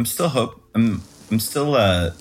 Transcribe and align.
I'm 0.00 0.06
still 0.06 0.30
hope 0.30 0.62
I'm 0.74 1.02
I'm 1.30 1.38
still 1.38 1.74
uh, 1.74 2.12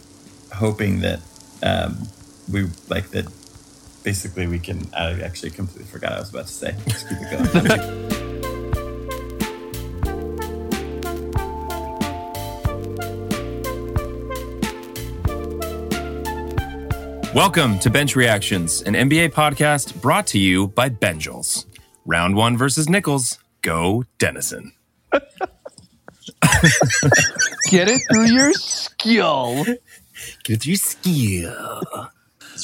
hoping 0.53 0.99
that 0.99 1.21
um, 1.63 2.09
we 2.51 2.67
like 2.89 3.11
that. 3.11 3.31
Basically, 4.03 4.47
we 4.47 4.59
can. 4.59 4.89
I 4.93 5.21
actually 5.21 5.51
completely 5.51 5.85
forgot 5.85 6.11
I 6.11 6.19
was 6.19 6.29
about 6.29 6.47
to 6.47 6.51
say. 6.51 6.75
Let's 6.87 7.03
keep 7.03 7.19
it 7.21 7.53
going. 7.53 7.69
Welcome 17.33 17.79
to 17.79 17.89
Bench 17.89 18.17
Reactions, 18.17 18.81
an 18.81 18.93
NBA 18.93 19.29
podcast 19.29 20.01
brought 20.01 20.27
to 20.27 20.37
you 20.37 20.67
by 20.67 20.89
Benjels. 20.89 21.65
Round 22.05 22.35
one 22.35 22.57
versus 22.57 22.89
Nichols. 22.89 23.39
Go 23.61 24.03
Dennison. 24.17 24.73
Get 27.69 27.87
it 27.89 28.01
through 28.11 28.25
your 28.25 28.53
skill. 28.53 29.63
Get 29.63 29.79
it 30.47 30.61
through 30.63 30.69
your 30.71 30.77
skill. 30.77 32.07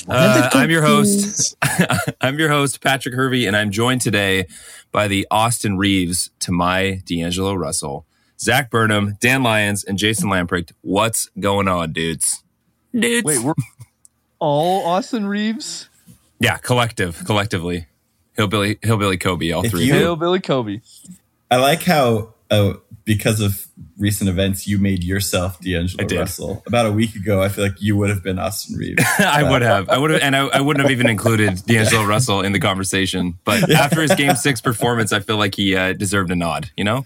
Uh, 0.10 0.50
I'm 0.54 0.70
your 0.70 0.82
host. 0.82 1.56
I'm 2.22 2.38
your 2.38 2.50
host, 2.50 2.82
Patrick 2.82 3.16
Hervey, 3.16 3.46
and 3.46 3.56
I'm 3.56 3.72
joined 3.72 4.02
today 4.02 4.48
by 4.92 5.08
the 5.08 5.26
Austin 5.32 5.78
Reaves 5.78 6.32
to 6.42 6.52
my 6.52 7.02
D'Angelo 7.06 7.54
Russell, 7.54 8.06
Zach 8.40 8.70
Burnham, 8.70 9.18
Dan 9.22 9.44
Lyons, 9.44 9.84
and 9.84 9.98
Jason 9.98 10.30
Lamprecht. 10.30 10.72
What's 10.82 11.30
going 11.40 11.68
on, 11.68 11.94
dudes? 11.94 12.44
Dudes. 12.94 13.24
Wait, 13.24 13.40
we're 13.40 13.54
all 14.40 14.86
Austin 14.86 15.26
Reaves? 15.28 15.88
yeah, 16.40 16.58
collective, 16.58 17.24
collectively. 17.26 17.88
Hillbilly, 18.34 18.78
Hillbilly 18.82 19.18
Kobe, 19.18 19.52
all 19.52 19.64
If 19.64 19.72
three. 19.72 19.86
you- 19.86 19.94
Hillbilly 19.94 20.42
Kobe. 20.42 20.82
I 21.50 21.56
like 21.58 21.84
how 21.84 22.34
uh, 22.52 22.74
because 23.06 23.40
of 23.40 23.68
recent 23.98 24.30
events, 24.30 24.68
you 24.68 24.80
made 24.80 25.04
yourself 25.04 25.60
D'Angelo 25.62 26.08
Russell. 26.20 26.64
About 26.68 26.88
a 26.88 26.92
week 26.92 27.16
ago, 27.16 27.42
I 27.42 27.50
feel 27.50 27.64
like 27.66 27.80
you 27.82 27.96
would 27.96 28.10
have 28.10 28.24
been 28.24 28.40
Austin 28.40 28.76
Reaves. 28.78 29.04
I 29.20 29.44
would 29.50 29.62
have. 29.62 29.88
I 29.90 29.98
would 29.98 30.12
have, 30.12 30.22
and 30.22 30.36
I, 30.36 30.48
I 30.48 30.62
wouldn't 30.62 30.84
have 30.84 30.92
even 30.92 31.08
included 31.08 31.64
D'Angelo 31.66 32.04
Russell 32.04 32.42
in 32.42 32.52
the 32.52 32.60
conversation. 32.60 33.38
But 33.46 33.70
after 33.72 34.02
his 34.02 34.14
Game 34.16 34.36
Six 34.36 34.60
performance, 34.60 35.14
I 35.14 35.20
feel 35.20 35.38
like 35.38 35.56
he 35.56 35.76
uh, 35.76 35.94
deserved 35.94 36.32
a 36.32 36.36
nod. 36.36 36.72
You 36.76 36.84
know, 36.84 37.06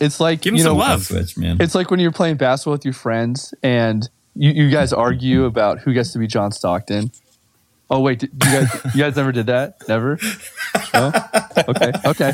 It's 0.00 0.20
like 0.20 0.42
Give 0.42 0.52
him 0.52 0.58
you 0.58 0.62
some 0.62 0.74
know, 0.74 0.78
love. 0.78 1.02
Switch, 1.02 1.36
man. 1.36 1.58
It's 1.60 1.74
like 1.74 1.90
when 1.90 1.98
you're 1.98 2.12
playing 2.12 2.36
basketball 2.36 2.72
with 2.74 2.84
your 2.84 2.94
friends 2.94 3.52
and 3.62 4.08
you, 4.34 4.52
you 4.52 4.70
guys 4.70 4.92
argue 4.92 5.44
about 5.44 5.80
who 5.80 5.92
gets 5.92 6.12
to 6.12 6.18
be 6.18 6.28
John 6.28 6.52
Stockton. 6.52 7.10
Oh 7.90 8.00
wait, 8.00 8.20
did, 8.20 8.30
you 8.32 8.38
guys 8.38 8.80
you 8.94 9.02
guys 9.02 9.16
never 9.16 9.32
did 9.32 9.46
that? 9.46 9.76
Never? 9.88 10.18
No? 10.94 11.12
Okay, 11.68 11.92
okay. 12.06 12.32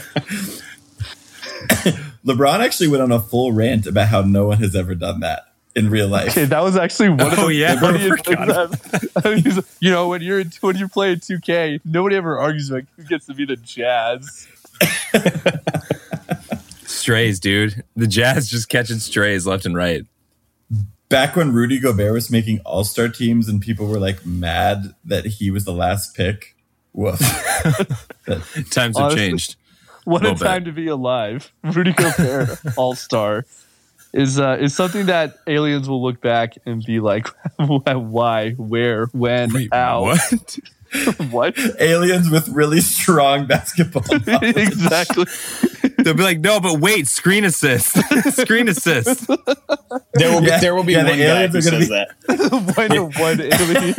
LeBron 2.28 2.60
actually 2.60 2.88
went 2.88 3.02
on 3.02 3.10
a 3.12 3.20
full 3.20 3.52
rant 3.52 3.86
about 3.86 4.08
how 4.08 4.20
no 4.22 4.46
one 4.46 4.58
has 4.58 4.76
ever 4.76 4.94
done 4.94 5.20
that 5.20 5.44
in 5.74 5.90
real 5.90 6.08
life. 6.08 6.30
Okay, 6.30 6.44
that 6.44 6.62
was 6.62 6.76
actually 6.76 7.10
one 7.10 7.20
of 7.32 7.38
Oh, 7.38 7.46
the 7.48 7.54
yeah, 7.54 7.74
I 7.74 7.80
funniest 7.80 8.24
things 9.22 9.58
I've- 9.58 9.68
you 9.80 9.90
know, 9.90 10.08
when 10.08 10.22
you're 10.22 10.44
when 10.60 10.76
you're 10.76 10.88
playing 10.88 11.20
2K, 11.20 11.80
nobody 11.84 12.16
ever 12.16 12.38
argues 12.38 12.70
like 12.70 12.86
who 12.96 13.04
gets 13.04 13.26
to 13.26 13.34
be 13.34 13.44
the 13.44 13.56
Jazz. 13.56 14.46
strays, 16.86 17.40
dude. 17.40 17.84
The 17.96 18.06
Jazz 18.06 18.48
just 18.48 18.68
catching 18.68 18.98
strays 18.98 19.46
left 19.46 19.66
and 19.66 19.74
right. 19.76 20.04
Back 21.08 21.36
when 21.36 21.52
Rudy 21.52 21.78
Gobert 21.80 22.12
was 22.12 22.30
making 22.30 22.60
All 22.66 22.84
Star 22.84 23.08
teams 23.08 23.48
and 23.48 23.60
people 23.62 23.86
were 23.86 23.98
like 23.98 24.26
mad 24.26 24.94
that 25.04 25.24
he 25.26 25.50
was 25.50 25.64
the 25.64 25.72
last 25.72 26.14
pick. 26.14 26.54
Woof. 26.92 27.18
Times 28.70 28.96
have 28.96 28.96
Honestly, 28.96 29.16
changed. 29.16 29.56
What 30.08 30.22
a 30.22 30.30
Little 30.30 30.38
bit. 30.38 30.44
time 30.46 30.64
to 30.64 30.72
be 30.72 30.86
alive. 30.88 31.52
Rudy 31.62 31.92
Gobert, 31.92 32.58
All 32.78 32.94
Star, 32.94 33.44
is 34.14 34.40
uh, 34.40 34.56
is 34.58 34.74
something 34.74 35.04
that 35.06 35.36
aliens 35.46 35.86
will 35.86 36.02
look 36.02 36.22
back 36.22 36.54
and 36.64 36.82
be 36.82 36.98
like, 37.00 37.28
why, 37.58 38.52
where, 38.52 39.06
when, 39.12 39.50
how, 39.70 40.04
What? 40.04 40.58
what? 41.30 41.58
Aliens 41.80 42.30
with 42.30 42.48
really 42.48 42.80
strong 42.80 43.46
basketball. 43.46 44.04
exactly. 44.42 45.24
They'll 45.98 46.14
be 46.14 46.22
like, 46.22 46.40
no, 46.40 46.60
but 46.60 46.80
wait, 46.80 47.06
screen 47.06 47.44
assist, 47.44 47.96
screen 48.36 48.68
assist. 48.68 49.26
There 49.26 50.30
will 50.32 50.40
be 50.40 50.46
Yeah, 50.46 50.60
there 50.60 50.74
will 50.74 50.84
be 50.84 50.92
yeah, 50.92 51.04
one 51.04 51.18
guy 51.18 51.46
who 51.48 51.60
says 51.60 51.88
be- 51.88 51.94
that. 51.94 52.08
Why 52.76 52.88
the 52.88 53.04
one 53.04 53.40
alien? 53.40 53.94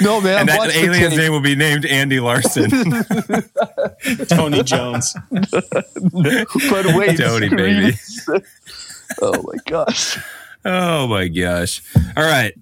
No 0.00 0.20
man, 0.20 0.40
And 0.40 0.50
I've 0.50 0.68
that 0.68 0.76
alien's 0.76 1.16
name 1.16 1.32
will 1.32 1.40
be 1.40 1.54
named 1.54 1.84
Andy 1.86 2.20
Larsen. 2.20 2.70
Tony 4.28 4.62
Jones. 4.62 5.14
But 5.30 6.86
wait, 6.96 7.18
Tony, 7.18 7.48
baby. 7.48 7.90
assist. 7.90 8.44
Oh 9.20 9.42
my 9.42 9.58
gosh. 9.66 10.18
Oh 10.64 11.06
my 11.06 11.28
gosh. 11.28 11.82
All 12.16 12.24
right. 12.24 12.54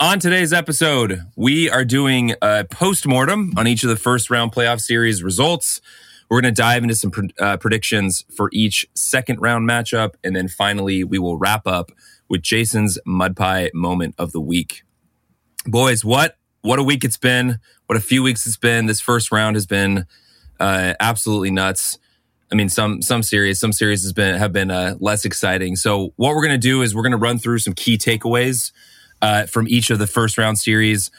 On 0.00 0.18
today's 0.18 0.52
episode, 0.52 1.22
we 1.36 1.70
are 1.70 1.84
doing 1.84 2.34
a 2.42 2.64
post-mortem 2.64 3.52
on 3.56 3.68
each 3.68 3.84
of 3.84 3.88
the 3.88 3.96
first 3.96 4.28
round 4.28 4.50
playoff 4.50 4.80
series 4.80 5.22
results. 5.22 5.80
We're 6.28 6.40
going 6.40 6.52
to 6.52 6.62
dive 6.62 6.82
into 6.82 6.96
some 6.96 7.12
uh, 7.38 7.58
predictions 7.58 8.24
for 8.36 8.50
each 8.52 8.88
second 8.94 9.40
round 9.40 9.68
matchup. 9.68 10.14
And 10.24 10.34
then 10.34 10.48
finally, 10.48 11.04
we 11.04 11.20
will 11.20 11.38
wrap 11.38 11.68
up 11.68 11.92
with 12.28 12.42
Jason's 12.42 12.98
mud 13.06 13.36
pie 13.36 13.70
moment 13.72 14.16
of 14.18 14.32
the 14.32 14.40
week. 14.40 14.82
Boys, 15.64 16.04
what, 16.04 16.38
what 16.62 16.80
a 16.80 16.82
week 16.82 17.04
it's 17.04 17.16
been. 17.16 17.60
What 17.86 17.96
a 17.96 18.00
few 18.00 18.24
weeks 18.24 18.48
it's 18.48 18.56
been. 18.56 18.86
This 18.86 19.00
first 19.00 19.30
round 19.30 19.54
has 19.54 19.66
been 19.66 20.06
uh, 20.58 20.94
absolutely 20.98 21.52
nuts. 21.52 22.00
I 22.50 22.56
mean, 22.56 22.68
some 22.68 23.00
some 23.00 23.22
series, 23.22 23.60
some 23.60 23.72
series 23.72 24.02
has 24.02 24.12
been 24.12 24.36
have 24.36 24.52
been 24.52 24.72
uh, 24.72 24.96
less 24.98 25.24
exciting. 25.24 25.76
So 25.76 26.12
what 26.16 26.34
we're 26.34 26.42
gonna 26.42 26.58
do 26.58 26.82
is 26.82 26.96
we're 26.96 27.02
gonna 27.02 27.16
run 27.16 27.38
through 27.38 27.58
some 27.58 27.74
key 27.74 27.96
takeaways 27.96 28.72
uh, 29.24 29.46
from 29.46 29.66
each 29.66 29.88
of 29.88 29.98
the 29.98 30.06
first 30.06 30.36
round 30.36 30.58
series. 30.58 31.10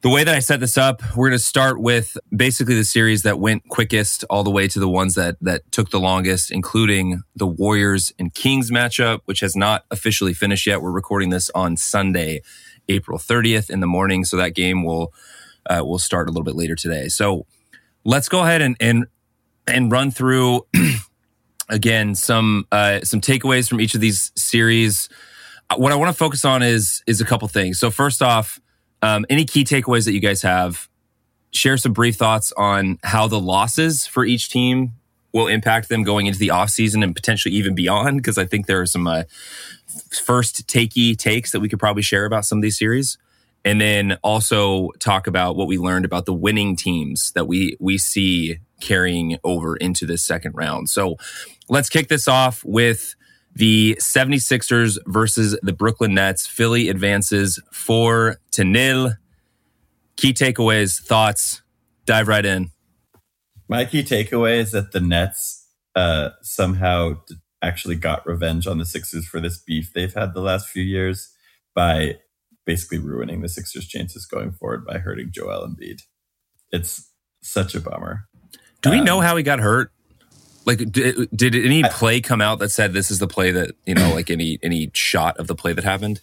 The 0.00 0.08
way 0.08 0.24
that 0.24 0.34
I 0.34 0.40
set 0.40 0.58
this 0.58 0.76
up, 0.76 1.02
we're 1.16 1.28
gonna 1.28 1.38
start 1.38 1.80
with 1.80 2.16
basically 2.34 2.74
the 2.74 2.84
series 2.84 3.22
that 3.22 3.38
went 3.38 3.68
quickest, 3.68 4.24
all 4.28 4.42
the 4.42 4.50
way 4.50 4.66
to 4.66 4.80
the 4.80 4.88
ones 4.88 5.14
that 5.14 5.36
that 5.40 5.70
took 5.70 5.90
the 5.90 6.00
longest, 6.00 6.50
including 6.50 7.22
the 7.36 7.46
Warriors 7.46 8.12
and 8.18 8.34
Kings 8.34 8.72
matchup, 8.72 9.20
which 9.26 9.38
has 9.38 9.54
not 9.54 9.84
officially 9.92 10.34
finished 10.34 10.66
yet. 10.66 10.82
We're 10.82 10.90
recording 10.90 11.30
this 11.30 11.48
on 11.54 11.76
Sunday, 11.76 12.42
April 12.88 13.18
30th 13.18 13.70
in 13.70 13.78
the 13.78 13.86
morning, 13.86 14.24
so 14.24 14.36
that 14.36 14.56
game 14.56 14.82
will 14.82 15.12
uh, 15.70 15.82
will 15.84 16.00
start 16.00 16.28
a 16.28 16.32
little 16.32 16.44
bit 16.44 16.56
later 16.56 16.74
today. 16.74 17.06
So 17.06 17.46
let's 18.04 18.28
go 18.28 18.42
ahead 18.42 18.62
and 18.62 18.76
and 18.80 19.06
and 19.68 19.92
run 19.92 20.10
through 20.10 20.66
again 21.68 22.16
some 22.16 22.66
uh, 22.72 23.02
some 23.02 23.20
takeaways 23.20 23.68
from 23.68 23.80
each 23.80 23.94
of 23.94 24.00
these 24.00 24.32
series. 24.34 25.08
What 25.76 25.92
I 25.92 25.96
want 25.96 26.08
to 26.10 26.16
focus 26.16 26.44
on 26.44 26.62
is 26.62 27.02
is 27.06 27.20
a 27.20 27.24
couple 27.24 27.46
things. 27.48 27.78
So 27.78 27.90
first 27.90 28.22
off, 28.22 28.60
um, 29.02 29.26
any 29.28 29.44
key 29.44 29.64
takeaways 29.64 30.04
that 30.06 30.12
you 30.12 30.20
guys 30.20 30.42
have. 30.42 30.88
Share 31.50 31.78
some 31.78 31.94
brief 31.94 32.16
thoughts 32.16 32.52
on 32.58 32.98
how 33.02 33.26
the 33.26 33.40
losses 33.40 34.06
for 34.06 34.26
each 34.26 34.50
team 34.50 34.92
will 35.32 35.46
impact 35.46 35.88
them 35.88 36.02
going 36.02 36.26
into 36.26 36.38
the 36.38 36.48
offseason 36.48 37.02
and 37.02 37.16
potentially 37.16 37.54
even 37.54 37.74
beyond. 37.74 38.18
Because 38.18 38.36
I 38.36 38.44
think 38.44 38.66
there 38.66 38.82
are 38.82 38.86
some 38.86 39.06
uh, 39.06 39.22
first 40.10 40.66
takey 40.66 41.16
takes 41.16 41.52
that 41.52 41.60
we 41.60 41.68
could 41.70 41.78
probably 41.78 42.02
share 42.02 42.26
about 42.26 42.44
some 42.44 42.58
of 42.58 42.62
these 42.62 42.78
series 42.78 43.16
and 43.64 43.80
then 43.80 44.16
also 44.22 44.90
talk 44.98 45.26
about 45.26 45.56
what 45.56 45.66
we 45.66 45.78
learned 45.78 46.04
about 46.04 46.26
the 46.26 46.34
winning 46.34 46.76
teams 46.76 47.32
that 47.32 47.46
we 47.46 47.76
we 47.80 47.98
see 47.98 48.58
carrying 48.80 49.38
over 49.44 49.76
into 49.76 50.06
this 50.06 50.22
second 50.22 50.52
round. 50.54 50.88
So 50.88 51.16
let's 51.68 51.88
kick 51.88 52.08
this 52.08 52.28
off 52.28 52.64
with 52.64 53.14
the 53.54 53.96
76ers 54.00 54.98
versus 55.06 55.58
the 55.62 55.72
Brooklyn 55.72 56.14
Nets. 56.14 56.46
Philly 56.46 56.88
advances 56.88 57.60
4 57.72 58.36
to 58.52 58.64
nil. 58.64 59.12
Key 60.16 60.32
takeaways, 60.32 61.00
thoughts, 61.00 61.62
dive 62.06 62.28
right 62.28 62.44
in. 62.44 62.70
My 63.68 63.84
key 63.84 64.02
takeaway 64.02 64.58
is 64.58 64.72
that 64.72 64.92
the 64.92 65.00
Nets 65.00 65.66
uh, 65.94 66.30
somehow 66.42 67.20
actually 67.62 67.96
got 67.96 68.26
revenge 68.26 68.66
on 68.66 68.78
the 68.78 68.84
Sixers 68.84 69.26
for 69.26 69.40
this 69.40 69.58
beef 69.58 69.92
they've 69.92 70.14
had 70.14 70.32
the 70.34 70.40
last 70.40 70.68
few 70.68 70.82
years 70.82 71.30
by 71.74 72.16
basically 72.64 72.98
ruining 72.98 73.40
the 73.42 73.48
Sixers' 73.48 73.86
chances 73.86 74.26
going 74.26 74.52
forward 74.52 74.86
by 74.86 74.98
hurting 74.98 75.30
Joel 75.32 75.66
Embiid. 75.66 76.02
It's 76.70 77.10
such 77.42 77.74
a 77.74 77.80
bummer. 77.80 78.28
Do 78.82 78.90
we 78.90 78.98
Um, 78.98 79.04
know 79.04 79.20
how 79.20 79.36
he 79.36 79.42
got 79.42 79.58
hurt? 79.60 79.92
Like, 80.64 80.92
did, 80.92 81.28
did 81.34 81.54
any 81.54 81.82
play 81.84 82.20
come 82.20 82.40
out 82.40 82.58
that 82.58 82.70
said 82.70 82.92
this 82.92 83.10
is 83.10 83.18
the 83.18 83.26
play 83.26 83.50
that 83.52 83.74
you 83.86 83.94
know, 83.94 84.14
like 84.14 84.30
any 84.30 84.58
any 84.62 84.90
shot 84.92 85.38
of 85.38 85.46
the 85.46 85.54
play 85.54 85.72
that 85.72 85.84
happened? 85.84 86.20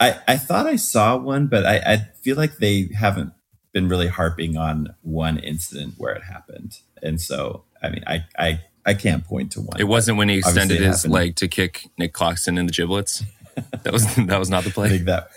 I, 0.00 0.20
I 0.28 0.36
thought 0.36 0.66
I 0.66 0.76
saw 0.76 1.16
one, 1.16 1.48
but 1.48 1.66
I, 1.66 1.76
I 1.78 1.96
feel 2.20 2.36
like 2.36 2.58
they 2.58 2.88
haven't 2.96 3.32
been 3.72 3.88
really 3.88 4.06
harping 4.06 4.56
on 4.56 4.94
one 5.02 5.38
incident 5.38 5.94
where 5.98 6.14
it 6.14 6.22
happened. 6.22 6.78
And 7.02 7.20
so, 7.20 7.64
I 7.82 7.90
mean, 7.90 8.04
I, 8.06 8.24
I, 8.38 8.60
I 8.86 8.94
can't 8.94 9.24
point 9.24 9.52
to 9.52 9.60
one. 9.60 9.80
It 9.80 9.84
wasn't 9.84 10.18
when 10.18 10.28
he 10.28 10.38
extended 10.38 10.80
his 10.80 10.98
happened. 10.98 11.12
leg 11.12 11.36
to 11.36 11.48
kick 11.48 11.88
Nic 11.98 12.12
Claxton 12.12 12.58
in 12.58 12.66
the 12.66 12.72
giblets. 12.72 13.24
That 13.82 13.92
was 13.92 14.14
that 14.16 14.38
was 14.38 14.50
not 14.50 14.64
the 14.64 14.70
I 14.70 14.72
play. 14.72 14.88
think 14.90 15.04
that 15.06 15.30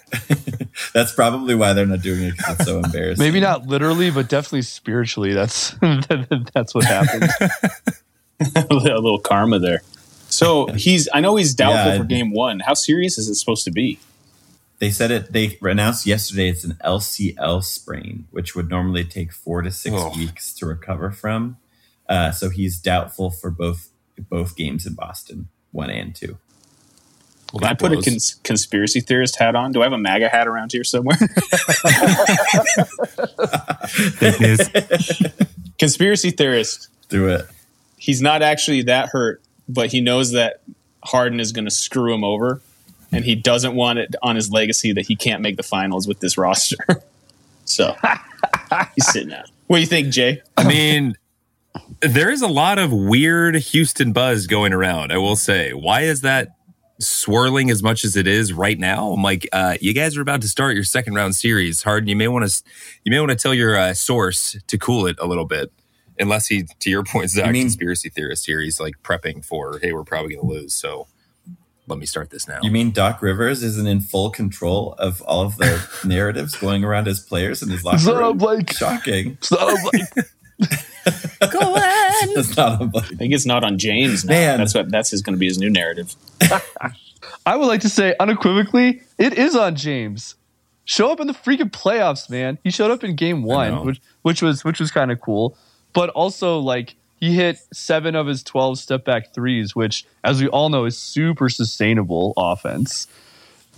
that's 0.93 1.13
probably 1.13 1.55
why 1.55 1.73
they're 1.73 1.85
not 1.85 2.01
doing 2.01 2.23
it 2.23 2.37
because 2.37 2.55
it's 2.59 2.65
so 2.65 2.79
embarrassing. 2.79 3.23
Maybe 3.23 3.39
not 3.39 3.67
literally, 3.67 4.11
but 4.11 4.27
definitely 4.29 4.63
spiritually. 4.63 5.33
That's 5.33 5.71
that's 6.53 6.73
what 6.75 6.85
happened. 6.85 7.29
a 8.39 8.73
little 8.75 9.19
karma 9.19 9.59
there. 9.59 9.81
So 10.29 10.67
he's. 10.67 11.07
I 11.13 11.19
know 11.21 11.35
he's 11.35 11.53
doubtful 11.53 11.91
Yeah, 11.93 11.97
for 11.99 12.03
game 12.05 12.31
one. 12.31 12.59
How 12.61 12.73
serious 12.73 13.17
is 13.17 13.27
it 13.29 13.35
supposed 13.35 13.65
to 13.65 13.71
be? 13.71 13.99
They 14.79 14.89
said 14.89 15.11
it. 15.11 15.31
They 15.31 15.57
announced 15.61 16.05
yesterday 16.07 16.49
it's 16.49 16.63
an 16.63 16.77
LCL 16.83 17.63
sprain, 17.63 18.25
which 18.31 18.55
would 18.55 18.69
normally 18.69 19.03
take 19.03 19.31
four 19.31 19.61
to 19.61 19.71
six 19.71 19.95
Oh. 19.97 20.11
weeks 20.17 20.53
to 20.55 20.65
recover 20.65 21.11
from. 21.11 21.57
Uh, 22.09 22.31
so 22.31 22.49
he's 22.49 22.79
doubtful 22.79 23.29
for 23.29 23.51
both 23.51 23.89
both 24.29 24.55
games 24.55 24.85
in 24.85 24.93
Boston, 24.93 25.49
one 25.71 25.89
and 25.89 26.15
two. 26.15 26.37
Well, 27.53 27.59
Can 27.59 27.69
I 27.69 27.73
put 27.73 27.91
a 27.91 28.01
cons- 28.01 28.35
conspiracy 28.43 29.01
theorist 29.01 29.37
hat 29.37 29.55
on? 29.55 29.73
Do 29.73 29.81
I 29.81 29.85
have 29.85 29.93
a 29.93 29.97
MAGA 29.97 30.29
hat 30.29 30.47
around 30.47 30.71
here 30.71 30.85
somewhere? 30.85 31.17
Conspiracy 35.79 36.31
theorist. 36.31 36.87
Do 37.09 37.27
it. 37.27 37.45
He's 37.97 38.21
not 38.21 38.41
actually 38.41 38.83
that 38.83 39.09
hurt, 39.09 39.41
but 39.67 39.91
he 39.91 40.01
knows 40.01 40.31
that 40.31 40.61
Harden 41.03 41.39
is 41.39 41.51
going 41.51 41.65
to 41.65 41.71
screw 41.71 42.13
him 42.13 42.23
over, 42.23 42.61
and 43.11 43.25
he 43.25 43.35
doesn't 43.35 43.75
want 43.75 43.99
it 43.99 44.15
on 44.21 44.35
his 44.35 44.51
legacy 44.51 44.93
that 44.93 45.07
he 45.07 45.15
can't 45.15 45.41
make 45.41 45.57
the 45.57 45.63
finals 45.63 46.07
with 46.07 46.19
this 46.19 46.37
roster. 46.37 46.77
so 47.65 47.95
he's 48.95 49.07
sitting 49.11 49.33
out. 49.33 49.49
What 49.67 49.77
do 49.77 49.81
you 49.81 49.87
think, 49.87 50.09
Jay? 50.09 50.41
I 50.57 50.67
mean, 50.67 51.15
there 52.01 52.29
is 52.29 52.41
a 52.41 52.47
lot 52.47 52.79
of 52.79 52.91
weird 52.91 53.55
Houston 53.55 54.11
buzz 54.13 54.47
going 54.47 54.73
around. 54.73 55.11
I 55.11 55.17
will 55.17 55.35
say, 55.35 55.73
why 55.73 56.01
is 56.01 56.21
that 56.21 56.55
swirling 57.01 57.69
as 57.71 57.83
much 57.83 58.03
as 58.05 58.15
it 58.15 58.27
is 58.27 58.53
right 58.53 58.77
now? 58.79 59.11
I'm 59.11 59.21
like, 59.23 59.47
uh, 59.51 59.77
you 59.81 59.93
guys 59.93 60.15
are 60.17 60.21
about 60.21 60.41
to 60.41 60.47
start 60.47 60.75
your 60.75 60.83
second 60.83 61.13
round 61.15 61.35
series. 61.35 61.83
Harden, 61.83 62.07
you 62.07 62.15
may 62.15 62.27
want 62.27 62.47
to, 62.49 62.63
you 63.03 63.11
may 63.11 63.19
want 63.19 63.31
to 63.31 63.35
tell 63.37 63.53
your 63.53 63.75
uh, 63.77 63.93
source 63.93 64.55
to 64.67 64.77
cool 64.77 65.05
it 65.07 65.17
a 65.19 65.27
little 65.27 65.45
bit. 65.45 65.71
Unless 66.19 66.47
he, 66.47 66.65
to 66.79 66.89
your 66.89 67.03
point, 67.03 67.29
Zach, 67.31 67.47
You 67.47 67.53
mean- 67.53 67.63
conspiracy 67.63 68.09
theorist 68.09 68.45
here, 68.45 68.61
he's 68.61 68.79
like 68.79 69.01
prepping 69.03 69.43
for, 69.43 69.79
hey, 69.81 69.91
we're 69.91 70.03
probably 70.03 70.35
going 70.35 70.47
to 70.47 70.53
lose, 70.53 70.73
so 70.75 71.07
let 71.87 71.97
me 71.97 72.05
start 72.05 72.29
this 72.29 72.47
now. 72.47 72.59
You 72.61 72.69
mean 72.71 72.91
Doc 72.91 73.21
Rivers 73.21 73.63
isn't 73.63 73.87
in 73.87 74.01
full 74.01 74.29
control 74.29 74.93
of 74.99 75.21
all 75.23 75.41
of 75.41 75.57
the 75.57 75.83
narratives 76.05 76.55
going 76.55 76.83
around 76.83 77.07
his 77.07 77.19
players 77.19 77.61
and 77.63 77.71
his 77.71 77.83
locker 77.83 77.97
Shut 77.99 78.15
room? 78.17 78.23
up, 78.33 78.37
Blake. 78.37 78.71
Shocking. 78.71 79.37
So, 79.41 79.55
like, 79.93 80.69
Go 81.05 81.59
on. 81.75 81.81
It's 82.37 82.55
not 82.55 82.81
a 82.81 82.91
I 82.95 83.01
think 83.15 83.33
it's 83.33 83.45
not 83.45 83.63
on 83.63 83.77
James 83.77 84.25
now. 84.25 84.31
Man. 84.31 84.57
That's 84.59 84.73
what 84.73 84.89
that's 84.91 85.11
his 85.11 85.21
going 85.21 85.35
to 85.35 85.39
be 85.39 85.47
his 85.47 85.57
new 85.57 85.69
narrative. 85.69 86.15
I 87.45 87.55
would 87.55 87.67
like 87.67 87.81
to 87.81 87.89
say 87.89 88.15
unequivocally, 88.19 89.01
it 89.17 89.37
is 89.37 89.55
on 89.55 89.75
James. 89.75 90.35
Show 90.85 91.11
up 91.11 91.19
in 91.19 91.27
the 91.27 91.33
freaking 91.33 91.71
playoffs, 91.71 92.29
man. 92.29 92.57
He 92.63 92.71
showed 92.71 92.91
up 92.91 93.03
in 93.03 93.15
game 93.15 93.43
one, 93.43 93.85
which 93.85 94.01
which 94.23 94.41
was 94.41 94.63
which 94.63 94.79
was 94.79 94.91
kind 94.91 95.11
of 95.11 95.21
cool. 95.21 95.57
But 95.93 96.09
also 96.09 96.59
like 96.59 96.95
he 97.19 97.33
hit 97.35 97.59
seven 97.71 98.15
of 98.15 98.27
his 98.27 98.43
twelve 98.43 98.77
step 98.77 99.05
back 99.05 99.33
threes, 99.33 99.75
which 99.75 100.05
as 100.23 100.41
we 100.41 100.47
all 100.49 100.69
know 100.69 100.85
is 100.85 100.97
super 100.97 101.49
sustainable 101.49 102.33
offense. 102.37 103.07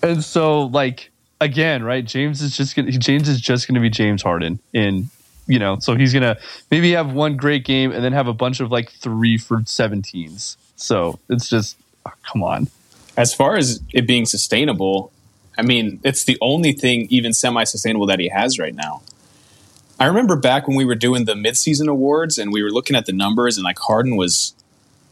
And 0.02 0.24
so 0.24 0.64
like 0.64 1.12
again, 1.40 1.84
right? 1.84 2.04
James 2.04 2.42
is 2.42 2.56
just 2.56 2.76
gonna 2.76 2.92
James 2.92 3.30
is 3.30 3.40
just 3.40 3.68
gonna 3.68 3.82
be 3.82 3.90
James 3.90 4.22
Harden 4.22 4.60
in 4.74 5.10
you 5.48 5.60
know, 5.60 5.78
so 5.80 5.96
he's 5.96 6.14
gonna 6.14 6.38
maybe 6.72 6.92
have 6.92 7.14
one 7.14 7.38
great 7.38 7.66
game 7.66 7.92
and 7.92 8.04
then 8.04 8.14
have 8.14 8.28
a 8.28 8.34
bunch 8.34 8.60
of 8.60 8.72
like 8.72 8.92
three 8.92 9.38
for 9.38 9.60
seventeens. 9.60 10.58
So 10.76 11.20
it's 11.30 11.50
just 11.50 11.78
oh, 12.06 12.12
come 12.24 12.44
on. 12.44 12.68
As 13.16 13.34
far 13.34 13.58
as 13.58 13.82
it 13.94 14.08
being 14.08 14.26
sustainable, 14.26 15.12
I 15.58 15.62
mean, 15.62 16.00
it's 16.04 16.24
the 16.24 16.38
only 16.42 16.72
thing 16.72 17.08
even 17.10 17.34
semi-sustainable 17.34 18.08
that 18.08 18.20
he 18.20 18.30
has 18.30 18.58
right 18.58 18.74
now. 18.74 19.02
I 20.00 20.06
remember 20.08 20.36
back 20.36 20.68
when 20.68 20.76
we 20.76 20.86
were 20.86 20.96
doing 20.96 21.26
the 21.26 21.36
midseason 21.36 21.88
awards 21.88 22.38
and 22.38 22.52
we 22.52 22.64
were 22.64 22.72
looking 22.72 22.96
at 22.96 23.06
the 23.06 23.14
numbers 23.14 23.58
and 23.58 23.64
like 23.64 23.78
Harden 23.78 24.16
was 24.16 24.54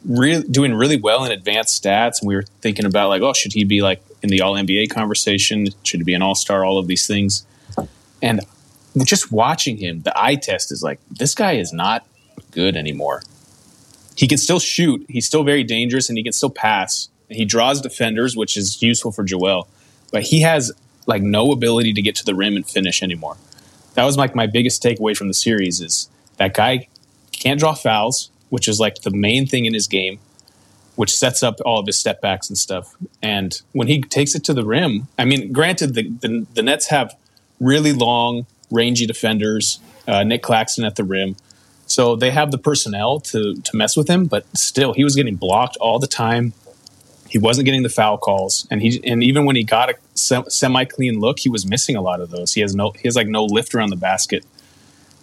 re- 0.04 0.42
doing 0.42 0.74
really 0.74 0.98
well 0.98 1.24
in 1.24 1.32
advanced 1.32 1.82
stats 1.82 2.20
and 2.20 2.28
we 2.28 2.36
were 2.36 2.44
thinking 2.62 2.86
about 2.86 3.10
like, 3.10 3.22
oh, 3.22 3.34
should 3.34 3.54
he 3.54 3.64
be 3.64 3.82
like 3.82 4.02
in 4.24 4.30
the 4.30 4.42
All 4.42 4.54
NBA 4.54 4.90
conversation? 4.90 5.68
Should 5.84 6.00
he 6.00 6.04
be 6.04 6.16
an 6.16 6.22
All 6.24 6.36
Star? 6.36 6.66
All 6.66 6.80
of 6.80 6.88
these 6.88 7.06
things, 7.06 7.46
and 8.22 8.42
just 9.00 9.32
watching 9.32 9.78
him, 9.78 10.02
the 10.02 10.14
eye 10.20 10.36
test 10.36 10.72
is 10.72 10.84
like 10.84 11.00
this 11.10 11.34
guy 11.34 11.54
is 11.54 11.72
not 11.72 12.06
good 12.52 12.76
anymore. 12.76 13.24
He 14.16 14.28
can 14.28 14.38
still 14.38 14.60
shoot. 14.60 15.06
He's 15.08 15.26
still 15.26 15.44
very 15.44 15.64
dangerous, 15.64 16.10
and 16.10 16.18
he 16.18 16.24
can 16.24 16.34
still 16.34 16.50
pass. 16.50 17.10
He 17.30 17.46
draws 17.46 17.82
defenders, 17.82 18.36
which 18.36 18.58
is 18.58 18.82
useful 18.82 19.12
for 19.12 19.24
Joel. 19.24 19.68
But 20.12 20.24
he 20.24 20.42
has 20.42 20.72
like 21.08 21.22
no 21.22 21.52
ability 21.52 21.94
to 21.94 22.02
get 22.02 22.16
to 22.16 22.26
the 22.26 22.36
rim 22.36 22.56
and 22.56 22.68
finish 22.68 23.02
anymore. 23.02 23.38
That 23.94 24.04
was 24.04 24.18
like 24.18 24.36
my 24.36 24.48
biggest 24.48 24.84
takeaway 24.84 25.16
from 25.16 25.28
the 25.28 25.34
series 25.34 25.82
is 25.82 26.10
that 26.38 26.54
guy 26.54 26.88
can't 27.32 27.60
draw 27.60 27.74
fouls, 27.74 28.30
which 28.50 28.68
is 28.68 28.80
like 28.80 29.02
the 29.02 29.12
main 29.12 29.48
thing 29.48 29.66
in 29.66 29.74
his 29.74 29.88
game, 29.88 30.20
which 30.96 31.16
sets 31.16 31.42
up 31.42 31.60
all 31.66 31.80
of 31.80 31.88
his 31.88 31.98
step 31.98 32.22
backs 32.22 32.50
and 32.50 32.58
stuff. 32.58 32.96
And 33.22 33.60
when 33.72 33.88
he 33.88 34.02
takes 34.02 34.36
it 34.36 34.44
to 34.46 34.54
the 34.54 34.66
rim, 34.66 35.08
I 35.18 35.26
mean, 35.26 35.52
granted, 35.52 35.96
the 35.96 36.10
the, 36.10 36.46
the 36.54 36.62
Nets 36.62 36.88
have 36.88 37.16
really 37.60 37.94
long, 37.94 38.46
rangy 38.72 39.06
defenders. 39.06 39.80
Uh, 40.08 40.24
Nic 40.24 40.42
Claxton 40.42 40.84
at 40.84 40.96
the 40.96 41.04
rim. 41.04 41.36
So 41.86 42.16
they 42.16 42.32
have 42.32 42.52
the 42.52 42.58
personnel 42.58 43.20
to 43.20 43.56
to 43.56 43.76
mess 43.76 43.98
with 43.98 44.10
him, 44.10 44.26
but 44.26 44.46
still, 44.58 44.94
he 44.94 45.04
was 45.04 45.16
getting 45.16 45.36
blocked 45.36 45.78
all 45.78 46.00
the 46.00 46.08
time. 46.08 46.54
He 47.30 47.38
wasn't 47.38 47.66
getting 47.66 47.84
the 47.84 47.90
foul 47.90 48.18
calls, 48.18 48.68
and 48.72 48.82
he 48.82 49.02
and 49.06 49.24
even 49.24 49.46
when 49.46 49.56
he 49.56 49.64
got 49.64 49.90
a 49.90 49.96
semi 50.16 50.86
clean 50.86 51.20
look, 51.20 51.40
he 51.40 51.50
was 51.50 51.66
missing 51.66 51.96
a 51.96 52.02
lot 52.02 52.22
of 52.22 52.30
those. 52.30 52.54
He 52.54 52.62
has 52.62 52.74
no 52.76 52.92
he 52.92 53.08
has 53.08 53.16
like 53.16 53.28
no 53.28 53.46
lift 53.46 53.76
around 53.76 53.90
the 53.90 53.98
basket. 53.98 54.46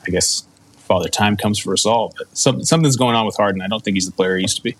I 0.07 0.11
guess 0.11 0.45
father 0.89 1.09
time 1.09 1.37
comes 1.37 1.59
for 1.59 1.73
us 1.73 1.85
all, 1.85 2.15
but 2.17 2.27
some, 2.37 2.65
something's 2.65 2.97
going 2.97 3.15
on 3.15 3.27
with 3.27 3.37
Harden. 3.37 3.61
I 3.61 3.69
don't 3.69 3.85
think 3.85 3.95
he's 3.95 4.07
the 4.07 4.13
player 4.13 4.37
he 4.37 4.43
used 4.43 4.57
to 4.57 4.63
be. 4.63 4.77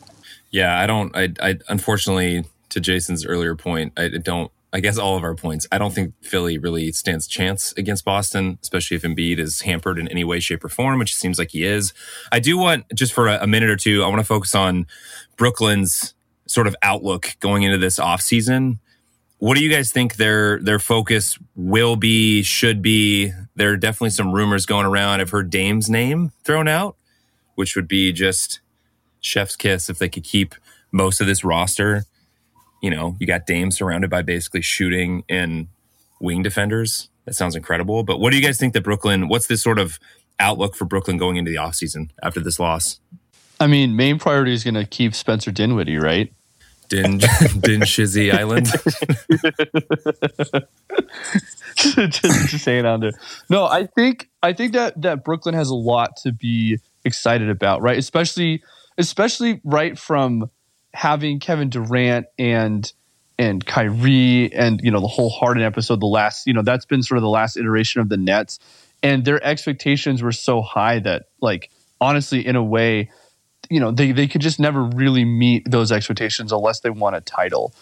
Yeah, 0.51 0.79
I 0.79 0.87
don't. 0.87 1.15
I, 1.15 1.33
I 1.41 1.59
unfortunately, 1.69 2.45
to 2.71 2.81
Jason's 2.81 3.27
earlier 3.27 3.55
point, 3.55 3.93
I 3.97 4.09
don't. 4.09 4.51
I 4.73 4.81
guess 4.81 4.99
all 4.99 5.17
of 5.17 5.25
our 5.25 5.35
points. 5.35 5.67
I 5.73 5.79
don't 5.79 5.95
think 5.95 6.13
Philly 6.21 6.59
really 6.59 6.93
stands 6.93 7.27
chance 7.27 7.73
against 7.77 8.05
Boston, 8.05 8.59
especially 8.63 8.97
if 8.97 9.03
Embiid 9.03 9.39
is 9.39 9.63
hampered 9.63 9.99
in 9.99 10.09
any 10.09 10.25
way, 10.25 10.41
shape, 10.41 10.63
or 10.63 10.69
form, 10.69 10.99
which 10.99 11.13
it 11.13 11.17
seems 11.17 11.39
like 11.39 11.53
he 11.53 11.65
is. 11.65 11.95
I 12.31 12.39
do 12.39 12.59
want 12.59 12.85
just 12.95 13.13
for 13.15 13.29
a, 13.29 13.39
a 13.43 13.47
minute 13.47 13.71
or 13.71 13.77
two. 13.77 14.05
I 14.05 14.09
want 14.09 14.21
to 14.21 14.27
focus 14.27 14.55
on 14.55 14.87
Brooklyn's 15.37 16.15
sort 16.47 16.67
of 16.67 16.77
outlook 16.83 17.37
going 17.41 17.63
into 17.63 17.79
this 17.79 17.99
offseason. 17.99 18.79
What 19.39 19.57
do 19.57 19.63
you 19.63 19.71
guys 19.71 19.91
think 19.91 20.17
their 20.17 20.59
their 20.61 20.79
focus 20.79 21.39
will 21.55 21.97
be, 21.97 22.43
should 22.43 22.83
be? 22.83 23.33
There 23.55 23.73
are 23.73 23.77
definitely 23.77 24.11
some 24.11 24.33
rumors 24.33 24.67
going 24.67 24.85
around. 24.85 25.21
I've 25.21 25.31
heard 25.31 25.49
Dame's 25.49 25.89
name 25.89 26.33
thrown 26.45 26.69
out, 26.69 26.97
which 27.55 27.75
would 27.75 27.89
be 27.89 28.13
just 28.13 28.61
chef's 29.21 29.57
kiss 29.57 29.89
if 29.89 29.99
they 29.99 30.09
could 30.09 30.25
keep 30.25 30.55
most 30.93 31.21
of 31.21 31.27
this 31.27 31.45
roster. 31.45 32.05
You 32.81 32.91
know, 32.91 33.17
you 33.19 33.27
got 33.27 33.47
Dame 33.47 33.71
surrounded 33.71 34.11
by 34.11 34.23
basically 34.23 34.63
shooting 34.63 35.25
and 35.29 35.69
wing 36.21 36.43
defenders. 36.43 37.09
That 37.25 37.35
sounds 37.35 37.57
incredible. 37.57 38.05
But 38.05 38.21
what 38.21 38.31
do 38.31 38.37
you 38.37 38.43
guys 38.43 38.59
think 38.59 38.73
that 38.75 38.83
Brooklyn, 38.83 39.29
what's 39.29 39.47
this 39.47 39.63
sort 39.63 39.79
of 39.79 39.99
outlook 40.39 40.75
for 40.75 40.85
Brooklyn 40.85 41.17
going 41.17 41.37
into 41.37 41.51
the 41.51 41.57
offseason 41.57 42.11
after 42.23 42.41
this 42.41 42.59
loss? 42.59 43.01
I 43.61 43.67
mean, 43.67 43.97
main 43.97 44.19
priority 44.19 44.53
is 44.53 44.65
going 44.65 44.75
to 44.75 44.85
keep 44.85 45.15
Spencer 45.15 45.51
Dinwiddie, 45.51 45.99
right? 45.99 46.33
Din, 46.89 47.19
Din 47.61 47.81
Shizzy 47.83 48.33
Island. 48.33 48.67
just, 51.77 52.51
just 52.51 52.65
hanging 52.65 52.87
on 52.87 53.01
there. 53.01 53.13
No, 53.51 53.67
I 53.67 53.87
think 53.87 54.29
I 54.43 54.53
think 54.53 54.73
that 54.73 55.01
that 55.03 55.25
Brooklyn 55.25 55.55
has 55.55 55.69
a 55.69 55.75
lot 55.75 56.17
to 56.23 56.33
be 56.33 56.79
excited 57.05 57.51
about, 57.51 57.83
right? 57.83 57.99
Especially 57.99 58.63
especially 58.97 59.61
right 59.65 59.99
from 59.99 60.51
having 60.99 61.39
Kevin 61.39 61.71
Durant 61.71 62.27
and 62.41 62.93
and 63.39 63.65
Kyrie 63.65 64.53
and 64.53 64.81
you 64.83 64.91
know 64.91 65.01
the 65.01 65.07
whole 65.07 65.31
Harden 65.31 65.63
episode, 65.63 66.01
the 66.01 66.07
last 66.07 66.45
you 66.49 66.53
know 66.53 66.63
that's 66.63 66.87
been 66.87 67.05
sort 67.05 67.19
of 67.19 67.23
the 67.23 67.29
last 67.29 67.57
iteration 67.57 68.01
of 68.01 68.09
the 68.09 68.17
Nets, 68.17 68.59
and 69.01 69.25
their 69.25 69.43
expectations 69.45 70.23
were 70.25 70.33
so 70.33 70.61
high 70.61 70.99
that 70.99 71.27
like 71.41 71.71
honestly, 72.01 72.45
in 72.45 72.57
a 72.57 72.65
way, 72.65 73.11
you 73.71 73.79
know 73.79 73.93
they 73.93 74.11
they 74.11 74.27
could 74.27 74.41
just 74.41 74.59
never 74.59 74.83
really 74.83 75.25
meet 75.25 75.71
those 75.71 75.93
expectations 75.93 76.51
unless 76.51 76.81
they 76.81 76.91
won 76.91 77.15
a 77.15 77.21
title. 77.21 77.73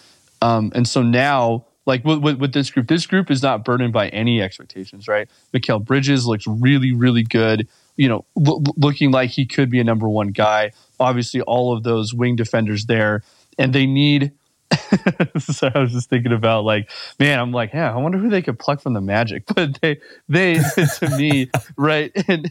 Um, 0.42 0.70
and 0.74 0.86
so 0.86 1.02
now, 1.02 1.64
like 1.86 2.04
with, 2.04 2.18
with, 2.18 2.36
with 2.38 2.52
this 2.52 2.68
group, 2.68 2.86
this 2.86 3.06
group 3.06 3.30
is 3.30 3.42
not 3.42 3.64
burdened 3.64 3.94
by 3.94 4.08
any 4.08 4.42
expectations, 4.42 5.08
right? 5.08 5.26
Mikal 5.54 5.82
Bridges 5.82 6.26
looks 6.26 6.46
really, 6.46 6.92
really 6.92 7.22
good. 7.22 7.66
You 7.96 8.08
know, 8.08 8.24
lo- 8.34 8.62
looking 8.76 9.10
like 9.10 9.30
he 9.30 9.46
could 9.46 9.70
be 9.70 9.80
a 9.80 9.84
number 9.84 10.08
one 10.08 10.28
guy. 10.28 10.72
Obviously, 11.00 11.40
all 11.42 11.76
of 11.76 11.82
those 11.82 12.14
wing 12.14 12.36
defenders 12.36 12.86
there, 12.86 13.22
and 13.58 13.72
they 13.72 13.86
need. 13.86 14.32
so 15.38 15.70
I 15.72 15.78
was 15.78 15.92
just 15.92 16.10
thinking 16.10 16.32
about 16.32 16.64
like, 16.64 16.90
man, 17.20 17.38
I'm 17.38 17.52
like, 17.52 17.72
yeah, 17.72 17.92
I 17.92 17.96
wonder 17.96 18.18
who 18.18 18.28
they 18.28 18.42
could 18.42 18.58
pluck 18.58 18.80
from 18.80 18.94
the 18.94 19.00
Magic, 19.00 19.44
but 19.54 19.80
they, 19.80 20.00
they, 20.28 20.54
to 20.54 21.16
me, 21.16 21.50
right, 21.76 22.10
in, 22.28 22.46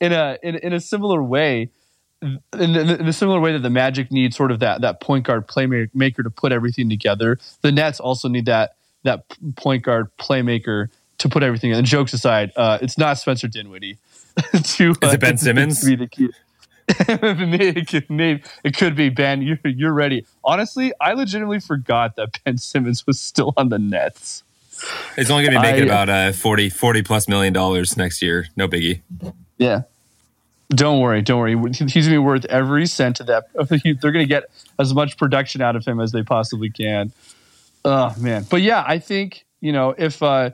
in 0.00 0.12
a 0.12 0.38
in, 0.42 0.56
in 0.56 0.72
a 0.72 0.80
similar 0.80 1.22
way, 1.22 1.70
in, 2.22 2.40
in, 2.54 2.76
in 2.76 3.12
similar 3.12 3.40
way 3.40 3.52
that 3.52 3.60
the 3.60 3.70
Magic 3.70 4.10
need 4.10 4.34
sort 4.34 4.50
of 4.50 4.60
that 4.60 4.80
that 4.80 5.00
point 5.00 5.26
guard 5.26 5.46
playmaker 5.46 6.22
to 6.22 6.30
put 6.30 6.52
everything 6.52 6.88
together, 6.88 7.38
the 7.60 7.72
Nets 7.72 8.00
also 8.00 8.28
need 8.28 8.46
that 8.46 8.76
that 9.04 9.24
point 9.56 9.82
guard 9.82 10.08
playmaker 10.18 10.88
to 11.18 11.28
put 11.28 11.42
everything. 11.42 11.72
And 11.72 11.86
jokes 11.86 12.12
aside, 12.12 12.52
uh, 12.56 12.78
it's 12.82 12.98
not 12.98 13.18
Spencer 13.18 13.48
Dinwiddie. 13.48 13.98
to, 14.64 14.90
Is 15.02 15.12
it 15.12 15.20
Ben 15.20 15.32
to 15.32 15.38
Simmons? 15.38 15.84
be 15.86 15.96
the 15.96 16.06
key. 16.06 16.30
it, 16.88 17.88
could, 17.88 18.10
maybe, 18.10 18.42
it 18.62 18.76
could 18.76 18.94
be 18.94 19.08
Ben. 19.08 19.40
You're, 19.40 19.58
you're 19.64 19.92
ready. 19.92 20.26
Honestly, 20.44 20.92
I 21.00 21.14
legitimately 21.14 21.60
forgot 21.60 22.16
that 22.16 22.42
Ben 22.44 22.58
Simmons 22.58 23.06
was 23.06 23.18
still 23.18 23.54
on 23.56 23.70
the 23.70 23.78
Nets. 23.78 24.42
It's 25.16 25.30
only 25.30 25.44
going 25.44 25.54
to 25.54 25.60
be 25.60 25.62
making 25.62 25.84
about 25.84 26.08
uh, 26.08 26.32
40, 26.32 26.68
40 26.68 27.02
plus 27.02 27.28
million 27.28 27.52
dollars 27.52 27.96
next 27.96 28.20
year. 28.20 28.48
No 28.56 28.68
biggie. 28.68 29.00
Yeah. 29.56 29.82
Don't 30.70 31.00
worry. 31.00 31.22
Don't 31.22 31.38
worry. 31.38 31.56
He's 31.56 31.78
going 31.78 31.88
to 31.88 32.10
be 32.10 32.18
worth 32.18 32.44
every 32.46 32.86
cent 32.86 33.20
of 33.20 33.26
that. 33.28 33.44
They're 33.54 34.12
going 34.12 34.24
to 34.24 34.26
get 34.26 34.44
as 34.78 34.92
much 34.92 35.16
production 35.16 35.60
out 35.60 35.76
of 35.76 35.84
him 35.84 36.00
as 36.00 36.12
they 36.12 36.22
possibly 36.22 36.70
can. 36.70 37.12
Oh 37.84 38.14
man. 38.18 38.46
But 38.48 38.62
yeah, 38.62 38.82
I 38.86 38.98
think, 38.98 39.44
you 39.60 39.72
know, 39.72 39.94
if 39.96 40.22
uh 40.22 40.50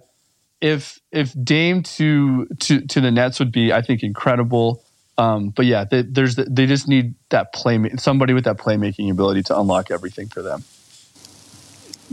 if 0.61 1.01
if 1.11 1.33
Dame 1.43 1.83
to 1.83 2.47
to 2.47 2.81
to 2.83 3.01
the 3.01 3.11
Nets 3.11 3.39
would 3.39 3.53
be 3.53 3.73
I 3.73 3.83
think 3.83 4.03
incredible. 4.03 4.83
Um, 5.19 5.51
but 5.51 5.67
yeah, 5.67 5.85
they, 5.85 6.03
there's 6.03 6.37
they 6.37 6.67
just 6.67 6.89
need 6.89 7.15
that 7.29 7.53
play 7.53 7.79
somebody 7.97 8.33
with 8.33 8.45
that 8.45 8.57
playmaking 8.57 9.11
ability 9.11 9.43
to 9.45 9.59
unlock 9.59 9.91
everything 9.91 10.29
for 10.29 10.43
them. 10.43 10.65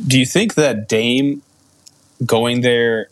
Do 0.05 0.19
you 0.19 0.25
think 0.25 0.55
that 0.55 0.87
Dame 0.89 1.41
going 2.25 2.61
there 2.61 3.07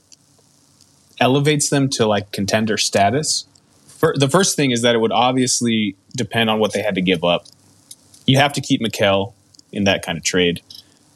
elevates 1.20 1.70
them 1.70 1.90
to 1.92 2.06
like 2.06 2.32
contender 2.32 2.78
status? 2.78 3.46
For, 3.88 4.14
the 4.18 4.28
first 4.28 4.56
thing 4.56 4.72
is 4.72 4.82
that 4.82 4.96
it 4.96 5.00
would 5.00 5.14
obviously 5.14 5.96
depend 6.16 6.50
on 6.50 6.60
what 6.60 6.74
they 6.74 6.82
had 6.82 6.96
to 6.96 7.02
give 7.02 7.24
up. 7.24 7.46
You 8.28 8.38
have 8.38 8.54
to 8.54 8.62
keep 8.62 8.82
Mikal 8.82 9.34
in 9.72 9.86
that 9.86 10.06
kind 10.06 10.18
of 10.18 10.24
trade, 10.24 10.62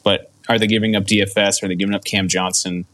but 0.04 0.32
are 0.48 0.58
they 0.58 0.68
giving 0.68 0.96
up 0.96 1.04
DFS? 1.04 1.62
Are 1.62 1.68
they 1.68 1.76
giving 1.76 1.94
up 1.94 2.04
Cam 2.06 2.28
Johnson? 2.28 2.86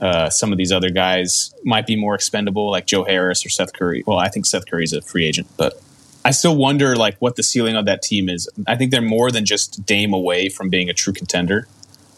Uh, 0.00 0.28
some 0.28 0.52
of 0.52 0.58
these 0.58 0.72
other 0.72 0.90
guys 0.90 1.54
might 1.64 1.86
be 1.86 1.96
more 1.96 2.14
expendable, 2.14 2.70
like 2.70 2.86
Joe 2.86 3.04
Harris 3.04 3.44
or 3.46 3.48
Seth 3.48 3.72
Curry. 3.72 4.02
Well, 4.06 4.18
I 4.18 4.28
think 4.28 4.46
Seth 4.46 4.66
Curry's 4.66 4.92
a 4.92 5.00
free 5.00 5.24
agent, 5.24 5.48
but 5.56 5.80
I 6.24 6.30
still 6.30 6.56
wonder 6.56 6.96
like 6.96 7.16
what 7.18 7.36
the 7.36 7.42
ceiling 7.42 7.76
of 7.76 7.84
that 7.84 8.02
team 8.02 8.28
is. 8.28 8.48
I 8.66 8.76
think 8.76 8.90
they're 8.90 9.02
more 9.02 9.30
than 9.30 9.44
just 9.44 9.84
Dame 9.84 10.12
away 10.12 10.48
from 10.48 10.70
being 10.70 10.88
a 10.88 10.94
true 10.94 11.12
contender. 11.12 11.68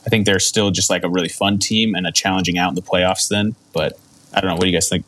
I 0.07 0.09
think 0.09 0.25
they're 0.25 0.39
still 0.39 0.71
just 0.71 0.89
like 0.89 1.03
a 1.03 1.09
really 1.09 1.29
fun 1.29 1.59
team 1.59 1.95
and 1.95 2.07
a 2.07 2.13
challenging 2.13 2.57
out 2.57 2.69
in 2.69 2.77
the 2.77 2.83
playoffs. 2.83 3.29
Then, 3.29 3.57
but 3.73 3.99
I 4.33 4.41
don't 4.41 4.49
know. 4.49 4.55
What 4.55 4.63
do 4.63 4.69
you 4.69 4.73
guys 4.73 4.89
think? 4.89 5.05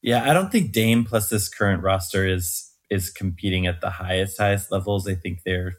Yeah, 0.00 0.28
I 0.28 0.32
don't 0.32 0.50
think 0.50 0.72
Dame 0.72 1.04
plus 1.04 1.28
this 1.28 1.48
current 1.48 1.82
roster 1.82 2.26
is 2.26 2.72
is 2.90 3.10
competing 3.10 3.66
at 3.66 3.80
the 3.82 3.90
highest 3.90 4.38
highest 4.38 4.72
levels. 4.72 5.06
I 5.06 5.14
think 5.14 5.42
they're 5.44 5.74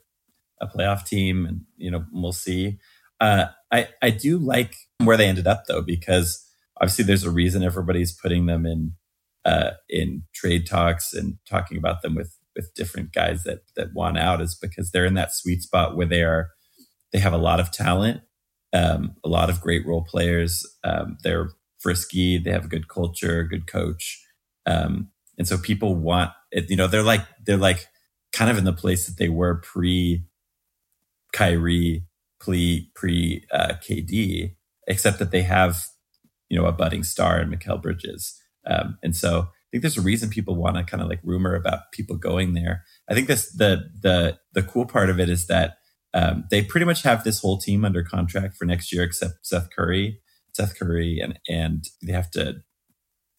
a 0.62 0.68
playoff 0.68 1.06
team, 1.06 1.46
and 1.46 1.62
you 1.78 1.90
know 1.90 2.06
we'll 2.12 2.34
see. 2.34 2.78
Uh, 3.20 3.48
I 3.72 3.90
I 4.02 4.12
do 4.12 4.38
like 4.38 4.76
where 5.04 5.18
they 5.18 5.28
ended 5.28 5.48
up 5.48 5.66
though, 5.68 5.82
because 5.82 6.46
obviously 6.80 7.06
there's 7.06 7.24
a 7.24 7.32
reason 7.32 7.64
everybody's 7.64 8.14
putting 8.14 8.46
them 8.46 8.66
in 8.66 8.94
uh, 9.46 9.72
in 9.90 10.24
trade 10.34 10.68
talks 10.68 11.14
and 11.14 11.38
talking 11.50 11.78
about 11.78 12.02
them 12.02 12.16
with 12.16 12.36
with 12.56 12.74
different 12.74 13.14
guys 13.14 13.44
that 13.44 13.60
that 13.76 13.94
want 13.94 14.18
out 14.18 14.42
is 14.42 14.56
because 14.56 14.92
they're 14.92 15.06
in 15.06 15.14
that 15.14 15.34
sweet 15.34 15.62
spot 15.62 15.96
where 15.96 16.08
they 16.08 16.24
are 16.24 16.50
they 17.12 17.20
have 17.20 17.34
a 17.34 17.38
lot 17.38 17.60
of 17.60 17.72
talent, 17.72 18.22
um, 18.74 19.16
a 19.24 19.30
lot 19.30 19.50
of 19.50 19.62
great 19.62 19.86
role 19.86 20.04
players. 20.04 20.66
Um, 20.84 21.18
they're 21.24 21.50
frisky, 21.80 22.38
they 22.38 22.52
have 22.52 22.66
a 22.66 22.70
good 22.70 22.88
culture, 22.88 23.44
good 23.44 23.68
coach, 23.68 24.24
um, 24.66 25.10
and 25.38 25.48
so 25.48 25.58
people 25.58 25.96
want 25.96 26.32
it. 26.52 26.70
You 26.70 26.76
know, 26.76 26.88
they're 26.88 27.04
like 27.04 27.26
they're 27.46 27.58
like 27.58 27.88
kind 28.32 28.52
of 28.52 28.58
in 28.58 28.66
the 28.66 28.74
place 28.74 29.08
that 29.08 29.18
they 29.18 29.30
were 29.30 29.56
pre 29.56 30.26
Kyrie, 31.34 32.06
pre 32.40 32.92
pre 32.96 33.46
uh, 33.52 33.74
KD, 33.82 34.56
except 34.88 35.20
that 35.20 35.32
they 35.32 35.44
have 35.44 35.86
you 36.50 36.60
know 36.60 36.66
a 36.66 36.72
budding 36.72 37.04
star 37.04 37.40
in 37.40 37.50
Mikal 37.50 37.82
Bridges, 37.82 38.40
um, 38.66 38.98
and 39.04 39.16
so 39.16 39.42
I 39.42 39.70
think 39.72 39.84
there's 39.84 39.98
a 39.98 40.02
reason 40.02 40.30
people 40.30 40.56
want 40.56 40.78
to 40.78 40.84
kind 40.84 41.04
of 41.04 41.10
like 41.10 41.20
rumor 41.24 41.54
about 41.54 41.92
people 41.92 42.18
going 42.18 42.54
there. 42.54 42.86
I 43.08 43.14
think 43.14 43.28
this 43.28 43.52
the 43.52 43.90
the 44.02 44.40
the 44.54 44.64
cool 44.64 44.86
part 44.86 45.10
of 45.10 45.20
it 45.20 45.30
is 45.30 45.46
that 45.48 45.78
um, 46.14 46.46
they 46.50 46.64
pretty 46.64 46.86
much 46.86 47.04
have 47.04 47.24
this 47.24 47.40
whole 47.40 47.60
team 47.60 47.86
under 47.86 48.04
contract 48.04 48.58
for 48.58 48.66
next 48.66 48.92
year 48.92 49.04
except 49.04 49.46
Seth 49.46 49.70
Curry, 49.76 50.22
Seth 50.54 50.78
Curry, 50.78 51.20
and 51.20 51.40
and 51.48 51.86
they 52.02 52.14
have 52.14 52.32
to 52.32 52.62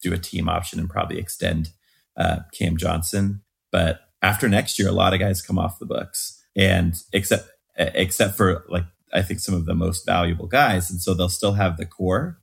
do 0.01 0.13
a 0.13 0.17
team 0.17 0.47
option 0.47 0.79
and 0.79 0.89
probably 0.89 1.19
extend 1.19 1.71
uh, 2.17 2.39
Cam 2.57 2.77
Johnson. 2.77 3.41
But 3.71 3.99
after 4.21 4.47
next 4.47 4.79
year, 4.79 4.87
a 4.87 4.93
lot 4.93 5.13
of 5.13 5.19
guys 5.19 5.41
come 5.41 5.59
off 5.59 5.79
the 5.79 5.85
books, 5.85 6.41
and 6.55 6.95
except 7.11 7.49
except 7.75 8.37
for 8.37 8.63
like 8.69 8.85
I 9.13 9.21
think 9.21 9.39
some 9.39 9.55
of 9.55 9.65
the 9.65 9.75
most 9.75 10.05
valuable 10.05 10.47
guys, 10.47 10.89
and 10.89 11.01
so 11.01 11.13
they'll 11.13 11.29
still 11.29 11.53
have 11.53 11.77
the 11.77 11.85
core, 11.85 12.39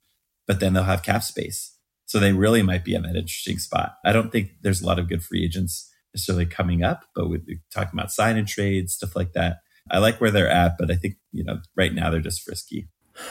but 0.46 0.60
then 0.60 0.72
they'll 0.74 0.84
have 0.84 1.02
cap 1.02 1.22
space. 1.22 1.74
So 2.06 2.18
they 2.18 2.32
really 2.32 2.62
might 2.62 2.84
be 2.84 2.94
in 2.94 3.02
that 3.02 3.16
interesting 3.16 3.58
spot. 3.58 3.96
I 4.04 4.12
don't 4.12 4.32
think 4.32 4.52
there's 4.62 4.80
a 4.80 4.86
lot 4.86 4.98
of 4.98 5.08
good 5.08 5.22
free 5.22 5.44
agents 5.44 5.90
necessarily 6.14 6.46
coming 6.46 6.82
up, 6.82 7.04
but 7.14 7.28
we're 7.28 7.42
talking 7.72 7.98
about 7.98 8.10
sign 8.10 8.36
and 8.36 8.48
trade 8.48 8.90
stuff 8.90 9.14
like 9.14 9.34
that. 9.34 9.58
I 9.90 9.98
like 9.98 10.20
where 10.20 10.30
they're 10.30 10.48
at, 10.48 10.76
but 10.78 10.90
I 10.90 10.96
think 10.96 11.16
you 11.32 11.44
know 11.44 11.60
right 11.76 11.92
now 11.92 12.10
they're 12.10 12.20
just 12.20 12.42
frisky. 12.42 12.88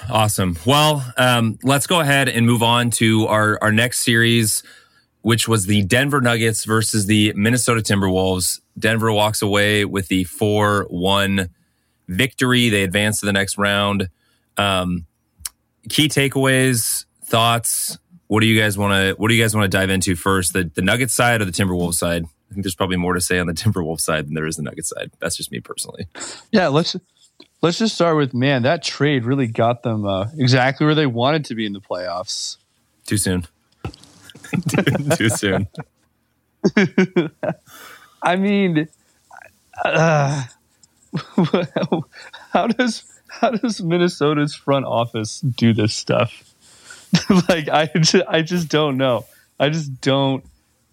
Awesome. 0.10 0.58
Well, 0.66 1.06
um, 1.18 1.58
let's 1.64 1.88
go 1.88 2.00
ahead 2.00 2.30
and 2.30 2.46
move 2.46 2.64
on 2.64 2.92
to 2.92 3.28
our 3.28 3.58
our 3.62 3.72
next 3.72 4.00
series, 4.00 4.64
which 5.22 5.48
was 5.48 5.66
the 5.66 5.84
Denver 5.84 6.22
Nuggets 6.22 6.66
versus 6.66 7.06
the 7.06 7.34
Minnesota 7.36 7.82
Timberwolves. 7.82 8.60
Denver 8.78 9.12
walks 9.12 9.42
away 9.42 9.86
with 9.86 10.08
the 10.08 10.24
four 10.26 10.86
one 10.90 11.50
victory. 12.08 12.70
They 12.70 12.84
advance 12.84 13.20
to 13.20 13.26
the 13.26 13.34
next 13.34 13.58
round. 13.58 14.10
Um, 14.58 15.06
key 15.90 16.08
takeaways, 16.08 17.06
thoughts. 17.26 17.98
What 18.28 18.42
do 18.42 18.48
you 18.48 18.60
guys 18.60 18.78
want 18.78 18.94
to 18.94 19.14
What 19.22 19.30
do 19.30 19.36
you 19.36 19.44
guys 19.44 19.56
want 19.56 19.72
to 19.72 19.78
dive 19.78 19.90
into 19.90 20.16
first? 20.16 20.54
The 20.54 20.70
the 20.74 20.82
Nuggets 20.82 21.14
side 21.14 21.42
or 21.42 21.46
the 21.46 21.52
Timberwolves 21.52 21.96
side? 21.96 22.26
I 22.26 22.54
think 22.54 22.64
there's 22.64 22.76
probably 22.76 22.98
more 22.98 23.14
to 23.14 23.22
say 23.22 23.40
on 23.40 23.48
the 23.48 23.54
Timberwolves 23.56 24.02
side 24.02 24.28
than 24.28 24.34
there 24.34 24.46
is 24.46 24.58
the 24.58 24.64
Nuggets 24.64 24.90
side. 24.90 25.12
That's 25.20 25.38
just 25.38 25.52
me 25.52 25.60
personally. 25.60 26.08
Yeah, 26.52 26.68
let's 26.68 26.96
let's 27.62 27.78
just 27.78 27.96
start 27.96 28.18
with 28.18 28.34
man. 28.34 28.64
That 28.64 28.84
trade 28.84 29.26
really 29.26 29.48
got 29.48 29.84
them 29.84 30.06
uh, 30.06 30.28
exactly 30.38 30.86
where 30.86 30.96
they 30.96 31.08
wanted 31.08 31.46
to 31.46 31.56
be 31.56 31.66
in 31.66 31.74
the 31.74 31.82
playoffs. 31.82 32.58
Too 33.06 33.18
soon. 33.18 33.48
too, 34.70 34.84
too 35.16 35.30
soon. 35.30 35.68
I 38.22 38.36
mean, 38.36 38.88
uh, 39.86 40.44
how 42.52 42.68
does 42.68 43.04
how 43.28 43.52
does 43.52 43.82
Minnesota's 43.82 44.56
front 44.56 44.86
office 44.86 45.42
do 45.42 45.74
this 45.74 45.94
stuff? 45.94 46.54
like 47.50 47.70
I 47.70 47.88
just, 47.96 48.28
I 48.28 48.42
just 48.42 48.70
don't 48.70 48.98
know. 48.98 49.26
I 49.60 49.70
just 49.70 50.02
don't 50.02 50.44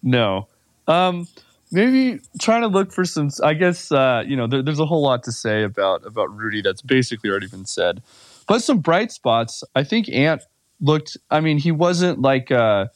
know. 0.03 0.47
Um, 0.87 1.27
maybe 1.71 2.19
trying 2.39 2.61
to 2.61 2.67
look 2.67 2.91
for 2.91 3.05
some. 3.05 3.29
I 3.43 3.53
guess 3.53 3.91
uh, 3.91 4.23
you 4.25 4.35
know 4.35 4.47
there, 4.47 4.61
there's 4.61 4.79
a 4.79 4.85
whole 4.85 5.01
lot 5.01 5.23
to 5.23 5.31
say 5.31 5.63
about 5.63 6.05
about 6.05 6.35
Rudy 6.35 6.61
that's 6.61 6.81
basically 6.81 7.29
already 7.29 7.47
been 7.47 7.65
said, 7.65 8.01
but 8.47 8.63
some 8.63 8.79
bright 8.79 9.11
spots. 9.11 9.63
I 9.75 9.83
think 9.83 10.09
Ant 10.09 10.43
looked. 10.79 11.17
I 11.29 11.41
mean, 11.41 11.57
he 11.57 11.71
wasn't 11.71 12.21
like 12.21 12.51
uh 12.51 12.87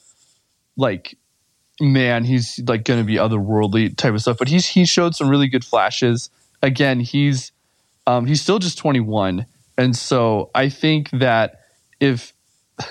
like 0.76 1.16
man, 1.80 2.24
he's 2.24 2.60
like 2.66 2.84
going 2.84 3.00
to 3.00 3.06
be 3.06 3.14
otherworldly 3.14 3.96
type 3.96 4.12
of 4.12 4.20
stuff, 4.20 4.38
but 4.38 4.48
he's 4.48 4.66
he 4.66 4.84
showed 4.84 5.14
some 5.14 5.28
really 5.28 5.48
good 5.48 5.64
flashes 5.64 6.30
again, 6.62 7.00
he's 7.00 7.52
um, 8.06 8.26
he's 8.26 8.40
still 8.40 8.58
just 8.58 8.78
21, 8.78 9.46
and 9.76 9.96
so 9.96 10.50
I 10.54 10.68
think 10.68 11.10
that 11.10 11.60
if 12.00 12.32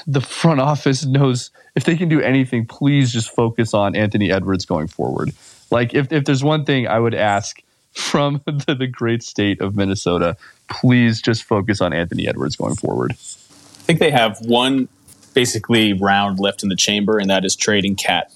the 0.05 0.21
front 0.21 0.59
office 0.59 1.05
knows 1.05 1.51
if 1.75 1.83
they 1.83 1.95
can 1.95 2.09
do 2.09 2.21
anything, 2.21 2.65
please 2.65 3.11
just 3.11 3.33
focus 3.33 3.73
on 3.73 3.95
Anthony 3.95 4.31
Edwards 4.31 4.65
going 4.65 4.88
forward. 4.88 5.31
Like 5.71 5.93
if 5.93 6.11
if 6.11 6.25
there's 6.25 6.43
one 6.43 6.65
thing 6.65 6.88
I 6.88 6.99
would 6.99 7.15
ask 7.15 7.61
from 7.91 8.41
the, 8.45 8.75
the 8.75 8.88
great 8.88 9.23
state 9.23 9.61
of 9.61 9.75
Minnesota, 9.75 10.38
please 10.69 11.21
just 11.21 11.43
focus 11.43 11.81
on 11.81 11.93
Anthony 11.93 12.27
Edwards 12.27 12.55
going 12.55 12.75
forward. 12.75 13.11
I 13.11 13.91
think 13.91 13.99
they 13.99 14.11
have 14.11 14.38
one 14.41 14.88
basically 15.33 15.93
round 15.93 16.39
left 16.39 16.63
in 16.63 16.69
the 16.69 16.75
chamber, 16.75 17.17
and 17.17 17.29
that 17.29 17.45
is 17.45 17.55
trading 17.55 17.95
KAT. 17.95 18.31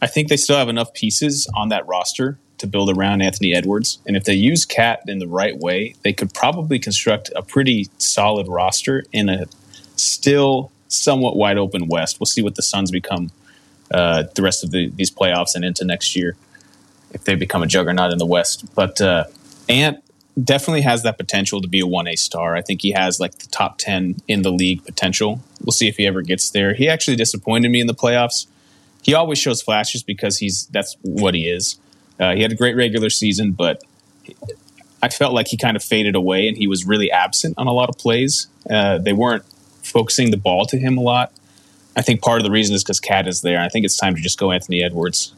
I 0.00 0.06
think 0.08 0.28
they 0.28 0.36
still 0.36 0.56
have 0.56 0.68
enough 0.68 0.92
pieces 0.94 1.46
on 1.54 1.68
that 1.68 1.86
roster 1.86 2.38
to 2.62 2.66
build 2.68 2.96
around 2.96 3.22
Anthony 3.22 3.52
Edwards. 3.52 3.98
And 4.06 4.16
if 4.16 4.24
they 4.24 4.34
use 4.34 4.64
KAT 4.64 5.02
in 5.08 5.18
the 5.18 5.26
right 5.26 5.58
way, 5.58 5.94
they 6.02 6.12
could 6.12 6.32
probably 6.32 6.78
construct 6.78 7.30
a 7.34 7.42
pretty 7.42 7.88
solid 7.98 8.46
roster 8.48 9.04
in 9.12 9.28
a 9.28 9.46
still 9.96 10.70
somewhat 10.86 11.36
wide 11.36 11.58
open 11.58 11.88
West. 11.88 12.20
We'll 12.20 12.26
see 12.26 12.40
what 12.40 12.54
the 12.54 12.62
Suns 12.62 12.90
become 12.90 13.30
uh, 13.90 14.24
the 14.36 14.42
rest 14.42 14.62
of 14.62 14.70
the, 14.70 14.90
these 14.90 15.10
playoffs 15.10 15.54
and 15.54 15.64
into 15.64 15.84
next 15.84 16.14
year 16.16 16.36
if 17.10 17.24
they 17.24 17.34
become 17.34 17.64
a 17.64 17.66
juggernaut 17.66 18.12
in 18.12 18.18
the 18.18 18.26
West. 18.26 18.72
But 18.76 19.00
uh, 19.00 19.24
Ant 19.68 20.02
definitely 20.42 20.82
has 20.82 21.02
that 21.02 21.18
potential 21.18 21.60
to 21.60 21.68
be 21.68 21.80
a 21.80 21.84
1A 21.84 22.16
star. 22.16 22.54
I 22.54 22.62
think 22.62 22.80
he 22.80 22.92
has 22.92 23.18
like 23.18 23.38
the 23.38 23.48
top 23.48 23.78
10 23.78 24.16
in 24.28 24.42
the 24.42 24.52
league 24.52 24.84
potential. 24.84 25.40
We'll 25.62 25.72
see 25.72 25.88
if 25.88 25.96
he 25.96 26.06
ever 26.06 26.22
gets 26.22 26.50
there. 26.50 26.74
He 26.74 26.88
actually 26.88 27.16
disappointed 27.16 27.70
me 27.70 27.80
in 27.80 27.88
the 27.88 27.94
playoffs. 27.94 28.46
He 29.02 29.14
always 29.14 29.38
shows 29.38 29.60
flashes 29.60 30.04
because 30.04 30.38
he's 30.38 30.66
that's 30.66 30.96
what 31.02 31.34
he 31.34 31.48
is. 31.48 31.76
Uh, 32.18 32.34
he 32.34 32.42
had 32.42 32.52
a 32.52 32.56
great 32.56 32.76
regular 32.76 33.10
season, 33.10 33.52
but 33.52 33.82
I 35.02 35.08
felt 35.08 35.34
like 35.34 35.48
he 35.48 35.56
kind 35.56 35.76
of 35.76 35.82
faded 35.82 36.14
away 36.14 36.46
and 36.46 36.56
he 36.56 36.66
was 36.66 36.86
really 36.86 37.10
absent 37.10 37.54
on 37.58 37.66
a 37.66 37.72
lot 37.72 37.88
of 37.88 37.98
plays. 37.98 38.46
Uh, 38.70 38.98
they 38.98 39.12
weren't 39.12 39.44
focusing 39.82 40.30
the 40.30 40.36
ball 40.36 40.64
to 40.66 40.78
him 40.78 40.96
a 40.96 41.00
lot. 41.00 41.32
I 41.96 42.02
think 42.02 42.22
part 42.22 42.38
of 42.38 42.44
the 42.44 42.50
reason 42.50 42.74
is 42.74 42.84
because 42.84 43.00
KAT 43.00 43.26
is 43.26 43.42
there. 43.42 43.60
I 43.60 43.68
think 43.68 43.84
it's 43.84 43.96
time 43.96 44.14
to 44.14 44.20
just 44.20 44.38
go 44.38 44.52
Anthony 44.52 44.82
Edwards. 44.82 45.34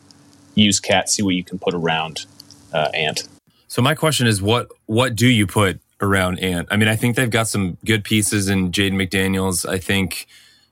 use 0.55 0.79
KAT, 0.79 1.09
see 1.09 1.23
what 1.23 1.35
you 1.35 1.43
can 1.43 1.59
put 1.59 1.75
around 1.75 2.27
uh, 2.73 2.91
Ant. 2.95 3.27
So 3.67 3.83
my 3.83 3.95
question 3.95 4.27
is, 4.27 4.41
what 4.41 4.69
what 4.87 5.17
do 5.17 5.27
you 5.27 5.47
put 5.47 5.81
around 6.01 6.39
Ant? 6.39 6.69
I 6.71 6.77
mean, 6.77 6.89
I 6.89 6.95
think 6.95 7.17
they've 7.17 7.31
got 7.31 7.49
some 7.49 7.77
good 7.85 8.05
pieces 8.05 8.49
in 8.49 8.71
Jaden 8.71 8.93
McDaniels. 8.93 9.69
I 9.69 9.79
think 9.79 10.27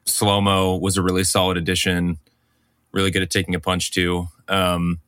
Slow 0.04 0.40
Mo 0.40 0.76
was 0.76 0.96
a 0.96 1.02
really 1.02 1.24
solid 1.24 1.56
addition, 1.56 2.18
really 2.92 3.10
good 3.10 3.22
at 3.22 3.30
taking 3.30 3.54
a 3.56 3.60
punch 3.60 3.90
too. 3.90 4.28
Um, 4.46 5.00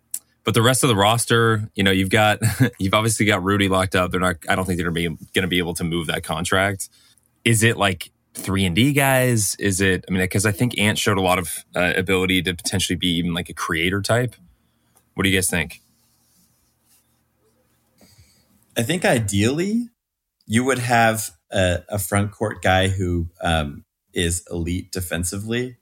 but 0.44 0.54
the 0.54 0.62
rest 0.62 0.84
of 0.84 0.88
the 0.88 0.96
roster, 0.96 1.70
you 1.74 1.82
know, 1.82 1.90
you've 1.90 2.10
got 2.10 2.40
you've 2.78 2.94
obviously 2.94 3.26
got 3.26 3.42
Rudy 3.42 3.68
locked 3.68 3.96
up. 3.96 4.10
They're 4.10 4.20
not. 4.20 4.36
I 4.48 4.54
don't 4.54 4.66
think 4.66 4.78
they're 4.78 4.90
gonna 4.90 5.10
be 5.10 5.26
gonna 5.34 5.48
be 5.48 5.58
able 5.58 5.74
to 5.74 5.84
move 5.84 6.06
that 6.06 6.22
contract. 6.22 6.88
Is 7.44 7.62
it 7.62 7.76
like 7.76 8.10
three 8.34 8.64
and 8.64 8.76
D 8.76 8.92
guys? 8.92 9.56
Is 9.58 9.80
it? 9.80 10.04
I 10.08 10.12
mean, 10.12 10.22
because 10.22 10.46
I 10.46 10.52
think 10.52 10.78
Ant 10.78 10.98
showed 10.98 11.18
a 11.18 11.22
lot 11.22 11.38
of 11.38 11.64
uh, 11.74 11.94
ability 11.96 12.42
to 12.42 12.54
potentially 12.54 12.96
be 12.96 13.08
even 13.16 13.32
like 13.32 13.48
a 13.48 13.54
creator 13.54 14.02
type. 14.02 14.34
What 15.14 15.24
do 15.24 15.30
you 15.30 15.36
guys 15.36 15.48
think? 15.48 15.80
I 18.76 18.82
think 18.82 19.04
ideally 19.04 19.88
you 20.46 20.64
would 20.64 20.80
have 20.80 21.30
a, 21.52 21.82
a 21.88 21.98
front 21.98 22.32
court 22.32 22.60
guy 22.60 22.88
who 22.88 23.28
um, 23.40 23.84
is 24.12 24.44
elite 24.50 24.90
defensively. 24.90 25.78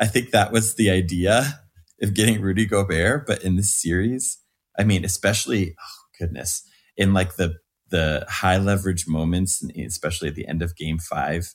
I 0.00 0.06
think 0.06 0.30
that 0.30 0.50
was 0.50 0.74
the 0.74 0.90
idea 0.90 1.61
of 2.02 2.14
getting 2.14 2.40
Rudy 2.40 2.66
Gobert, 2.66 3.26
but 3.26 3.42
in 3.42 3.56
this 3.56 3.74
series, 3.74 4.38
I 4.78 4.84
mean, 4.84 5.04
especially 5.04 5.74
oh 5.78 6.02
goodness, 6.18 6.62
in 6.96 7.12
like 7.12 7.36
the 7.36 7.56
the 7.90 8.24
high 8.28 8.56
leverage 8.58 9.06
moments, 9.06 9.62
especially 9.86 10.28
at 10.28 10.34
the 10.34 10.48
end 10.48 10.62
of 10.62 10.76
Game 10.76 10.98
Five, 10.98 11.54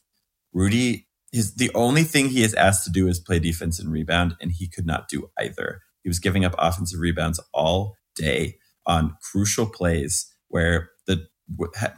Rudy 0.53 1.07
is 1.33 1.55
the 1.55 1.71
only 1.75 2.03
thing 2.03 2.29
he 2.29 2.43
is 2.43 2.53
asked 2.53 2.85
to 2.85 2.91
do 2.91 3.07
is 3.07 3.19
play 3.19 3.39
defense 3.39 3.79
and 3.79 3.91
rebound, 3.91 4.35
and 4.39 4.51
he 4.51 4.67
could 4.67 4.85
not 4.85 5.09
do 5.09 5.29
either. 5.39 5.81
He 6.03 6.09
was 6.09 6.19
giving 6.19 6.45
up 6.45 6.55
offensive 6.57 6.99
rebounds 6.99 7.39
all 7.53 7.95
day 8.15 8.57
on 8.85 9.15
crucial 9.31 9.65
plays 9.65 10.31
where 10.47 10.89
the 11.05 11.27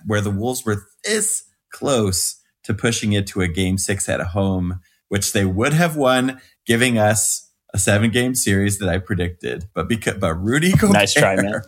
where 0.05 0.21
the 0.21 0.31
Wolves 0.31 0.65
were 0.65 0.83
this 1.03 1.43
close 1.71 2.41
to 2.63 2.73
pushing 2.73 3.13
it 3.13 3.27
to 3.27 3.41
a 3.41 3.47
game 3.47 3.77
six 3.77 4.09
at 4.09 4.21
home, 4.21 4.79
which 5.07 5.33
they 5.33 5.45
would 5.45 5.73
have 5.73 5.95
won, 5.95 6.41
giving 6.65 6.97
us 6.97 7.48
a 7.73 7.79
seven 7.79 8.11
game 8.11 8.35
series 8.35 8.79
that 8.79 8.89
I 8.89 8.97
predicted. 8.97 9.65
But 9.73 9.87
because 9.87 10.15
but 10.15 10.33
Rudy 10.35 10.71
Gobert, 10.71 10.93
nice 10.93 11.13
try, 11.13 11.35
man. 11.35 11.61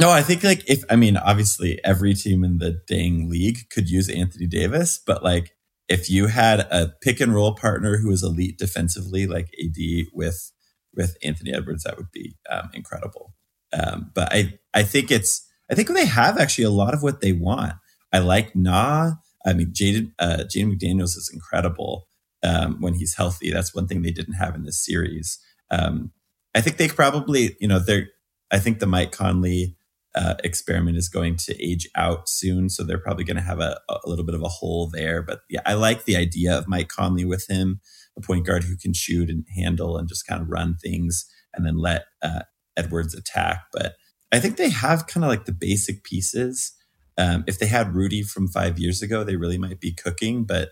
no, 0.00 0.10
I 0.10 0.22
think 0.22 0.42
like 0.42 0.68
if 0.68 0.82
I 0.90 0.96
mean 0.96 1.16
obviously 1.16 1.80
every 1.84 2.14
team 2.14 2.42
in 2.44 2.58
the 2.58 2.80
dang 2.88 3.28
league 3.28 3.68
could 3.70 3.88
use 3.88 4.08
Anthony 4.08 4.46
Davis, 4.46 4.98
but 5.04 5.22
like 5.22 5.56
if 5.88 6.10
you 6.10 6.26
had 6.26 6.60
a 6.60 6.92
pick 7.00 7.20
and 7.20 7.34
roll 7.34 7.54
partner 7.54 7.98
who 7.98 8.08
was 8.08 8.22
elite 8.22 8.58
defensively, 8.58 9.26
like 9.26 9.50
AD 9.62 10.06
with 10.12 10.52
with 10.94 11.16
Anthony 11.22 11.54
Edwards, 11.54 11.84
that 11.84 11.96
would 11.96 12.10
be 12.10 12.36
um, 12.50 12.70
incredible. 12.74 13.34
Um, 13.72 14.10
but 14.14 14.32
I 14.32 14.58
I 14.74 14.82
think 14.82 15.10
it's 15.10 15.46
I 15.70 15.74
think 15.74 15.88
they 15.88 16.06
have 16.06 16.38
actually 16.38 16.64
a 16.64 16.70
lot 16.70 16.94
of 16.94 17.02
what 17.02 17.20
they 17.20 17.32
want. 17.32 17.74
I 18.12 18.18
like 18.18 18.54
Nah. 18.56 19.12
I 19.46 19.52
mean, 19.52 19.72
Jaden 19.72 20.12
uh, 20.18 20.44
Jaden 20.44 20.74
McDaniels 20.74 21.16
is 21.16 21.30
incredible 21.32 22.08
um, 22.42 22.80
when 22.80 22.94
he's 22.94 23.14
healthy. 23.14 23.50
That's 23.50 23.74
one 23.74 23.86
thing 23.86 24.02
they 24.02 24.10
didn't 24.10 24.34
have 24.34 24.54
in 24.54 24.64
this 24.64 24.84
series. 24.84 25.38
Um, 25.70 26.12
I 26.54 26.60
think 26.60 26.76
they 26.76 26.88
probably, 26.88 27.56
you 27.60 27.68
know, 27.68 27.78
they're. 27.78 28.08
I 28.50 28.58
think 28.58 28.78
the 28.78 28.86
Mike 28.86 29.10
Conley 29.10 29.76
uh, 30.14 30.34
experiment 30.44 30.96
is 30.96 31.08
going 31.08 31.36
to 31.36 31.62
age 31.62 31.88
out 31.96 32.28
soon, 32.28 32.68
so 32.68 32.82
they're 32.82 32.98
probably 32.98 33.24
going 33.24 33.36
to 33.36 33.42
have 33.42 33.60
a, 33.60 33.78
a 33.88 34.08
little 34.08 34.24
bit 34.24 34.34
of 34.34 34.42
a 34.42 34.48
hole 34.48 34.88
there. 34.88 35.22
But 35.22 35.40
yeah, 35.50 35.60
I 35.66 35.74
like 35.74 36.04
the 36.04 36.16
idea 36.16 36.56
of 36.56 36.68
Mike 36.68 36.88
Conley 36.88 37.24
with 37.24 37.46
him, 37.48 37.80
a 38.16 38.20
point 38.20 38.46
guard 38.46 38.64
who 38.64 38.76
can 38.76 38.94
shoot 38.94 39.28
and 39.28 39.44
handle 39.56 39.96
and 39.98 40.08
just 40.08 40.26
kind 40.26 40.40
of 40.40 40.48
run 40.48 40.76
things, 40.76 41.26
and 41.52 41.66
then 41.66 41.76
let 41.76 42.04
uh, 42.22 42.42
Edwards 42.76 43.14
attack. 43.14 43.64
But 43.72 43.94
I 44.32 44.40
think 44.40 44.56
they 44.56 44.70
have 44.70 45.06
kind 45.06 45.24
of 45.24 45.30
like 45.30 45.44
the 45.44 45.52
basic 45.52 46.04
pieces. 46.04 46.72
Um, 47.18 47.44
if 47.46 47.58
they 47.58 47.66
had 47.66 47.94
Rudy 47.94 48.22
from 48.22 48.48
five 48.48 48.78
years 48.78 49.02
ago, 49.02 49.24
they 49.24 49.36
really 49.36 49.58
might 49.58 49.80
be 49.80 49.92
cooking, 49.92 50.44
but 50.44 50.70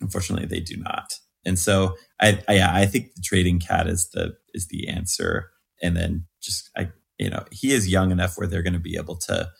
unfortunately, 0.00 0.46
they 0.46 0.60
do 0.60 0.76
not. 0.76 1.14
And 1.44 1.58
so, 1.58 1.96
I, 2.20 2.42
I, 2.48 2.82
I 2.82 2.86
think 2.86 3.14
the 3.14 3.22
trading 3.22 3.60
KAT 3.60 3.88
is 3.88 4.10
the 4.10 4.34
is 4.54 4.68
the 4.68 4.88
answer. 4.88 5.50
And 5.82 5.96
then 5.96 6.26
just 6.42 6.70
I, 6.76 6.90
you 7.18 7.30
know, 7.30 7.44
he 7.50 7.72
is 7.72 7.88
young 7.88 8.10
enough 8.10 8.36
where 8.36 8.46
they're 8.46 8.62
going 8.62 8.74
to 8.74 8.78
be 8.78 8.96
able 8.96 9.16
to 9.16 9.50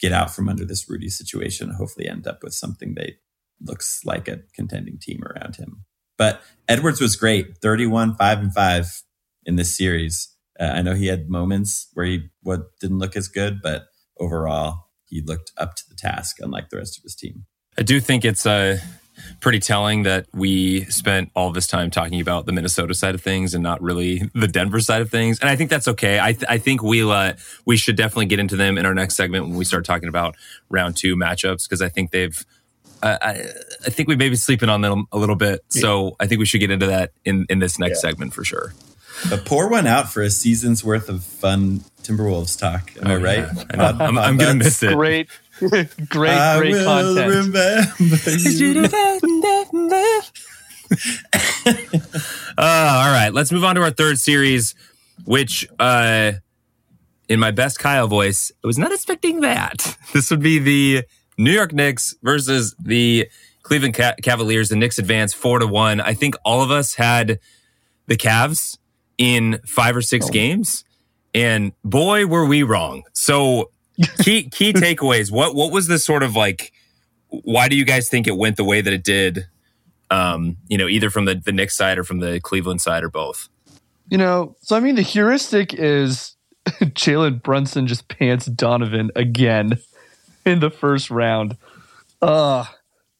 get 0.00 0.12
out 0.12 0.34
from 0.34 0.48
under 0.48 0.64
this 0.64 0.88
Rudy 0.88 1.10
situation. 1.10 1.70
Hopefully, 1.70 2.08
end 2.08 2.26
up 2.26 2.42
with 2.42 2.54
something 2.54 2.94
that 2.94 3.12
looks 3.60 4.00
like 4.04 4.28
a 4.28 4.40
contending 4.54 4.98
team 4.98 5.22
around 5.22 5.56
him. 5.56 5.84
But 6.16 6.40
Edwards 6.66 7.00
was 7.00 7.16
great, 7.16 7.58
thirty-one, 7.58 8.16
five 8.16 8.38
and 8.38 8.52
five 8.52 9.02
in 9.44 9.56
this 9.56 9.76
series. 9.76 10.34
Uh, 10.58 10.64
I 10.64 10.82
know 10.82 10.94
he 10.94 11.06
had 11.06 11.28
moments 11.28 11.88
where 11.94 12.06
he 12.06 12.30
what 12.42 12.78
didn't 12.80 12.98
look 12.98 13.16
as 13.16 13.28
good, 13.28 13.60
but 13.62 13.86
overall 14.18 14.87
he 15.08 15.22
looked 15.22 15.52
up 15.56 15.74
to 15.76 15.88
the 15.88 15.94
task, 15.94 16.36
unlike 16.40 16.70
the 16.70 16.76
rest 16.76 16.98
of 16.98 17.02
his 17.02 17.14
team. 17.14 17.46
I 17.78 17.82
do 17.82 18.00
think 18.00 18.24
it's 18.24 18.44
uh, 18.46 18.78
pretty 19.40 19.58
telling 19.58 20.02
that 20.04 20.26
we 20.32 20.84
spent 20.86 21.30
all 21.34 21.52
this 21.52 21.66
time 21.66 21.90
talking 21.90 22.20
about 22.20 22.46
the 22.46 22.52
Minnesota 22.52 22.94
side 22.94 23.14
of 23.14 23.22
things 23.22 23.54
and 23.54 23.62
not 23.62 23.80
really 23.82 24.22
the 24.34 24.48
Denver 24.48 24.80
side 24.80 25.00
of 25.00 25.10
things. 25.10 25.40
And 25.40 25.48
I 25.48 25.56
think 25.56 25.70
that's 25.70 25.88
okay. 25.88 26.18
I, 26.20 26.32
th- 26.32 26.46
I 26.48 26.58
think 26.58 26.82
we'll 26.82 27.10
uh, 27.10 27.34
we 27.64 27.76
should 27.76 27.96
definitely 27.96 28.26
get 28.26 28.38
into 28.38 28.56
them 28.56 28.78
in 28.78 28.86
our 28.86 28.94
next 28.94 29.16
segment 29.16 29.46
when 29.46 29.56
we 29.56 29.64
start 29.64 29.84
talking 29.84 30.08
about 30.08 30.36
round 30.68 30.96
two 30.96 31.16
matchups 31.16 31.64
because 31.64 31.82
I 31.82 31.88
think 31.88 32.10
they've. 32.10 32.44
Uh, 33.00 33.16
I, 33.22 33.30
I 33.86 33.90
think 33.90 34.08
we 34.08 34.16
may 34.16 34.28
be 34.28 34.34
sleeping 34.34 34.68
on 34.68 34.80
them 34.80 35.06
a 35.12 35.18
little 35.18 35.36
bit, 35.36 35.60
so 35.68 36.16
I 36.18 36.26
think 36.26 36.40
we 36.40 36.46
should 36.46 36.58
get 36.58 36.72
into 36.72 36.86
that 36.86 37.12
in, 37.24 37.46
in 37.48 37.60
this 37.60 37.78
next 37.78 38.02
yeah. 38.02 38.10
segment 38.10 38.34
for 38.34 38.42
sure. 38.42 38.74
But 39.30 39.44
pour 39.44 39.68
one 39.68 39.86
out 39.86 40.08
for 40.08 40.20
a 40.20 40.30
season's 40.30 40.82
worth 40.82 41.08
of 41.08 41.22
fun 41.22 41.84
Timberwolves 42.08 42.58
talk. 42.58 42.90
Am 43.02 43.10
oh, 43.10 43.14
I 43.14 43.16
right? 43.16 43.38
Yeah. 43.38 43.88
I'm, 43.90 44.00
I'm, 44.00 44.18
I'm 44.18 44.36
gonna 44.38 44.54
miss 44.64 44.82
it. 44.82 44.94
Great, 44.94 45.28
great, 45.58 45.88
great 46.08 46.84
content. 46.84 47.54
uh, 47.54 47.72
all 52.58 53.12
right, 53.12 53.30
let's 53.32 53.52
move 53.52 53.64
on 53.64 53.74
to 53.74 53.82
our 53.82 53.90
third 53.90 54.18
series, 54.18 54.74
which, 55.26 55.68
uh, 55.78 56.32
in 57.28 57.38
my 57.38 57.50
best 57.50 57.78
Kyle 57.78 58.08
voice, 58.08 58.50
I 58.64 58.66
was 58.66 58.78
not 58.78 58.90
expecting 58.90 59.42
that. 59.42 59.98
This 60.14 60.30
would 60.30 60.40
be 60.40 60.58
the 60.58 61.04
New 61.36 61.52
York 61.52 61.74
Knicks 61.74 62.14
versus 62.22 62.74
the 62.78 63.28
Cleveland 63.62 64.00
Cavaliers. 64.22 64.70
The 64.70 64.76
Knicks 64.76 64.98
advance 64.98 65.34
four 65.34 65.58
to 65.58 65.66
one. 65.66 66.00
I 66.00 66.14
think 66.14 66.36
all 66.42 66.62
of 66.62 66.70
us 66.70 66.94
had 66.94 67.38
the 68.06 68.16
Cavs 68.16 68.78
in 69.18 69.60
five 69.66 69.94
or 69.94 70.00
six 70.00 70.26
oh. 70.26 70.30
games, 70.30 70.84
and 71.34 71.72
boy, 71.84 72.26
were 72.26 72.46
we 72.46 72.62
wrong. 72.62 73.04
So 73.12 73.70
key 74.20 74.48
key 74.48 74.72
takeaways. 74.72 75.30
What 75.30 75.54
what 75.54 75.72
was 75.72 75.86
the 75.86 75.98
sort 75.98 76.22
of 76.22 76.36
like? 76.36 76.72
Why 77.28 77.68
do 77.68 77.76
you 77.76 77.84
guys 77.84 78.08
think 78.08 78.26
it 78.26 78.36
went 78.36 78.56
the 78.56 78.64
way 78.64 78.80
that 78.80 78.92
it 78.92 79.04
did? 79.04 79.46
Um, 80.10 80.56
you 80.68 80.78
know, 80.78 80.88
either 80.88 81.10
from 81.10 81.26
the 81.26 81.34
the 81.34 81.52
Knicks 81.52 81.76
side 81.76 81.98
or 81.98 82.04
from 82.04 82.20
the 82.20 82.40
Cleveland 82.40 82.80
side 82.80 83.04
or 83.04 83.10
both. 83.10 83.48
You 84.08 84.16
know, 84.16 84.56
so 84.62 84.76
I 84.76 84.80
mean, 84.80 84.94
the 84.94 85.02
heuristic 85.02 85.74
is 85.74 86.36
Jalen 86.66 87.42
Brunson 87.42 87.86
just 87.86 88.08
pants 88.08 88.46
Donovan 88.46 89.10
again 89.14 89.78
in 90.46 90.60
the 90.60 90.70
first 90.70 91.10
round. 91.10 91.56
Uh 92.22 92.64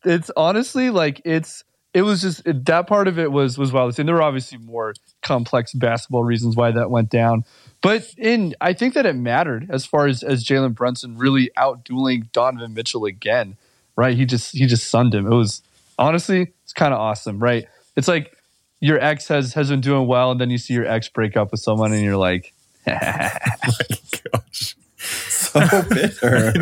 it's 0.05 0.31
honestly 0.37 0.91
like 0.91 1.21
it's 1.25 1.65
it 1.95 2.03
was 2.03 2.23
just 2.23 2.47
it, 2.47 2.65
that 2.67 2.87
part 2.87 3.09
of 3.09 3.19
it 3.19 3.33
was 3.33 3.59
was 3.59 3.73
wild. 3.73 3.99
And 3.99 4.09
there 4.09 4.15
were 4.15 4.23
obviously 4.23 4.59
more 4.59 4.95
complex 5.23 5.73
basketball 5.73 6.25
reasons 6.25 6.57
why 6.57 6.71
that 6.73 6.91
went 6.91 7.11
down. 7.11 7.45
But 7.81 8.13
in 8.17 8.55
I 8.61 8.73
think 8.73 8.95
that 8.95 9.07
it 9.07 9.15
mattered 9.15 9.69
as 9.71 9.87
far 9.87 10.07
as 10.07 10.23
as 10.23 10.45
Jalen 10.45 10.75
Brunson 10.75 11.17
really 11.17 11.51
outdueling 11.57 12.31
Donovan 12.33 12.75
Mitchell 12.75 13.05
again. 13.05 13.57
Right? 13.97 14.17
He 14.17 14.25
just 14.25 14.53
he 14.53 14.67
just 14.67 14.89
sunned 14.89 15.15
him. 15.15 15.27
It 15.27 15.35
was 15.35 15.63
honestly 15.99 16.53
it's 16.65 16.73
kind 16.73 16.93
of 16.93 17.01
awesome, 17.01 17.39
right? 17.39 17.67
It's 17.97 18.09
like 18.09 18.37
your 18.81 19.01
ex 19.01 19.29
has 19.29 19.55
has 19.55 19.71
been 19.71 19.81
doing 19.81 20.07
well, 20.07 20.31
and 20.31 20.41
then 20.41 20.51
you 20.51 20.59
see 20.59 20.75
your 20.75 20.87
ex 20.87 21.09
break 21.09 21.37
up 21.37 21.51
with 21.51 21.61
someone, 21.61 21.93
and 21.93 22.03
you're 22.03 22.17
like, 22.17 22.53
oh 22.87 22.93
my 22.93 23.97
gosh, 24.33 24.77
so 24.99 25.61
bitter. 25.89 26.53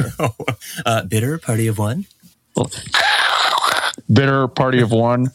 uh, 0.85 1.05
bitter 1.05 1.38
party 1.38 1.66
of 1.66 1.79
one. 1.79 2.07
Bitter 4.12 4.48
party 4.48 4.81
of 4.81 4.90
one. 4.92 5.31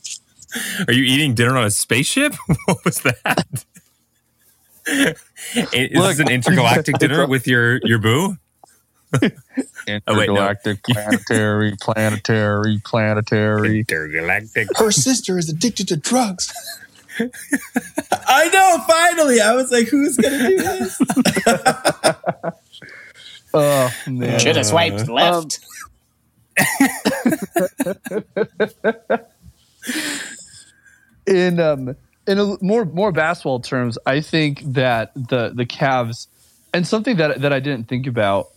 Are 0.88 0.94
you 0.94 1.04
eating 1.04 1.34
dinner 1.36 1.58
on 1.58 1.66
a 1.66 1.72
spaceship? 1.72 2.34
What 2.66 2.84
was 2.84 3.02
that? 3.02 3.66
Is 4.92 5.16
Look, 5.54 6.18
this 6.18 6.20
an 6.20 6.28
intergalactic 6.30 6.98
dinner 6.98 7.28
with 7.28 7.48
your 7.48 7.80
your 7.84 8.00
boo? 8.00 8.38
Intergalactic, 9.88 10.04
oh, 10.08 10.18
wait, 10.18 10.30
no. 10.30 10.54
planetary, 10.94 11.76
planetary, 11.82 12.82
planetary. 12.84 13.80
Intergalactic. 13.80 14.70
Her 14.78 14.92
sister 14.92 15.38
is 15.38 15.50
addicted 15.50 15.88
to 15.90 15.98
drugs. 15.98 16.54
I 18.28 18.48
know. 18.50 18.78
Finally, 18.88 19.42
I 19.42 19.54
was 19.54 19.70
like, 19.72 19.90
"Who's 19.90 20.16
gonna 20.16 20.48
do 20.48 20.58
this?" 20.58 21.02
oh 23.54 23.94
man! 24.08 24.40
Should 24.40 24.56
have 24.56 24.66
swiped 24.66 25.10
left. 25.10 25.60
Um, 26.58 26.66
in 31.28 31.60
um 31.60 31.96
in 32.28 32.40
a, 32.40 32.56
more 32.62 32.86
more 32.86 33.12
basketball 33.12 33.60
terms, 33.60 33.98
I 34.06 34.22
think 34.22 34.62
that 34.74 35.14
the 35.16 35.52
the 35.54 35.66
Cavs 35.66 36.28
and 36.74 36.88
something 36.88 37.18
that 37.18 37.42
that 37.42 37.54
I 37.54 37.60
didn't 37.60 37.88
think 37.88 38.08
about, 38.08 38.50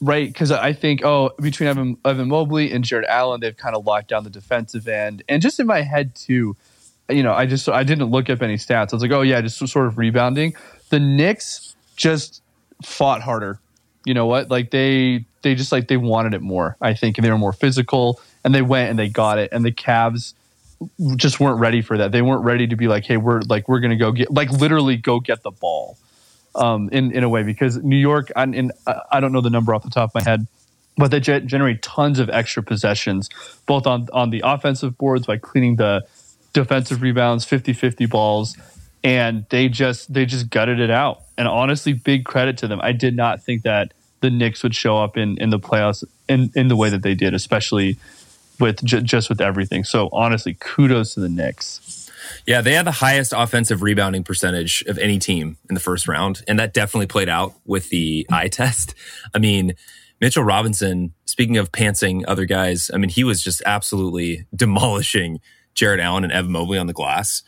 right? 0.00 0.26
Because 0.26 0.50
I 0.50 0.72
think 0.72 1.04
oh, 1.04 1.30
between 1.40 1.68
Evan 1.68 1.96
Evan 2.04 2.28
Mobley 2.28 2.72
and 2.72 2.84
Jarrett 2.84 3.08
Allen, 3.08 3.40
they've 3.40 3.56
kind 3.56 3.76
of 3.76 3.86
locked 3.86 4.08
down 4.08 4.24
the 4.24 4.30
defensive 4.30 4.88
end, 4.88 5.22
and 5.28 5.42
just 5.42 5.60
in 5.60 5.66
my 5.66 5.82
head 5.82 6.14
too, 6.14 6.56
you 7.08 7.22
know, 7.22 7.32
I 7.32 7.46
just 7.46 7.68
I 7.68 7.84
didn't 7.84 8.10
look 8.10 8.30
up 8.30 8.42
any 8.42 8.56
stats. 8.56 8.92
I 8.92 8.96
was 8.96 9.02
like, 9.02 9.12
oh 9.12 9.22
yeah, 9.22 9.40
just 9.40 9.58
sort 9.58 9.86
of 9.86 9.98
rebounding. 9.98 10.54
The 10.90 11.00
Knicks 11.00 11.74
just 11.96 12.42
fought 12.82 13.22
harder. 13.22 13.60
You 14.04 14.14
know 14.14 14.26
what? 14.26 14.50
Like 14.50 14.70
they 14.70 15.26
they 15.42 15.54
just 15.54 15.72
like 15.72 15.88
they 15.88 15.96
wanted 15.96 16.34
it 16.34 16.42
more. 16.42 16.76
I 16.80 16.94
think, 16.94 17.18
and 17.18 17.24
they 17.24 17.30
were 17.30 17.38
more 17.38 17.52
physical, 17.52 18.20
and 18.42 18.54
they 18.54 18.62
went 18.62 18.90
and 18.90 18.98
they 18.98 19.08
got 19.08 19.38
it. 19.38 19.50
And 19.52 19.64
the 19.64 19.72
Cavs 19.72 20.34
just 21.16 21.40
weren't 21.40 21.60
ready 21.60 21.82
for 21.82 21.98
that. 21.98 22.12
They 22.12 22.22
weren't 22.22 22.44
ready 22.44 22.66
to 22.68 22.76
be 22.76 22.88
like, 22.88 23.04
hey, 23.04 23.16
we're 23.16 23.40
like 23.42 23.68
we're 23.68 23.80
gonna 23.80 23.96
go 23.96 24.12
get 24.12 24.30
like 24.32 24.50
literally 24.50 24.96
go 24.96 25.20
get 25.20 25.42
the 25.42 25.50
ball, 25.50 25.98
um, 26.54 26.88
in 26.90 27.12
in 27.12 27.24
a 27.24 27.28
way 27.28 27.42
because 27.42 27.76
New 27.76 27.96
York, 27.96 28.30
and, 28.36 28.54
and 28.54 28.72
I 29.10 29.20
don't 29.20 29.32
know 29.32 29.40
the 29.40 29.50
number 29.50 29.74
off 29.74 29.82
the 29.82 29.90
top 29.90 30.10
of 30.10 30.14
my 30.14 30.22
head, 30.22 30.46
but 30.96 31.10
they 31.10 31.20
ge- 31.20 31.44
generate 31.46 31.82
tons 31.82 32.18
of 32.18 32.30
extra 32.30 32.62
possessions, 32.62 33.28
both 33.66 33.86
on 33.86 34.08
on 34.12 34.30
the 34.30 34.42
offensive 34.44 34.96
boards 34.96 35.26
by 35.26 35.36
cleaning 35.36 35.76
the 35.76 36.02
defensive 36.52 37.02
rebounds, 37.02 37.44
50-50 37.44 38.08
balls, 38.08 38.56
and 39.02 39.44
they 39.50 39.68
just 39.68 40.12
they 40.12 40.24
just 40.24 40.50
gutted 40.50 40.80
it 40.80 40.90
out. 40.90 41.22
And 41.36 41.48
honestly, 41.48 41.92
big 41.92 42.24
credit 42.24 42.58
to 42.58 42.68
them. 42.68 42.80
I 42.82 42.92
did 42.92 43.16
not 43.16 43.42
think 43.42 43.62
that 43.62 43.92
the 44.20 44.30
Knicks 44.30 44.62
would 44.62 44.74
show 44.74 44.98
up 44.98 45.16
in 45.16 45.36
in 45.38 45.50
the 45.50 45.58
playoffs 45.58 46.04
in 46.28 46.50
in 46.54 46.68
the 46.68 46.76
way 46.76 46.88
that 46.90 47.02
they 47.02 47.14
did, 47.14 47.34
especially 47.34 47.98
with 48.60 48.84
j- 48.84 49.02
just 49.02 49.28
with 49.28 49.40
everything. 49.40 49.84
So 49.84 50.08
honestly, 50.12 50.54
kudos 50.54 51.14
to 51.14 51.20
the 51.20 51.28
Knicks. 51.28 52.10
Yeah, 52.46 52.60
they 52.60 52.72
had 52.72 52.86
the 52.86 52.92
highest 52.92 53.32
offensive 53.36 53.82
rebounding 53.82 54.24
percentage 54.24 54.82
of 54.86 54.98
any 54.98 55.18
team 55.18 55.56
in 55.68 55.74
the 55.74 55.80
first 55.80 56.08
round, 56.08 56.42
and 56.48 56.58
that 56.58 56.74
definitely 56.74 57.06
played 57.06 57.28
out 57.28 57.54
with 57.64 57.90
the 57.90 58.26
eye 58.30 58.48
test. 58.52 58.94
I 59.34 59.38
mean, 59.38 59.74
Mitchell 60.20 60.44
Robinson, 60.44 61.12
speaking 61.26 61.56
of 61.56 61.72
pantsing 61.72 62.24
other 62.26 62.44
guys, 62.44 62.90
I 62.92 62.98
mean, 62.98 63.10
he 63.10 63.24
was 63.24 63.42
just 63.42 63.62
absolutely 63.66 64.46
demolishing 64.54 65.40
Jarrett 65.74 66.00
Allen 66.00 66.24
and 66.24 66.32
Evan 66.32 66.52
Mobley 66.52 66.78
on 66.78 66.86
the 66.86 66.92
glass. 66.92 67.42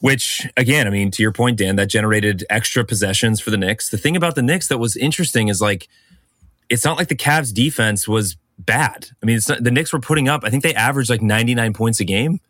Which, 0.00 0.46
again, 0.58 0.86
I 0.86 0.90
mean, 0.90 1.10
to 1.12 1.22
your 1.22 1.32
point, 1.32 1.56
Dan, 1.56 1.76
that 1.76 1.88
generated 1.88 2.44
extra 2.50 2.84
possessions 2.84 3.40
for 3.40 3.50
the 3.50 3.56
Knicks. 3.56 3.88
The 3.88 3.96
thing 3.96 4.14
about 4.14 4.34
the 4.34 4.42
Knicks 4.42 4.68
that 4.68 4.76
was 4.76 4.94
interesting 4.94 5.48
is 5.48 5.62
like, 5.62 5.88
it's 6.68 6.84
not 6.84 6.98
like 6.98 7.08
the 7.08 7.16
Cavs 7.16 7.52
defense 7.52 8.06
was 8.06 8.36
bad. 8.58 9.08
I 9.22 9.26
mean, 9.26 9.38
not, 9.48 9.62
the 9.62 9.70
Knicks 9.70 9.92
were 9.92 10.00
putting 10.00 10.28
up, 10.28 10.42
I 10.44 10.50
think 10.50 10.62
they 10.62 10.74
averaged 10.74 11.10
like 11.10 11.22
99 11.22 11.72
points 11.72 12.00
a 12.00 12.04
game. 12.04 12.40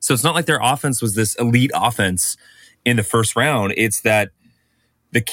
So 0.00 0.14
it's 0.14 0.24
not 0.24 0.34
like 0.34 0.46
their 0.46 0.60
offense 0.62 1.02
was 1.02 1.14
this 1.14 1.34
elite 1.36 1.72
offense 1.74 2.36
in 2.84 2.96
the 2.96 3.02
first 3.02 3.36
round. 3.36 3.74
It's 3.76 4.00
that 4.02 4.30
the 5.12 5.24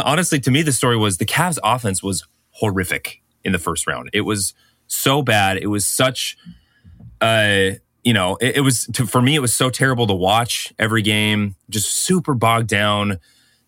honestly, 0.04 0.40
to 0.40 0.50
me, 0.50 0.62
the 0.62 0.72
story 0.72 0.96
was 0.96 1.18
the 1.18 1.26
Cavs 1.26 1.58
offense 1.62 2.02
was 2.02 2.26
horrific 2.50 3.22
in 3.44 3.52
the 3.52 3.58
first 3.58 3.86
round. 3.86 4.10
It 4.12 4.22
was 4.22 4.54
so 4.86 5.22
bad. 5.22 5.58
It 5.58 5.66
was 5.66 5.86
such, 5.86 6.36
uh, 7.20 7.70
you 8.04 8.12
know, 8.12 8.36
it, 8.40 8.56
it 8.56 8.60
was 8.60 8.86
to, 8.94 9.06
for 9.06 9.20
me, 9.20 9.34
it 9.34 9.40
was 9.40 9.52
so 9.52 9.68
terrible 9.68 10.06
to 10.06 10.14
watch 10.14 10.72
every 10.78 11.02
game, 11.02 11.56
just 11.68 11.92
super 11.92 12.34
bogged 12.34 12.68
down. 12.68 13.18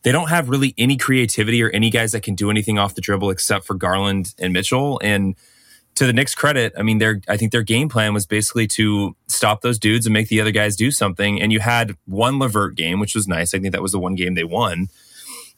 They 0.03 0.13
don't 0.13 0.29
have 0.29 0.49
really 0.49 0.75
any 0.79 0.97
creativity 0.97 1.63
or 1.63 1.71
any 1.71 1.91
guys 1.91 2.13
that 2.13 2.23
can 2.23 2.35
do 2.35 2.51
anything 2.51 2.79
off 2.79 2.95
the 2.95 3.01
dribble 3.01 3.31
except 3.31 3.67
for 3.67 3.75
Garland 3.75 4.35
and 4.39 4.53
Mitchell. 4.53 5.01
And 5.03 5.35
to 5.99 6.07
the 6.07 6.13
Knicks' 6.13 6.35
credit, 6.35 6.73
I 6.79 6.83
mean, 6.83 6.99
their 6.99 7.21
I 7.29 7.37
think 7.37 7.51
their 7.51 7.65
game 7.65 7.89
plan 7.89 8.15
was 8.15 8.25
basically 8.25 8.69
to 8.69 9.17
stop 9.27 9.63
those 9.63 9.81
dudes 9.81 10.07
and 10.07 10.13
make 10.13 10.29
the 10.29 10.41
other 10.41 10.53
guys 10.53 10.77
do 10.77 10.93
something. 10.93 11.43
And 11.43 11.53
you 11.53 11.59
had 11.59 11.97
one 12.07 12.39
LeVert 12.39 12.77
game, 12.77 13.01
which 13.01 13.17
was 13.17 13.27
nice. 13.27 13.53
I 13.53 13.59
think 13.59 13.73
that 13.73 13.83
was 13.83 13.91
the 13.93 13.99
one 13.99 14.15
game 14.15 14.35
they 14.35 14.45
won. 14.45 14.87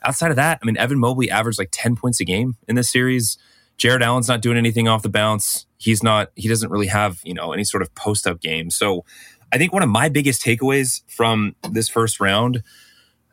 Outside 0.02 0.30
of 0.30 0.36
that, 0.36 0.58
I 0.62 0.64
mean, 0.64 0.78
Evan 0.78 0.98
Mobley 0.98 1.30
averaged 1.30 1.58
like 1.58 1.68
ten 1.72 1.94
points 1.94 2.20
a 2.20 2.24
game 2.24 2.56
in 2.66 2.74
this 2.74 2.90
series. 2.90 3.36
Jarrett 3.76 4.00
Allen's 4.00 4.28
not 4.28 4.40
doing 4.40 4.56
anything 4.56 4.88
off 4.88 5.02
the 5.02 5.10
bounce. 5.10 5.66
He's 5.76 6.02
not. 6.02 6.30
He 6.36 6.48
doesn't 6.48 6.70
really 6.70 6.86
have 6.86 7.20
you 7.22 7.34
know 7.34 7.52
any 7.52 7.64
sort 7.64 7.82
of 7.82 7.94
post 7.94 8.26
up 8.26 8.40
game. 8.40 8.70
So 8.70 9.04
I 9.52 9.58
think 9.58 9.74
one 9.74 9.82
of 9.82 9.90
my 9.90 10.08
biggest 10.08 10.42
takeaways 10.42 11.02
from 11.06 11.54
this 11.70 11.90
first 11.90 12.18
round, 12.18 12.62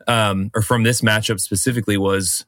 um, 0.06 0.50
or 0.54 0.60
from 0.60 0.82
this 0.82 1.00
matchup 1.00 1.40
specifically, 1.40 1.96
was 1.96 2.44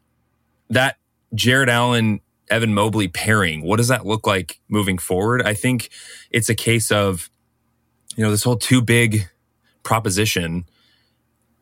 that 0.68 0.96
Jarrett 1.34 1.70
Allen 1.70 2.20
Evan 2.50 2.74
Mobley 2.74 3.08
pairing. 3.08 3.62
What 3.62 3.76
does 3.76 3.88
that 3.88 4.04
look 4.04 4.26
like 4.26 4.60
moving 4.68 4.98
forward? 4.98 5.42
I 5.42 5.54
think 5.54 5.90
it's 6.30 6.48
a 6.48 6.54
case 6.54 6.90
of, 6.90 7.30
you 8.16 8.24
know, 8.24 8.30
this 8.30 8.42
whole 8.42 8.56
too 8.56 8.82
big 8.82 9.28
proposition. 9.82 10.64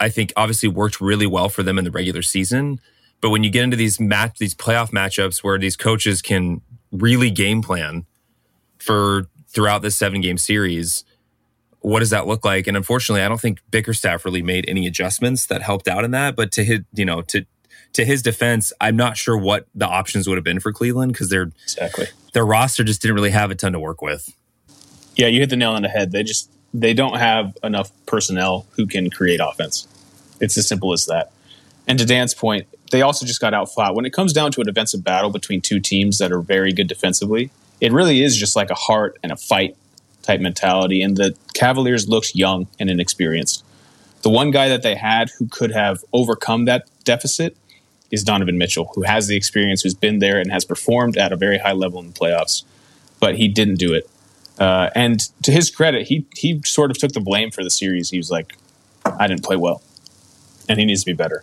I 0.01 0.09
think 0.09 0.33
obviously 0.37 0.69
worked 0.69 1.01
really 1.01 1.27
well 1.27 1.49
for 1.49 1.63
them 1.63 1.79
in 1.79 1.85
the 1.85 1.91
regular 1.91 2.23
season. 2.23 2.81
But 3.21 3.31
when 3.31 3.45
you 3.45 3.51
get 3.51 3.65
into 3.65 3.77
these 3.77 3.99
match, 3.99 4.39
these 4.39 4.55
playoff 4.55 4.91
matchups 4.91 5.43
where 5.43 5.59
these 5.59 5.77
coaches 5.77 6.23
can 6.23 6.63
really 6.93 7.31
game 7.31 7.63
plan 7.63 8.07
for 8.79 9.27
throughout 9.49 9.83
this 9.83 9.97
seven 9.97 10.21
game 10.21 10.39
series, 10.39 11.05
what 11.81 12.01
does 12.01 12.11
that 12.11 12.27
look 12.27 12.45
like? 12.45 12.67
And 12.67 12.77
unfortunately, 12.77 13.23
I 13.23 13.29
don't 13.29 13.41
think 13.41 13.61
Bickerstaff 13.71 14.25
really 14.25 14.43
made 14.43 14.65
any 14.69 14.87
adjustments 14.87 15.47
that 15.47 15.63
helped 15.63 15.89
out 15.89 16.05
in 16.05 16.13
that. 16.13 16.37
But 16.37 16.53
to 16.53 16.65
hit, 16.65 16.85
you 16.93 17.05
know, 17.05 17.23
to 17.23 17.45
to 17.95 18.05
his 18.05 18.23
defense, 18.23 18.73
I'm 18.81 18.97
not 18.97 19.17
sure 19.17 19.37
what 19.37 19.67
the 19.75 19.87
options 19.87 20.29
would 20.29 20.37
have 20.37 20.45
been 20.45 20.61
for 20.61 20.73
Cleveland 20.73 21.13
because 21.13 21.31
their 21.31 21.51
exactly 21.65 22.07
their 22.33 22.45
roster 22.45 22.85
just 22.85 23.03
didn't 23.03 23.15
really 23.15 23.31
have 23.31 23.51
a 23.51 23.55
ton 23.55 23.73
to 23.73 23.81
work 23.81 24.03
with. 24.03 24.35
Yeah, 25.17 25.27
you 25.27 25.41
hit 25.41 25.51
the 25.51 25.57
nail 25.57 25.73
on 25.73 25.83
the 25.83 25.89
head. 25.89 26.13
They 26.13 26.23
just 26.23 26.51
they 26.73 26.95
don't 26.95 27.19
have 27.19 27.57
enough 27.63 27.91
personnel 28.07 28.67
who 28.73 28.87
can 28.87 29.11
create 29.11 29.41
offense. 29.43 29.87
It's 30.41 30.57
as 30.57 30.69
simple 30.69 30.93
as 30.93 31.07
that. 31.07 31.33
And 31.87 31.99
to 31.99 32.05
Dan's 32.05 32.35
point, 32.35 32.67
they 32.93 33.03
also 33.03 33.27
just 33.27 33.41
got 33.41 33.55
out 33.55 33.73
flat. 33.73 33.95
When 33.95 34.05
it 34.05 34.13
comes 34.13 34.33
down 34.33 34.53
to 34.53 34.61
a 34.61 34.65
defensive 34.65 35.03
battle 35.03 35.31
between 35.31 35.61
two 35.61 35.81
teams 35.81 36.19
that 36.19 36.33
are 36.33 36.41
very 36.41 36.73
good 36.73 36.87
defensively, 36.87 37.51
it 37.81 37.93
really 37.93 38.23
is 38.23 38.37
just 38.37 38.57
like 38.57 38.71
a 38.71 38.75
heart 38.75 39.19
and 39.23 39.33
a 39.33 39.37
fight 39.37 39.77
type 40.23 40.41
mentality. 40.41 41.03
And 41.03 41.17
the 41.17 41.37
Cavaliers 41.55 42.09
looked 42.09 42.35
young 42.35 42.67
and 42.79 42.91
inexperienced. 42.91 43.65
The 44.23 44.31
one 44.31 44.51
guy 44.51 44.69
that 44.69 44.83
they 44.83 44.95
had 44.95 45.31
who 45.39 45.49
could 45.49 45.73
have 45.73 46.05
overcome 46.13 46.67
that 46.67 46.89
deficit 47.05 47.57
is 48.11 48.25
Donovan 48.25 48.59
Mitchell, 48.59 48.91
who 48.95 49.03
has 49.03 49.27
the 49.27 49.37
experience, 49.37 49.83
who's 49.83 49.95
been 49.95 50.19
there 50.19 50.39
and 50.39 50.51
has 50.51 50.65
performed 50.65 51.17
at 51.17 51.33
a 51.33 51.37
very 51.37 51.59
high 51.59 51.73
level 51.73 52.01
in 52.01 52.09
the 52.09 52.13
playoffs, 52.13 52.65
but 53.21 53.37
he 53.37 53.49
didn't 53.49 53.77
do 53.77 53.93
it. 53.93 54.09
Uh, 54.59 54.91
and 54.95 55.21
to 55.43 55.53
his 55.53 55.71
credit, 55.71 56.09
he 56.09 56.27
he 56.35 56.61
sort 56.65 56.91
of 56.91 56.99
took 56.99 57.13
the 57.13 57.21
blame 57.21 57.51
for 57.51 57.63
the 57.63 57.71
series. 57.71 58.11
He 58.11 58.17
was 58.17 58.31
like, 58.31 58.57
"I 59.05 59.27
didn't 59.27 59.45
play 59.45 59.57
well, 59.57 59.83
and 60.69 60.81
he 60.81 60.85
needs 60.85 61.03
to 61.03 61.07
be 61.07 61.13
better." 61.13 61.43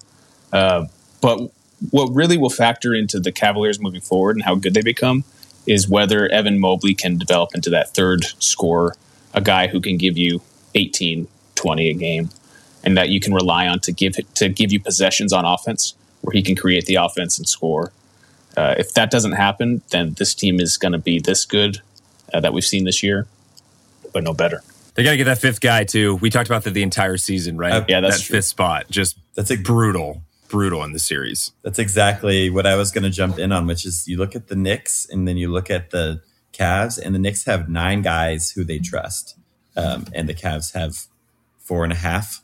Uh, 0.51 0.85
but 1.21 1.51
what 1.91 2.13
really 2.13 2.37
will 2.37 2.49
factor 2.49 2.93
into 2.93 3.19
the 3.19 3.31
Cavaliers 3.31 3.79
moving 3.79 4.01
forward 4.01 4.35
and 4.35 4.43
how 4.43 4.55
good 4.55 4.73
they 4.73 4.81
become 4.81 5.23
is 5.65 5.87
whether 5.87 6.27
Evan 6.29 6.59
Mobley 6.59 6.93
can 6.93 7.17
develop 7.17 7.55
into 7.55 7.69
that 7.69 7.93
third 7.93 8.25
scorer, 8.39 8.95
a 9.33 9.41
guy 9.41 9.67
who 9.67 9.81
can 9.81 9.97
give 9.97 10.17
you 10.17 10.41
18, 10.75 11.27
20 11.55 11.89
a 11.89 11.93
game, 11.93 12.29
and 12.83 12.97
that 12.97 13.09
you 13.09 13.19
can 13.19 13.33
rely 13.33 13.67
on 13.67 13.79
to 13.79 13.91
give 13.93 14.15
to 14.33 14.49
give 14.49 14.73
you 14.73 14.79
possessions 14.79 15.31
on 15.31 15.45
offense 15.45 15.95
where 16.25 16.33
he 16.33 16.41
can 16.41 16.55
create 16.55 16.85
the 16.85 16.95
offense 16.95 17.37
and 17.37 17.47
score. 17.47 17.91
Uh, 18.57 18.73
if 18.77 18.93
that 18.93 19.11
doesn't 19.11 19.33
happen, 19.33 19.81
then 19.91 20.13
this 20.17 20.33
team 20.33 20.59
is 20.59 20.77
going 20.77 20.91
to 20.91 20.97
be 20.97 21.19
this 21.19 21.45
good 21.45 21.81
uh, 22.33 22.39
that 22.39 22.53
we've 22.53 22.65
seen 22.65 22.83
this 22.83 23.03
year, 23.03 23.27
but 24.11 24.23
no 24.23 24.33
better. 24.33 24.61
They 24.95 25.03
got 25.03 25.11
to 25.11 25.17
get 25.17 25.25
that 25.25 25.39
fifth 25.39 25.61
guy 25.61 25.83
too. 25.83 26.15
We 26.15 26.29
talked 26.29 26.49
about 26.49 26.63
that 26.63 26.71
the 26.71 26.81
entire 26.81 27.17
season, 27.17 27.57
right? 27.57 27.73
Uh, 27.73 27.85
yeah, 27.87 27.99
that's 27.99 28.19
that 28.19 28.25
true. 28.25 28.37
fifth 28.37 28.45
spot. 28.45 28.85
Just 28.89 29.17
that's 29.35 29.51
a 29.51 29.57
brutal, 29.57 30.23
brutal 30.47 30.83
in 30.83 30.93
the 30.93 30.99
series. 30.99 31.51
That's 31.63 31.79
exactly 31.79 32.49
what 32.49 32.65
I 32.65 32.75
was 32.75 32.91
going 32.91 33.03
to 33.03 33.09
jump 33.09 33.37
in 33.37 33.51
on, 33.51 33.67
which 33.67 33.85
is 33.85 34.07
you 34.07 34.17
look 34.17 34.35
at 34.35 34.47
the 34.47 34.55
Knicks 34.55 35.07
and 35.09 35.27
then 35.27 35.37
you 35.37 35.51
look 35.51 35.69
at 35.69 35.91
the 35.91 36.21
Cavs, 36.53 36.97
and 36.97 37.13
the 37.13 37.19
Knicks 37.19 37.43
have 37.43 37.67
nine 37.67 38.01
guys 38.01 38.51
who 38.51 38.63
they 38.63 38.79
trust, 38.79 39.37
um, 39.75 40.05
and 40.13 40.29
the 40.29 40.33
Cavs 40.33 40.73
have 40.73 41.07
four 41.59 41.83
and 41.83 41.91
a 41.91 41.97
half, 41.97 42.41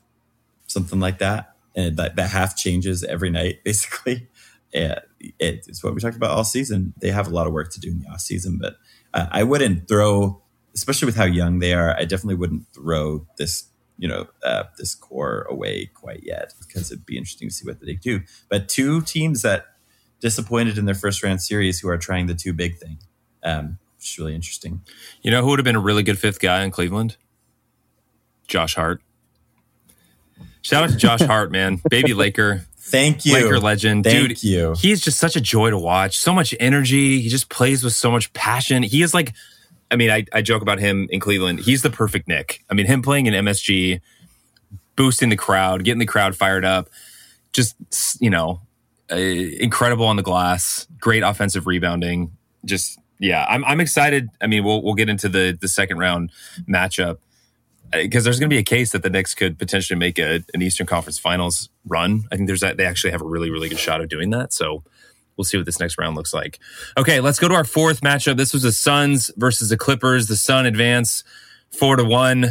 something 0.67 0.99
like 0.99 1.19
that 1.19 1.50
and 1.75 1.97
that, 1.97 2.15
that 2.15 2.29
half 2.29 2.55
changes 2.55 3.03
every 3.03 3.29
night 3.29 3.61
basically. 3.65 4.27
And 4.73 5.01
it's 5.39 5.83
what 5.83 5.93
we 5.93 5.99
talked 5.99 6.15
about 6.15 6.31
all 6.31 6.45
season. 6.45 6.93
They 6.97 7.11
have 7.11 7.27
a 7.27 7.31
lot 7.31 7.45
of 7.45 7.53
work 7.53 7.71
to 7.73 7.79
do 7.79 7.89
in 7.89 7.99
the 7.99 8.07
off 8.09 8.21
season 8.21 8.57
but 8.57 8.77
uh, 9.13 9.27
i 9.31 9.43
wouldn't 9.43 9.87
throw 9.87 10.41
especially 10.73 11.05
with 11.05 11.17
how 11.17 11.25
young 11.25 11.59
they 11.59 11.73
are 11.73 11.93
i 11.97 12.05
definitely 12.05 12.35
wouldn't 12.35 12.65
throw 12.73 13.27
this 13.37 13.65
you 14.01 14.07
know 14.07 14.27
uh, 14.43 14.63
this 14.77 14.95
core 14.95 15.45
away 15.49 15.85
quite 15.93 16.23
yet 16.23 16.53
because 16.59 16.91
it'd 16.91 17.05
be 17.05 17.17
interesting 17.17 17.47
to 17.47 17.53
see 17.53 17.65
what 17.65 17.79
they 17.79 17.93
do. 17.93 18.21
But 18.49 18.67
two 18.67 19.01
teams 19.01 19.43
that 19.43 19.67
disappointed 20.19 20.77
in 20.77 20.85
their 20.85 20.95
first 20.95 21.23
round 21.23 21.41
series 21.41 21.79
who 21.79 21.87
are 21.87 21.97
trying 21.97 22.25
the 22.25 22.35
too 22.35 22.51
big 22.51 22.77
thing 22.77 22.97
um, 23.43 23.77
it's 23.97 24.17
really 24.17 24.35
interesting. 24.35 24.81
You 25.21 25.31
know 25.31 25.43
who 25.43 25.49
would 25.49 25.59
have 25.59 25.63
been 25.63 25.75
a 25.75 25.79
really 25.79 26.03
good 26.03 26.19
fifth 26.19 26.39
guy 26.39 26.63
in 26.63 26.71
cleveland? 26.71 27.15
Josh 28.47 28.75
hart 28.75 29.01
Shout 30.61 30.83
out 30.83 30.89
to 30.91 30.97
Josh 30.97 31.21
Hart, 31.21 31.51
man. 31.51 31.81
Baby 31.89 32.13
Laker. 32.13 32.65
Thank 32.77 33.25
you. 33.25 33.33
Laker 33.33 33.59
legend. 33.59 34.03
Thank 34.03 34.27
Dude, 34.27 34.43
you. 34.43 34.75
He's 34.77 35.01
just 35.01 35.17
such 35.17 35.35
a 35.35 35.41
joy 35.41 35.69
to 35.69 35.77
watch. 35.77 36.17
So 36.17 36.33
much 36.33 36.53
energy. 36.59 37.21
He 37.21 37.29
just 37.29 37.49
plays 37.49 37.83
with 37.83 37.93
so 37.93 38.11
much 38.11 38.31
passion. 38.33 38.83
He 38.83 39.01
is 39.01 39.13
like, 39.13 39.33
I 39.89 39.95
mean, 39.95 40.09
I, 40.11 40.25
I 40.33 40.41
joke 40.41 40.61
about 40.61 40.79
him 40.79 41.07
in 41.09 41.19
Cleveland. 41.19 41.61
He's 41.61 41.83
the 41.83 41.89
perfect 41.89 42.27
Knick. 42.27 42.63
I 42.69 42.73
mean, 42.73 42.85
him 42.85 43.01
playing 43.01 43.27
in 43.27 43.33
MSG, 43.33 44.01
boosting 44.95 45.29
the 45.29 45.37
crowd, 45.37 45.83
getting 45.83 45.99
the 45.99 46.05
crowd 46.05 46.35
fired 46.35 46.65
up. 46.65 46.89
Just 47.53 47.75
you 48.21 48.29
know, 48.29 48.61
uh, 49.11 49.15
incredible 49.15 50.05
on 50.05 50.15
the 50.15 50.23
glass, 50.23 50.87
great 50.99 51.23
offensive 51.23 51.67
rebounding. 51.67 52.31
Just 52.63 52.99
yeah, 53.19 53.45
I'm 53.47 53.63
I'm 53.65 53.81
excited. 53.81 54.29
I 54.41 54.47
mean, 54.47 54.63
we'll 54.63 54.81
we'll 54.81 54.93
get 54.95 55.09
into 55.09 55.27
the 55.27 55.57
the 55.59 55.67
second 55.67 55.97
round 55.97 56.31
matchup 56.69 57.17
because 57.91 58.23
there's 58.23 58.39
going 58.39 58.49
to 58.49 58.53
be 58.53 58.59
a 58.59 58.63
case 58.63 58.91
that 58.91 59.03
the 59.03 59.09
Knicks 59.09 59.33
could 59.33 59.57
potentially 59.57 59.97
make 59.97 60.17
a, 60.17 60.43
an 60.53 60.61
Eastern 60.61 60.87
Conference 60.87 61.19
Finals 61.19 61.69
run. 61.85 62.23
I 62.31 62.35
think 62.35 62.47
there's 62.47 62.61
that 62.61 62.77
they 62.77 62.85
actually 62.85 63.11
have 63.11 63.21
a 63.21 63.25
really 63.25 63.49
really 63.49 63.69
good 63.69 63.79
shot 63.79 64.01
of 64.01 64.09
doing 64.09 64.29
that. 64.31 64.53
So 64.53 64.83
we'll 65.37 65.45
see 65.45 65.57
what 65.57 65.65
this 65.65 65.79
next 65.79 65.97
round 65.97 66.15
looks 66.15 66.33
like. 66.33 66.59
Okay, 66.97 67.19
let's 67.19 67.39
go 67.39 67.47
to 67.47 67.53
our 67.53 67.63
fourth 67.63 68.01
matchup. 68.01 68.37
This 68.37 68.53
was 68.53 68.63
the 68.63 68.71
Suns 68.71 69.31
versus 69.37 69.69
the 69.69 69.77
Clippers. 69.77 70.27
The 70.27 70.35
Sun 70.35 70.65
advance 70.65 71.23
four 71.71 71.95
to 71.95 72.03
one. 72.03 72.45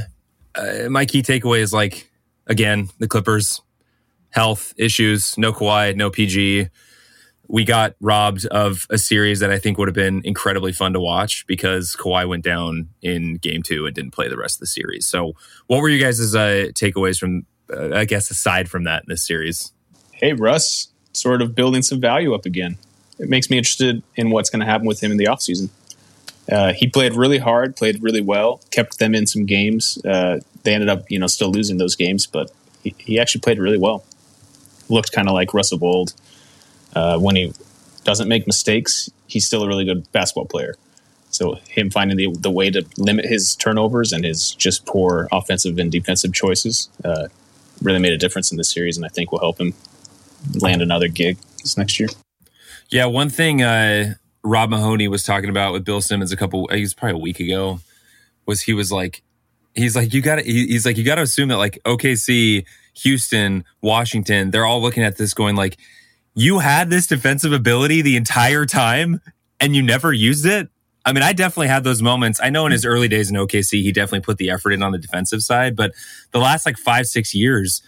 Uh, 0.55 0.89
my 0.89 1.07
key 1.07 1.23
takeaway 1.23 1.61
is 1.61 1.73
like 1.73 2.11
again 2.47 2.91
the 2.99 3.09
Clippers 3.09 3.61
health 4.31 4.75
issues, 4.77 5.37
no 5.37 5.53
Kawhi, 5.53 5.97
no 5.97 6.11
PG. 6.11 6.69
We 7.53 7.65
got 7.65 7.97
robbed 8.01 8.47
of 8.47 8.87
a 8.91 8.97
series 8.97 9.41
that 9.41 9.51
I 9.51 9.59
think 9.59 9.77
would 9.77 9.89
have 9.89 9.95
been 9.95 10.23
incredibly 10.25 10.71
fun 10.71 10.93
to 10.93 11.01
watch 11.01 11.45
because 11.49 11.97
Kawhi 11.99 12.29
went 12.29 12.45
down 12.45 12.91
in 13.03 13.39
game 13.39 13.65
two 13.65 13.87
and 13.87 13.95
didn't 13.95 14.13
play 14.13 14.29
the 14.29 14.37
rest 14.37 14.57
of 14.57 14.61
the 14.61 14.69
series. 14.69 15.05
So, 15.05 15.35
what 15.67 15.81
were 15.81 15.89
you 15.89 16.01
guys' 16.01 16.33
uh, 16.33 16.69
takeaways 16.75 17.19
from, 17.19 17.47
uh, 17.73 17.93
I 17.93 18.05
guess, 18.05 18.31
aside 18.31 18.71
from 18.71 18.85
that 18.85 19.03
in 19.03 19.07
this 19.09 19.27
series? 19.27 19.73
Hey, 20.13 20.33
Russ, 20.33 20.91
sort 21.13 21.43
of 21.43 21.57
building 21.57 21.83
some 21.83 22.01
value 22.01 22.35
up 22.35 22.47
again. 22.47 22.79
It 23.19 23.29
makes 23.29 23.51
me 23.51 23.59
interested 23.59 24.01
in 24.15 24.31
what's 24.31 24.49
going 24.49 24.61
to 24.61 24.67
happen 24.67 24.87
with 24.87 25.03
him 25.03 25.11
in 25.11 25.17
the 25.17 25.25
offseason. 25.25 25.71
Uh, 26.51 26.73
he 26.73 26.87
played 26.87 27.15
really 27.17 27.39
hard, 27.39 27.75
played 27.75 28.01
really 28.01 28.21
well, 28.21 28.61
kept 28.71 29.01
them 29.01 29.13
in 29.13 29.27
some 29.27 29.45
games. 29.45 29.99
Uh, 30.05 30.39
they 30.63 30.73
ended 30.73 30.89
up, 30.89 31.11
you 31.11 31.19
know, 31.19 31.27
still 31.27 31.51
losing 31.51 31.79
those 31.79 31.97
games, 31.97 32.29
but 32.29 32.53
he, 32.85 32.95
he 32.99 33.19
actually 33.19 33.41
played 33.41 33.59
really 33.59 33.79
well. 33.79 34.05
Looked 34.89 35.11
kind 35.11 35.29
of 35.29 35.35
like 35.35 35.53
Russ 35.53 35.73
of 35.73 35.83
old. 35.83 36.15
Uh, 36.95 37.19
when 37.19 37.37
he 37.37 37.53
doesn't 38.05 38.29
make 38.29 38.47
mistakes, 38.47 39.11
he's 39.27 39.45
still 39.45 39.63
a 39.63 39.69
really 39.69 39.85
good 39.85 40.11
basketball 40.13 40.47
player. 40.47 40.75
So 41.31 41.55
him 41.69 41.91
finding 41.91 42.17
the, 42.17 42.35
the 42.39 42.51
way 42.51 42.71
to 42.71 42.85
limit 42.97 43.25
his 43.25 43.55
turnovers 43.55 44.13
and 44.13 44.25
his 44.25 44.53
just 44.53 44.85
poor 44.85 45.29
offensive 45.31 45.79
and 45.79 45.91
defensive 45.91 46.33
choices 46.33 46.89
uh, 47.05 47.29
really 47.81 48.01
made 48.01 48.13
a 48.13 48.19
difference 48.19 48.51
in 48.51 48.59
this 48.59 48.69
series, 48.69 48.97
and 48.97 49.07
I 49.07 49.09
think 49.09 49.31
will 49.31 49.39
help 49.39 49.61
him 49.61 49.75
land 50.61 50.83
another 50.83 51.09
gig 51.09 51.39
this 51.59 51.77
next 51.77 52.01
year. 52.01 52.09
Yeah, 52.91 53.07
one 53.07 53.31
thing 53.31 53.63
uh, 53.63 54.15
Rob 54.43 54.71
Mahoney 54.71 55.07
was 55.07 55.23
talking 55.23 55.51
about 55.51 55.73
with 55.73 55.85
Bill 55.85 56.01
Simmons 56.01 56.33
a 56.33 56.37
couple, 56.37 56.69
I 56.71 56.79
guess 56.79 56.95
probably 56.95 57.21
a 57.21 57.23
week 57.23 57.39
ago, 57.41 57.81
was 58.47 58.63
he 58.63 58.73
was 58.73 58.91
like, 58.91 59.23
he's 59.75 59.95
like, 59.95 60.13
you 60.13 60.21
got 60.23 60.37
to, 60.37 60.43
he's 60.43 60.85
like, 60.85 60.97
you 60.97 61.05
got 61.05 61.15
to 61.15 61.23
assume 61.23 61.49
that 61.51 61.59
like 61.59 61.79
OKC, 61.85 62.65
Houston, 62.95 63.65
Washington, 63.81 64.51
they're 64.51 64.67
all 64.67 64.83
looking 64.83 65.05
at 65.05 65.17
this 65.17 65.33
going 65.33 65.55
like, 65.55 65.79
you 66.41 66.61
had 66.61 66.89
this 66.89 67.07
defensive 67.07 67.53
ability 67.53 68.01
the 68.01 68.17
entire 68.17 68.65
time 68.65 69.21
and 69.61 69.77
you 69.77 69.83
never 69.83 70.11
used 70.11 70.47
it. 70.47 70.71
I 71.05 71.13
mean, 71.13 71.23
I 71.23 71.35
definitely 71.35 71.69
had 71.69 71.85
those 71.85 72.01
moments. 72.01 72.41
I 72.43 72.49
know 72.49 72.65
in 72.65 72.73
his 72.73 72.87
early 72.87 73.09
days 73.09 73.31
in 73.31 73.37
OKC, 73.37 73.83
he 73.83 73.93
definitely 73.93 74.21
put 74.21 74.39
the 74.39 74.51
effort 74.51 74.73
in 74.73 74.83
on 74.83 74.93
the 74.93 74.99
defensive 74.99 75.43
side, 75.43 75.77
but 75.77 75.93
the 76.31 76.39
last 76.39 76.65
like 76.65 76.79
five, 76.79 77.07
six 77.07 77.35
years, 77.35 77.83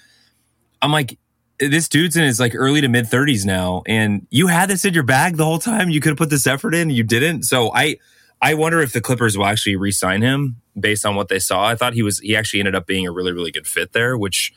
I'm 0.82 0.92
like, 0.92 1.18
this 1.58 1.88
dude's 1.88 2.14
in 2.14 2.24
his 2.24 2.38
like 2.38 2.54
early 2.54 2.82
to 2.82 2.88
mid 2.88 3.06
30s 3.06 3.46
now 3.46 3.82
and 3.86 4.26
you 4.30 4.48
had 4.48 4.68
this 4.68 4.84
in 4.84 4.92
your 4.92 5.02
bag 5.02 5.36
the 5.36 5.44
whole 5.44 5.60
time 5.60 5.90
you 5.90 6.00
could 6.00 6.10
have 6.10 6.18
put 6.18 6.30
this 6.30 6.46
effort 6.46 6.74
in 6.74 6.90
you 6.90 7.04
didn't 7.04 7.44
so 7.44 7.70
i 7.72 7.96
i 8.40 8.52
wonder 8.52 8.80
if 8.80 8.92
the 8.92 9.00
clippers 9.00 9.38
will 9.38 9.44
actually 9.44 9.76
re-sign 9.76 10.22
him 10.22 10.56
based 10.80 11.06
on 11.06 11.14
what 11.14 11.28
they 11.28 11.38
saw 11.38 11.68
i 11.68 11.76
thought 11.76 11.94
he 11.94 12.02
was 12.02 12.18
he 12.18 12.34
actually 12.34 12.58
ended 12.58 12.74
up 12.74 12.84
being 12.84 13.06
a 13.06 13.12
really 13.12 13.30
really 13.30 13.52
good 13.52 13.66
fit 13.66 13.92
there 13.92 14.18
which 14.18 14.52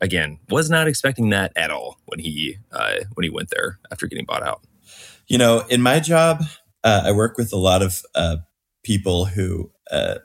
again 0.00 0.38
was 0.48 0.70
not 0.70 0.88
expecting 0.88 1.30
that 1.30 1.52
at 1.56 1.70
all 1.70 1.98
when 2.06 2.18
he 2.18 2.56
uh 2.72 2.96
when 3.14 3.24
he 3.24 3.30
went 3.30 3.50
there 3.50 3.78
after 3.90 4.06
getting 4.06 4.24
bought 4.24 4.42
out 4.42 4.62
you 5.26 5.38
know 5.38 5.64
in 5.68 5.82
my 5.82 6.00
job 6.00 6.42
uh, 6.84 7.02
i 7.04 7.12
work 7.12 7.36
with 7.36 7.52
a 7.52 7.56
lot 7.56 7.82
of 7.82 8.02
uh 8.14 8.36
people 8.82 9.26
who 9.26 9.70
uh 9.90 10.16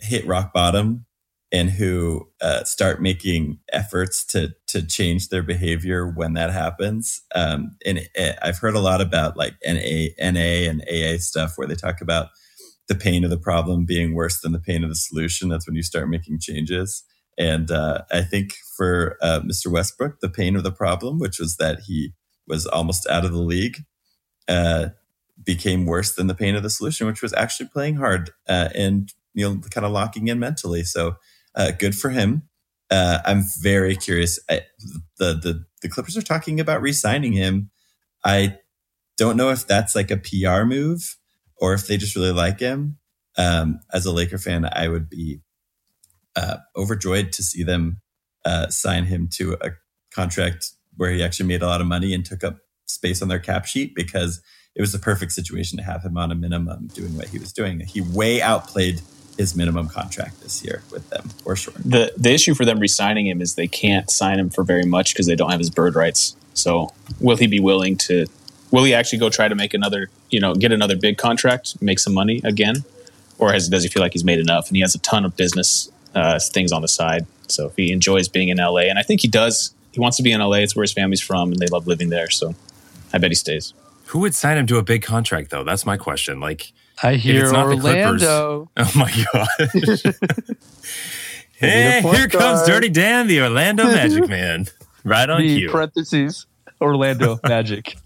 hit 0.00 0.26
rock 0.26 0.52
bottom 0.52 1.06
and 1.50 1.70
who 1.70 2.28
uh, 2.40 2.62
start 2.64 3.00
making 3.00 3.58
efforts 3.72 4.24
to 4.24 4.54
to 4.66 4.86
change 4.86 5.28
their 5.28 5.42
behavior 5.42 6.06
when 6.06 6.34
that 6.34 6.50
happens. 6.50 7.22
Um, 7.34 7.76
and 7.86 7.98
it, 8.14 8.38
I've 8.42 8.58
heard 8.58 8.74
a 8.74 8.80
lot 8.80 9.00
about 9.00 9.36
like 9.36 9.54
NA, 9.64 10.08
NA 10.20 10.68
and 10.68 10.82
AA 10.82 11.18
stuff 11.18 11.54
where 11.56 11.66
they 11.66 11.74
talk 11.74 12.00
about 12.00 12.28
the 12.88 12.94
pain 12.94 13.24
of 13.24 13.30
the 13.30 13.38
problem 13.38 13.86
being 13.86 14.14
worse 14.14 14.40
than 14.40 14.52
the 14.52 14.60
pain 14.60 14.82
of 14.82 14.90
the 14.90 14.96
solution. 14.96 15.48
That's 15.48 15.66
when 15.66 15.76
you 15.76 15.82
start 15.82 16.08
making 16.08 16.40
changes. 16.40 17.02
And 17.38 17.70
uh, 17.70 18.02
I 18.10 18.22
think 18.22 18.54
for 18.78 19.18
uh, 19.20 19.40
Mr. 19.40 19.66
Westbrook, 19.66 20.20
the 20.20 20.30
pain 20.30 20.54
of 20.54 20.62
the 20.62 20.70
problem, 20.70 21.18
which 21.18 21.40
was 21.40 21.56
that 21.56 21.80
he 21.86 22.14
was 22.46 22.64
almost 22.64 23.08
out 23.08 23.24
of 23.24 23.32
the 23.32 23.38
league, 23.38 23.78
uh, 24.46 24.90
became 25.44 25.84
worse 25.84 26.14
than 26.14 26.28
the 26.28 26.34
pain 26.34 26.54
of 26.54 26.62
the 26.62 26.70
solution, 26.70 27.08
which 27.08 27.20
was 27.20 27.34
actually 27.34 27.68
playing 27.68 27.96
hard 27.96 28.30
uh, 28.48 28.68
and 28.74 29.12
you 29.34 29.46
know 29.46 29.60
kind 29.70 29.84
of 29.84 29.90
locking 29.90 30.28
in 30.28 30.38
mentally. 30.38 30.84
So 30.84 31.16
uh, 31.56 31.72
good 31.72 31.96
for 31.96 32.10
him. 32.10 32.44
Uh, 32.90 33.18
I'm 33.26 33.42
very 33.60 33.96
curious. 33.96 34.38
I, 34.48 34.62
the 35.18 35.34
the 35.34 35.64
the 35.82 35.88
Clippers 35.88 36.16
are 36.16 36.22
talking 36.22 36.60
about 36.60 36.80
re-signing 36.80 37.32
him. 37.32 37.70
I 38.24 38.58
don't 39.16 39.36
know 39.36 39.50
if 39.50 39.66
that's 39.66 39.96
like 39.96 40.10
a 40.12 40.16
PR 40.16 40.64
move 40.64 41.16
or 41.56 41.74
if 41.74 41.86
they 41.86 41.96
just 41.96 42.14
really 42.14 42.32
like 42.32 42.60
him. 42.60 42.98
Um, 43.36 43.80
as 43.92 44.06
a 44.06 44.12
Laker 44.12 44.38
fan, 44.38 44.68
I 44.72 44.88
would 44.88 45.08
be 45.08 45.40
uh, 46.36 46.58
overjoyed 46.76 47.32
to 47.32 47.42
see 47.42 47.62
them 47.62 48.00
uh, 48.48 48.68
sign 48.70 49.04
him 49.04 49.28
to 49.30 49.58
a 49.60 49.72
contract 50.10 50.72
where 50.96 51.10
he 51.10 51.22
actually 51.22 51.46
made 51.46 51.60
a 51.60 51.66
lot 51.66 51.82
of 51.82 51.86
money 51.86 52.14
and 52.14 52.24
took 52.24 52.42
up 52.42 52.56
space 52.86 53.20
on 53.20 53.28
their 53.28 53.38
cap 53.38 53.66
sheet 53.66 53.94
because 53.94 54.40
it 54.74 54.80
was 54.80 54.90
the 54.92 54.98
perfect 54.98 55.32
situation 55.32 55.76
to 55.76 55.84
have 55.84 56.02
him 56.02 56.16
on 56.16 56.32
a 56.32 56.34
minimum 56.34 56.86
doing 56.94 57.14
what 57.14 57.28
he 57.28 57.38
was 57.38 57.52
doing. 57.52 57.80
He 57.80 58.00
way 58.00 58.40
outplayed 58.40 59.02
his 59.36 59.54
minimum 59.54 59.88
contract 59.88 60.40
this 60.40 60.64
year 60.64 60.82
with 60.90 61.10
them 61.10 61.28
for 61.44 61.54
sure. 61.54 61.74
The 61.84 62.12
the 62.16 62.32
issue 62.32 62.54
for 62.54 62.64
them 62.64 62.80
re-signing 62.80 63.26
him 63.26 63.42
is 63.42 63.54
they 63.54 63.68
can't 63.68 64.10
sign 64.10 64.38
him 64.38 64.48
for 64.48 64.64
very 64.64 64.84
much 64.84 65.12
because 65.12 65.26
they 65.26 65.36
don't 65.36 65.50
have 65.50 65.60
his 65.60 65.70
bird 65.70 65.94
rights. 65.94 66.34
So 66.54 66.92
will 67.20 67.36
he 67.36 67.46
be 67.46 67.60
willing 67.60 67.96
to? 67.98 68.26
Will 68.70 68.84
he 68.84 68.94
actually 68.94 69.18
go 69.18 69.28
try 69.28 69.46
to 69.46 69.54
make 69.54 69.74
another? 69.74 70.08
You 70.30 70.40
know, 70.40 70.54
get 70.54 70.72
another 70.72 70.96
big 70.96 71.18
contract, 71.18 71.80
make 71.82 71.98
some 71.98 72.14
money 72.14 72.40
again, 72.44 72.84
or 73.38 73.52
has, 73.52 73.68
does 73.68 73.82
he 73.82 73.88
feel 73.88 74.02
like 74.02 74.12
he's 74.12 74.24
made 74.24 74.40
enough? 74.40 74.68
And 74.68 74.76
he 74.76 74.82
has 74.82 74.94
a 74.94 74.98
ton 74.98 75.24
of 75.24 75.36
business 75.36 75.90
uh, 76.14 76.38
things 76.40 76.72
on 76.72 76.82
the 76.82 76.88
side. 76.88 77.26
So 77.48 77.66
if 77.66 77.76
he 77.76 77.92
enjoys 77.92 78.28
being 78.28 78.48
in 78.48 78.58
LA, 78.58 78.82
and 78.82 78.98
I 78.98 79.02
think 79.02 79.20
he 79.20 79.28
does, 79.28 79.74
he 79.92 80.00
wants 80.00 80.16
to 80.18 80.22
be 80.22 80.32
in 80.32 80.40
LA. 80.40 80.58
It's 80.58 80.76
where 80.76 80.82
his 80.82 80.92
family's 80.92 81.20
from, 81.20 81.52
and 81.52 81.58
they 81.58 81.66
love 81.66 81.86
living 81.86 82.10
there. 82.10 82.30
So 82.30 82.54
I 83.12 83.18
bet 83.18 83.30
he 83.30 83.34
stays. 83.34 83.74
Who 84.06 84.20
would 84.20 84.34
sign 84.34 84.56
him 84.56 84.66
to 84.68 84.78
a 84.78 84.82
big 84.82 85.02
contract 85.02 85.50
though? 85.50 85.64
That's 85.64 85.84
my 85.84 85.96
question. 85.96 86.40
Like 86.40 86.72
I 87.02 87.14
hear 87.14 87.44
it's 87.44 87.52
not 87.52 87.66
Orlando. 87.66 88.70
oh 88.76 88.92
my 88.94 89.26
god! 89.32 89.48
hey, 91.56 92.00
here 92.02 92.28
comes 92.28 92.66
Dirty 92.66 92.88
Dan, 92.88 93.26
the 93.26 93.42
Orlando 93.42 93.84
Magic 93.84 94.28
Man. 94.28 94.66
Right 95.04 95.28
on 95.28 95.42
the 95.42 95.58
cue. 95.58 95.70
Parentheses 95.70 96.46
Orlando 96.80 97.38
Magic. 97.46 97.96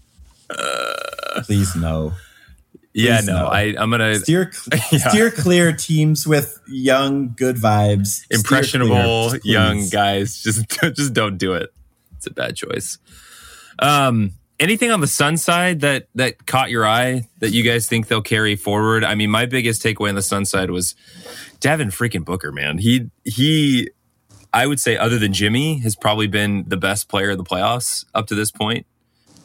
Uh, 0.49 1.41
Please 1.43 1.75
no. 1.75 2.13
Yeah, 2.93 3.17
Please 3.17 3.27
no, 3.27 3.39
no. 3.39 3.47
I, 3.47 3.75
I'm 3.77 3.89
gonna 3.89 4.15
steer 4.15 4.51
yeah. 4.91 5.09
steer 5.09 5.31
clear 5.31 5.73
teams 5.73 6.27
with 6.27 6.59
young, 6.67 7.33
good 7.35 7.55
vibes, 7.55 8.25
impressionable 8.29 9.29
clear, 9.29 9.41
young 9.43 9.89
guys. 9.89 10.41
Just 10.41 10.69
just 10.95 11.13
don't 11.13 11.37
do 11.37 11.53
it. 11.53 11.73
It's 12.17 12.27
a 12.27 12.31
bad 12.31 12.55
choice. 12.55 12.99
Um, 13.79 14.33
anything 14.59 14.91
on 14.91 15.01
the 15.01 15.07
Sun 15.07 15.37
side 15.37 15.81
that 15.81 16.07
that 16.15 16.45
caught 16.45 16.69
your 16.69 16.85
eye 16.85 17.27
that 17.39 17.49
you 17.49 17.63
guys 17.63 17.87
think 17.87 18.07
they'll 18.07 18.21
carry 18.21 18.55
forward? 18.55 19.03
I 19.03 19.15
mean, 19.15 19.29
my 19.29 19.45
biggest 19.45 19.83
takeaway 19.83 20.09
on 20.09 20.15
the 20.15 20.21
Sun 20.21 20.45
side 20.45 20.69
was 20.69 20.95
Devin 21.59 21.89
freaking 21.89 22.23
Booker, 22.23 22.51
man. 22.51 22.77
He 22.77 23.09
he 23.23 23.89
I 24.53 24.67
would 24.67 24.79
say 24.79 24.97
other 24.97 25.17
than 25.17 25.33
Jimmy 25.33 25.79
has 25.79 25.95
probably 25.95 26.27
been 26.27 26.65
the 26.67 26.77
best 26.77 27.09
player 27.09 27.31
of 27.31 27.37
the 27.37 27.43
playoffs 27.43 28.05
up 28.13 28.27
to 28.27 28.35
this 28.35 28.51
point. 28.51 28.85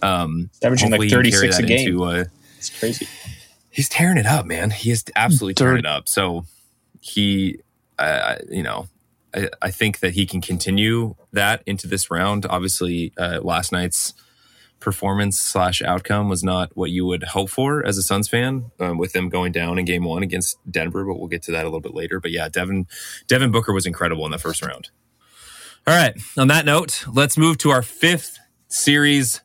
Um 0.03 0.51
averaging 0.63 0.91
like 0.91 1.11
36 1.11 1.59
a 1.59 1.63
game. 1.63 1.89
Into, 1.89 2.05
uh, 2.05 2.25
it's 2.59 2.71
crazy. 2.79 3.09
He's 3.79 3.89
tearing 3.89 4.19
it 4.19 4.27
up, 4.27 4.45
man. 4.45 4.73
He 4.73 4.91
is 4.91 5.05
absolutely 5.15 5.55
tearing 5.55 5.79
it 5.79 5.87
up. 5.87 6.09
So 6.09 6.47
he 7.01 7.61
uh, 7.97 8.35
you 8.51 8.65
know, 8.65 8.89
I, 9.33 9.51
I, 9.63 9.71
think 9.71 10.01
that 10.01 10.15
he 10.15 10.27
can 10.27 10.41
continue 10.41 11.15
that 11.33 11.63
into 11.65 11.87
this 11.87 12.11
round. 12.11 12.45
Obviously, 12.45 13.13
uh, 13.17 13.39
last 13.41 13.71
night's 13.71 14.15
performance 14.81 15.39
slash 15.39 15.81
outcome 15.81 16.29
was 16.29 16.43
not 16.43 16.77
what 16.77 16.91
you 16.91 17.07
would 17.07 17.23
hope 17.23 17.51
for 17.51 17.87
as 17.87 17.97
a 17.97 18.03
Suns 18.03 18.29
fan, 18.29 18.73
um, 18.81 18.99
with 18.99 19.13
them 19.13 19.29
going 19.29 19.53
down 19.53 19.79
in 19.79 19.85
Game 19.85 20.03
One 20.03 20.25
against 20.25 20.59
Denver. 20.69 21.05
But 21.05 21.21
we'll 21.21 21.29
get 21.29 21.43
to 21.45 21.53
that 21.53 21.63
a 21.63 21.69
little 21.69 21.79
bit 21.79 21.95
later. 21.95 22.19
But 22.19 22.33
yeah, 22.33 22.49
Devin 22.49 22.89
Devin 23.29 23.53
Booker 23.53 23.73
was 23.73 23.87
incredible 23.87 24.25
in 24.25 24.33
the 24.33 24.39
first 24.39 24.61
round. 24.61 24.91
All 25.87 25.95
right. 25.95 26.17
On 26.37 26.49
that 26.49 26.65
note, 26.65 27.07
let's 27.15 27.39
move 27.39 27.59
to 27.59 27.71
our 27.71 27.83
fifth 27.83 28.41
series. 28.67 29.41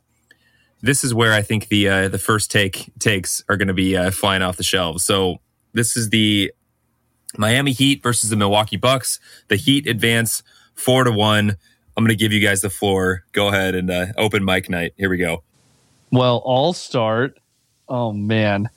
This 0.83 1.05
is 1.05 1.13
where 1.13 1.33
I 1.33 1.41
think 1.41 1.69
the 1.69 1.87
uh, 1.87 2.09
the 2.09 2.19
first 2.19 2.51
take 2.51 2.91
takes 2.99 3.41
are 3.47 3.55
going 3.55 3.69
to 3.69 3.73
be 3.73 3.95
uh, 3.95 4.11
flying 4.11 4.41
off 4.41 4.57
the 4.57 4.63
shelves. 4.63 5.05
So 5.05 5.37
this 5.71 5.95
is 5.95 6.09
the 6.09 6.51
Miami 7.37 7.71
Heat 7.71 8.03
versus 8.03 8.29
the 8.29 8.35
Milwaukee 8.35 8.75
Bucks. 8.75 9.17
The 9.47 9.55
Heat 9.55 9.87
advance 9.87 10.43
four 10.75 11.05
to 11.05 11.11
one. 11.11 11.55
I'm 11.95 12.03
going 12.03 12.09
to 12.09 12.21
give 12.21 12.33
you 12.33 12.45
guys 12.45 12.59
the 12.59 12.69
floor. 12.69 13.23
Go 13.31 13.47
ahead 13.47 13.75
and 13.75 13.89
uh, 13.89 14.07
open 14.17 14.43
mic 14.43 14.69
night. 14.69 14.93
Here 14.97 15.09
we 15.09 15.17
go. 15.17 15.41
Well, 16.11 16.43
I'll 16.45 16.73
start. 16.73 17.39
Oh 17.87 18.11
man, 18.11 18.69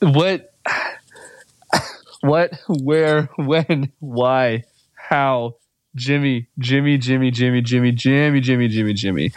what, 0.00 0.52
what, 2.20 2.52
where, 2.68 3.30
when, 3.36 3.90
why, 4.00 4.64
how? 4.94 5.56
Jimmy, 5.96 6.48
Jimmy, 6.58 6.98
Jimmy, 6.98 7.30
Jimmy, 7.30 7.62
Jimmy, 7.62 7.92
Jimmy, 7.92 8.40
Jimmy, 8.40 8.68
Jimmy, 8.68 8.92
Jimmy. 8.92 9.32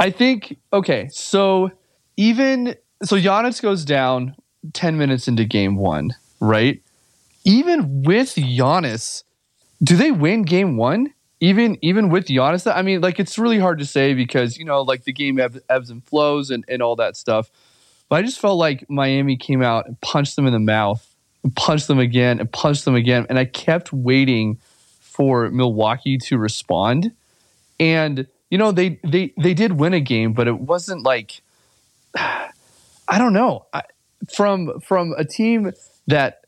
I 0.00 0.10
think 0.10 0.56
okay. 0.72 1.08
So 1.12 1.70
even 2.16 2.74
so, 3.02 3.16
Giannis 3.16 3.60
goes 3.60 3.84
down 3.84 4.34
ten 4.72 4.96
minutes 4.96 5.28
into 5.28 5.44
game 5.44 5.76
one, 5.76 6.14
right? 6.40 6.82
Even 7.44 8.02
with 8.02 8.34
Giannis, 8.34 9.24
do 9.82 9.96
they 9.96 10.10
win 10.10 10.42
game 10.42 10.78
one? 10.78 11.12
Even 11.40 11.78
even 11.82 12.08
with 12.08 12.26
Giannis, 12.26 12.70
I 12.74 12.80
mean, 12.80 13.02
like 13.02 13.20
it's 13.20 13.38
really 13.38 13.58
hard 13.58 13.78
to 13.78 13.86
say 13.86 14.14
because 14.14 14.56
you 14.56 14.64
know, 14.64 14.80
like 14.80 15.04
the 15.04 15.12
game 15.12 15.38
ebbs, 15.38 15.58
ebbs 15.68 15.90
and 15.90 16.02
flows 16.02 16.50
and, 16.50 16.64
and 16.66 16.82
all 16.82 16.96
that 16.96 17.16
stuff. 17.16 17.50
But 18.08 18.16
I 18.16 18.22
just 18.22 18.40
felt 18.40 18.58
like 18.58 18.88
Miami 18.88 19.36
came 19.36 19.62
out 19.62 19.86
and 19.86 20.00
punched 20.00 20.34
them 20.34 20.46
in 20.46 20.52
the 20.52 20.58
mouth, 20.58 21.06
and 21.44 21.54
punched 21.54 21.88
them 21.88 21.98
again, 21.98 22.40
and 22.40 22.50
punched 22.50 22.86
them 22.86 22.94
again, 22.94 23.26
and 23.28 23.38
I 23.38 23.44
kept 23.44 23.92
waiting 23.92 24.58
for 25.00 25.50
Milwaukee 25.50 26.16
to 26.16 26.38
respond. 26.38 27.12
And 27.78 28.26
you 28.50 28.58
know, 28.58 28.72
they 28.72 29.00
they 29.04 29.32
they 29.38 29.54
did 29.54 29.72
win 29.72 29.94
a 29.94 30.00
game, 30.00 30.32
but 30.32 30.48
it 30.48 30.58
wasn't 30.58 31.04
like 31.04 31.40
I 32.14 33.18
don't 33.18 33.32
know. 33.32 33.66
I, 33.72 33.82
from 34.34 34.80
from 34.80 35.14
a 35.16 35.24
team 35.24 35.72
that 36.08 36.44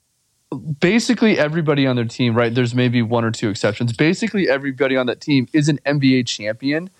basically 0.80 1.38
everybody 1.38 1.86
on 1.86 1.96
their 1.96 2.04
team, 2.04 2.34
right? 2.34 2.54
There's 2.54 2.74
maybe 2.74 3.02
one 3.02 3.24
or 3.24 3.30
two 3.30 3.48
exceptions. 3.48 3.92
Basically 3.92 4.48
everybody 4.48 4.96
on 4.96 5.06
that 5.06 5.20
team 5.20 5.48
is 5.52 5.68
an 5.68 5.78
NBA 5.86 6.26
champion. 6.26 6.90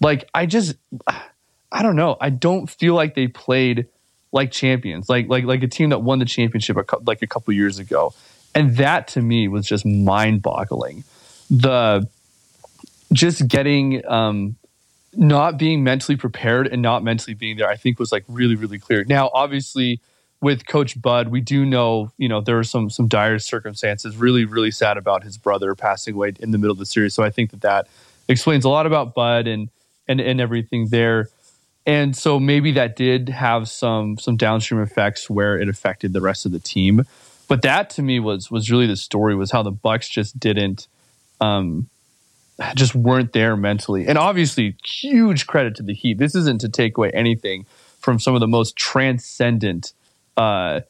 Like 0.00 0.28
I 0.34 0.46
just 0.46 0.76
I 1.72 1.82
don't 1.82 1.96
know. 1.96 2.16
I 2.20 2.30
don't 2.30 2.70
feel 2.70 2.94
like 2.94 3.16
they 3.16 3.26
played 3.26 3.88
like 4.30 4.52
champions, 4.52 5.08
like 5.08 5.28
like 5.28 5.44
like 5.44 5.62
a 5.62 5.68
team 5.68 5.90
that 5.90 6.02
won 6.02 6.20
the 6.20 6.24
championship 6.24 6.76
a, 6.76 6.84
like 7.04 7.22
a 7.22 7.26
couple 7.26 7.52
years 7.52 7.78
ago. 7.78 8.14
And 8.54 8.76
that 8.76 9.08
to 9.08 9.20
me 9.20 9.48
was 9.48 9.66
just 9.66 9.84
mind-boggling 9.84 11.02
the 11.50 12.08
just 13.14 13.46
getting 13.48 14.06
um, 14.06 14.56
not 15.14 15.58
being 15.58 15.84
mentally 15.84 16.16
prepared 16.16 16.66
and 16.66 16.82
not 16.82 17.02
mentally 17.02 17.34
being 17.34 17.56
there, 17.56 17.68
I 17.68 17.76
think 17.76 17.98
was 17.98 18.12
like 18.12 18.24
really, 18.28 18.56
really 18.56 18.78
clear. 18.78 19.04
Now, 19.04 19.30
obviously, 19.32 20.00
with 20.40 20.66
Coach 20.66 21.00
Bud, 21.00 21.28
we 21.28 21.40
do 21.40 21.64
know, 21.64 22.12
you 22.18 22.28
know, 22.28 22.40
there 22.40 22.56
were 22.56 22.64
some 22.64 22.90
some 22.90 23.08
dire 23.08 23.38
circumstances. 23.38 24.16
Really, 24.16 24.44
really 24.44 24.70
sad 24.70 24.98
about 24.98 25.24
his 25.24 25.38
brother 25.38 25.74
passing 25.74 26.14
away 26.14 26.34
in 26.40 26.50
the 26.50 26.58
middle 26.58 26.72
of 26.72 26.78
the 26.78 26.86
series. 26.86 27.14
So 27.14 27.22
I 27.22 27.30
think 27.30 27.50
that 27.52 27.62
that 27.62 27.88
explains 28.28 28.64
a 28.64 28.68
lot 28.68 28.86
about 28.86 29.14
Bud 29.14 29.46
and 29.46 29.70
and 30.06 30.20
and 30.20 30.40
everything 30.40 30.88
there. 30.88 31.30
And 31.86 32.16
so 32.16 32.40
maybe 32.40 32.72
that 32.72 32.96
did 32.96 33.28
have 33.28 33.68
some 33.68 34.18
some 34.18 34.36
downstream 34.36 34.82
effects 34.82 35.30
where 35.30 35.58
it 35.58 35.68
affected 35.68 36.12
the 36.12 36.20
rest 36.20 36.46
of 36.46 36.52
the 36.52 36.60
team. 36.60 37.04
But 37.46 37.62
that 37.62 37.90
to 37.90 38.02
me 38.02 38.20
was 38.20 38.50
was 38.50 38.70
really 38.70 38.86
the 38.86 38.96
story 38.96 39.34
was 39.34 39.50
how 39.50 39.62
the 39.62 39.70
Bucks 39.70 40.08
just 40.08 40.38
didn't 40.38 40.88
um, 41.40 41.88
just 42.74 42.94
weren't 42.94 43.32
there 43.32 43.56
mentally. 43.56 44.06
And 44.06 44.16
obviously, 44.16 44.76
huge 44.84 45.46
credit 45.46 45.74
to 45.76 45.82
the 45.82 45.94
Heat. 45.94 46.18
This 46.18 46.34
isn't 46.34 46.60
to 46.60 46.68
take 46.68 46.96
away 46.96 47.10
anything 47.10 47.66
from 48.00 48.18
some 48.18 48.34
of 48.34 48.40
the 48.40 48.46
most 48.46 48.76
transcendent 48.76 49.92
uh, 50.36 50.80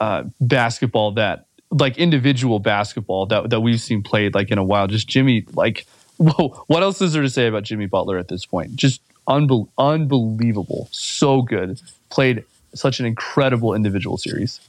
uh, 0.00 0.24
basketball 0.40 1.12
that, 1.12 1.46
like 1.70 1.98
individual 1.98 2.58
basketball 2.58 3.26
that 3.26 3.50
that 3.50 3.60
we've 3.60 3.80
seen 3.80 4.02
played 4.02 4.34
like 4.34 4.50
in 4.50 4.58
a 4.58 4.64
while. 4.64 4.86
Just 4.86 5.06
Jimmy, 5.06 5.44
like, 5.52 5.86
whoa, 6.16 6.64
what 6.66 6.82
else 6.82 7.00
is 7.00 7.12
there 7.12 7.22
to 7.22 7.30
say 7.30 7.46
about 7.46 7.62
Jimmy 7.62 7.86
Butler 7.86 8.18
at 8.18 8.28
this 8.28 8.46
point? 8.46 8.74
Just 8.76 9.02
unbe- 9.28 9.68
unbelievable, 9.78 10.88
so 10.90 11.42
good. 11.42 11.80
Played 12.08 12.44
such 12.74 13.00
an 13.00 13.06
incredible 13.06 13.74
individual 13.74 14.16
series. 14.16 14.60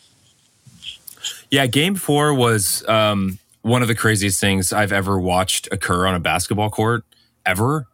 Yeah, 1.50 1.67
game 1.67 1.95
four 1.95 2.34
was 2.34 2.88
um, 2.88 3.39
one 3.62 3.82
of 3.82 3.88
the 3.88 3.95
craziest 3.95 4.39
things 4.39 4.74
I've 4.74 4.91
ever 4.91 5.19
watched 5.19 5.67
occur 5.71 6.08
on 6.08 6.15
a 6.15 6.19
basketball 6.19 6.69
court 6.69 7.04
ever. 7.45 7.88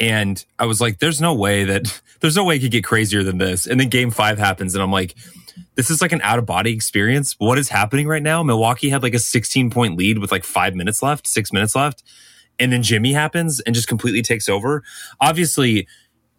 And 0.00 0.44
I 0.58 0.66
was 0.66 0.80
like, 0.80 0.98
there's 0.98 1.20
no 1.20 1.34
way 1.34 1.64
that 1.64 2.00
there's 2.20 2.36
no 2.36 2.44
way 2.44 2.56
it 2.56 2.60
could 2.60 2.70
get 2.70 2.84
crazier 2.84 3.22
than 3.22 3.38
this. 3.38 3.66
And 3.66 3.80
then 3.80 3.88
game 3.88 4.10
five 4.10 4.38
happens, 4.38 4.74
and 4.74 4.82
I'm 4.82 4.92
like, 4.92 5.14
this 5.76 5.90
is 5.90 6.00
like 6.00 6.12
an 6.12 6.20
out 6.22 6.38
of 6.38 6.46
body 6.46 6.72
experience. 6.72 7.34
What 7.38 7.58
is 7.58 7.68
happening 7.68 8.06
right 8.06 8.22
now? 8.22 8.42
Milwaukee 8.42 8.88
had 8.88 9.02
like 9.02 9.14
a 9.14 9.18
16 9.18 9.70
point 9.70 9.96
lead 9.96 10.18
with 10.18 10.32
like 10.32 10.44
five 10.44 10.74
minutes 10.74 11.02
left, 11.02 11.26
six 11.26 11.52
minutes 11.52 11.74
left. 11.74 12.02
And 12.58 12.72
then 12.72 12.82
Jimmy 12.82 13.12
happens 13.12 13.60
and 13.60 13.74
just 13.74 13.88
completely 13.88 14.22
takes 14.22 14.48
over. 14.48 14.84
Obviously, 15.20 15.88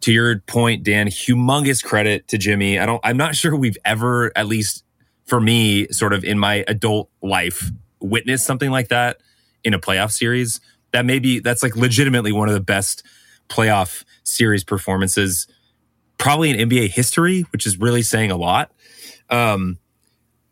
to 0.00 0.12
your 0.12 0.38
point, 0.40 0.82
Dan, 0.82 1.08
humongous 1.08 1.84
credit 1.84 2.28
to 2.28 2.38
Jimmy. 2.38 2.78
I 2.78 2.86
don't, 2.86 3.00
I'm 3.04 3.16
not 3.16 3.34
sure 3.34 3.54
we've 3.54 3.78
ever, 3.84 4.32
at 4.36 4.46
least 4.46 4.84
for 5.26 5.40
me, 5.40 5.88
sort 5.88 6.12
of 6.12 6.24
in 6.24 6.38
my 6.38 6.64
adult 6.68 7.10
life, 7.22 7.70
witness 8.00 8.44
something 8.44 8.70
like 8.70 8.88
that 8.88 9.18
in 9.64 9.74
a 9.74 9.78
playoff 9.78 10.12
series, 10.12 10.60
that 10.92 11.04
maybe 11.04 11.40
that's 11.40 11.62
like 11.62 11.76
legitimately 11.76 12.32
one 12.32 12.48
of 12.48 12.54
the 12.54 12.60
best 12.60 13.02
playoff 13.48 14.04
series 14.24 14.64
performances, 14.64 15.46
probably 16.18 16.50
in 16.50 16.68
NBA 16.68 16.90
history, 16.90 17.42
which 17.52 17.66
is 17.66 17.78
really 17.78 18.02
saying 18.02 18.30
a 18.30 18.36
lot. 18.36 18.70
Um, 19.30 19.78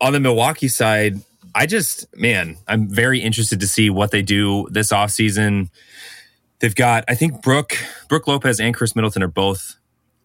on 0.00 0.12
the 0.12 0.20
Milwaukee 0.20 0.68
side, 0.68 1.20
I 1.54 1.66
just, 1.66 2.06
man, 2.16 2.56
I'm 2.66 2.88
very 2.88 3.20
interested 3.20 3.60
to 3.60 3.66
see 3.66 3.88
what 3.88 4.10
they 4.10 4.22
do 4.22 4.68
this 4.70 4.92
offseason. 4.92 5.70
They've 6.58 6.74
got, 6.74 7.04
I 7.08 7.14
think 7.14 7.42
Brook, 7.42 7.76
Brook 8.08 8.26
Lopez 8.26 8.58
and 8.58 8.74
Khris 8.74 8.96
Middleton 8.96 9.22
are 9.22 9.28
both 9.28 9.76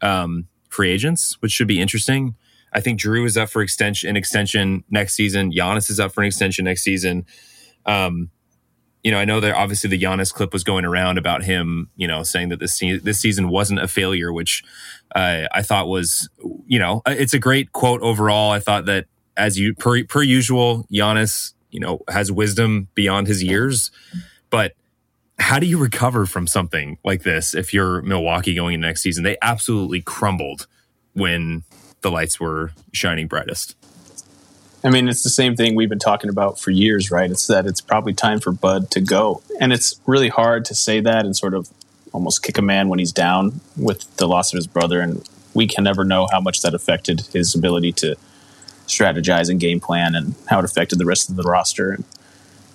um, 0.01 0.47
free 0.69 0.89
agents, 0.89 1.37
which 1.41 1.51
should 1.51 1.67
be 1.67 1.79
interesting. 1.79 2.35
I 2.73 2.81
think 2.81 2.99
Drew 2.99 3.25
is 3.25 3.37
up 3.37 3.49
for 3.49 3.61
extension 3.61 4.09
an 4.09 4.17
extension 4.17 4.83
next 4.89 5.15
season. 5.15 5.51
Giannis 5.51 5.89
is 5.89 5.99
up 5.99 6.13
for 6.13 6.21
an 6.21 6.27
extension 6.27 6.65
next 6.65 6.83
season. 6.83 7.25
Um, 7.85 8.29
you 9.03 9.11
know, 9.11 9.17
I 9.17 9.25
know 9.25 9.39
that 9.39 9.55
obviously 9.55 9.89
the 9.89 10.01
Giannis 10.01 10.33
clip 10.33 10.51
was 10.51 10.63
going 10.63 10.83
around 10.83 11.17
about 11.17 11.43
him, 11.43 11.89
you 11.95 12.07
know, 12.07 12.23
saying 12.23 12.49
that 12.49 12.59
this 12.59 12.77
se- 12.77 12.99
this 12.99 13.19
season 13.19 13.49
wasn't 13.49 13.79
a 13.79 13.87
failure, 13.87 14.33
which 14.33 14.63
uh, 15.15 15.43
I 15.51 15.61
thought 15.61 15.87
was, 15.87 16.29
you 16.67 16.79
know, 16.79 17.01
uh, 17.05 17.15
it's 17.17 17.33
a 17.33 17.39
great 17.39 17.71
quote 17.71 18.01
overall. 18.01 18.51
I 18.51 18.59
thought 18.59 18.85
that 18.85 19.05
as 19.37 19.57
you 19.57 19.73
per 19.73 20.03
per 20.03 20.21
usual, 20.21 20.85
Giannis, 20.91 21.53
you 21.71 21.79
know, 21.79 22.01
has 22.09 22.31
wisdom 22.31 22.89
beyond 22.93 23.27
his 23.27 23.41
years, 23.41 23.89
but 24.49 24.73
how 25.39 25.59
do 25.59 25.65
you 25.65 25.77
recover 25.77 26.25
from 26.25 26.45
something 26.45 26.97
like 27.05 27.23
this 27.23 27.55
if 27.55 27.73
you're 27.73 28.01
Milwaukee 28.01 28.53
going 28.53 28.75
into 28.75 28.87
next 28.87 29.01
season? 29.01 29.23
They 29.23 29.37
absolutely 29.41 30.01
crumbled 30.01 30.67
when 31.13 31.63
the 32.01 32.11
lights 32.11 32.39
were 32.39 32.71
shining 32.93 33.27
brightest. 33.27 33.75
I 34.83 34.89
mean, 34.89 35.09
it's 35.09 35.23
the 35.23 35.29
same 35.29 35.55
thing 35.55 35.75
we've 35.75 35.89
been 35.89 35.99
talking 35.99 36.29
about 36.29 36.57
for 36.57 36.71
years, 36.71 37.11
right? 37.11 37.29
It's 37.29 37.47
that 37.47 37.65
it's 37.65 37.81
probably 37.81 38.13
time 38.13 38.39
for 38.39 38.51
Bud 38.51 38.89
to 38.91 39.01
go. 39.01 39.41
And 39.59 39.73
it's 39.73 39.99
really 40.05 40.29
hard 40.29 40.63
to 40.65 40.75
say 40.75 41.01
that 41.01 41.25
and 41.25 41.35
sort 41.35 41.53
of 41.53 41.69
almost 42.13 42.43
kick 42.43 42.57
a 42.57 42.61
man 42.61 42.87
when 42.87 42.97
he's 42.97 43.11
down 43.11 43.59
with 43.75 44.15
the 44.17 44.27
loss 44.27 44.53
of 44.53 44.57
his 44.57 44.67
brother. 44.67 45.01
And 45.01 45.27
we 45.53 45.67
can 45.67 45.83
never 45.83 46.05
know 46.05 46.27
how 46.31 46.39
much 46.39 46.61
that 46.61 46.73
affected 46.73 47.21
his 47.33 47.53
ability 47.53 47.91
to 47.93 48.15
strategize 48.87 49.49
and 49.49 49.59
game 49.59 49.81
plan 49.81 50.15
and 50.15 50.33
how 50.47 50.59
it 50.59 50.65
affected 50.65 50.97
the 50.97 51.05
rest 51.05 51.29
of 51.29 51.35
the 51.35 51.43
roster. 51.43 51.91
And 51.91 52.05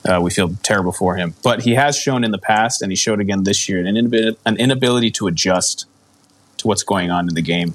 uh, 0.07 0.21
we 0.21 0.31
feel 0.31 0.55
terrible 0.63 0.93
for 0.93 1.17
him. 1.17 1.35
But 1.43 1.63
he 1.63 1.75
has 1.75 1.97
shown 1.97 2.25
in 2.25 2.31
the 2.31 2.39
past, 2.39 2.83
and 2.83 2.93
he 2.93 2.97
showed 2.97 3.21
again 3.21 3.45
this 3.45 3.69
year, 3.69 3.85
an, 3.85 3.97
an 4.45 4.57
inability 4.59 5.11
to 5.13 5.27
adjust 5.27 5.87
to 6.59 6.67
what's 6.69 6.83
going 6.83 7.11
on 7.11 7.29
in 7.29 7.35
the 7.35 7.43
game. 7.43 7.75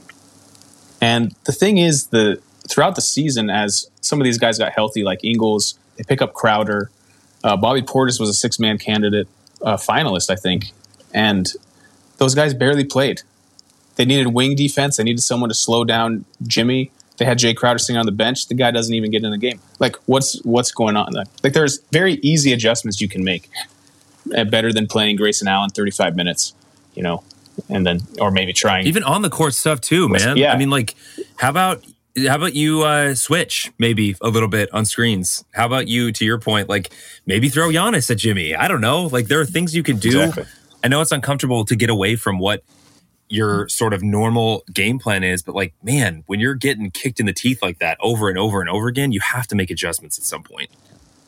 And 1.02 1.36
the 1.46 1.52
thing 1.52 1.78
is, 1.78 2.08
the 2.08 2.42
throughout 2.68 2.96
the 2.96 3.02
season, 3.02 3.50
as 3.50 3.90
some 4.02 4.20
of 4.20 4.26
these 4.26 4.38
guys 4.38 4.58
got 4.58 4.72
healthy, 4.72 5.04
like 5.04 5.24
Ingles, 5.24 5.78
they 5.98 6.04
pick 6.04 6.22
up 6.22 6.34
Crowder. 6.34 6.90
Uh, 7.44 7.56
Bobby 7.58 7.82
Portis 7.82 8.20
was 8.20 8.30
a 8.30 8.34
six 8.34 8.60
man 8.60 8.78
candidate 8.78 9.28
uh, 9.62 9.78
finalist, 9.78 10.30
I 10.30 10.36
think, 10.36 10.72
and 11.14 11.52
those 12.18 12.36
guys 12.36 12.54
barely 12.54 12.84
played. 12.84 13.22
They 13.96 14.06
needed 14.06 14.28
wing 14.28 14.56
defense. 14.56 14.98
They 14.98 15.04
needed 15.04 15.22
someone 15.22 15.50
to 15.50 15.56
slow 15.56 15.84
down 15.84 16.26
Jimmy. 16.44 16.92
They 17.18 17.26
had 17.26 17.38
Jae 17.38 17.56
Crowder 17.56 17.80
sitting 17.80 17.98
on 17.98 18.06
the 18.06 18.14
bench. 18.14 18.48
The 18.48 18.54
guy 18.54 18.72
doesn't 18.72 18.94
even 18.94 19.12
get 19.12 19.26
in 19.26 19.32
the 19.32 19.38
game. 19.38 19.60
Like, 19.80 19.98
what's 20.06 20.42
what's 20.46 20.72
going 20.72 20.96
on? 20.96 21.12
Like, 21.44 21.54
there's 21.54 21.80
very 21.92 22.14
easy 22.16 22.54
adjustments 22.54 23.02
you 23.02 23.10
can 23.10 23.24
make. 23.24 23.50
Uh, 24.36 24.44
better 24.44 24.72
than 24.72 24.86
playing 24.86 25.16
Grayson 25.16 25.48
Allen 25.48 25.70
35 25.70 26.16
minutes. 26.16 26.54
You 26.94 27.04
know, 27.04 27.24
and 27.70 27.86
then 27.86 28.02
or 28.20 28.32
maybe 28.32 28.54
trying 28.54 28.88
even 28.88 29.04
on 29.04 29.22
the 29.22 29.30
court 29.30 29.54
stuff 29.54 29.82
too, 29.82 30.08
man. 30.08 30.38
Yeah, 30.38 30.54
I 30.54 30.58
mean, 30.58 30.70
like, 30.70 30.96
how 31.38 31.50
about 31.50 31.84
how 32.28 32.36
about 32.36 32.56
you 32.56 32.84
uh, 32.84 33.16
switch 33.16 33.72
maybe 33.78 34.16
a 34.22 34.30
little 34.30 34.50
bit 34.50 34.74
on 34.74 34.86
screens? 34.86 35.44
How 35.54 35.66
about 35.66 35.88
you, 35.88 36.12
to 36.12 36.26
your 36.26 36.40
point, 36.40 36.70
like 36.70 36.92
maybe 37.26 37.50
throw 37.50 37.70
Giannis 37.70 38.10
at 38.10 38.18
Jimmy? 38.18 38.56
I 38.56 38.68
don't 38.68 38.82
know. 38.82 39.04
Like 39.04 39.28
there 39.28 39.40
are 39.40 39.46
things 39.46 39.76
you 39.76 39.84
can 39.84 39.98
do. 39.98 40.22
Exactly. 40.22 40.46
I 40.84 40.88
know 40.88 41.02
it's 41.02 41.12
uncomfortable 41.12 41.66
to 41.66 41.76
get 41.76 41.90
away 41.90 42.16
from 42.16 42.40
what 42.40 42.64
your 43.28 43.68
sort 43.70 43.94
of 43.94 44.02
normal 44.02 44.64
game 44.74 44.98
plan 44.98 45.24
is, 45.24 45.44
but 45.44 45.54
like, 45.54 45.74
man, 45.84 46.24
when 46.26 46.40
you're 46.40 46.56
getting 46.56 46.90
kicked 46.90 47.20
in 47.20 47.26
the 47.26 47.34
teeth 47.34 47.62
like 47.62 47.80
that 47.80 47.98
over 48.02 48.28
and 48.30 48.38
over 48.38 48.60
and 48.60 48.70
over 48.70 48.88
again, 48.88 49.12
you 49.12 49.20
have 49.20 49.46
to 49.48 49.56
make 49.56 49.70
adjustments 49.70 50.18
at 50.18 50.24
some 50.24 50.42
point. 50.42 50.70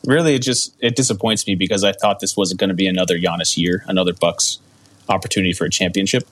really, 0.06 0.34
it 0.36 0.42
just 0.42 0.76
it 0.80 0.96
disappoints 0.96 1.46
me 1.46 1.56
because 1.56 1.84
I 1.84 1.92
thought 1.92 2.20
this 2.20 2.36
wasn't 2.36 2.60
going 2.60 2.70
to 2.70 2.76
be 2.76 2.88
another 2.88 3.20
Giannis 3.20 3.58
year, 3.58 3.84
another 3.88 4.14
Bucks 4.14 4.60
opportunity 5.10 5.54
for 5.54 5.66
a 5.66 5.70
championship. 5.70 6.28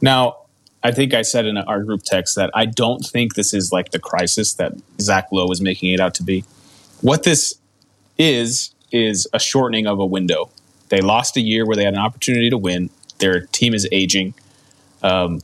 Now, 0.00 0.36
I 0.82 0.92
think 0.92 1.12
I 1.12 1.22
said 1.22 1.46
in 1.46 1.58
our 1.58 1.82
group 1.82 2.02
text 2.02 2.36
that 2.36 2.50
I 2.54 2.64
don't 2.64 3.04
think 3.04 3.34
this 3.34 3.52
is 3.52 3.70
like 3.70 3.90
the 3.90 3.98
crisis 3.98 4.54
that 4.54 4.72
Zach 5.00 5.28
Lowe 5.30 5.50
is 5.50 5.60
making 5.60 5.92
it 5.92 6.00
out 6.00 6.14
to 6.14 6.22
be. 6.22 6.44
What 7.02 7.22
this 7.22 7.54
is 8.18 8.74
is 8.90 9.28
a 9.32 9.38
shortening 9.38 9.86
of 9.86 9.98
a 9.98 10.06
window. 10.06 10.50
They 10.88 11.00
lost 11.00 11.36
a 11.36 11.40
year 11.40 11.66
where 11.66 11.76
they 11.76 11.84
had 11.84 11.94
an 11.94 12.00
opportunity 12.00 12.50
to 12.50 12.58
win. 12.58 12.90
Their 13.18 13.42
team 13.46 13.74
is 13.74 13.86
aging, 13.92 14.34
um, 15.02 15.40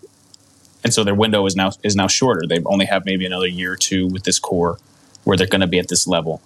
and 0.82 0.92
so 0.92 1.04
their 1.04 1.14
window 1.14 1.44
is 1.46 1.54
now 1.54 1.72
is 1.82 1.94
now 1.94 2.06
shorter. 2.06 2.46
They 2.46 2.62
only 2.64 2.86
have 2.86 3.04
maybe 3.04 3.26
another 3.26 3.46
year 3.46 3.72
or 3.72 3.76
two 3.76 4.06
with 4.06 4.24
this 4.24 4.38
core 4.38 4.78
where 5.24 5.36
they're 5.36 5.46
going 5.46 5.60
to 5.60 5.66
be 5.66 5.78
at 5.78 5.88
this 5.88 6.06
level. 6.06 6.40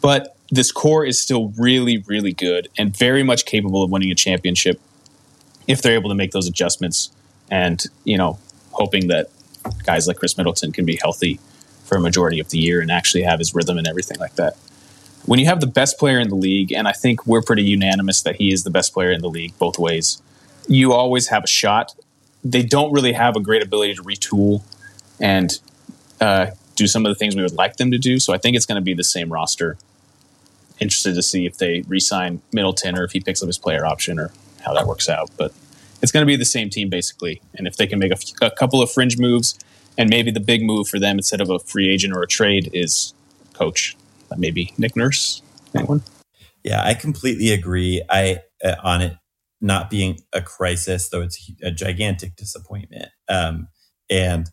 But 0.00 0.36
this 0.50 0.72
core 0.72 1.04
is 1.04 1.20
still 1.20 1.52
really, 1.58 1.98
really 2.06 2.32
good 2.32 2.68
and 2.78 2.96
very 2.96 3.22
much 3.22 3.44
capable 3.44 3.82
of 3.82 3.90
winning 3.90 4.10
a 4.10 4.14
championship 4.14 4.80
if 5.70 5.82
they're 5.82 5.94
able 5.94 6.10
to 6.10 6.16
make 6.16 6.32
those 6.32 6.48
adjustments 6.48 7.10
and, 7.48 7.86
you 8.04 8.18
know, 8.18 8.38
hoping 8.72 9.06
that 9.06 9.28
guys 9.84 10.08
like 10.08 10.16
Khris 10.16 10.36
Middleton 10.36 10.72
can 10.72 10.84
be 10.84 10.96
healthy 10.96 11.38
for 11.84 11.96
a 11.96 12.00
majority 12.00 12.40
of 12.40 12.50
the 12.50 12.58
year 12.58 12.80
and 12.80 12.90
actually 12.90 13.22
have 13.22 13.38
his 13.38 13.54
rhythm 13.54 13.78
and 13.78 13.86
everything 13.86 14.18
like 14.18 14.34
that. 14.34 14.56
When 15.26 15.38
you 15.38 15.46
have 15.46 15.60
the 15.60 15.68
best 15.68 15.98
player 15.98 16.18
in 16.18 16.28
the 16.28 16.34
league, 16.34 16.72
and 16.72 16.88
I 16.88 16.92
think 16.92 17.24
we're 17.24 17.42
pretty 17.42 17.62
unanimous 17.62 18.22
that 18.22 18.36
he 18.36 18.52
is 18.52 18.64
the 18.64 18.70
best 18.70 18.92
player 18.92 19.12
in 19.12 19.20
the 19.20 19.28
league 19.28 19.56
both 19.58 19.78
ways, 19.78 20.20
you 20.66 20.92
always 20.92 21.28
have 21.28 21.44
a 21.44 21.48
shot. 21.48 21.94
They 22.42 22.62
don't 22.62 22.92
really 22.92 23.12
have 23.12 23.36
a 23.36 23.40
great 23.40 23.62
ability 23.62 23.94
to 23.94 24.02
retool 24.02 24.62
and 25.20 25.56
uh, 26.20 26.46
do 26.74 26.88
some 26.88 27.06
of 27.06 27.10
the 27.10 27.14
things 27.14 27.36
we 27.36 27.42
would 27.42 27.52
like 27.52 27.76
them 27.76 27.92
to 27.92 27.98
do. 27.98 28.18
So 28.18 28.32
I 28.32 28.38
think 28.38 28.56
it's 28.56 28.66
going 28.66 28.80
to 28.80 28.84
be 28.84 28.94
the 28.94 29.04
same 29.04 29.32
roster. 29.32 29.76
Interested 30.80 31.14
to 31.14 31.22
see 31.22 31.46
if 31.46 31.58
they 31.58 31.82
re-sign 31.86 32.40
Middleton 32.52 32.98
or 32.98 33.04
if 33.04 33.12
he 33.12 33.20
picks 33.20 33.42
up 33.42 33.46
his 33.46 33.58
player 33.58 33.84
option 33.84 34.18
or 34.18 34.32
how 34.64 34.74
that 34.74 34.86
works 34.86 35.08
out. 35.08 35.30
But 35.36 35.52
it's 36.02 36.12
going 36.12 36.22
to 36.22 36.26
be 36.26 36.36
the 36.36 36.44
same 36.44 36.70
team 36.70 36.88
basically. 36.88 37.40
And 37.54 37.66
if 37.66 37.76
they 37.76 37.86
can 37.86 37.98
make 37.98 38.12
a, 38.42 38.50
couple 38.50 38.82
of 38.82 38.90
fringe 38.90 39.18
moves, 39.18 39.58
and 39.98 40.08
maybe 40.08 40.30
the 40.30 40.40
big 40.40 40.62
move 40.62 40.88
for 40.88 40.98
them 40.98 41.18
instead 41.18 41.40
of 41.40 41.50
a 41.50 41.58
free 41.58 41.92
agent 41.92 42.14
or 42.14 42.22
a 42.22 42.26
trade 42.26 42.70
is 42.72 43.12
coach, 43.52 43.96
maybe 44.36 44.72
Nick 44.78 44.96
Nurse. 44.96 45.42
Anyone? 45.74 46.02
Yeah, 46.62 46.82
I 46.82 46.94
completely 46.94 47.50
agree. 47.50 48.02
I 48.08 48.42
uh, 48.64 48.76
on 48.82 49.02
it 49.02 49.16
not 49.60 49.90
being 49.90 50.20
a 50.32 50.40
crisis, 50.40 51.08
though 51.08 51.22
it's 51.22 51.50
a 51.62 51.70
gigantic 51.70 52.36
disappointment. 52.36 53.10
Um, 53.28 53.68
and 54.08 54.50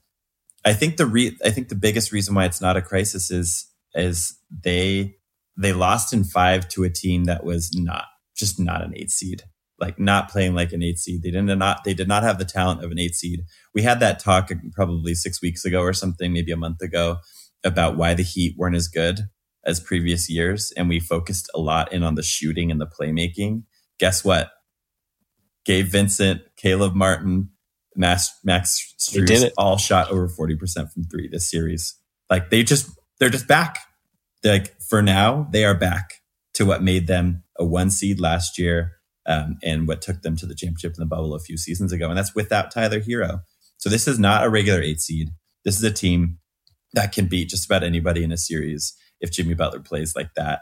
I 0.66 0.74
think 0.74 0.98
the 0.98 1.06
re- 1.06 1.38
I 1.44 1.50
think 1.50 1.70
the 1.70 1.76
biggest 1.76 2.12
reason 2.12 2.36
why 2.36 2.46
it's 2.46 2.62
not 2.62 2.78
a 2.78 2.82
crisis 2.82 3.32
is 3.32 3.68
is 3.94 4.38
they 4.52 5.16
they 5.58 5.74
lost 5.74 6.14
in 6.14 6.24
five 6.24 6.68
to 6.70 6.84
a 6.84 6.90
team 6.90 7.26
that 7.26 7.44
was 7.44 7.74
not 7.74 8.06
just 8.36 8.60
not 8.60 8.84
an 8.84 8.94
eight 8.96 9.12
seed, 9.12 9.44
like 9.80 10.00
not 10.00 10.30
playing 10.30 10.56
like 10.56 10.74
an 10.74 10.84
eight 10.84 10.98
seed. 10.98 11.22
They 11.22 11.32
didn't 11.32 11.58
not 11.60 11.84
they 11.84 11.94
did 11.94 12.08
not 12.08 12.24
have 12.24 12.40
the 12.40 12.46
talent 12.46 12.84
of 12.84 12.92
an 12.92 13.00
eight 13.00 13.16
seed. 13.16 13.44
We 13.74 13.84
had 13.84 14.00
that 14.00 14.20
talk 14.20 14.52
uh, 14.52 14.56
probably 14.74 15.14
six 15.14 15.42
weeks 15.42 15.66
ago 15.66 15.82
or 15.82 15.94
something, 15.94 16.34
maybe 16.34 16.52
a 16.52 16.58
month 16.58 16.82
ago, 16.82 17.18
about 17.64 17.98
why 17.98 18.14
the 18.14 18.24
Heat 18.24 18.56
weren't 18.58 18.76
as 18.76 18.88
good 18.88 19.22
as 19.66 19.80
previous 19.80 20.30
years, 20.30 20.72
and 20.78 20.88
we 20.88 21.00
focused 21.00 21.50
a 21.54 21.60
lot 21.60 21.92
in 21.92 22.04
on 22.04 22.16
the 22.16 22.24
shooting 22.24 22.72
and 22.72 22.80
the 22.80 22.88
playmaking. 22.88 23.64
Guess 24.00 24.24
what? 24.24 24.50
Gabe 25.66 25.88
Vincent, 25.88 26.42
Caleb 26.56 26.96
Martin, 26.96 27.50
Max 27.96 28.32
Max 28.44 28.94
all 29.58 29.78
shot 29.78 30.10
over 30.10 30.28
40% 30.28 30.92
from 30.92 31.04
three 31.04 31.28
this 31.28 31.50
series. 31.50 31.96
Like 32.30 32.50
they 32.50 32.64
just 32.64 32.90
they're 33.20 33.30
just 33.30 33.48
back. 33.48 33.80
They're 34.42 34.54
like 34.54 34.82
for 34.82 35.02
now, 35.02 35.48
they 35.52 35.66
are 35.66 35.76
back 35.76 36.14
to 36.56 36.66
what 36.66 36.82
made 36.82 37.08
them 37.08 37.44
a 37.60 37.66
one 37.66 37.90
seed 37.90 38.20
last 38.20 38.58
year 38.58 38.97
um, 39.28 39.58
and 39.64 39.88
what 39.88 40.02
took 40.02 40.22
them 40.22 40.36
to 40.38 40.46
the 40.46 40.56
championship 40.56 40.94
in 40.94 41.00
the 41.00 41.06
bubble 41.06 41.36
a 41.36 41.40
few 41.40 41.58
seasons 41.58 41.92
ago. 41.92 42.10
And 42.10 42.18
that's 42.18 42.34
without 42.34 42.72
Tyler 42.72 43.00
Herro. 43.00 43.42
So 43.78 43.90
this 43.90 44.08
is 44.08 44.18
not 44.18 44.46
a 44.46 44.50
regular 44.50 44.82
eight 44.82 45.02
seed. 45.02 45.30
This 45.64 45.78
is 45.78 45.84
a 45.84 45.92
team 45.92 46.40
that 46.94 47.12
can 47.12 47.28
beat 47.28 47.50
just 47.50 47.66
about 47.66 47.84
anybody 47.84 48.24
in 48.24 48.32
a 48.32 48.38
series 48.38 48.96
if 49.20 49.32
Jimmy 49.32 49.54
Butler 49.54 49.82
plays 49.82 50.16
like 50.16 50.34
that. 50.36 50.62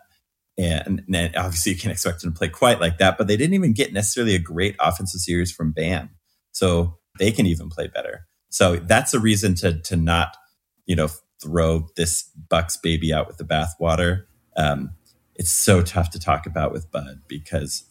And, 0.58 1.04
and 1.14 1.36
obviously 1.36 1.74
you 1.74 1.78
can't 1.78 1.92
expect 1.92 2.24
him 2.24 2.34
to 2.34 2.38
play 2.38 2.48
quite 2.50 2.80
like 2.80 2.98
that, 2.98 3.18
but 3.18 3.28
they 3.28 3.38
didn't 3.38 3.54
even 3.54 3.74
get 3.74 3.94
necessarily 3.94 4.36
a 4.36 4.40
great 4.40 4.76
offensive 4.80 5.22
series 5.22 5.52
from 5.52 5.72
Bam. 5.72 6.10
So 6.52 6.98
they 7.20 7.32
can 7.32 7.46
even 7.46 7.70
play 7.70 7.88
better. 7.88 8.26
So 8.50 8.78
that's 8.78 9.14
a 9.14 9.20
reason 9.20 9.56
to 9.56 9.82
to 9.82 9.98
not, 9.98 10.38
you 10.86 10.96
know, 10.96 11.10
throw 11.42 11.88
this 11.98 12.30
Bucks 12.50 12.78
baby 12.78 13.14
out 13.14 13.28
with 13.28 13.38
the 13.38 13.44
bathwater. 13.44 14.24
Um, 14.56 14.92
it's 15.36 15.52
so 15.52 15.82
tough 15.82 16.10
to 16.12 16.20
talk 16.20 16.46
about 16.46 16.72
with 16.72 16.90
Bud 16.90 17.22
because 17.28 17.84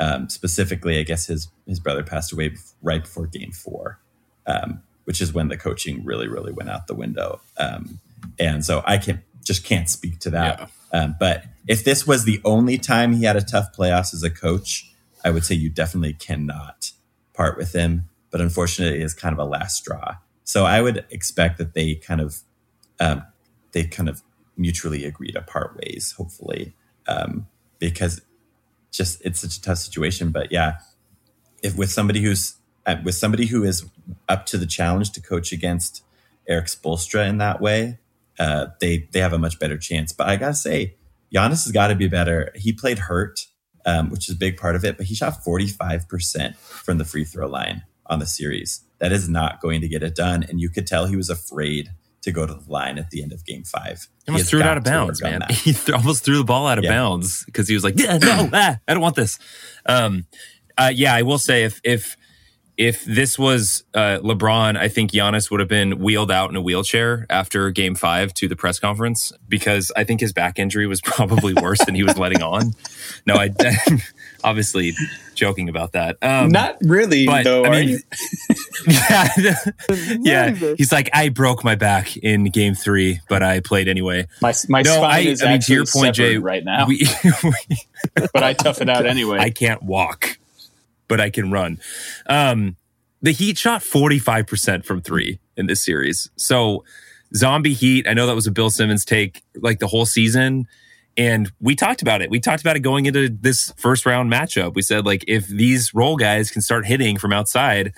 um, 0.00 0.28
specifically, 0.28 0.98
I 0.98 1.04
guess 1.04 1.26
his 1.26 1.48
his 1.66 1.78
brother 1.78 2.02
passed 2.02 2.32
away 2.32 2.56
right 2.82 3.02
before 3.02 3.26
Game 3.26 3.52
Four, 3.52 4.00
um, 4.46 4.82
which 5.04 5.20
is 5.20 5.32
when 5.32 5.48
the 5.48 5.56
coaching 5.56 6.04
really 6.04 6.26
really 6.26 6.52
went 6.52 6.70
out 6.70 6.88
the 6.88 6.94
window. 6.94 7.40
Um, 7.56 8.00
and 8.38 8.64
so 8.64 8.82
I 8.84 8.98
can 8.98 9.22
just 9.44 9.64
can't 9.64 9.88
speak 9.88 10.18
to 10.20 10.30
that. 10.30 10.58
Yeah. 10.92 11.00
Um, 11.02 11.16
but 11.20 11.44
if 11.68 11.84
this 11.84 12.06
was 12.06 12.24
the 12.24 12.40
only 12.44 12.76
time 12.76 13.12
he 13.12 13.24
had 13.24 13.36
a 13.36 13.40
tough 13.40 13.68
playoffs 13.76 14.12
as 14.12 14.24
a 14.24 14.30
coach, 14.30 14.92
I 15.24 15.30
would 15.30 15.44
say 15.44 15.54
you 15.54 15.70
definitely 15.70 16.14
cannot 16.14 16.90
part 17.32 17.56
with 17.56 17.72
him 17.72 18.10
but 18.30 18.40
unfortunately, 18.40 19.02
it's 19.02 19.14
kind 19.14 19.32
of 19.32 19.38
a 19.38 19.44
last 19.44 19.76
straw. 19.76 20.16
So 20.44 20.64
I 20.64 20.80
would 20.80 21.04
expect 21.10 21.58
that 21.58 21.74
they 21.74 21.94
kind 21.96 22.20
of 22.20 22.38
um, 22.98 23.24
they 23.72 23.84
kind 23.84 24.08
of 24.08 24.22
mutually 24.56 25.04
agree 25.04 25.32
to 25.32 25.40
part 25.40 25.76
ways, 25.76 26.14
hopefully, 26.16 26.74
um, 27.06 27.46
because 27.78 28.20
just 28.90 29.24
it's 29.24 29.40
such 29.40 29.56
a 29.56 29.62
tough 29.62 29.78
situation. 29.78 30.30
But 30.30 30.52
yeah, 30.52 30.78
if 31.62 31.76
with 31.76 31.90
somebody 31.90 32.20
who's 32.20 32.56
uh, 32.86 32.96
with 33.04 33.14
somebody 33.14 33.46
who 33.46 33.64
is 33.64 33.86
up 34.28 34.46
to 34.46 34.58
the 34.58 34.66
challenge 34.66 35.10
to 35.12 35.20
coach 35.20 35.52
against 35.52 36.02
Erik 36.48 36.66
Spoelstra 36.66 37.28
in 37.28 37.38
that 37.38 37.60
way, 37.60 37.98
uh, 38.38 38.66
they 38.80 39.08
they 39.12 39.20
have 39.20 39.32
a 39.32 39.38
much 39.38 39.58
better 39.58 39.78
chance. 39.78 40.12
But 40.12 40.28
I 40.28 40.36
gotta 40.36 40.54
say, 40.54 40.94
Giannis 41.34 41.64
has 41.64 41.72
got 41.72 41.88
to 41.88 41.94
be 41.94 42.08
better. 42.08 42.52
He 42.54 42.72
played 42.72 42.98
hurt, 42.98 43.46
um, 43.86 44.10
which 44.10 44.28
is 44.28 44.34
a 44.34 44.38
big 44.38 44.56
part 44.56 44.76
of 44.76 44.84
it, 44.84 44.96
but 44.96 45.06
he 45.06 45.14
shot 45.14 45.44
forty 45.44 45.66
five 45.66 46.08
percent 46.08 46.56
from 46.56 46.98
the 46.98 47.04
free 47.04 47.24
throw 47.24 47.48
line 47.48 47.84
on 48.06 48.18
the 48.18 48.26
series. 48.26 48.80
That 48.98 49.12
is 49.12 49.28
not 49.28 49.60
going 49.60 49.80
to 49.80 49.88
get 49.88 50.02
it 50.02 50.14
done. 50.14 50.42
And 50.42 50.60
you 50.60 50.68
could 50.68 50.86
tell 50.86 51.06
he 51.06 51.16
was 51.16 51.30
afraid 51.30 51.90
to 52.22 52.32
go 52.32 52.46
to 52.46 52.54
the 52.54 52.70
line 52.70 52.98
at 52.98 53.10
the 53.10 53.22
end 53.22 53.32
of 53.32 53.44
game 53.44 53.64
five. 53.64 54.08
He 54.24 54.30
almost 54.30 54.46
he 54.46 54.50
threw 54.50 54.60
it 54.60 54.66
out 54.66 54.76
of 54.76 54.84
bounds, 54.84 55.22
man. 55.22 55.42
He 55.50 55.72
th- 55.72 55.90
almost 55.90 56.24
threw 56.24 56.38
the 56.38 56.44
ball 56.44 56.66
out 56.66 56.78
of 56.78 56.84
yeah. 56.84 56.90
bounds 56.90 57.44
because 57.44 57.68
he 57.68 57.74
was 57.74 57.84
like, 57.84 57.94
yeah, 57.98 58.18
no, 58.18 58.50
ah, 58.52 58.78
I 58.86 58.92
don't 58.92 59.02
want 59.02 59.16
this. 59.16 59.38
Um, 59.86 60.26
uh, 60.76 60.92
yeah, 60.94 61.14
I 61.14 61.22
will 61.22 61.38
say 61.38 61.64
if, 61.64 61.80
if, 61.84 62.16
if 62.80 63.04
this 63.04 63.38
was 63.38 63.84
uh, 63.92 64.20
LeBron, 64.22 64.78
I 64.78 64.88
think 64.88 65.10
Giannis 65.10 65.50
would 65.50 65.60
have 65.60 65.68
been 65.68 65.98
wheeled 65.98 66.30
out 66.30 66.48
in 66.48 66.56
a 66.56 66.62
wheelchair 66.62 67.26
after 67.28 67.70
game 67.70 67.94
five 67.94 68.32
to 68.34 68.48
the 68.48 68.56
press 68.56 68.78
conference 68.78 69.34
because 69.50 69.92
I 69.96 70.04
think 70.04 70.22
his 70.22 70.32
back 70.32 70.58
injury 70.58 70.86
was 70.86 71.00
probably 71.04 71.52
worse 71.52 71.84
than 71.84 71.94
he 71.94 72.02
was 72.02 72.16
letting 72.16 72.40
on. 72.40 72.72
No, 73.26 73.34
I 73.34 73.50
obviously 74.44 74.94
joking 75.34 75.68
about 75.68 75.92
that. 75.92 76.16
Um, 76.22 76.48
Not 76.48 76.78
really, 76.80 77.26
but, 77.26 77.44
though. 77.44 77.66
I 77.66 77.70
mean, 77.84 77.98
yeah, 78.88 79.28
yeah. 80.20 80.74
He's 80.78 80.90
like, 80.90 81.10
I 81.12 81.28
broke 81.28 81.62
my 81.62 81.74
back 81.74 82.16
in 82.16 82.44
game 82.44 82.74
three, 82.74 83.20
but 83.28 83.42
I 83.42 83.60
played 83.60 83.88
anyway. 83.88 84.26
My 84.40 84.54
my 84.70 84.80
no, 84.80 84.96
spine 84.96 85.10
I, 85.10 85.20
is 85.28 85.42
I 85.42 85.50
mean, 85.50 85.60
to 85.60 85.72
your 85.74 85.84
point, 85.84 86.14
Jay, 86.14 86.38
right 86.38 86.64
now. 86.64 86.86
We, 86.86 87.06
we, 87.44 87.78
but 88.32 88.42
I 88.42 88.54
tough 88.54 88.80
it 88.80 88.88
out 88.88 89.04
anyway. 89.04 89.36
I 89.38 89.50
can't 89.50 89.82
walk, 89.82 90.38
but 91.10 91.20
I 91.20 91.28
can 91.28 91.50
run. 91.50 91.78
Um, 92.26 92.76
the 93.20 93.32
Heat 93.32 93.58
shot 93.58 93.82
forty 93.82 94.18
five 94.18 94.46
percent 94.46 94.86
from 94.86 95.02
three 95.02 95.40
in 95.58 95.66
this 95.66 95.84
series, 95.84 96.30
so. 96.36 96.84
Zombie 97.32 97.74
Heat. 97.74 98.08
I 98.08 98.12
know 98.12 98.26
that 98.26 98.34
was 98.34 98.48
a 98.48 98.50
Bill 98.50 98.70
Simmons 98.70 99.04
take 99.04 99.44
like 99.54 99.78
the 99.78 99.86
whole 99.86 100.04
season. 100.04 100.66
And 101.16 101.48
we 101.60 101.76
talked 101.76 102.02
about 102.02 102.22
it. 102.22 102.28
We 102.28 102.40
talked 102.40 102.60
about 102.60 102.74
it 102.74 102.80
going 102.80 103.06
into 103.06 103.28
this 103.28 103.72
first 103.76 104.04
round 104.04 104.32
matchup. 104.32 104.74
We 104.74 104.82
said, 104.82 105.06
like, 105.06 105.24
if 105.28 105.46
these 105.46 105.94
role 105.94 106.16
guys 106.16 106.50
can 106.50 106.60
start 106.60 106.86
hitting 106.86 107.18
from 107.18 107.32
outside, 107.32 107.92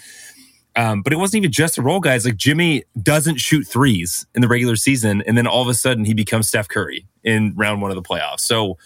um, 0.77 1.01
but 1.01 1.15
it 1.15 1.17
wasn't 1.17 1.43
even 1.43 1.51
just 1.51 1.77
the 1.77 1.83
role 1.83 2.01
guys. 2.01 2.27
Like 2.27 2.37
Jimmy 2.37 2.85
doesn't 3.01 3.39
shoot 3.39 3.65
threes 3.67 4.27
in 4.35 4.43
the 4.43 4.49
regular 4.49 4.77
season, 4.77 5.23
and 5.27 5.39
then 5.39 5.47
all 5.47 5.63
of 5.63 5.69
a 5.69 5.75
sudden 5.75 6.05
he 6.05 6.13
becomes 6.13 6.49
Steph 6.49 6.69
Curry 6.69 7.07
in 7.25 7.55
round 7.57 7.81
one 7.81 7.91
of 7.91 7.95
the 7.95 8.03
playoffs. 8.03 8.41
So 8.41 8.77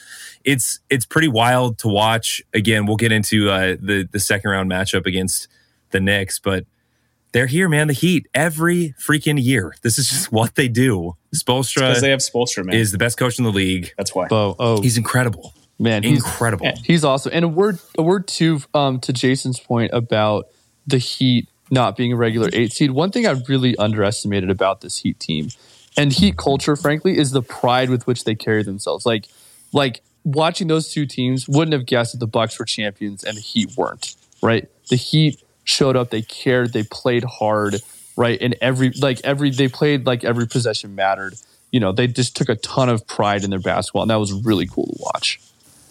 it's 0.46 0.80
it's 0.88 1.04
pretty 1.04 1.28
wild 1.28 1.78
to 1.80 1.88
watch. 1.88 2.40
Again, 2.54 2.86
we'll 2.86 2.96
get 2.96 3.12
into 3.12 3.50
uh, 3.50 3.76
the 3.78 4.08
the 4.10 4.20
second 4.20 4.50
round 4.50 4.70
matchup 4.70 5.04
against 5.04 5.48
the 5.90 6.00
Knicks, 6.00 6.38
but 6.38 6.64
they're 7.32 7.48
here, 7.48 7.68
man. 7.68 7.88
The 7.88 7.92
Heat 7.92 8.28
every 8.32 8.94
freaking 8.98 9.42
year. 9.42 9.74
This 9.82 9.98
is 9.98 10.08
just 10.08 10.32
what 10.32 10.54
they 10.54 10.68
do. 10.68 11.16
Spoelstra 11.34 11.88
because 11.88 12.00
they 12.00 12.10
have 12.10 12.20
Spoelstra, 12.20 12.64
man. 12.64 12.76
is 12.76 12.92
the 12.92 12.98
best 12.98 13.18
coach 13.18 13.38
in 13.38 13.44
the 13.44 13.52
league. 13.52 13.92
That's 13.98 14.14
why. 14.14 14.28
Oh, 14.30 14.54
oh. 14.58 14.80
he's 14.80 14.96
incredible, 14.96 15.52
man. 15.78 16.04
Incredible. 16.04 16.72
He's 16.84 17.04
awesome. 17.04 17.32
And 17.34 17.44
a 17.44 17.48
word, 17.48 17.80
a 17.98 18.02
word 18.02 18.28
too, 18.28 18.60
um, 18.72 19.00
to 19.00 19.12
Jason's 19.12 19.60
point 19.60 19.90
about 19.92 20.46
the 20.86 20.98
Heat 20.98 21.48
not 21.68 21.96
being 21.96 22.12
a 22.12 22.16
regular 22.16 22.48
eight 22.52 22.72
seed. 22.72 22.92
One 22.92 23.10
thing 23.10 23.26
I 23.26 23.32
really 23.48 23.76
underestimated 23.76 24.48
about 24.48 24.80
this 24.80 24.98
Heat 24.98 25.18
team 25.18 25.48
and 25.96 26.12
Heat 26.12 26.36
culture, 26.36 26.76
frankly, 26.76 27.18
is 27.18 27.32
the 27.32 27.42
pride 27.42 27.90
with 27.90 28.06
which 28.06 28.22
they 28.22 28.36
carry 28.36 28.62
themselves. 28.62 29.04
Like, 29.04 29.26
like 29.72 30.02
watching 30.26 30.66
those 30.68 30.92
two 30.92 31.06
teams, 31.06 31.48
wouldn't 31.48 31.72
have 31.72 31.86
guessed 31.86 32.12
that 32.12 32.18
the 32.18 32.26
Bucks 32.26 32.58
were 32.58 32.64
champions 32.66 33.24
and 33.24 33.36
the 33.36 33.40
Heat 33.40 33.70
weren't. 33.76 34.14
Right? 34.42 34.68
The 34.90 34.96
Heat 34.96 35.40
showed 35.64 35.96
up, 35.96 36.10
they 36.10 36.22
cared, 36.22 36.72
they 36.74 36.82
played 36.82 37.24
hard, 37.24 37.76
right? 38.16 38.38
And 38.40 38.54
every 38.60 38.90
like 38.90 39.20
every 39.24 39.50
they 39.50 39.68
played 39.68 40.04
like 40.04 40.22
every 40.24 40.46
possession 40.46 40.94
mattered. 40.94 41.34
You 41.70 41.80
know, 41.80 41.92
they 41.92 42.06
just 42.06 42.36
took 42.36 42.48
a 42.48 42.56
ton 42.56 42.88
of 42.88 43.06
pride 43.06 43.42
in 43.44 43.50
their 43.50 43.58
basketball, 43.60 44.02
and 44.02 44.10
that 44.10 44.20
was 44.20 44.32
really 44.32 44.66
cool 44.66 44.86
to 44.86 44.96
watch. 44.98 45.40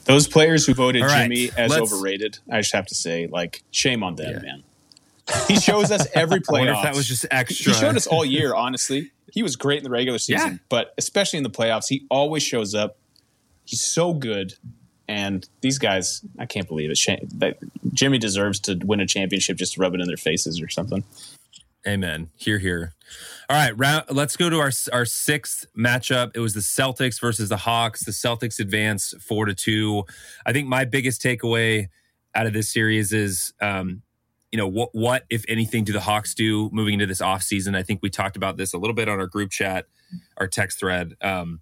Those 0.05 0.27
players 0.27 0.65
who 0.67 0.73
voted 0.75 1.01
All 1.01 1.07
right, 1.07 1.23
Jimmy 1.23 1.49
as 1.57 1.71
let's- 1.71 1.91
overrated, 1.91 2.37
I 2.51 2.59
just 2.61 2.73
have 2.73 2.85
to 2.87 2.95
say, 2.95 3.25
like, 3.27 3.63
shame 3.71 4.03
on 4.03 4.15
them, 4.15 4.33
Yeah. 4.35 4.39
man. 4.41 4.63
He 5.47 5.59
shows 5.59 5.89
us 5.91 6.07
every 6.13 6.41
I 6.49 6.51
wonder 6.51 6.73
playoff. 6.73 6.83
that 6.83 6.95
was 6.95 7.07
just 7.07 7.25
extra. 7.31 7.73
He 7.73 7.79
showed 7.79 7.95
us 7.97 8.05
all 8.05 8.23
year, 8.23 8.53
honestly. 8.55 9.11
He 9.31 9.41
was 9.41 9.55
great 9.55 9.79
in 9.79 9.83
the 9.83 9.89
regular 9.89 10.19
season, 10.19 10.51
Yeah. 10.53 10.57
but 10.69 10.93
especially 10.99 11.37
in 11.37 11.43
the 11.43 11.49
playoffs, 11.49 11.87
he 11.89 12.05
always 12.11 12.43
shows 12.43 12.75
up. 12.75 12.97
He's 13.65 13.81
so 13.81 14.13
good. 14.13 14.53
And 15.07 15.47
these 15.61 15.77
guys, 15.77 16.25
I 16.39 16.45
can't 16.45 16.67
believe 16.67 16.89
it. 16.89 17.29
That 17.39 17.57
Jimmy 17.93 18.17
deserves 18.17 18.59
to 18.61 18.79
win 18.83 18.99
a 18.99 19.05
championship 19.05 19.57
just 19.57 19.73
to 19.73 19.81
rub 19.81 19.93
it 19.93 20.01
in 20.01 20.07
their 20.07 20.17
faces 20.17 20.61
or 20.61 20.69
something. 20.69 21.03
Amen. 21.87 22.29
Here, 22.35 22.57
here. 22.57 22.93
All 23.47 23.55
right, 23.55 23.77
round, 23.77 24.05
let's 24.09 24.35
go 24.35 24.49
to 24.49 24.57
our 24.59 24.71
our 24.91 25.05
sixth 25.05 25.67
matchup. 25.77 26.31
It 26.33 26.39
was 26.39 26.55
the 26.55 26.61
Celtics 26.61 27.21
versus 27.21 27.49
the 27.49 27.57
Hawks. 27.57 28.03
The 28.03 28.11
Celtics 28.11 28.59
advance 28.59 29.13
four 29.21 29.45
to 29.45 29.53
two. 29.53 30.03
I 30.47 30.51
think 30.51 30.67
my 30.67 30.85
biggest 30.85 31.21
takeaway 31.21 31.89
out 32.33 32.47
of 32.47 32.53
this 32.53 32.73
series 32.73 33.13
is, 33.13 33.53
um, 33.61 34.01
you 34.51 34.57
know, 34.57 34.67
what 34.67 34.89
what 34.93 35.25
if 35.29 35.45
anything 35.47 35.83
do 35.83 35.93
the 35.93 35.99
Hawks 35.99 36.33
do 36.33 36.71
moving 36.73 36.95
into 36.95 37.05
this 37.05 37.21
offseason? 37.21 37.75
I 37.75 37.83
think 37.83 37.99
we 38.01 38.09
talked 38.09 38.35
about 38.35 38.57
this 38.57 38.73
a 38.73 38.79
little 38.79 38.95
bit 38.95 39.07
on 39.07 39.19
our 39.19 39.27
group 39.27 39.51
chat, 39.51 39.85
our 40.37 40.47
text 40.47 40.79
thread. 40.79 41.15
Um, 41.21 41.61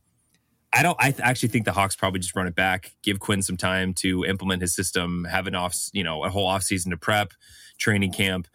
I 0.74 0.82
don't. 0.82 0.98
I 1.00 1.12
th- 1.12 1.22
actually 1.22 1.50
think 1.50 1.66
the 1.66 1.72
Hawks 1.72 1.96
probably 1.96 2.20
just 2.20 2.36
run 2.36 2.48
it 2.48 2.56
back, 2.56 2.96
give 3.04 3.20
Quinn 3.20 3.44
some 3.44 3.58
time 3.58 3.94
to 3.96 4.26
implement 4.26 4.62
his 4.62 4.76
system, 4.76 5.26
have 5.26 5.46
an 5.46 5.54
off, 5.54 5.78
you 5.94 6.04
know, 6.04 6.24
a 6.24 6.30
whole 6.30 6.48
off 6.48 6.64
season 6.64 6.92
to 6.92 6.98
prep, 6.98 7.34
training 7.78 8.12
camp. 8.12 8.48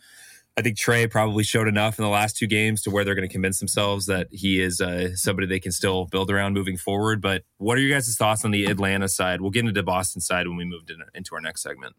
I 0.58 0.60
think 0.60 0.76
Trae 0.76 1.08
probably 1.08 1.44
showed 1.44 1.68
enough 1.68 2.00
in 2.00 2.04
the 2.04 2.10
last 2.10 2.36
two 2.36 2.48
games 2.48 2.82
to 2.82 2.90
where 2.90 3.04
they're 3.04 3.14
going 3.14 3.28
to 3.28 3.32
convince 3.32 3.60
themselves 3.60 4.06
that 4.06 4.26
he 4.32 4.60
is 4.60 4.80
uh, 4.80 5.14
somebody 5.14 5.46
they 5.46 5.60
can 5.60 5.70
still 5.70 6.06
build 6.06 6.32
around 6.32 6.54
moving 6.54 6.76
forward. 6.76 7.22
But 7.22 7.44
what 7.58 7.78
are 7.78 7.80
your 7.80 7.96
guys' 7.96 8.16
thoughts 8.16 8.44
on 8.44 8.50
the 8.50 8.64
Atlanta 8.64 9.08
side? 9.08 9.40
We'll 9.40 9.52
get 9.52 9.60
into 9.60 9.72
the 9.72 9.84
Boston 9.84 10.20
side 10.20 10.48
when 10.48 10.56
we 10.56 10.64
move 10.64 10.82
in, 10.88 10.96
into 11.14 11.36
our 11.36 11.40
next 11.40 11.62
segment. 11.62 11.94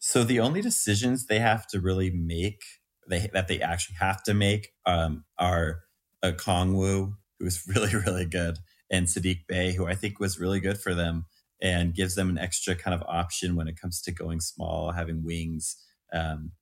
So 0.00 0.24
the 0.24 0.40
only 0.40 0.60
decisions 0.62 1.26
they 1.26 1.38
have 1.38 1.68
to 1.68 1.80
really 1.80 2.10
make, 2.10 2.64
they 3.08 3.30
that 3.32 3.46
they 3.46 3.60
actually 3.60 3.94
have 4.00 4.20
to 4.24 4.34
make, 4.34 4.72
um, 4.84 5.24
are 5.38 5.82
Okongwu, 6.24 7.14
who's 7.38 7.64
really 7.68 7.94
really 7.94 8.26
good, 8.26 8.58
and 8.92 9.06
Saddiq 9.06 9.46
Bey, 9.48 9.72
who 9.72 9.86
I 9.86 9.94
think 9.94 10.20
was 10.20 10.38
really 10.38 10.60
good 10.60 10.78
for 10.78 10.94
them 10.94 11.24
and 11.60 11.94
gives 11.94 12.14
them 12.14 12.28
an 12.28 12.38
extra 12.38 12.74
kind 12.74 12.94
of 12.94 13.02
option 13.08 13.56
when 13.56 13.68
it 13.68 13.80
comes 13.80 14.02
to 14.02 14.12
going 14.12 14.40
small, 14.40 14.92
having 14.92 15.24
wings. 15.24 15.76
Um, 16.12 16.52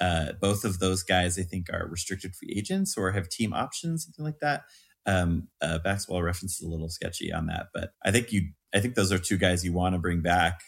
uh, 0.00 0.32
both 0.40 0.64
of 0.64 0.78
those 0.78 1.02
guys, 1.02 1.38
I 1.38 1.42
think, 1.42 1.66
are 1.72 1.86
restricted 1.86 2.34
free 2.34 2.54
agents 2.56 2.96
or 2.96 3.12
have 3.12 3.28
team 3.28 3.52
options, 3.52 4.04
something 4.04 4.24
like 4.24 4.40
that. 4.40 4.62
Um, 5.06 5.48
uh, 5.60 5.78
basketball 5.80 6.22
reference 6.22 6.60
is 6.60 6.66
a 6.66 6.70
little 6.70 6.88
sketchy 6.88 7.30
on 7.30 7.46
that, 7.46 7.66
but 7.74 7.90
I 8.04 8.10
think 8.10 8.32
you, 8.32 8.52
I 8.74 8.80
think 8.80 8.94
those 8.94 9.12
are 9.12 9.18
two 9.18 9.36
guys 9.36 9.64
you 9.64 9.72
want 9.72 9.94
to 9.94 10.00
bring 10.00 10.22
back 10.22 10.60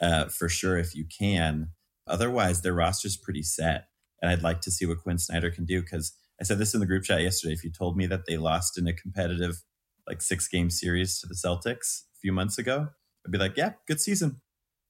uh, 0.00 0.26
for 0.26 0.48
sure 0.48 0.78
if 0.78 0.94
you 0.94 1.04
can. 1.18 1.70
Otherwise, 2.06 2.62
their 2.62 2.72
roster's 2.72 3.16
pretty 3.16 3.42
set, 3.42 3.88
and 4.22 4.30
I'd 4.30 4.42
like 4.42 4.60
to 4.62 4.70
see 4.70 4.86
what 4.86 5.02
Quinn 5.02 5.18
Snyder 5.18 5.50
can 5.50 5.64
do. 5.64 5.82
Because 5.82 6.12
I 6.40 6.44
said 6.44 6.58
this 6.58 6.72
in 6.72 6.80
the 6.80 6.86
group 6.86 7.02
chat 7.02 7.22
yesterday. 7.22 7.52
If 7.52 7.64
you 7.64 7.70
told 7.70 7.96
me 7.96 8.06
that 8.06 8.26
they 8.26 8.36
lost 8.36 8.78
in 8.78 8.86
a 8.86 8.94
competitive, 8.94 9.62
like 10.10 10.20
six 10.20 10.48
game 10.48 10.70
series 10.70 11.20
to 11.20 11.26
the 11.26 11.34
Celtics 11.34 12.02
a 12.16 12.18
few 12.20 12.32
months 12.32 12.58
ago, 12.58 12.88
I'd 13.24 13.32
be 13.32 13.38
like, 13.38 13.56
yeah, 13.56 13.74
good 13.86 14.00
season. 14.00 14.40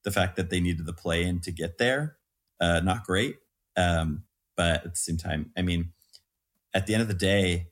The 0.03 0.11
fact 0.11 0.37
that 0.37 0.49
they 0.49 0.61
needed 0.61 0.87
the 0.87 0.95
play 0.95 1.25
in 1.25 1.41
to 1.41 1.53
get 1.53 1.77
there, 1.77 2.16
uh, 2.59 2.81
not 2.81 3.05
great. 3.05 3.37
Um, 3.77 4.25
but 4.57 4.85
at 4.85 4.93
the 4.93 4.97
same 4.97 5.18
time, 5.18 5.53
I 5.57 5.62
mean, 5.62 5.93
at 6.75 6.87
the 6.87 6.95
end 6.95 7.03
of 7.03 7.09
the 7.09 7.14
day, 7.14 7.68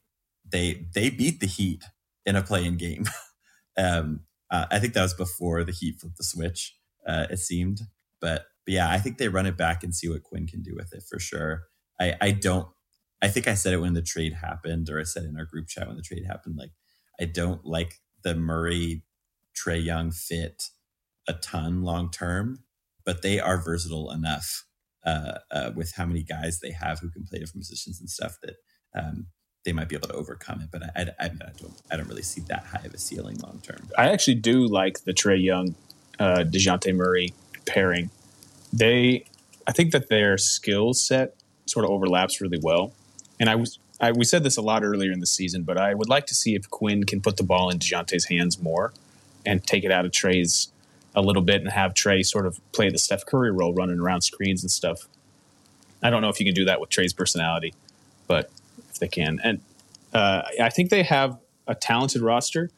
they 0.50 0.86
they 0.94 1.10
beat 1.10 1.40
the 1.40 1.46
Heat 1.46 1.84
in 2.26 2.36
a 2.36 2.42
play-in 2.42 2.76
game. 2.76 3.04
um, 3.78 4.20
uh, 4.50 4.66
I 4.70 4.78
think 4.78 4.94
that 4.94 5.02
was 5.02 5.14
before 5.14 5.64
the 5.64 5.72
Heat 5.72 6.00
flipped 6.00 6.18
the 6.18 6.24
switch. 6.24 6.76
Uh, 7.06 7.26
it 7.30 7.38
seemed, 7.38 7.80
but 8.20 8.44
but 8.66 8.74
yeah, 8.74 8.90
I 8.90 8.98
think 8.98 9.16
they 9.16 9.28
run 9.28 9.46
it 9.46 9.56
back 9.56 9.82
and 9.82 9.94
see 9.94 10.08
what 10.08 10.22
Quinn 10.22 10.46
can 10.46 10.62
do 10.62 10.74
with 10.74 10.92
it 10.92 11.02
for 11.08 11.18
sure. 11.18 11.64
I 12.00 12.14
I 12.20 12.30
don't. 12.32 12.68
I 13.20 13.28
think 13.28 13.48
I 13.48 13.54
said 13.54 13.72
it 13.72 13.80
when 13.80 13.94
the 13.94 14.02
trade 14.02 14.34
happened, 14.34 14.88
or 14.90 15.00
I 15.00 15.04
said 15.04 15.24
in 15.24 15.38
our 15.38 15.44
group 15.44 15.68
chat 15.68 15.88
when 15.88 15.96
the 15.96 16.02
trade 16.02 16.24
happened. 16.26 16.56
Like 16.58 16.72
I 17.20 17.24
don't 17.24 17.64
like 17.64 17.94
the 18.22 18.34
Murray 18.34 19.02
Trae 19.56 19.82
Young 19.82 20.10
fit 20.10 20.64
a 21.26 21.34
ton 21.34 21.82
long 21.82 22.10
term, 22.10 22.64
but 23.04 23.22
they 23.22 23.38
are 23.38 23.62
versatile 23.62 24.10
enough 24.10 24.64
uh, 25.04 25.38
uh, 25.50 25.70
with 25.74 25.94
how 25.96 26.06
many 26.06 26.22
guys 26.22 26.60
they 26.60 26.72
have 26.72 27.00
who 27.00 27.10
can 27.10 27.24
play 27.24 27.38
different 27.38 27.62
positions 27.62 28.00
and 28.00 28.10
stuff 28.10 28.36
that 28.42 28.56
um, 28.94 29.26
they 29.64 29.72
might 29.72 29.88
be 29.88 29.96
able 29.96 30.08
to 30.08 30.14
overcome 30.14 30.60
it. 30.60 30.70
But 30.70 30.82
I, 30.82 31.10
I, 31.18 31.26
I, 31.26 31.28
don't 31.28 31.82
I 31.90 31.96
don't 31.96 32.08
really 32.08 32.22
see 32.22 32.40
that 32.48 32.64
high 32.64 32.84
of 32.84 32.94
a 32.94 32.98
ceiling 32.98 33.36
long 33.42 33.60
term. 33.62 33.88
I 33.96 34.08
actually 34.10 34.36
do 34.36 34.66
like 34.66 35.04
the 35.04 35.12
Trae 35.12 35.42
Young, 35.42 35.74
uh, 36.18 36.44
Dejounte 36.46 36.94
Murray 36.94 37.34
pairing. 37.66 38.10
They, 38.72 39.24
I 39.66 39.72
think 39.72 39.92
that 39.92 40.08
their 40.08 40.38
skill 40.38 40.94
set 40.94 41.34
sort 41.66 41.84
of 41.84 41.90
overlaps 41.90 42.40
really 42.40 42.58
well. 42.62 42.92
And 43.40 43.48
I 43.48 43.54
was, 43.54 43.78
I, 44.00 44.12
we 44.12 44.24
said 44.24 44.44
this 44.44 44.56
a 44.56 44.62
lot 44.62 44.84
earlier 44.84 45.10
in 45.10 45.20
the 45.20 45.26
season, 45.26 45.62
but 45.62 45.76
I 45.76 45.94
would 45.94 46.08
like 46.08 46.26
to 46.26 46.34
see 46.34 46.54
if 46.54 46.70
Quinn 46.70 47.04
can 47.04 47.20
put 47.20 47.36
the 47.36 47.42
ball 47.42 47.68
in 47.70 47.78
Dejounte's 47.78 48.26
hands 48.26 48.60
more 48.60 48.92
and 49.44 49.64
take 49.64 49.84
it 49.84 49.90
out 49.90 50.04
of 50.04 50.12
Trae's 50.12 50.68
a 51.14 51.22
little 51.22 51.42
bit 51.42 51.62
and 51.62 51.70
have 51.72 51.94
Trae 51.94 52.24
sort 52.24 52.46
of 52.46 52.60
play 52.72 52.90
the 52.90 52.98
Steph 52.98 53.26
Curry 53.26 53.50
role, 53.50 53.74
running 53.74 53.98
around 53.98 54.20
screens 54.20 54.62
and 54.62 54.70
stuff. 54.70 55.08
I 56.02 56.10
don't 56.10 56.22
know 56.22 56.28
if 56.28 56.38
you 56.38 56.46
can 56.46 56.54
do 56.54 56.64
that 56.66 56.80
with 56.80 56.90
Trae's 56.90 57.12
personality, 57.12 57.74
but 58.28 58.50
if 58.88 58.98
they 58.98 59.08
can, 59.08 59.40
and 59.42 59.60
uh, 60.12 60.42
I 60.62 60.70
think 60.70 60.90
they 60.90 61.02
have 61.02 61.38
a 61.66 61.74
talented 61.74 62.22
roster. 62.22 62.70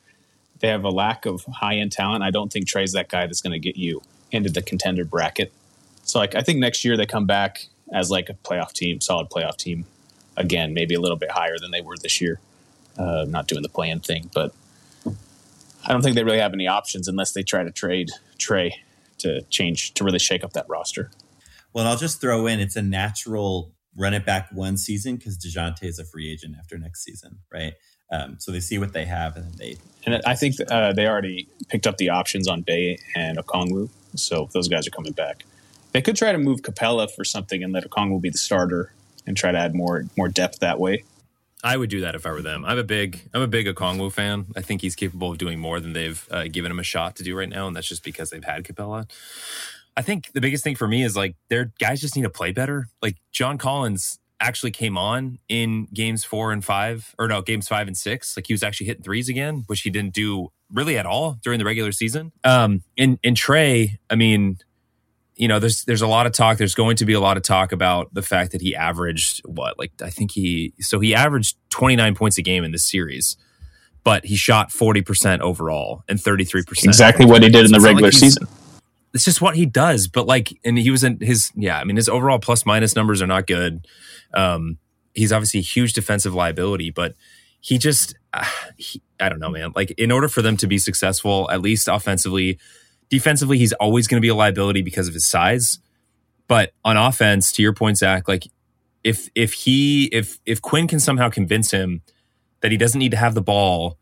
They 0.61 0.69
have 0.69 0.85
a 0.85 0.91
lack 0.91 1.27
of 1.27 1.45
high 1.45 1.77
end 1.77 1.93
talent. 1.93 2.23
I 2.23 2.31
don't 2.31 2.53
think 2.53 2.67
Trae's 2.67 2.93
that 2.93 3.09
guy 3.09 3.27
that's 3.27 3.41
going 3.41 3.53
to 3.53 3.59
get 3.59 3.77
you 3.77 4.03
into 4.31 4.51
the 4.51 4.63
contender 4.63 5.05
bracket. 5.05 5.53
So, 6.03 6.19
like, 6.19 6.35
I 6.35 6.43
think 6.43 6.59
next 6.59 6.85
year 6.85 6.97
they 6.97 7.07
come 7.07 7.27
back 7.27 7.67
as 7.93 8.11
like 8.11 8.29
a 8.29 8.35
playoff 8.35 8.73
team, 8.73 9.01
solid 9.01 9.29
playoff 9.29 9.57
team. 9.57 9.87
Again, 10.41 10.73
maybe 10.73 10.95
a 10.95 11.01
little 11.01 11.19
bit 11.19 11.31
higher 11.31 11.59
than 11.61 11.71
they 11.71 11.83
were 11.83 11.97
this 11.97 12.21
year. 12.21 12.41
Uh, 12.99 13.25
not 13.29 13.47
doing 13.47 13.63
the 13.63 13.69
playing 13.69 14.01
thing, 14.01 14.31
but 14.35 14.55
I 15.87 15.93
don't 15.93 16.03
think 16.03 16.17
they 16.17 16.25
really 16.25 16.39
have 16.39 16.55
any 16.55 16.67
options 16.67 17.09
unless 17.09 17.33
they 17.33 17.43
try 17.43 17.63
to 17.63 17.71
trade 17.71 18.11
Trae 18.39 18.73
to 19.19 19.43
change 19.43 19.95
to 19.95 20.05
really 20.05 20.19
shake 20.19 20.43
up 20.43 20.55
that 20.55 20.67
roster. 20.69 21.11
Well, 21.73 21.87
I'll 21.87 21.97
just 21.97 22.21
throw 22.21 22.47
in 22.47 22.59
it's 22.59 22.77
a 22.77 22.83
natural 22.83 23.73
run 23.97 24.15
it 24.15 24.25
back 24.25 24.49
one 24.53 24.77
season 24.77 25.17
because 25.17 25.37
Dejounte 25.37 25.85
is 25.85 25.99
a 25.99 26.05
free 26.05 26.31
agent 26.31 26.57
after 26.59 26.79
next 26.79 27.05
season, 27.05 27.39
right? 27.53 27.75
Um, 28.11 28.37
so 28.39 28.51
they 28.51 28.61
see 28.61 28.79
what 28.79 28.93
they 28.93 29.05
have 29.05 29.37
and 29.37 29.53
they. 29.55 29.77
And 30.07 30.21
I 30.27 30.35
think 30.35 30.57
uh, 30.71 30.93
they 30.93 31.07
already 31.07 31.49
picked 31.69 31.87
up 31.87 31.99
the 31.99 32.09
options 32.09 32.49
on 32.49 32.63
Bey 32.63 32.99
and 33.15 33.39
Okongwu, 33.39 33.91
so 34.17 34.49
those 34.53 34.69
guys 34.69 34.87
are 34.87 34.91
coming 34.91 35.13
back. 35.13 35.45
They 35.93 36.03
could 36.03 36.17
try 36.17 36.33
to 36.33 36.39
move 36.39 36.63
Capela 36.63 37.11
for 37.11 37.25
something 37.25 37.63
and 37.63 37.73
let 37.73 37.89
Okongwu 37.89 38.21
be 38.21 38.31
the 38.31 38.39
starter 38.39 38.93
and 39.27 39.37
try 39.37 39.53
to 39.53 39.59
add 39.59 39.75
more 39.75 40.05
more 40.17 40.29
depth 40.29 40.61
that 40.61 40.79
way. 40.79 41.05
I 41.63 41.77
would 41.77 41.91
do 41.91 42.01
that 42.01 42.15
if 42.15 42.25
I 42.25 42.31
were 42.31 42.43
them. 42.43 42.65
I'm 42.65 42.79
a 42.79 42.85
big 42.85 43.29
I'm 43.35 43.43
a 43.43 43.47
big 43.47 43.67
Okongwu 43.67 44.13
fan. 44.13 44.47
I 44.57 44.63
think 44.63 44.81
he's 44.81 44.95
capable 44.95 45.33
of 45.33 45.39
doing 45.39 45.59
more 45.59 45.79
than 45.81 45.93
they've 45.93 46.27
uh, 46.31 46.45
given 46.45 46.71
him 46.71 46.79
a 46.79 46.85
shot 46.85 47.17
to 47.17 47.23
do 47.23 47.37
right 47.37 47.49
now, 47.49 47.67
and 47.67 47.77
that's 47.77 47.89
just 47.89 48.03
because 48.03 48.31
they've 48.31 48.45
had 48.45 48.65
Capela. 48.65 49.11
I 49.97 50.03
think 50.03 50.33
the 50.33 50.41
biggest 50.41 50.65
thing 50.65 50.77
for 50.77 50.89
me 50.89 51.03
is 51.03 51.17
like 51.17 51.37
their 51.49 51.73
guys 51.79 52.01
just 52.01 52.17
need 52.17 52.23
to 52.23 52.31
play 52.31 52.53
better. 52.53 52.89
Like 53.03 53.17
John 53.33 53.59
Collins 53.59 54.19
actually 54.41 54.71
came 54.71 54.97
on 54.97 55.39
in 55.49 55.87
games 55.93 56.25
four 56.25 56.51
and 56.53 56.65
five, 56.65 57.15
or 57.19 57.29
no, 57.29 57.43
games 57.43 57.69
five 57.69 57.87
and 57.87 57.97
six. 57.97 58.37
Like 58.37 58.47
he 58.47 58.55
was 58.55 58.63
actually 58.63 58.87
hitting 58.87 59.03
threes 59.03 59.29
again, 59.29 59.65
which 59.67 59.83
he 59.83 59.91
didn't 59.91 60.15
do 60.15 60.51
really 60.73 60.97
at 60.97 61.05
all 61.05 61.39
during 61.43 61.59
the 61.59 61.65
regular 61.65 61.93
season. 61.93 62.33
Um, 62.45 62.83
and 62.97 63.19
and 63.23 63.37
Trae, 63.37 63.99
I 64.09 64.15
mean, 64.15 64.59
you 65.41 65.49
know, 65.49 65.59
there's 65.59 65.85
there's 65.85 66.03
a 66.03 66.07
lot 66.07 66.27
of 66.27 66.33
talk. 66.33 66.59
There's 66.59 66.75
going 66.75 66.97
to 66.97 67.07
be 67.07 67.15
a 67.15 67.21
lot 67.21 67.39
of 67.39 67.43
talk 67.43 67.73
about 67.73 68.13
the 68.13 68.21
fact 68.21 68.53
that 68.53 68.61
he 68.61 68.77
averaged 68.77 69.41
what, 69.47 69.79
like 69.79 69.91
I 70.03 70.11
think 70.11 70.33
he 70.33 70.75
so 70.81 71.01
he 71.01 71.15
averaged 71.15 71.57
29 71.71 72.15
points 72.15 72.37
a 72.37 72.43
game 72.43 72.63
in 72.63 72.73
this 72.73 72.85
series, 72.85 73.39
but 74.05 74.27
he 74.27 74.37
shot 74.37 74.71
40 74.71 75.01
percent 75.01 75.41
overall 75.41 76.05
and 76.11 76.21
33 76.21 76.65
percent. 76.65 76.89
Exactly 76.89 77.25
what 77.25 77.43
he 77.43 77.49
did 77.49 77.65
in 77.65 77.73
the 77.73 77.79
not 77.79 77.85
like 77.85 77.95
regular 77.95 78.13
season. 78.13 78.47
It's 79.15 79.25
just 79.25 79.41
what 79.41 79.57
he 79.57 79.65
does. 79.65 80.09
But 80.09 80.27
like, 80.27 80.53
and 80.63 80.79
he 80.79 80.91
was 80.91 81.03
in 81.05 81.19
his 81.21 81.51
yeah. 81.57 81.79
I 81.79 81.85
mean, 81.85 81.97
his 81.97 82.11
overall 82.11 82.39
plus 82.39 82.67
minus 82.67 82.95
numbers 82.95 83.23
are 83.23 83.27
not 83.27 83.47
good. 83.47 83.87
Um, 84.35 84.77
he's 85.15 85.33
obviously 85.33 85.61
a 85.61 85.63
huge 85.63 85.95
defensive 85.95 86.35
liability, 86.35 86.91
but 86.91 87.15
he 87.61 87.79
just 87.79 88.15
uh, 88.35 88.45
he, 88.77 89.01
I 89.19 89.31
don't 89.31 89.41
know, 89.41 89.49
man. 89.49 89.73
Like, 89.75 89.93
in 89.93 90.13
order 90.13 90.29
for 90.29 90.43
them 90.43 90.59
to 90.59 90.67
be 90.67 90.77
successful, 90.77 91.49
at 91.51 91.63
least 91.63 91.89
offensively, 91.89 92.59
defensively, 93.11 93.59
he's 93.59 93.73
always 93.75 94.07
going 94.07 94.21
to 94.21 94.25
be 94.25 94.29
a 94.29 94.35
liability 94.35 94.83
because 94.83 95.09
of 95.09 95.15
his 95.15 95.27
size. 95.27 95.79
But 96.49 96.73
on 96.85 96.97
offense, 96.97 97.53
to 97.53 97.63
your 97.63 97.75
point, 97.75 97.99
Zach, 97.99 98.27
like 98.27 98.47
if 99.05 99.29
if 99.35 99.53
he 99.53 100.07
if 100.07 100.39
if 100.47 100.63
Quinn 100.63 100.89
can 100.89 101.01
somehow 101.01 101.29
convince 101.29 101.71
him 101.71 102.03
that 102.61 102.71
he 102.71 102.77
doesn't 102.77 102.99
need 102.99 103.11
to 103.11 103.17
have 103.17 103.35
the 103.35 103.43
ball, 103.43 103.99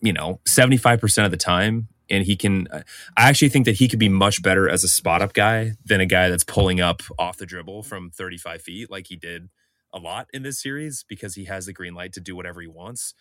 you 0.00 0.12
know, 0.12 0.40
seventy 0.46 0.76
five 0.76 1.00
percent 1.00 1.24
of 1.24 1.30
the 1.30 1.36
time, 1.36 1.88
and 2.10 2.24
he 2.24 2.36
can. 2.36 2.68
I 2.72 3.28
actually 3.28 3.48
think 3.48 3.64
that 3.64 3.76
he 3.76 3.88
could 3.88 3.98
be 3.98 4.08
much 4.08 4.42
better 4.42 4.68
as 4.68 4.84
a 4.84 4.88
spot 4.88 5.22
up 5.22 5.32
guy 5.32 5.72
than 5.84 6.00
a 6.00 6.06
guy 6.06 6.28
that's 6.28 6.44
pulling 6.44 6.80
up 6.80 7.02
off 7.18 7.38
the 7.38 7.46
dribble 7.46 7.82
from 7.82 8.10
35 8.10 8.62
feet 8.62 8.90
like 8.90 9.08
he 9.08 9.16
did 9.16 9.48
a 9.92 9.98
lot 9.98 10.28
in 10.32 10.42
this 10.42 10.60
series 10.60 11.04
because 11.08 11.34
he 11.34 11.44
has 11.44 11.66
the 11.66 11.72
green 11.72 11.94
light 11.94 12.12
to 12.14 12.20
do 12.20 12.36
whatever 12.36 12.60
he 12.60 12.66
wants. 12.66 13.14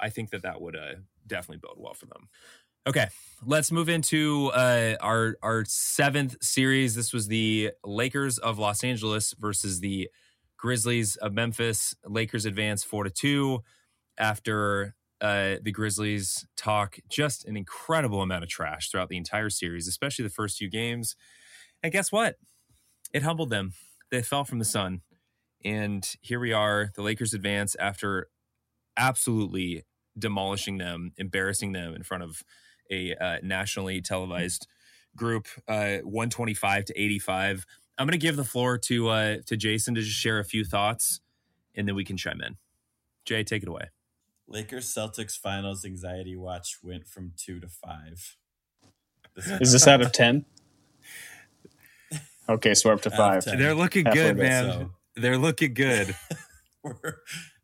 I 0.00 0.10
think 0.10 0.30
that 0.30 0.42
that 0.42 0.60
would 0.60 0.76
uh, 0.76 0.94
definitely 1.26 1.58
bode 1.58 1.76
well 1.76 1.94
for 1.94 2.06
them. 2.06 2.28
Okay, 2.86 3.08
let's 3.44 3.70
move 3.70 3.88
into 3.88 4.48
uh, 4.48 4.96
our 5.00 5.36
our 5.42 5.64
seventh 5.66 6.42
series. 6.42 6.94
This 6.94 7.12
was 7.12 7.28
the 7.28 7.72
Lakers 7.84 8.38
of 8.38 8.58
Los 8.58 8.82
Angeles 8.82 9.34
versus 9.38 9.80
the 9.80 10.08
Grizzlies 10.56 11.16
of 11.16 11.34
Memphis. 11.34 11.94
Lakers 12.06 12.46
advance 12.46 12.82
four 12.84 13.04
to 13.04 13.10
two 13.10 13.62
after 14.16 14.94
uh, 15.20 15.56
the 15.62 15.72
Grizzlies 15.72 16.46
talk 16.56 16.98
just 17.10 17.44
an 17.44 17.56
incredible 17.56 18.22
amount 18.22 18.44
of 18.44 18.48
trash 18.48 18.90
throughout 18.90 19.08
the 19.08 19.16
entire 19.16 19.50
series, 19.50 19.86
especially 19.86 20.22
the 20.22 20.30
first 20.30 20.56
few 20.58 20.70
games. 20.70 21.14
And 21.82 21.92
guess 21.92 22.10
what? 22.10 22.36
It 23.12 23.22
humbled 23.22 23.50
them. 23.50 23.74
They 24.10 24.22
fell 24.22 24.44
from 24.44 24.58
the 24.58 24.64
sun. 24.64 25.02
And 25.64 26.08
here 26.20 26.40
we 26.40 26.52
are. 26.52 26.90
The 26.94 27.02
Lakers 27.02 27.34
advance 27.34 27.76
after 27.78 28.28
absolutely 28.96 29.84
demolishing 30.18 30.78
them, 30.78 31.12
embarrassing 31.16 31.72
them 31.72 31.94
in 31.94 32.02
front 32.02 32.22
of 32.22 32.42
a 32.90 33.14
uh, 33.14 33.36
nationally 33.42 34.00
televised 34.00 34.66
group, 35.16 35.46
uh, 35.66 35.98
125 35.98 36.86
to 36.86 37.00
85. 37.00 37.66
I'm 37.98 38.06
going 38.06 38.12
to 38.12 38.18
give 38.18 38.36
the 38.36 38.44
floor 38.44 38.78
to 38.78 39.08
uh, 39.08 39.36
to 39.46 39.56
Jason 39.56 39.94
to 39.94 40.02
just 40.02 40.16
share 40.16 40.38
a 40.38 40.44
few 40.44 40.64
thoughts, 40.64 41.20
and 41.74 41.88
then 41.88 41.94
we 41.94 42.04
can 42.04 42.16
chime 42.16 42.40
in. 42.40 42.56
Jay, 43.24 43.42
take 43.44 43.62
it 43.62 43.68
away. 43.68 43.90
Lakers 44.46 44.86
Celtics 44.92 45.36
finals 45.38 45.84
anxiety 45.84 46.36
watch 46.36 46.78
went 46.82 47.06
from 47.06 47.32
two 47.36 47.60
to 47.60 47.68
five. 47.68 48.36
Is 49.36 49.72
this 49.72 49.86
out 49.86 50.00
of 50.00 50.12
ten? 50.12 50.44
Okay, 52.50 52.72
so 52.72 52.88
we're 52.88 52.94
up 52.94 53.02
to 53.02 53.10
five. 53.10 53.44
They're 53.44 53.74
looking 53.74 54.06
Halfway 54.06 54.22
good, 54.22 54.38
man. 54.38 54.64
So. 54.64 54.90
They're 55.16 55.36
looking 55.36 55.74
good. 55.74 56.16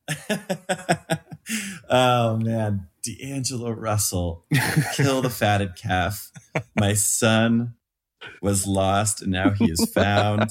oh 1.89 2.37
man, 2.37 2.87
D'Angelo 3.05 3.71
Russell, 3.71 4.47
kill 4.95 5.23
the 5.23 5.31
fatted 5.31 5.77
calf. 5.77 6.31
My 6.75 6.95
son 6.95 7.75
was 8.41 8.67
lost, 8.67 9.23
and 9.23 9.33
now 9.33 9.51
he 9.51 9.71
is 9.71 9.91
found. 9.95 10.51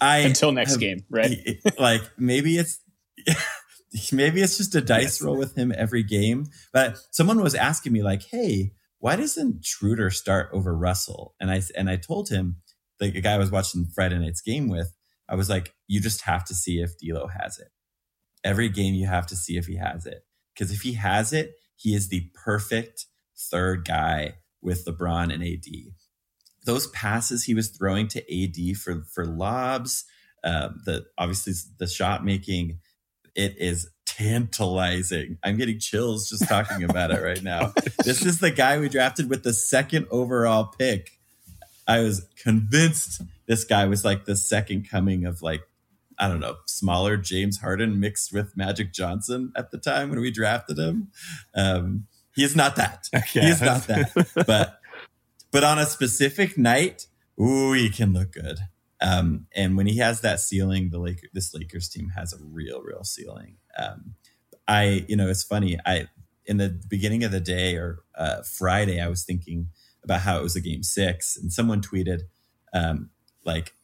I 0.00 0.18
until 0.18 0.52
next 0.52 0.72
have, 0.72 0.80
game, 0.80 1.04
right? 1.10 1.36
like 1.78 2.02
maybe 2.18 2.58
it's 2.58 2.78
maybe 4.12 4.42
it's 4.42 4.58
just 4.58 4.74
a 4.74 4.80
dice 4.80 5.02
yes. 5.02 5.22
roll 5.22 5.36
with 5.36 5.56
him 5.56 5.72
every 5.76 6.02
game. 6.02 6.46
But 6.72 6.98
someone 7.10 7.42
was 7.42 7.54
asking 7.54 7.92
me 7.92 8.02
like, 8.02 8.22
"Hey, 8.22 8.72
why 8.98 9.16
doesn't 9.16 9.64
Schroeder 9.64 10.10
start 10.10 10.50
over 10.52 10.76
Russell?" 10.76 11.34
And 11.40 11.50
I 11.50 11.62
and 11.76 11.88
I 11.88 11.96
told 11.96 12.28
him 12.28 12.56
the 12.98 13.10
guy 13.10 13.34
I 13.34 13.38
was 13.38 13.50
watching 13.50 13.86
Friday 13.94 14.18
night's 14.18 14.40
game 14.40 14.68
with. 14.68 14.94
I 15.28 15.34
was 15.34 15.48
like, 15.48 15.74
"You 15.88 16.00
just 16.00 16.22
have 16.22 16.44
to 16.46 16.54
see 16.54 16.80
if 16.80 16.98
D'Lo 16.98 17.28
has 17.28 17.58
it. 17.58 17.68
Every 18.44 18.68
game, 18.68 18.94
you 18.94 19.06
have 19.06 19.26
to 19.28 19.36
see 19.36 19.56
if 19.56 19.66
he 19.66 19.76
has 19.76 20.06
it. 20.06 20.25
Because 20.56 20.72
if 20.72 20.82
he 20.82 20.94
has 20.94 21.32
it, 21.32 21.56
he 21.76 21.94
is 21.94 22.08
the 22.08 22.30
perfect 22.34 23.06
third 23.36 23.84
guy 23.86 24.36
with 24.62 24.84
LeBron 24.86 25.32
and 25.32 25.42
AD. 25.42 25.92
Those 26.64 26.86
passes 26.88 27.44
he 27.44 27.54
was 27.54 27.68
throwing 27.68 28.08
to 28.08 28.44
AD 28.44 28.76
for 28.76 29.04
for 29.12 29.24
lobs, 29.26 30.04
uh, 30.42 30.70
the 30.84 31.06
obviously 31.18 31.52
the 31.78 31.86
shot 31.86 32.24
making, 32.24 32.78
it 33.34 33.56
is 33.58 33.90
tantalizing. 34.06 35.38
I'm 35.44 35.56
getting 35.56 35.78
chills 35.78 36.30
just 36.30 36.48
talking 36.48 36.82
about 36.82 37.10
it 37.10 37.22
right 37.22 37.42
now. 37.42 37.72
This 38.02 38.24
is 38.24 38.40
the 38.40 38.50
guy 38.50 38.78
we 38.78 38.88
drafted 38.88 39.28
with 39.28 39.42
the 39.42 39.52
second 39.52 40.06
overall 40.10 40.72
pick. 40.78 41.12
I 41.86 42.00
was 42.00 42.26
convinced 42.42 43.22
this 43.46 43.64
guy 43.64 43.86
was 43.86 44.04
like 44.04 44.24
the 44.24 44.36
second 44.36 44.88
coming 44.88 45.24
of 45.24 45.42
like 45.42 45.62
I 46.18 46.28
don't 46.28 46.40
know, 46.40 46.56
smaller 46.66 47.16
James 47.16 47.58
Harden 47.58 48.00
mixed 48.00 48.32
with 48.32 48.56
Magic 48.56 48.92
Johnson 48.92 49.52
at 49.56 49.70
the 49.70 49.78
time 49.78 50.10
when 50.10 50.20
we 50.20 50.30
drafted 50.30 50.78
him. 50.78 51.08
Um, 51.54 52.06
he 52.34 52.44
is 52.44 52.56
not 52.56 52.76
that. 52.76 53.08
Okay. 53.14 53.40
He 53.40 53.48
is 53.48 53.62
not 53.62 53.86
that. 53.86 54.12
but 54.46 54.80
but 55.50 55.64
on 55.64 55.78
a 55.78 55.86
specific 55.86 56.58
night, 56.58 57.06
ooh, 57.40 57.72
he 57.72 57.88
can 57.88 58.12
look 58.12 58.32
good. 58.32 58.58
Um, 59.00 59.46
and 59.54 59.76
when 59.76 59.86
he 59.86 59.98
has 59.98 60.20
that 60.22 60.40
ceiling, 60.40 60.90
the 60.90 60.98
Laker, 60.98 61.28
this 61.32 61.54
Lakers 61.54 61.88
team 61.88 62.10
has 62.16 62.32
a 62.32 62.38
real, 62.42 62.82
real 62.82 63.04
ceiling. 63.04 63.56
Um, 63.78 64.14
I, 64.66 65.04
you 65.08 65.16
know, 65.16 65.28
it's 65.28 65.44
funny. 65.44 65.78
I 65.84 66.08
in 66.46 66.56
the 66.56 66.80
beginning 66.88 67.24
of 67.24 67.32
the 67.32 67.40
day 67.40 67.76
or 67.76 68.00
uh, 68.14 68.42
Friday, 68.42 69.00
I 69.00 69.08
was 69.08 69.24
thinking 69.24 69.68
about 70.04 70.20
how 70.20 70.38
it 70.38 70.42
was 70.42 70.56
a 70.56 70.60
game 70.60 70.82
six, 70.82 71.36
and 71.36 71.52
someone 71.52 71.82
tweeted, 71.82 72.22
um, 72.72 73.10
like, 73.44 73.74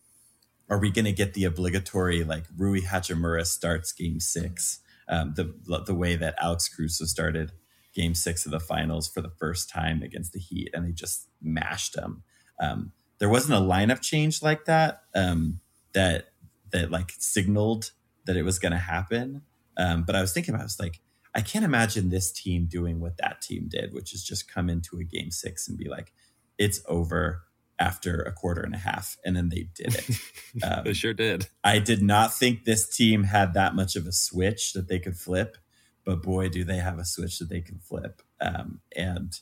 "Are 0.72 0.78
we 0.78 0.90
going 0.90 1.04
to 1.04 1.12
get 1.12 1.34
the 1.34 1.44
obligatory 1.44 2.24
like 2.24 2.44
Rui 2.56 2.80
Hachimura 2.80 3.46
starts 3.46 3.92
game 3.92 4.20
six? 4.20 4.80
Um, 5.06 5.34
the 5.36 5.54
the 5.84 5.94
way 5.94 6.16
that 6.16 6.34
Alex 6.40 6.68
Caruso 6.74 7.04
started 7.04 7.52
game 7.94 8.14
six 8.14 8.46
of 8.46 8.52
the 8.52 8.60
finals 8.60 9.06
for 9.06 9.20
the 9.20 9.28
first 9.38 9.68
time 9.68 10.02
against 10.02 10.32
the 10.32 10.40
Heat, 10.40 10.70
and 10.72 10.86
they 10.86 10.92
just 10.92 11.28
mashed 11.42 11.94
them." 11.94 12.22
Um, 12.58 12.92
there 13.18 13.28
wasn't 13.28 13.58
a 13.58 13.62
lineup 13.62 14.00
change 14.00 14.42
like 14.42 14.64
that 14.64 15.02
um, 15.14 15.60
that 15.92 16.32
that 16.70 16.90
like 16.90 17.12
signaled 17.18 17.90
that 18.24 18.36
it 18.36 18.42
was 18.42 18.58
going 18.58 18.72
to 18.72 18.78
happen. 18.78 19.42
Um, 19.76 20.04
but 20.04 20.16
I 20.16 20.22
was 20.22 20.32
thinking 20.32 20.54
about, 20.54 20.62
I 20.62 20.64
was 20.64 20.80
like, 20.80 21.00
I 21.34 21.42
can't 21.42 21.64
imagine 21.64 22.08
this 22.08 22.32
team 22.32 22.66
doing 22.66 22.98
what 22.98 23.18
that 23.18 23.42
team 23.42 23.68
did, 23.68 23.92
which 23.92 24.14
is 24.14 24.24
just 24.24 24.50
come 24.50 24.70
into 24.70 24.98
a 24.98 25.04
game 25.04 25.30
six 25.30 25.68
and 25.68 25.76
be 25.76 25.88
like, 25.88 26.12
it's 26.58 26.82
over 26.86 27.42
after 27.82 28.22
a 28.22 28.32
quarter 28.32 28.62
and 28.62 28.74
a 28.74 28.78
half, 28.78 29.16
and 29.24 29.34
then 29.36 29.48
they 29.48 29.68
did 29.74 29.96
it. 29.96 30.08
Um, 30.62 30.84
they 30.84 30.92
sure 30.92 31.14
did. 31.14 31.48
I 31.64 31.78
did 31.78 32.02
not 32.02 32.34
think 32.34 32.66
this 32.66 32.86
team 32.86 33.24
had 33.24 33.54
that 33.54 33.74
much 33.74 33.96
of 33.96 34.06
a 34.06 34.12
switch 34.12 34.74
that 34.74 34.86
they 34.86 34.98
could 34.98 35.16
flip, 35.16 35.56
but 36.04 36.20
boy, 36.20 36.50
do 36.50 36.62
they 36.62 36.76
have 36.76 36.98
a 36.98 37.06
switch 37.06 37.38
that 37.38 37.48
they 37.48 37.62
can 37.62 37.78
flip. 37.78 38.20
Um, 38.38 38.82
and 38.94 39.32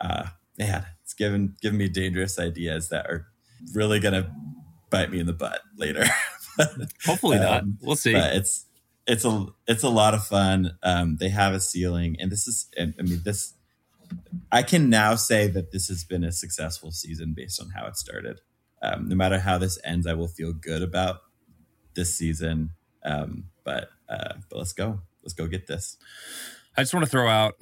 uh, 0.00 0.28
man, 0.56 0.86
it's 1.02 1.12
given 1.12 1.56
given 1.60 1.76
me 1.76 1.90
dangerous 1.90 2.38
ideas 2.38 2.88
that 2.88 3.04
are 3.06 3.26
really 3.74 4.00
gonna 4.00 4.34
bite 4.88 5.10
me 5.10 5.20
in 5.20 5.26
the 5.26 5.34
butt 5.34 5.60
later. 5.76 6.06
but, 6.56 6.70
Hopefully 7.04 7.38
not. 7.38 7.62
Um, 7.64 7.78
we'll 7.82 7.94
see. 7.94 8.14
it's 8.14 8.64
it's 9.06 9.26
a 9.26 9.46
it's 9.66 9.82
a 9.82 9.90
lot 9.90 10.14
of 10.14 10.26
fun. 10.26 10.78
Um, 10.82 11.18
they 11.18 11.28
have 11.28 11.52
a 11.52 11.60
ceiling, 11.60 12.16
and 12.18 12.32
this 12.32 12.48
is 12.48 12.68
I 12.80 13.02
mean 13.02 13.20
this. 13.22 13.53
I 14.50 14.62
can 14.62 14.90
now 14.90 15.14
say 15.14 15.48
that 15.48 15.72
this 15.72 15.88
has 15.88 16.04
been 16.04 16.24
a 16.24 16.32
successful 16.32 16.90
season 16.90 17.34
based 17.34 17.60
on 17.60 17.70
how 17.70 17.86
it 17.86 17.96
started. 17.96 18.40
Um, 18.82 19.08
no 19.08 19.16
matter 19.16 19.38
how 19.38 19.58
this 19.58 19.78
ends, 19.84 20.06
I 20.06 20.14
will 20.14 20.28
feel 20.28 20.52
good 20.52 20.82
about 20.82 21.20
this 21.94 22.14
season. 22.14 22.70
Um, 23.04 23.44
but 23.64 23.88
uh, 24.08 24.34
but 24.50 24.58
let's 24.58 24.72
go. 24.72 25.00
Let's 25.22 25.34
go 25.34 25.46
get 25.46 25.66
this. 25.66 25.96
I 26.76 26.82
just 26.82 26.92
want 26.92 27.04
to 27.04 27.10
throw 27.10 27.28
out 27.28 27.54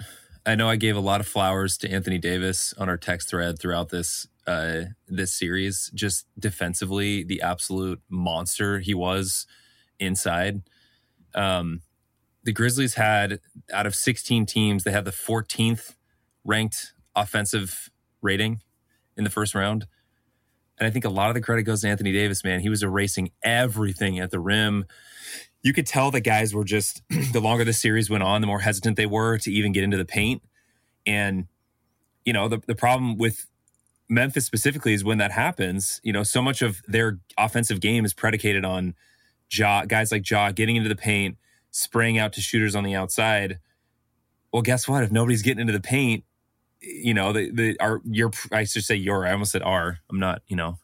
I 0.45 0.57
know 0.57 0.69
I 0.69 0.77
gave 0.77 0.97
a 0.97 1.01
lot 1.01 1.21
of 1.21 1.29
flowers 1.29 1.77
to 1.79 1.91
Anthony 1.91 2.19
Davis 2.19 2.75
on 2.77 2.89
our 2.89 2.97
text 2.97 3.31
thread 3.31 3.61
throughout 3.61 3.91
this 3.91 4.27
uh, 4.47 4.83
this 5.07 5.33
series. 5.33 5.91
Just 5.95 6.27
defensively, 6.37 7.23
the 7.23 7.41
absolute 7.41 8.01
monster 8.09 8.81
he 8.81 8.93
was 8.93 9.47
inside. 10.01 10.63
Um, 11.35 11.83
the 12.43 12.53
Grizzlies 12.53 12.95
had 12.95 13.39
out 13.73 13.87
of 13.87 13.95
16 13.95 14.47
teams, 14.47 14.83
they 14.83 14.91
had 14.91 15.05
the 15.05 15.13
14th 15.13 15.95
ranked 16.45 16.95
offensive 17.15 17.91
rating 18.21 18.63
in 19.17 19.25
the 19.25 19.31
first 19.31 19.55
round. 19.55 19.87
And 20.79 20.87
I 20.87 20.91
think 20.91 21.05
a 21.05 21.11
lot 21.11 21.29
of 21.29 21.35
the 21.35 21.41
credit 21.41 21.63
goes 21.63 21.83
to 21.83 21.89
Anthony 21.89 22.13
Davis, 22.13 22.43
man. 22.43 22.61
He 22.61 22.69
was 22.69 22.83
erasing 22.83 23.31
everything 23.43 24.19
at 24.19 24.31
the 24.31 24.41
rim 24.41 24.87
you 25.63 25.73
could 25.73 25.87
tell 25.87 26.11
the 26.11 26.21
guys 26.21 26.55
were 26.55 26.65
just 26.65 27.03
the 27.33 27.41
longer 27.41 27.65
the 27.65 27.73
series 27.73 28.11
went 28.11 28.23
on, 28.23 28.41
the 28.41 28.47
more 28.47 28.61
hesitant 28.61 28.97
they 28.97 29.07
were 29.07 29.39
to 29.39 29.51
even 29.51 29.73
get 29.73 29.85
into 29.85 29.97
the 29.97 30.05
paint. 30.05 30.43
And, 31.07 31.47
you 32.25 32.33
know, 32.33 32.49
the, 32.49 32.61
the 32.67 32.75
problem 32.75 33.17
with 33.17 33.47
Memphis 34.09 34.45
specifically 34.45 34.93
is 34.93 35.05
when 35.05 35.19
that 35.19 35.33
happens, 35.33 36.01
you 36.03 36.13
know, 36.13 36.23
so 36.23 36.43
much 36.43 36.63
of 36.63 36.83
their 36.87 37.19
offensive 37.39 37.81
game 37.81 38.05
is 38.05 38.13
predicated 38.13 38.65
on 38.65 38.95
Ja, 39.51 39.85
guys 39.85 40.13
like 40.13 40.29
Ja 40.29 40.51
getting 40.51 40.77
into 40.77 40.89
the 40.89 40.97
paint, 40.97 41.37
spraying 41.71 42.19
out 42.19 42.33
to 42.35 42.41
shooters 42.41 42.75
on 42.75 42.85
the 42.85 42.95
outside. 42.95 43.59
Well, 44.53 44.63
guess 44.63 44.87
what? 44.87 45.03
If 45.03 45.11
nobody's 45.11 45.43
getting 45.43 45.61
into 45.61 45.73
the 45.73 45.81
paint, 45.81 46.25
you 46.83 47.15
know, 47.15 47.33
the 47.33 47.51
the 47.51 47.77
our 47.81 48.01
your 48.05 48.31
I 48.51 48.65
should 48.65 48.85
say 48.85 48.97
your 48.97 49.27
I 49.27 49.33
almost 49.33 49.53
said 49.53 49.63
our. 49.63 49.99
I'm 50.11 50.19
not, 50.19 50.43
you 50.47 50.57
know, 50.57 50.79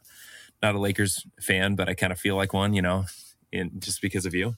not 0.62 0.74
a 0.74 0.78
Lakers 0.78 1.26
fan, 1.40 1.74
but 1.74 1.88
I 1.88 1.94
kind 1.94 2.12
of 2.12 2.18
feel 2.18 2.36
like 2.36 2.52
one, 2.52 2.72
you 2.72 2.82
know 2.82 3.04
in 3.52 3.80
just 3.80 4.00
because 4.00 4.26
of 4.26 4.34
you. 4.34 4.56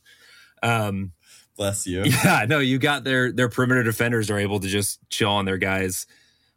Um, 0.63 1.13
Bless 1.57 1.87
you. 1.87 2.05
Yeah, 2.25 2.47
no, 2.49 2.59
you 2.59 2.79
got 2.79 3.05
their 3.05 3.33
their 3.33 3.49
perimeter 3.49 3.83
defenders 3.83 4.31
are 4.31 4.39
able 4.39 4.61
to 4.61 4.69
just 4.69 4.99
chill 5.11 5.31
on 5.31 5.45
their 5.45 5.59
guys. 5.59 6.07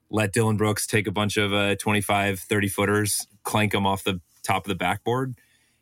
Let 0.09 0.31
Dillon 0.31 0.57
Brooks 0.57 0.86
take 0.86 1.07
a 1.07 1.11
bunch 1.11 1.38
of 1.38 1.53
uh, 1.53 1.75
25, 1.75 2.39
30 2.39 2.67
footers, 2.67 3.27
clank 3.43 3.71
them 3.71 3.88
off 3.88 4.03
the 4.03 4.21
top 4.43 4.65
of 4.65 4.69
the 4.69 4.75
backboard, 4.75 5.36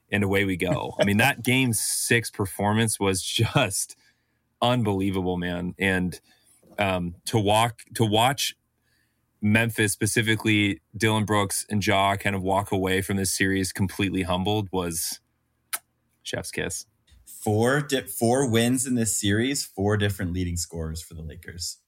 and 0.09 0.23
away 0.23 0.45
we 0.45 0.55
go. 0.55 0.95
I 0.99 1.03
mean, 1.03 1.17
that 1.17 1.43
game 1.43 1.73
six 1.73 2.29
performance 2.29 2.99
was 2.99 3.21
just 3.21 3.95
unbelievable, 4.61 5.37
man. 5.37 5.75
And 5.77 6.19
um, 6.79 7.15
to 7.25 7.37
walk 7.37 7.81
to 7.95 8.05
watch 8.05 8.55
Memphis, 9.41 9.93
specifically 9.93 10.81
Dillon 10.97 11.25
Brooks 11.25 11.65
and 11.69 11.85
Ja, 11.85 12.15
kind 12.17 12.35
of 12.35 12.43
walk 12.43 12.71
away 12.71 13.01
from 13.01 13.17
this 13.17 13.35
series 13.35 13.71
completely 13.73 14.23
humbled 14.23 14.69
was 14.71 15.19
chef's 16.23 16.51
kiss. 16.51 16.85
Four 17.25 17.81
di- 17.81 18.03
four 18.07 18.49
wins 18.49 18.85
in 18.87 18.95
this 18.95 19.19
series, 19.19 19.65
four 19.65 19.97
different 19.97 20.33
leading 20.33 20.57
scorers 20.57 21.01
for 21.01 21.15
the 21.15 21.23
Lakers. 21.23 21.79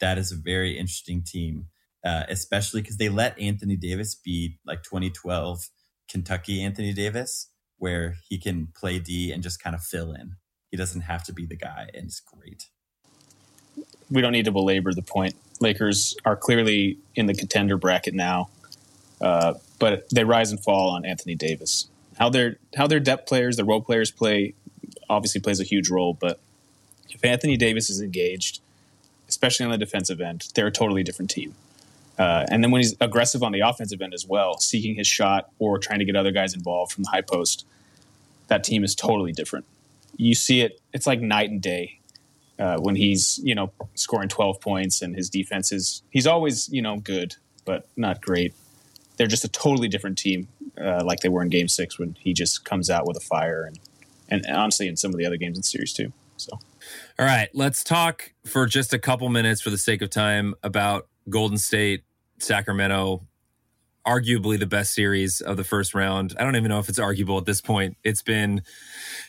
That 0.00 0.18
is 0.18 0.32
a 0.32 0.36
very 0.36 0.78
interesting 0.78 1.22
team, 1.22 1.68
uh, 2.04 2.24
especially 2.28 2.82
because 2.82 2.98
they 2.98 3.10
let 3.10 3.38
Anthony 3.40 3.76
Davis 3.76 4.14
be 4.14 4.58
like 4.66 4.82
2012 4.82 5.70
Kentucky 6.08 6.62
Anthony 6.62 6.92
Davis, 6.94 7.50
where 7.78 8.16
he 8.28 8.38
can 8.38 8.68
play 8.74 8.98
D 8.98 9.32
and 9.32 9.42
just 9.42 9.62
kind 9.62 9.76
of 9.76 9.82
fill 9.82 10.12
in. 10.12 10.36
He 10.70 10.76
doesn't 10.78 11.02
have 11.02 11.24
to 11.24 11.32
be 11.34 11.46
the 11.46 11.56
guy, 11.56 11.88
and 11.94 12.06
it's 12.06 12.20
great. 12.20 12.68
we 14.10 14.22
don't 14.22 14.32
need 14.32 14.46
to 14.46 14.52
belabor 14.52 14.92
the 14.94 15.02
point. 15.02 15.34
Lakers 15.62 16.16
are 16.24 16.36
clearly 16.36 16.98
in 17.14 17.26
the 17.26 17.34
contender 17.34 17.76
bracket 17.76 18.14
now, 18.14 18.50
uh, 19.20 19.54
but 19.78 20.08
they 20.10 20.24
rise 20.24 20.50
and 20.50 20.62
fall 20.62 20.90
on 20.90 21.04
Anthony 21.04 21.34
Davis. 21.34 21.88
How 22.18 22.28
their 22.28 22.56
how 22.76 22.86
their 22.86 23.00
depth 23.00 23.26
players, 23.26 23.56
their 23.56 23.64
role 23.64 23.80
players 23.80 24.10
play, 24.10 24.54
obviously 25.08 25.40
plays 25.40 25.60
a 25.60 25.64
huge 25.64 25.88
role. 25.88 26.12
But 26.12 26.40
if 27.08 27.24
Anthony 27.24 27.56
Davis 27.56 27.88
is 27.88 28.00
engaged, 28.00 28.60
especially 29.28 29.64
on 29.64 29.72
the 29.72 29.78
defensive 29.78 30.20
end, 30.20 30.48
they're 30.54 30.66
a 30.66 30.72
totally 30.72 31.02
different 31.02 31.30
team. 31.30 31.54
Uh, 32.18 32.44
and 32.50 32.62
then 32.62 32.70
when 32.70 32.80
he's 32.80 32.94
aggressive 33.00 33.42
on 33.42 33.52
the 33.52 33.60
offensive 33.60 34.02
end 34.02 34.12
as 34.12 34.26
well, 34.26 34.58
seeking 34.58 34.94
his 34.96 35.06
shot 35.06 35.50
or 35.58 35.78
trying 35.78 35.98
to 35.98 36.04
get 36.04 36.14
other 36.14 36.30
guys 36.30 36.52
involved 36.52 36.92
from 36.92 37.04
the 37.04 37.10
high 37.10 37.22
post, 37.22 37.64
that 38.48 38.62
team 38.62 38.84
is 38.84 38.94
totally 38.94 39.32
different. 39.32 39.64
You 40.18 40.34
see 40.34 40.60
it; 40.60 40.80
it's 40.92 41.06
like 41.06 41.20
night 41.20 41.50
and 41.50 41.62
day 41.62 41.98
uh, 42.58 42.78
when 42.78 42.96
he's 42.96 43.40
you 43.42 43.54
know 43.54 43.72
scoring 43.94 44.28
12 44.28 44.60
points 44.60 45.02
and 45.02 45.16
his 45.16 45.30
defense 45.30 45.72
is 45.72 46.02
he's 46.10 46.26
always 46.26 46.68
you 46.68 46.82
know 46.82 46.98
good 46.98 47.34
but 47.64 47.88
not 47.96 48.20
great 48.20 48.54
they're 49.16 49.26
just 49.26 49.44
a 49.44 49.48
totally 49.48 49.88
different 49.88 50.18
team 50.18 50.48
uh, 50.80 51.02
like 51.04 51.20
they 51.20 51.28
were 51.28 51.42
in 51.42 51.48
game 51.48 51.68
six 51.68 51.98
when 51.98 52.16
he 52.20 52.32
just 52.32 52.64
comes 52.64 52.90
out 52.90 53.06
with 53.06 53.16
a 53.16 53.20
fire 53.20 53.64
and 53.64 53.78
and 54.28 54.44
honestly 54.54 54.86
in 54.86 54.96
some 54.96 55.10
of 55.10 55.18
the 55.18 55.26
other 55.26 55.36
games 55.36 55.56
in 55.56 55.62
series 55.62 55.92
too 55.92 56.12
so 56.42 56.58
All 57.18 57.26
right, 57.26 57.48
let's 57.54 57.84
talk 57.84 58.32
for 58.44 58.66
just 58.66 58.92
a 58.92 58.98
couple 58.98 59.28
minutes 59.28 59.60
for 59.60 59.70
the 59.70 59.78
sake 59.78 60.02
of 60.02 60.10
time 60.10 60.54
about 60.62 61.08
Golden 61.28 61.58
State, 61.58 62.02
Sacramento. 62.38 63.26
Arguably 64.04 64.58
the 64.58 64.66
best 64.66 64.94
series 64.94 65.40
of 65.40 65.56
the 65.56 65.62
first 65.62 65.94
round. 65.94 66.34
I 66.36 66.42
don't 66.42 66.56
even 66.56 66.68
know 66.68 66.80
if 66.80 66.88
it's 66.88 66.98
arguable 66.98 67.38
at 67.38 67.44
this 67.44 67.60
point. 67.60 67.96
It's 68.02 68.22
been 68.22 68.62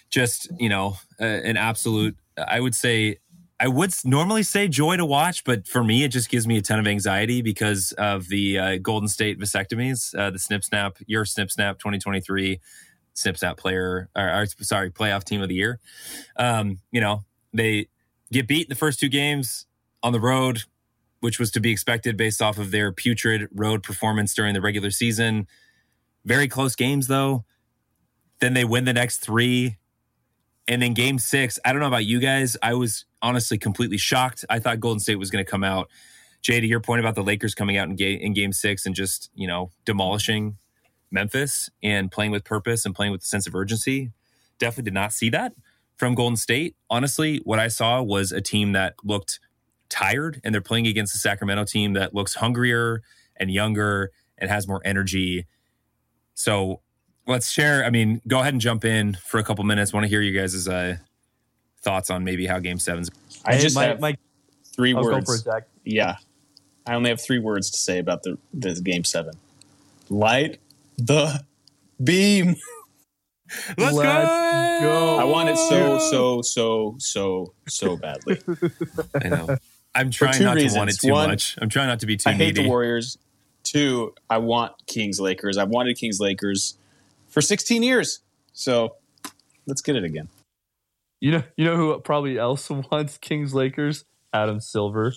just, 0.09 0.49
you 0.59 0.69
know, 0.69 0.97
uh, 1.21 1.25
an 1.25 1.57
absolute, 1.57 2.17
I 2.37 2.59
would 2.59 2.75
say, 2.75 3.17
I 3.59 3.67
would 3.67 3.93
normally 4.03 4.43
say 4.43 4.67
joy 4.67 4.97
to 4.97 5.05
watch, 5.05 5.43
but 5.43 5.67
for 5.67 5.83
me, 5.83 6.03
it 6.03 6.09
just 6.09 6.29
gives 6.29 6.47
me 6.47 6.57
a 6.57 6.61
ton 6.61 6.79
of 6.79 6.87
anxiety 6.87 7.41
because 7.41 7.93
of 7.97 8.27
the 8.27 8.59
uh, 8.59 8.77
Golden 8.77 9.07
State 9.07 9.39
vasectomies, 9.39 10.17
uh, 10.17 10.31
the 10.31 10.39
Snip 10.39 10.63
Snap, 10.63 10.97
your 11.05 11.25
Snip 11.25 11.51
Snap 11.51 11.79
2023 11.79 12.59
Snip 13.13 13.37
Snap 13.37 13.57
player, 13.57 14.09
or, 14.15 14.41
or 14.41 14.45
sorry, 14.61 14.91
playoff 14.91 15.23
team 15.23 15.41
of 15.41 15.49
the 15.49 15.55
year. 15.55 15.79
Um, 16.35 16.79
you 16.91 16.99
know, 16.99 17.23
they 17.53 17.87
get 18.31 18.47
beat 18.47 18.69
the 18.69 18.75
first 18.75 18.99
two 18.99 19.09
games 19.09 19.65
on 20.01 20.11
the 20.11 20.19
road, 20.19 20.63
which 21.19 21.39
was 21.39 21.51
to 21.51 21.59
be 21.59 21.71
expected 21.71 22.17
based 22.17 22.41
off 22.41 22.57
of 22.57 22.71
their 22.71 22.91
putrid 22.91 23.47
road 23.53 23.83
performance 23.83 24.33
during 24.33 24.53
the 24.53 24.61
regular 24.61 24.91
season. 24.91 25.47
Very 26.25 26.47
close 26.47 26.75
games, 26.75 27.07
though. 27.07 27.45
Then 28.39 28.53
they 28.53 28.65
win 28.65 28.85
the 28.85 28.93
next 28.93 29.19
three. 29.19 29.77
And 30.67 30.81
then 30.81 30.93
game 30.93 31.19
six, 31.19 31.59
I 31.65 31.71
don't 31.71 31.81
know 31.81 31.87
about 31.87 32.05
you 32.05 32.19
guys. 32.19 32.55
I 32.63 32.73
was 32.73 33.05
honestly 33.21 33.57
completely 33.57 33.97
shocked. 33.97 34.45
I 34.49 34.59
thought 34.59 34.79
Golden 34.79 34.99
State 34.99 35.15
was 35.15 35.29
going 35.29 35.43
to 35.43 35.49
come 35.49 35.63
out. 35.63 35.89
Jay, 36.41 36.59
to 36.59 36.67
your 36.67 36.79
point 36.79 36.99
about 36.99 37.15
the 37.15 37.23
Lakers 37.23 37.55
coming 37.55 37.77
out 37.77 37.87
in, 37.87 37.95
ga- 37.95 38.15
in 38.15 38.33
game 38.33 38.53
six 38.53 38.85
and 38.85 38.93
just, 38.95 39.29
you 39.33 39.47
know, 39.47 39.71
demolishing 39.85 40.57
Memphis 41.11 41.69
and 41.81 42.11
playing 42.11 42.31
with 42.31 42.43
purpose 42.43 42.85
and 42.85 42.95
playing 42.95 43.11
with 43.11 43.21
a 43.21 43.25
sense 43.25 43.47
of 43.47 43.55
urgency, 43.55 44.11
definitely 44.57 44.83
did 44.83 44.93
not 44.93 45.13
see 45.13 45.29
that 45.29 45.53
from 45.95 46.15
Golden 46.15 46.35
State. 46.35 46.75
Honestly, 46.89 47.41
what 47.43 47.59
I 47.59 47.67
saw 47.67 48.01
was 48.01 48.31
a 48.31 48.41
team 48.41 48.71
that 48.73 48.95
looked 49.03 49.39
tired 49.89 50.41
and 50.43 50.53
they're 50.53 50.61
playing 50.61 50.87
against 50.87 51.15
a 51.15 51.17
Sacramento 51.17 51.65
team 51.65 51.93
that 51.93 52.13
looks 52.13 52.35
hungrier 52.35 53.01
and 53.37 53.51
younger 53.51 54.11
and 54.37 54.49
has 54.49 54.67
more 54.67 54.81
energy. 54.83 55.45
So 56.33 56.81
let's 57.27 57.49
share. 57.51 57.83
I 57.85 57.89
mean, 57.89 58.21
go 58.27 58.39
ahead 58.39 58.53
and 58.53 58.61
jump 58.61 58.85
in 58.85 59.15
for 59.15 59.39
a 59.39 59.43
couple 59.43 59.63
minutes. 59.63 59.93
Want 59.93 60.03
to 60.03 60.07
hear 60.09 60.21
you 60.21 60.37
guys' 60.37 60.67
uh, 60.67 60.97
thoughts 61.83 62.09
on 62.09 62.23
maybe 62.23 62.45
how 62.47 62.59
game 62.59 62.79
seven's. 62.79 63.11
i 63.45 63.57
just 63.57 63.75
my, 63.75 63.85
have 63.85 63.99
my, 63.99 64.15
three 64.73 64.95
I'll 64.95 65.03
words 65.03 65.25
for 65.25 65.35
it, 65.35 65.39
Zach. 65.39 65.67
yeah 65.83 66.15
i 66.87 66.95
only 66.95 67.09
have 67.09 67.21
three 67.21 67.39
words 67.39 67.69
to 67.71 67.77
say 67.77 67.99
about 67.99 68.23
the 68.23 68.37
this 68.53 68.79
game 68.79 69.03
seven 69.03 69.33
light 70.09 70.59
the 70.97 71.43
beam 72.03 72.55
Let's, 73.77 73.93
Let's 73.93 73.97
go. 73.97 75.17
i 75.19 75.23
want 75.25 75.49
it 75.49 75.57
so 75.57 75.99
so 75.99 76.41
so 76.41 76.95
so 76.97 77.53
so 77.67 77.97
badly 77.97 78.39
I 79.23 79.27
know. 79.27 79.57
I'm 79.93 80.09
trying 80.09 80.33
two 80.33 80.45
not 80.45 80.57
to 80.57 80.69
want 80.75 80.89
it 80.89 80.99
too 80.99 81.11
One, 81.11 81.29
much. 81.29 81.55
I'm 81.61 81.69
trying 81.69 81.87
not 81.87 81.99
to 81.99 82.07
be 82.07 82.17
too 82.17 82.31
I 82.31 82.33
hate 82.33 82.47
needy. 82.55 82.63
the 82.63 82.67
Warriors. 82.67 83.19
Two, 83.61 84.15
I 84.27 84.39
want 84.39 84.73
Kings 84.87 85.19
Lakers. 85.19 85.55
I've 85.59 85.69
wanted 85.69 85.97
Kings 85.97 86.19
Lakers 86.19 86.77
for 87.33 87.41
16 87.41 87.83
years. 87.83 88.19
So 88.53 88.95
let's 89.65 89.81
get 89.81 89.95
it 89.95 90.03
again. 90.03 90.29
You 91.19 91.31
know, 91.31 91.43
you 91.57 91.65
know 91.65 91.75
who 91.75 91.99
probably 92.01 92.37
else 92.37 92.69
wants 92.91 93.17
Kings 93.17 93.53
Lakers? 93.53 94.05
Adam 94.33 94.59
Silver. 94.59 95.13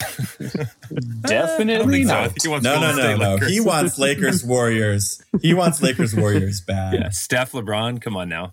I 0.00 0.06
don't 0.40 1.22
Definitely 1.22 2.04
so. 2.04 2.08
Not. 2.14 2.42
he 2.42 2.48
wants 2.48 2.64
No, 2.64 2.80
no, 2.80 2.94
no, 2.94 3.16
no. 3.16 3.34
Lakers. 3.34 3.50
He 3.50 3.60
wants 3.60 3.98
Lakers 3.98 4.44
Warriors. 4.46 5.22
He 5.42 5.54
wants 5.54 5.82
Lakers 5.82 6.14
Warriors 6.14 6.60
bad. 6.60 6.94
Yeah, 6.94 7.08
Steph, 7.10 7.52
LeBron, 7.52 8.00
come 8.00 8.16
on 8.16 8.28
now. 8.28 8.52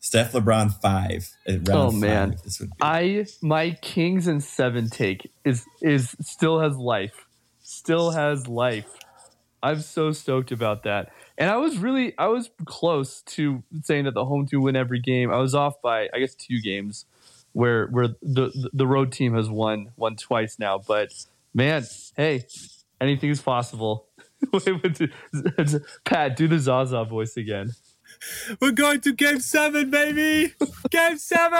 Steph 0.00 0.32
LeBron 0.32 0.72
five. 0.80 1.28
at 1.46 1.68
round 1.68 1.70
Oh, 1.70 1.90
man. 1.90 2.32
five. 2.32 2.42
This 2.42 2.60
would 2.60 2.70
be 2.70 2.76
I 2.80 3.26
my 3.42 3.72
Kings 3.82 4.26
and 4.26 4.42
seven 4.42 4.88
take 4.88 5.30
is 5.44 5.64
is 5.82 6.14
still 6.20 6.60
has 6.60 6.76
life, 6.76 7.26
still 7.62 8.10
has 8.12 8.46
life. 8.48 8.86
I'm 9.62 9.80
so 9.80 10.12
stoked 10.12 10.52
about 10.52 10.84
that, 10.84 11.12
and 11.36 11.50
I 11.50 11.56
was 11.56 11.78
really 11.78 12.16
I 12.18 12.28
was 12.28 12.50
close 12.64 13.22
to 13.22 13.62
saying 13.82 14.04
that 14.04 14.14
the 14.14 14.24
home 14.24 14.46
team 14.46 14.62
win 14.62 14.76
every 14.76 15.00
game. 15.00 15.30
I 15.30 15.36
was 15.36 15.54
off 15.54 15.82
by 15.82 16.08
I 16.14 16.18
guess 16.18 16.34
two 16.34 16.60
games, 16.60 17.04
where 17.52 17.86
where 17.88 18.08
the 18.22 18.70
the 18.72 18.86
road 18.86 19.12
team 19.12 19.34
has 19.34 19.50
won 19.50 19.92
won 19.96 20.16
twice 20.16 20.58
now. 20.58 20.78
But 20.78 21.12
man, 21.52 21.84
hey, 22.16 22.46
anything 23.00 23.30
is 23.30 23.42
possible. 23.42 24.06
Pat, 26.04 26.36
do 26.36 26.48
the 26.48 26.58
Zaza 26.58 27.04
voice 27.04 27.36
again. 27.36 27.72
We're 28.60 28.72
going 28.72 29.00
to 29.02 29.12
game 29.12 29.40
seven, 29.40 29.90
baby! 29.90 30.54
Game 30.90 31.18
seven! 31.18 31.58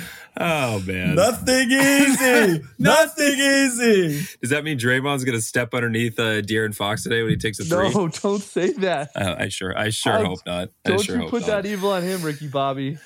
oh, 0.40 0.80
man. 0.86 1.14
nothing 1.14 1.70
easy. 1.70 2.62
nothing 2.78 3.38
easy. 3.38 4.26
Does 4.40 4.50
that 4.50 4.64
mean 4.64 4.78
Draymond's 4.78 5.24
going 5.24 5.38
to 5.38 5.42
step 5.42 5.74
underneath 5.74 6.18
uh, 6.18 6.42
De'Aaron 6.42 6.74
Fox 6.74 7.02
today 7.02 7.22
when 7.22 7.30
he 7.30 7.36
takes 7.36 7.60
a 7.60 7.64
three? 7.64 7.90
No, 7.90 8.08
don't 8.22 8.42
say 8.42 8.72
that. 8.72 9.10
Uh, 9.14 9.36
I 9.38 9.48
sure, 9.48 9.76
I 9.76 9.90
sure 9.90 10.12
Alex, 10.14 10.28
hope 10.28 10.40
not. 10.46 10.68
I 10.84 10.88
Don't 10.88 11.02
sure 11.02 11.16
you 11.16 11.22
hope 11.22 11.30
put 11.30 11.42
not. 11.42 11.62
that 11.62 11.66
evil 11.66 11.90
on 11.92 12.02
him, 12.02 12.22
Ricky 12.22 12.48
Bobby. 12.48 12.98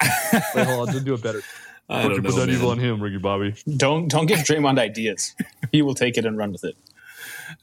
Wait, 0.54 0.66
hold 0.66 0.88
on, 0.88 0.94
don't 0.94 1.04
do 1.04 1.14
it 1.14 1.22
better. 1.22 1.42
I 1.88 2.02
Don't 2.02 2.10
don't 2.10 2.16
you 2.16 2.22
know, 2.22 2.30
put 2.30 2.36
that 2.40 2.46
man. 2.46 2.54
evil 2.56 2.70
on 2.70 2.78
him, 2.78 3.00
Ricky 3.02 3.18
Bobby. 3.18 3.54
Don't 3.76 4.08
don't 4.08 4.26
give 4.26 4.40
Draymond 4.40 4.78
ideas. 4.78 5.34
He 5.72 5.82
will 5.82 5.94
take 5.94 6.18
it 6.18 6.26
and 6.26 6.36
run 6.36 6.52
with 6.52 6.64
it. 6.64 6.76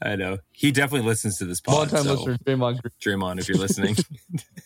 I 0.02 0.16
know 0.16 0.38
he 0.50 0.72
definitely 0.72 1.06
listens 1.06 1.38
to 1.38 1.44
this 1.44 1.60
pod. 1.60 1.74
Long 1.74 1.86
time 1.88 2.02
so 2.04 2.14
listener, 2.14 2.38
Draymond 2.38 2.80
Draymond, 3.04 3.38
if 3.38 3.48
you're 3.48 3.58
listening, 3.58 3.96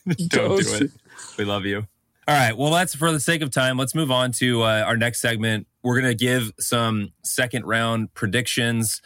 don't 0.06 0.28
Don't. 0.28 0.62
do 0.62 0.84
it. 0.84 0.90
We 1.36 1.44
love 1.44 1.64
you. 1.66 1.86
All 2.28 2.34
right. 2.34 2.54
Well, 2.54 2.70
that's 2.70 2.94
for 2.94 3.10
the 3.10 3.20
sake 3.20 3.40
of 3.40 3.50
time. 3.50 3.78
Let's 3.78 3.94
move 3.94 4.10
on 4.10 4.32
to 4.32 4.60
uh, 4.60 4.84
our 4.86 4.98
next 4.98 5.22
segment. 5.22 5.66
We're 5.82 5.98
going 5.98 6.14
to 6.14 6.24
give 6.24 6.52
some 6.60 7.14
second 7.24 7.64
round 7.64 8.12
predictions, 8.12 9.00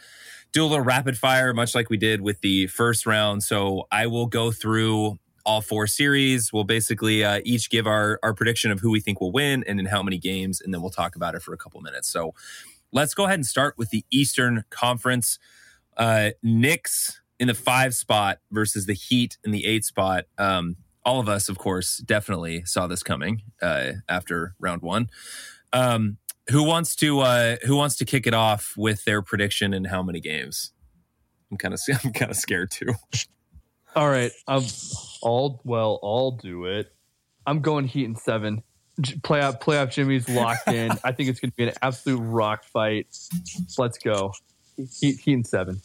do 0.51 0.61
a 0.61 0.67
little 0.67 0.83
rapid 0.83 1.17
fire, 1.17 1.53
much 1.53 1.73
like 1.73 1.89
we 1.89 1.95
did 1.95 2.19
with 2.19 2.41
the 2.41 2.67
first 2.67 3.05
round. 3.05 3.41
So 3.41 3.87
I 3.93 4.07
will 4.07 4.25
go 4.25 4.51
through 4.51 5.19
all 5.45 5.61
four 5.61 5.87
series. 5.87 6.51
We'll 6.51 6.65
basically 6.65 7.23
uh, 7.23 7.39
each 7.45 7.69
give 7.69 7.87
our, 7.87 8.19
our 8.23 8.33
prediction 8.33 8.71
of 8.71 8.81
who 8.81 8.91
we 8.91 8.99
think 8.99 9.21
will 9.21 9.31
win 9.31 9.63
and 9.69 9.79
in 9.79 9.85
how 9.85 10.03
many 10.03 10.17
games, 10.17 10.59
and 10.59 10.73
then 10.73 10.81
we'll 10.81 10.91
talk 10.91 11.15
about 11.15 11.33
it 11.33 11.41
for 11.41 11.53
a 11.53 11.57
couple 11.57 11.79
minutes. 11.79 12.09
So 12.09 12.33
let's 12.91 13.13
go 13.13 13.23
ahead 13.23 13.35
and 13.35 13.45
start 13.45 13.77
with 13.77 13.89
the 13.89 14.03
Eastern 14.11 14.65
Conference. 14.69 15.39
Uh, 15.95 16.31
Knicks 16.43 17.21
in 17.39 17.47
the 17.47 17.53
five 17.53 17.95
spot 17.95 18.39
versus 18.51 18.85
the 18.85 18.93
Heat 18.93 19.37
in 19.45 19.51
the 19.51 19.65
eight 19.65 19.85
spot. 19.85 20.25
Um, 20.37 20.75
all 21.05 21.19
of 21.19 21.27
us, 21.29 21.49
of 21.49 21.57
course, 21.57 21.97
definitely 21.97 22.63
saw 22.65 22.87
this 22.87 23.03
coming 23.03 23.41
uh, 23.61 23.93
after 24.07 24.55
round 24.59 24.81
one. 24.81 25.09
Um, 25.71 26.17
who 26.49 26.63
wants 26.63 26.95
to 26.97 27.21
uh, 27.21 27.57
Who 27.65 27.75
wants 27.75 27.95
to 27.97 28.05
kick 28.05 28.27
it 28.27 28.33
off 28.33 28.73
with 28.77 29.05
their 29.05 29.21
prediction 29.21 29.73
and 29.73 29.87
how 29.87 30.03
many 30.03 30.19
games? 30.19 30.71
I'm 31.51 31.57
kind 31.57 31.73
of 31.73 31.79
I'm 32.03 32.11
kind 32.13 32.31
of 32.31 32.37
scared 32.37 32.71
too. 32.71 32.93
All 33.95 34.09
right, 34.09 34.31
um, 34.47 34.65
I'll 35.23 35.61
well, 35.63 35.99
I'll 36.03 36.31
do 36.31 36.65
it. 36.65 36.93
I'm 37.45 37.59
going 37.59 37.87
Heat 37.87 38.05
in 38.05 38.15
seven. 38.15 38.63
J- 38.99 39.15
Playoff 39.15 39.61
playoff 39.61 39.91
Jimmy's 39.91 40.27
locked 40.29 40.67
in. 40.67 40.91
I 41.03 41.11
think 41.11 41.29
it's 41.29 41.39
going 41.39 41.51
to 41.51 41.55
be 41.55 41.63
an 41.67 41.73
absolute 41.81 42.19
rock 42.19 42.63
fight. 42.63 43.07
Let's 43.77 43.97
go. 43.97 44.33
Heat, 44.99 45.19
heat 45.19 45.33
and 45.33 45.47
seven. 45.47 45.81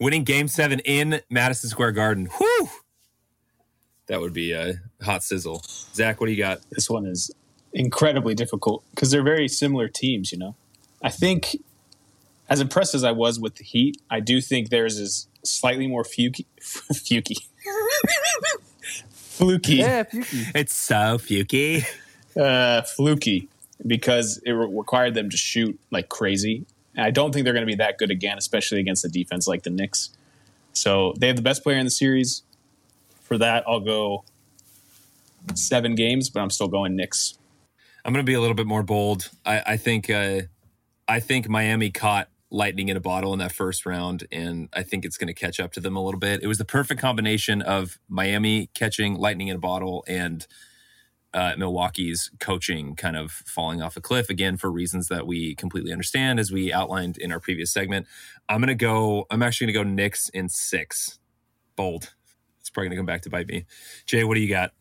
Winning 0.00 0.24
game 0.24 0.48
seven 0.48 0.80
in 0.80 1.20
Madison 1.30 1.68
Square 1.70 1.92
Garden. 1.92 2.26
Whew! 2.26 2.68
That 4.08 4.20
would 4.20 4.32
be 4.32 4.52
a 4.52 4.80
hot 5.02 5.22
sizzle. 5.22 5.62
Zach, 5.94 6.20
what 6.20 6.26
do 6.26 6.32
you 6.32 6.38
got? 6.38 6.60
This 6.70 6.88
one 6.88 7.06
is 7.06 7.30
incredibly 7.72 8.34
difficult 8.34 8.82
because 8.90 9.10
they're 9.10 9.22
very 9.22 9.48
similar 9.48 9.88
teams, 9.88 10.32
you 10.32 10.38
know. 10.38 10.54
I 11.02 11.10
think, 11.10 11.56
as 12.48 12.60
impressed 12.60 12.94
as 12.94 13.04
I 13.04 13.12
was 13.12 13.38
with 13.38 13.56
the 13.56 13.64
Heat, 13.64 13.98
I 14.10 14.20
do 14.20 14.40
think 14.40 14.70
theirs 14.70 14.98
is 14.98 15.28
slightly 15.44 15.86
more 15.86 16.04
fuky. 16.04 16.46
fuky. 16.60 17.36
fluky. 19.10 19.74
Yeah, 19.76 20.04
Fuki. 20.04 20.52
It's 20.54 20.74
so 20.74 21.18
fuky. 21.18 21.84
Uh, 22.36 22.82
fluky 22.82 23.48
because 23.86 24.38
it 24.44 24.52
re- 24.52 24.68
required 24.70 25.14
them 25.14 25.30
to 25.30 25.36
shoot 25.36 25.78
like 25.90 26.08
crazy. 26.08 26.64
And 26.94 27.06
I 27.06 27.10
don't 27.10 27.32
think 27.32 27.44
they're 27.44 27.52
going 27.52 27.66
to 27.66 27.70
be 27.70 27.76
that 27.76 27.98
good 27.98 28.10
again, 28.10 28.38
especially 28.38 28.80
against 28.80 29.04
a 29.04 29.08
defense 29.08 29.46
like 29.46 29.62
the 29.62 29.70
Knicks. 29.70 30.10
So 30.72 31.14
they 31.18 31.26
have 31.26 31.36
the 31.36 31.42
best 31.42 31.62
player 31.62 31.78
in 31.78 31.84
the 31.84 31.90
series. 31.90 32.42
For 33.28 33.36
that, 33.36 33.62
I'll 33.66 33.80
go 33.80 34.24
seven 35.54 35.94
games, 35.94 36.30
but 36.30 36.40
I'm 36.40 36.48
still 36.48 36.68
going 36.68 36.96
Knicks. 36.96 37.38
I'm 38.04 38.14
going 38.14 38.24
to 38.24 38.28
be 38.28 38.34
a 38.34 38.40
little 38.40 38.54
bit 38.54 38.66
more 38.66 38.82
bold. 38.82 39.28
I, 39.44 39.62
I 39.66 39.76
think 39.76 40.08
uh, 40.08 40.42
I 41.06 41.20
think 41.20 41.46
Miami 41.46 41.90
caught 41.90 42.30
lightning 42.50 42.88
in 42.88 42.96
a 42.96 43.00
bottle 43.00 43.34
in 43.34 43.38
that 43.40 43.52
first 43.52 43.84
round, 43.84 44.26
and 44.32 44.70
I 44.72 44.82
think 44.82 45.04
it's 45.04 45.18
going 45.18 45.28
to 45.28 45.34
catch 45.34 45.60
up 45.60 45.72
to 45.72 45.80
them 45.80 45.94
a 45.94 46.02
little 46.02 46.18
bit. 46.18 46.42
It 46.42 46.46
was 46.46 46.56
the 46.56 46.64
perfect 46.64 47.02
combination 47.02 47.60
of 47.60 47.98
Miami 48.08 48.70
catching 48.72 49.14
lightning 49.14 49.48
in 49.48 49.56
a 49.56 49.60
bottle 49.60 50.04
and 50.08 50.46
uh, 51.34 51.52
Milwaukee's 51.58 52.30
coaching 52.40 52.96
kind 52.96 53.14
of 53.14 53.30
falling 53.30 53.82
off 53.82 53.98
a 53.98 54.00
cliff 54.00 54.30
again 54.30 54.56
for 54.56 54.70
reasons 54.70 55.08
that 55.08 55.26
we 55.26 55.54
completely 55.54 55.92
understand, 55.92 56.40
as 56.40 56.50
we 56.50 56.72
outlined 56.72 57.18
in 57.18 57.30
our 57.30 57.40
previous 57.40 57.70
segment. 57.70 58.06
I'm 58.48 58.60
going 58.60 58.68
to 58.68 58.74
go. 58.74 59.26
I'm 59.30 59.42
actually 59.42 59.70
going 59.70 59.86
to 59.86 59.90
go 59.90 59.94
Knicks 60.02 60.30
in 60.30 60.48
six. 60.48 61.18
Bold. 61.76 62.14
It's 62.68 62.74
probably 62.74 62.88
going 62.90 62.96
to 62.96 63.00
come 63.00 63.06
back 63.06 63.22
to 63.22 63.30
bite 63.30 63.46
me. 63.48 63.64
Jay, 64.04 64.24
what 64.24 64.34
do 64.34 64.40
you 64.40 64.48
got? 64.50 64.72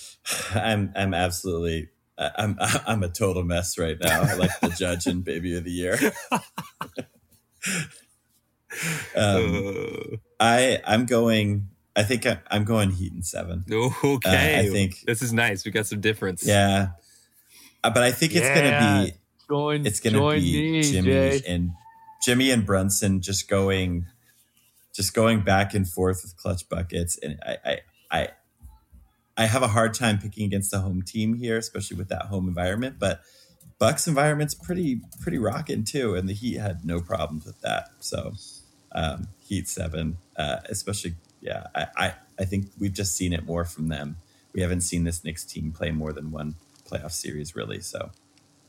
I'm 0.54 0.92
I'm 0.96 1.12
absolutely 1.12 1.90
I- 2.16 2.30
I'm 2.38 2.56
I'm 2.86 3.02
a 3.02 3.08
total 3.10 3.44
mess 3.44 3.76
right 3.78 3.98
now. 4.00 4.22
I 4.22 4.32
like 4.38 4.58
the 4.60 4.70
judge 4.70 5.06
and 5.06 5.22
baby 5.22 5.54
of 5.58 5.64
the 5.64 5.70
year. 5.70 5.98
um, 9.14 9.14
Uh, 9.16 10.16
I 10.40 10.80
I'm 10.86 11.04
going. 11.06 11.68
I 11.96 12.02
think 12.02 12.26
I, 12.26 12.38
I'm 12.50 12.64
going 12.64 12.90
Heat 12.90 13.12
and 13.12 13.24
seven. 13.24 13.64
okay, 13.70 14.56
Uh, 14.56 14.62
I 14.62 14.68
think- 14.70 15.02
this 15.06 15.22
is 15.22 15.32
nice. 15.32 15.64
We 15.64 15.70
got 15.70 15.86
some 15.86 16.00
difference. 16.00 16.44
Yeah, 16.46 16.88
Uh, 17.84 17.90
but 17.90 18.02
I 18.02 18.10
think 18.10 18.32
it's 18.34 18.40
Yeah. 18.46 18.54
gonna 18.80 19.04
be 19.06 19.12
Join, 19.48 19.86
it's 19.86 20.00
gonna 20.00 20.16
join 20.18 20.40
be 20.40 20.72
me, 20.72 20.82
Jimmy 20.82 21.08
Jay. 21.10 21.42
and 21.46 21.72
Jimmy 22.24 22.50
and 22.50 22.64
Brunson 22.66 23.20
just 23.20 23.48
going, 23.48 24.06
just 24.94 25.12
going 25.12 25.40
back 25.40 25.74
and 25.74 25.88
forth 25.88 26.22
with 26.22 26.36
clutch 26.36 26.68
buckets, 26.68 27.18
and 27.18 27.38
I 27.44 27.56
I 27.64 27.78
I, 28.10 28.28
I 29.36 29.46
have 29.46 29.62
a 29.62 29.68
hard 29.68 29.94
time 29.94 30.18
picking 30.18 30.46
against 30.46 30.70
the 30.70 30.80
home 30.80 31.02
team 31.02 31.34
here, 31.34 31.58
especially 31.58 31.96
with 31.96 32.08
that 32.08 32.26
home 32.26 32.48
environment. 32.48 32.96
But 32.98 33.20
Bucks 33.78 34.06
environment's 34.06 34.54
pretty 34.54 35.00
pretty 35.20 35.38
rocking 35.38 35.84
too, 35.84 36.14
and 36.14 36.28
the 36.28 36.32
Heat 36.32 36.58
had 36.58 36.84
no 36.84 37.00
problems 37.00 37.44
with 37.44 37.60
that. 37.62 37.90
So 38.00 38.34
um, 38.92 39.28
Heat 39.40 39.68
seven, 39.68 40.18
uh, 40.36 40.58
especially 40.68 41.16
yeah, 41.40 41.66
I, 41.74 41.86
I 41.96 42.14
I 42.38 42.44
think 42.44 42.70
we've 42.78 42.92
just 42.92 43.16
seen 43.16 43.32
it 43.32 43.44
more 43.44 43.64
from 43.64 43.88
them. 43.88 44.16
We 44.52 44.62
haven't 44.62 44.82
seen 44.82 45.02
this 45.04 45.24
Knicks 45.24 45.44
team 45.44 45.72
play 45.72 45.90
more 45.90 46.12
than 46.12 46.30
one 46.30 46.54
playoff 46.88 47.10
series 47.10 47.56
really. 47.56 47.80
So 47.80 48.10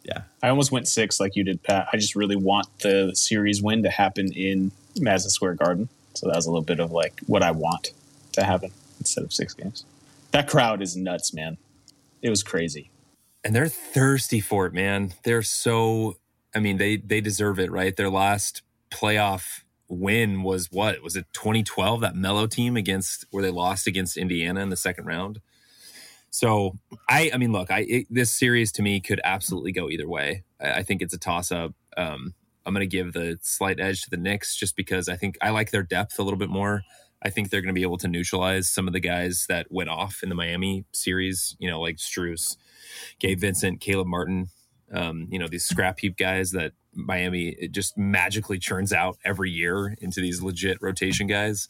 yeah. 0.03 0.23
I 0.41 0.49
almost 0.49 0.71
went 0.71 0.87
six 0.87 1.19
like 1.19 1.35
you 1.35 1.43
did, 1.43 1.63
Pat. 1.63 1.87
I 1.91 1.97
just 1.97 2.15
really 2.15 2.35
want 2.35 2.67
the 2.79 3.11
series 3.15 3.61
win 3.61 3.83
to 3.83 3.89
happen 3.89 4.31
in 4.33 4.71
Madison 4.99 5.31
Square 5.31 5.55
Garden. 5.55 5.89
So 6.15 6.27
that 6.27 6.35
was 6.35 6.45
a 6.45 6.49
little 6.51 6.63
bit 6.63 6.79
of 6.79 6.91
like 6.91 7.21
what 7.27 7.43
I 7.43 7.51
want 7.51 7.91
to 8.33 8.43
happen 8.43 8.71
instead 8.99 9.23
of 9.23 9.33
six 9.33 9.53
games. 9.53 9.85
That 10.31 10.47
crowd 10.47 10.81
is 10.81 10.95
nuts, 10.95 11.33
man. 11.33 11.57
It 12.21 12.29
was 12.29 12.43
crazy. 12.43 12.89
and 13.43 13.55
they're 13.55 13.67
thirsty 13.69 14.39
for 14.41 14.65
it, 14.65 14.73
man. 14.73 15.13
They're 15.23 15.43
so. 15.43 16.17
I 16.55 16.59
mean, 16.59 16.77
they 16.77 16.97
they 16.97 17.21
deserve 17.21 17.59
it, 17.59 17.71
right? 17.71 17.95
Their 17.95 18.09
last 18.09 18.61
playoff 18.91 19.61
win 19.89 20.41
was 20.43 20.71
what? 20.71 21.01
Was 21.03 21.15
it 21.15 21.27
2012? 21.33 22.01
That 22.01 22.15
Melo 22.15 22.47
team 22.47 22.75
against 22.77 23.25
where 23.31 23.43
they 23.43 23.51
lost 23.51 23.87
against 23.87 24.17
Indiana 24.17 24.61
in 24.61 24.69
the 24.69 24.77
second 24.77 25.05
round. 25.05 25.41
So 26.31 26.77
I, 27.09 27.31
I 27.33 27.37
mean, 27.37 27.51
look, 27.51 27.71
I 27.71 27.85
it, 27.87 28.07
this 28.09 28.31
series 28.31 28.71
to 28.73 28.81
me 28.81 28.99
could 28.99 29.21
absolutely 29.23 29.71
go 29.71 29.89
either 29.89 30.07
way. 30.07 30.43
I, 30.61 30.73
I 30.79 30.83
think 30.83 31.01
it's 31.01 31.13
a 31.13 31.19
toss 31.19 31.51
up. 31.51 31.73
Um, 31.97 32.33
I'm 32.65 32.73
going 32.73 32.87
to 32.87 32.97
give 32.97 33.13
the 33.13 33.37
slight 33.41 33.79
edge 33.79 34.03
to 34.03 34.09
the 34.09 34.17
Knicks 34.17 34.55
just 34.55 34.75
because 34.75 35.07
I 35.07 35.15
think 35.15 35.37
I 35.41 35.51
like 35.51 35.71
their 35.71 35.83
depth 35.83 36.19
a 36.19 36.23
little 36.23 36.39
bit 36.39 36.49
more. 36.49 36.83
I 37.21 37.29
think 37.29 37.49
they're 37.49 37.61
going 37.61 37.73
to 37.73 37.73
be 37.73 37.81
able 37.81 37.97
to 37.97 38.07
neutralize 38.07 38.69
some 38.69 38.87
of 38.87 38.93
the 38.93 38.99
guys 38.99 39.45
that 39.49 39.67
went 39.71 39.89
off 39.89 40.21
in 40.21 40.29
the 40.29 40.35
Miami 40.35 40.85
series. 40.91 41.55
You 41.59 41.69
know, 41.69 41.79
like 41.79 41.97
Strus, 41.97 42.57
Gabe 43.19 43.39
Vincent, 43.39 43.81
Caleb 43.81 44.07
Martin. 44.07 44.49
Um, 44.93 45.27
you 45.31 45.39
know, 45.39 45.47
these 45.47 45.65
scrap 45.65 45.99
heap 45.99 46.17
guys 46.17 46.51
that 46.51 46.73
Miami 46.93 47.49
it 47.49 47.71
just 47.71 47.97
magically 47.97 48.59
churns 48.59 48.93
out 48.93 49.17
every 49.25 49.49
year 49.51 49.95
into 49.99 50.21
these 50.21 50.41
legit 50.41 50.77
rotation 50.81 51.27
guys. 51.27 51.67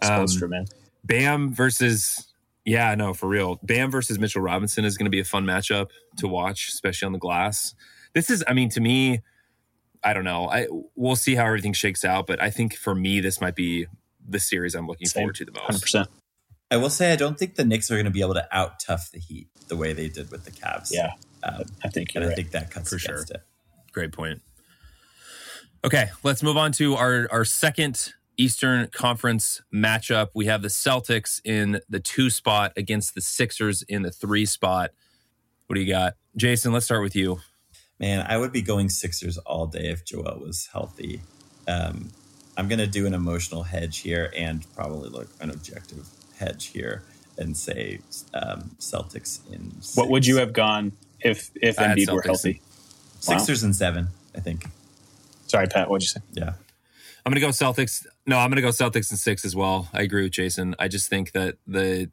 Um, 0.00 0.10
Spoelstra, 0.24 0.48
man. 0.48 0.66
Bam 1.04 1.52
versus 1.52 2.32
yeah, 2.64 2.94
no, 2.94 3.12
for 3.12 3.28
real. 3.28 3.58
Bam 3.62 3.90
versus 3.90 4.18
Mitchell 4.18 4.42
Robinson 4.42 4.84
is 4.84 4.96
going 4.96 5.06
to 5.06 5.10
be 5.10 5.20
a 5.20 5.24
fun 5.24 5.44
matchup 5.44 5.90
to 6.18 6.28
watch, 6.28 6.68
especially 6.68 7.06
on 7.06 7.12
the 7.12 7.18
glass. 7.18 7.74
This 8.14 8.30
is, 8.30 8.44
I 8.46 8.52
mean, 8.52 8.68
to 8.70 8.80
me, 8.80 9.20
I 10.04 10.12
don't 10.12 10.24
know. 10.24 10.48
I 10.48 10.66
we'll 10.96 11.16
see 11.16 11.34
how 11.34 11.46
everything 11.46 11.72
shakes 11.72 12.04
out, 12.04 12.26
but 12.26 12.42
I 12.42 12.50
think 12.50 12.74
for 12.74 12.94
me, 12.94 13.20
this 13.20 13.40
might 13.40 13.54
be 13.54 13.86
the 14.26 14.40
series 14.40 14.74
I'm 14.74 14.86
looking 14.86 15.06
Same. 15.06 15.22
forward 15.22 15.34
to 15.36 15.44
the 15.44 15.52
Hundred 15.52 15.72
most. 15.74 15.82
percent. 15.82 16.08
I 16.70 16.76
will 16.78 16.90
say 16.90 17.12
I 17.12 17.16
don't 17.16 17.38
think 17.38 17.56
the 17.56 17.64
Knicks 17.64 17.90
are 17.90 17.94
going 17.94 18.06
to 18.06 18.10
be 18.10 18.22
able 18.22 18.34
to 18.34 18.46
out 18.50 18.80
tough 18.80 19.10
the 19.12 19.18
Heat 19.18 19.48
the 19.68 19.76
way 19.76 19.92
they 19.92 20.08
did 20.08 20.30
with 20.30 20.44
the 20.44 20.50
Cavs. 20.50 20.88
Yeah, 20.90 21.12
um, 21.42 21.64
I 21.84 21.88
think 21.88 22.10
and 22.14 22.14
you're 22.14 22.24
I 22.24 22.26
right. 22.28 22.36
think 22.36 22.50
that 22.52 22.70
cuts 22.70 22.88
For 22.90 22.98
sure. 22.98 23.14
against 23.16 23.30
it. 23.32 23.42
Great 23.92 24.12
point. 24.12 24.40
Okay, 25.84 26.10
let's 26.22 26.42
move 26.42 26.56
on 26.56 26.72
to 26.72 26.94
our 26.94 27.28
our 27.30 27.44
second 27.44 28.12
Eastern 28.36 28.86
Conference 28.88 29.60
matchup. 29.74 30.28
We 30.34 30.46
have 30.46 30.62
the 30.62 30.68
Celtics 30.68 31.40
in 31.44 31.80
the 31.88 32.00
two 32.00 32.30
spot 32.30 32.72
against 32.76 33.14
the 33.14 33.20
Sixers 33.20 33.82
in 33.82 34.02
the 34.02 34.10
three 34.10 34.46
spot. 34.46 34.90
What 35.66 35.74
do 35.74 35.80
you 35.82 35.92
got, 35.92 36.14
Jason? 36.36 36.72
Let's 36.72 36.86
start 36.86 37.02
with 37.02 37.14
you. 37.16 37.40
Man, 38.02 38.26
I 38.28 38.36
would 38.36 38.50
be 38.50 38.62
going 38.62 38.88
Sixers 38.88 39.38
all 39.38 39.66
day 39.66 39.88
if 39.88 40.04
Joel 40.04 40.40
was 40.44 40.68
healthy. 40.72 41.22
Um, 41.68 42.10
I'm 42.56 42.66
going 42.66 42.80
to 42.80 42.88
do 42.88 43.06
an 43.06 43.14
emotional 43.14 43.62
hedge 43.62 43.98
here 43.98 44.32
and 44.36 44.66
probably 44.74 45.08
look 45.08 45.28
an 45.40 45.50
objective 45.50 46.08
hedge 46.36 46.66
here 46.66 47.04
and 47.38 47.56
say 47.56 48.00
um, 48.34 48.72
Celtics 48.80 49.40
in. 49.52 49.80
Six. 49.80 49.96
What 49.96 50.10
would 50.10 50.26
you 50.26 50.38
have 50.38 50.52
gone 50.52 50.92
if 51.20 51.50
if 51.54 51.78
I 51.78 51.94
Embiid 51.94 52.10
were 52.10 52.22
Celtics. 52.22 52.26
healthy? 52.26 52.60
Wow. 53.28 53.38
Sixers 53.38 53.62
and 53.62 53.74
seven, 53.76 54.08
I 54.34 54.40
think. 54.40 54.66
Sorry, 55.46 55.68
Pat. 55.68 55.88
What'd 55.88 56.02
you 56.02 56.08
say? 56.08 56.20
Yeah. 56.32 56.54
I'm 57.24 57.32
going 57.32 57.40
to 57.40 57.40
go 57.40 57.50
Celtics. 57.50 58.04
No, 58.26 58.38
I'm 58.38 58.50
going 58.50 58.56
to 58.56 58.62
go 58.62 58.70
Celtics 58.70 59.12
in 59.12 59.16
six 59.16 59.44
as 59.44 59.54
well. 59.54 59.88
I 59.92 60.02
agree 60.02 60.24
with 60.24 60.32
Jason. 60.32 60.74
I 60.76 60.88
just 60.88 61.08
think 61.08 61.30
that 61.32 61.54
the 61.68 62.10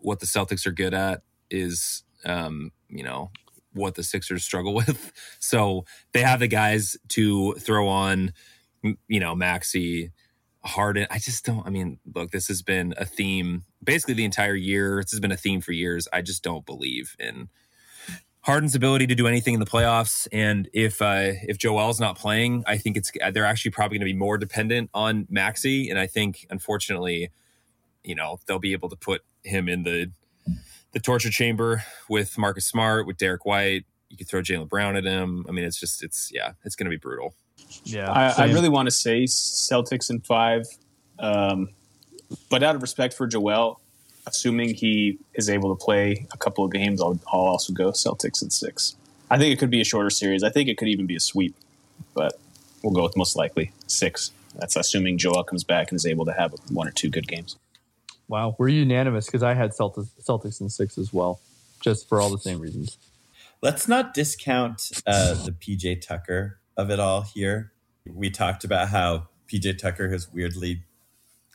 what 0.00 0.18
the 0.18 0.26
Celtics 0.26 0.66
are 0.66 0.72
good 0.72 0.92
at 0.92 1.22
is, 1.50 2.02
um, 2.24 2.72
you 2.88 3.04
know, 3.04 3.30
what 3.72 3.94
the 3.94 4.02
Sixers 4.02 4.44
struggle 4.44 4.74
with. 4.74 5.12
So 5.38 5.84
they 6.12 6.22
have 6.22 6.40
the 6.40 6.48
guys 6.48 6.96
to 7.08 7.54
throw 7.54 7.88
on, 7.88 8.32
you 8.82 9.20
know, 9.20 9.34
Maxey, 9.34 10.12
Harden. 10.64 11.06
I 11.10 11.18
just 11.18 11.44
don't. 11.44 11.66
I 11.66 11.70
mean, 11.70 11.98
look, 12.14 12.30
this 12.30 12.48
has 12.48 12.62
been 12.62 12.94
a 12.96 13.04
theme 13.04 13.64
basically 13.82 14.14
the 14.14 14.24
entire 14.24 14.56
year. 14.56 15.02
This 15.02 15.12
has 15.12 15.20
been 15.20 15.32
a 15.32 15.36
theme 15.36 15.60
for 15.60 15.72
years. 15.72 16.08
I 16.12 16.22
just 16.22 16.42
don't 16.42 16.66
believe 16.66 17.14
in 17.18 17.48
Harden's 18.42 18.74
ability 18.74 19.06
to 19.08 19.14
do 19.14 19.26
anything 19.26 19.54
in 19.54 19.60
the 19.60 19.66
playoffs, 19.66 20.26
and 20.32 20.68
if 20.72 21.02
uh, 21.02 21.32
if 21.42 21.58
Joel's 21.58 22.00
not 22.00 22.16
playing, 22.16 22.64
I 22.66 22.78
think 22.78 22.96
it's 22.96 23.12
they're 23.32 23.44
actually 23.44 23.72
probably 23.72 23.98
going 23.98 24.08
to 24.08 24.12
be 24.12 24.18
more 24.18 24.38
dependent 24.38 24.90
on 24.94 25.26
Maxey, 25.28 25.90
and 25.90 25.98
I 25.98 26.06
think 26.06 26.46
unfortunately, 26.48 27.30
you 28.04 28.14
know, 28.14 28.38
they'll 28.46 28.58
be 28.58 28.72
able 28.72 28.88
to 28.88 28.96
put 28.96 29.22
him 29.44 29.68
in 29.68 29.82
the 29.82 30.12
the 30.92 31.00
torture 31.00 31.30
chamber 31.30 31.84
with 32.08 32.38
Marcus 32.38 32.66
Smart, 32.66 33.06
with 33.06 33.18
Derrick 33.18 33.44
White. 33.44 33.84
You 34.10 34.16
could 34.16 34.28
throw 34.28 34.40
Jaylen 34.40 34.68
Brown 34.68 34.96
at 34.96 35.04
him. 35.04 35.44
I 35.48 35.52
mean, 35.52 35.64
it's 35.64 35.78
just 35.78 36.02
it's 36.02 36.30
yeah, 36.32 36.52
it's 36.64 36.76
going 36.76 36.86
to 36.86 36.90
be 36.90 36.96
brutal. 36.96 37.34
Yeah, 37.84 38.10
I, 38.10 38.44
I 38.44 38.52
really 38.52 38.68
want 38.68 38.86
to 38.86 38.90
say 38.90 39.24
Celtics 39.24 40.10
in 40.10 40.20
five, 40.20 40.66
um, 41.18 41.68
but 42.50 42.62
out 42.62 42.74
of 42.74 42.82
respect 42.82 43.14
for 43.14 43.26
Joel, 43.26 43.80
assuming 44.26 44.74
he 44.74 45.18
is 45.34 45.50
able 45.50 45.74
to 45.74 45.84
play 45.84 46.26
a 46.32 46.38
couple 46.38 46.64
of 46.64 46.72
games, 46.72 47.02
I'll, 47.02 47.18
I'll 47.32 47.40
also 47.40 47.72
go 47.72 47.90
Celtics 47.90 48.42
in 48.42 48.50
six. 48.50 48.96
I 49.30 49.38
think 49.38 49.52
it 49.52 49.58
could 49.58 49.70
be 49.70 49.80
a 49.80 49.84
shorter 49.84 50.10
series. 50.10 50.42
I 50.42 50.50
think 50.50 50.68
it 50.68 50.78
could 50.78 50.88
even 50.88 51.06
be 51.06 51.16
a 51.16 51.20
sweep, 51.20 51.54
but 52.14 52.38
we'll 52.82 52.94
go 52.94 53.02
with 53.02 53.16
most 53.16 53.36
likely 53.36 53.72
six. 53.86 54.30
That's 54.56 54.76
assuming 54.76 55.18
Joel 55.18 55.44
comes 55.44 55.64
back 55.64 55.90
and 55.90 55.96
is 55.96 56.06
able 56.06 56.24
to 56.24 56.32
have 56.32 56.54
one 56.70 56.88
or 56.88 56.90
two 56.90 57.10
good 57.10 57.28
games. 57.28 57.56
Wow, 58.28 58.54
we're 58.58 58.68
unanimous 58.68 59.26
because 59.26 59.42
I 59.42 59.54
had 59.54 59.70
Celtics, 59.70 60.10
Celtics 60.22 60.60
in 60.60 60.68
six 60.68 60.98
as 60.98 61.12
well. 61.12 61.40
just 61.80 62.08
for 62.08 62.20
all 62.20 62.30
the 62.30 62.38
same 62.38 62.60
reasons. 62.60 62.98
Let's 63.62 63.88
not 63.88 64.14
discount 64.14 64.90
uh, 65.06 65.34
the 65.44 65.52
PJ 65.52 66.06
Tucker 66.06 66.58
of 66.76 66.90
it 66.90 67.00
all 67.00 67.22
here. 67.22 67.72
We 68.06 68.30
talked 68.30 68.64
about 68.64 68.88
how 68.88 69.28
PJ 69.50 69.78
Tucker 69.78 70.10
has 70.10 70.32
weirdly 70.32 70.82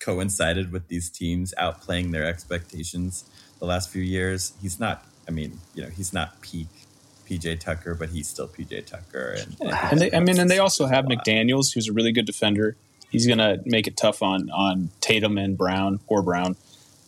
coincided 0.01 0.71
with 0.71 0.87
these 0.87 1.09
teams 1.09 1.53
outplaying 1.57 2.11
their 2.11 2.25
expectations 2.25 3.23
the 3.59 3.65
last 3.65 3.89
few 3.89 4.01
years. 4.01 4.53
He's 4.61 4.79
not, 4.79 5.05
I 5.27 5.31
mean, 5.31 5.59
you 5.75 5.83
know, 5.83 5.89
he's 5.89 6.11
not 6.11 6.41
peak 6.41 6.67
PJ 7.29 7.59
Tucker, 7.61 7.95
but 7.95 8.09
he's 8.09 8.27
still 8.27 8.47
PJ 8.47 8.85
Tucker. 8.85 9.37
And, 9.37 9.55
and, 9.61 9.71
and 9.71 10.01
they, 10.01 10.11
I 10.11 10.19
mean, 10.19 10.39
and 10.39 10.49
they 10.49 10.59
also 10.59 10.87
have 10.87 11.05
McDaniels, 11.05 11.73
who's 11.73 11.87
a 11.87 11.93
really 11.93 12.11
good 12.11 12.25
defender. 12.25 12.75
He's 13.09 13.27
going 13.27 13.37
to 13.37 13.61
make 13.65 13.87
it 13.87 13.95
tough 13.95 14.23
on 14.23 14.49
on 14.49 14.89
Tatum 14.99 15.37
and 15.37 15.57
Brown 15.57 15.99
or 16.07 16.21
Brown. 16.23 16.55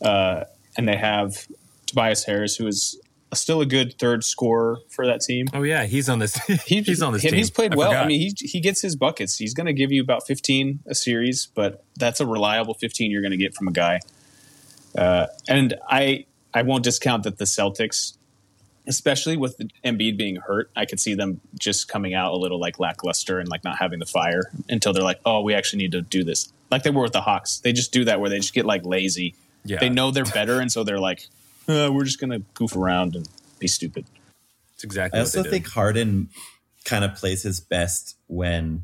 Uh, 0.01 0.45
and 0.77 0.87
they 0.87 0.97
have 0.97 1.47
Tobias 1.85 2.25
Harris, 2.25 2.55
who 2.55 2.67
is 2.67 2.99
still 3.35 3.61
a 3.61 3.65
good 3.65 3.97
third 3.99 4.23
scorer 4.23 4.79
for 4.89 5.05
that 5.05 5.21
team. 5.21 5.47
Oh 5.53 5.63
yeah, 5.63 5.85
he's 5.85 6.09
on 6.09 6.19
this. 6.19 6.39
He, 6.65 6.81
he's 6.81 7.01
on 7.01 7.13
this 7.13 7.21
he, 7.21 7.29
team. 7.29 7.37
He's 7.37 7.51
played 7.51 7.73
I 7.73 7.77
well. 7.77 7.89
forgot. 7.89 8.05
I 8.05 8.07
mean, 8.07 8.19
he 8.19 8.33
he 8.47 8.59
gets 8.59 8.81
his 8.81 8.95
buckets. 8.95 9.37
He's 9.37 9.53
going 9.53 9.67
to 9.67 9.73
give 9.73 9.91
you 9.91 10.01
about 10.01 10.25
15 10.25 10.79
a 10.87 10.95
series, 10.95 11.47
but 11.53 11.83
that's 11.95 12.19
a 12.19 12.25
reliable 12.25 12.73
15 12.73 13.11
you're 13.11 13.21
going 13.21 13.31
to 13.31 13.37
get 13.37 13.53
from 13.53 13.67
a 13.67 13.71
guy. 13.71 13.99
Uh, 14.97 15.27
and 15.47 15.75
I 15.89 16.25
I 16.53 16.61
won't 16.63 16.83
discount 16.83 17.23
that 17.23 17.37
the 17.37 17.45
Celtics, 17.45 18.17
especially 18.87 19.37
with 19.37 19.61
Embiid 19.83 20.17
being 20.17 20.37
hurt, 20.37 20.71
I 20.75 20.85
could 20.85 20.99
see 20.99 21.13
them 21.13 21.41
just 21.59 21.87
coming 21.87 22.13
out 22.13 22.33
a 22.33 22.37
little 22.37 22.59
like 22.59 22.79
lackluster 22.79 23.39
and 23.39 23.49
like 23.49 23.63
not 23.63 23.77
having 23.77 23.99
the 23.99 24.05
fire 24.05 24.51
until 24.69 24.93
they're 24.93 25.03
like, 25.03 25.19
oh, 25.25 25.41
we 25.41 25.53
actually 25.53 25.79
need 25.79 25.91
to 25.91 26.01
do 26.01 26.23
this. 26.23 26.51
Like 26.71 26.83
they 26.83 26.89
were 26.89 27.03
with 27.03 27.13
the 27.13 27.21
Hawks. 27.21 27.59
They 27.59 27.73
just 27.73 27.91
do 27.91 28.05
that 28.05 28.19
where 28.19 28.29
they 28.29 28.37
just 28.37 28.53
get 28.53 28.65
like 28.65 28.85
lazy. 28.85 29.35
Yeah, 29.65 29.79
They 29.79 29.89
know 29.89 30.11
they're 30.11 30.25
better, 30.25 30.59
and 30.59 30.71
so 30.71 30.83
they're 30.83 30.99
like, 30.99 31.27
uh, 31.67 31.89
we're 31.91 32.05
just 32.05 32.19
going 32.19 32.29
to 32.29 32.39
goof 32.53 32.75
around 32.75 33.15
and 33.15 33.27
be 33.59 33.67
stupid. 33.67 34.05
it's 34.73 34.83
exactly. 34.83 35.17
I 35.17 35.21
what 35.21 35.27
also 35.27 35.43
did. 35.43 35.51
think 35.51 35.67
Harden 35.67 36.29
kind 36.85 37.03
of 37.03 37.15
plays 37.15 37.43
his 37.43 37.59
best 37.59 38.15
when 38.27 38.83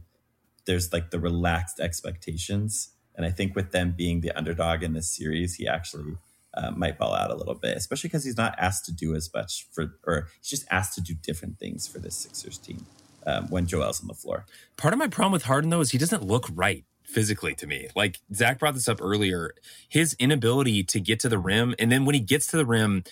there's 0.65 0.91
like 0.91 1.11
the 1.11 1.19
relaxed 1.19 1.79
expectations. 1.79 2.89
And 3.15 3.25
I 3.25 3.29
think 3.29 3.55
with 3.55 3.71
them 3.71 3.93
being 3.95 4.21
the 4.21 4.31
underdog 4.31 4.83
in 4.83 4.93
this 4.93 5.09
series, 5.09 5.55
he 5.55 5.67
actually 5.67 6.15
uh, 6.53 6.71
might 6.71 6.97
ball 6.97 7.13
out 7.13 7.29
a 7.29 7.35
little 7.35 7.55
bit, 7.55 7.77
especially 7.77 8.07
because 8.07 8.23
he's 8.23 8.37
not 8.37 8.55
asked 8.57 8.85
to 8.85 8.91
do 8.91 9.15
as 9.15 9.29
much 9.33 9.67
for, 9.71 9.95
or 10.05 10.27
he's 10.39 10.49
just 10.49 10.65
asked 10.71 10.95
to 10.95 11.01
do 11.01 11.13
different 11.13 11.59
things 11.59 11.87
for 11.87 11.99
this 11.99 12.15
Sixers 12.15 12.57
team 12.57 12.85
um, 13.25 13.47
when 13.49 13.67
Joel's 13.67 14.01
on 14.01 14.07
the 14.07 14.13
floor. 14.13 14.45
Part 14.77 14.93
of 14.93 14.99
my 14.99 15.07
problem 15.07 15.33
with 15.33 15.43
Harden 15.43 15.69
though 15.69 15.81
is 15.81 15.91
he 15.91 15.97
doesn't 15.97 16.23
look 16.23 16.47
right 16.53 16.85
physically 17.11 17.53
to 17.55 17.67
me. 17.67 17.89
Like 17.95 18.19
Zach 18.33 18.59
brought 18.59 18.73
this 18.73 18.87
up 18.87 19.01
earlier, 19.01 19.53
his 19.87 20.15
inability 20.19 20.83
to 20.83 20.99
get 20.99 21.19
to 21.21 21.29
the 21.29 21.37
rim, 21.37 21.75
and 21.77 21.91
then 21.91 22.05
when 22.05 22.15
he 22.15 22.21
gets 22.21 22.47
to 22.47 22.57
the 22.57 22.65
rim, 22.65 23.03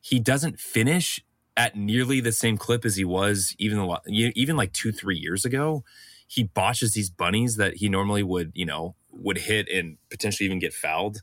he 0.00 0.18
doesn't 0.18 0.58
finish 0.58 1.20
at 1.56 1.76
nearly 1.76 2.20
the 2.20 2.32
same 2.32 2.56
clip 2.56 2.84
as 2.84 2.96
he 2.96 3.04
was 3.04 3.54
even 3.58 3.78
lot, 3.78 4.02
even 4.08 4.56
like 4.56 4.72
two 4.72 4.92
three 4.92 5.16
years 5.16 5.44
ago. 5.44 5.84
He 6.26 6.44
botches 6.44 6.92
these 6.92 7.10
bunnies 7.10 7.56
that 7.56 7.76
he 7.76 7.88
normally 7.88 8.22
would, 8.22 8.52
you 8.54 8.66
know, 8.66 8.94
would 9.10 9.38
hit 9.38 9.68
and 9.68 9.96
potentially 10.10 10.46
even 10.46 10.58
get 10.58 10.72
fouled 10.72 11.22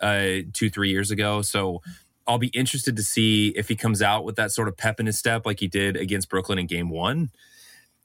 uh, 0.00 0.42
two 0.52 0.70
three 0.70 0.90
years 0.90 1.10
ago. 1.10 1.42
So. 1.42 1.82
I'll 2.30 2.36
be 2.36 2.48
interested 2.48 2.94
to 2.96 3.02
see 3.02 3.54
if 3.56 3.68
he 3.68 3.74
comes 3.74 4.02
out 4.02 4.22
with 4.22 4.36
that 4.36 4.50
sort 4.50 4.68
of 4.68 4.76
pep 4.76 5.00
in 5.00 5.06
his 5.06 5.18
step 5.18 5.46
like 5.46 5.60
he 5.60 5.66
did 5.66 5.96
against 5.96 6.28
Brooklyn 6.28 6.58
in 6.58 6.66
game 6.66 6.90
one 6.90 7.30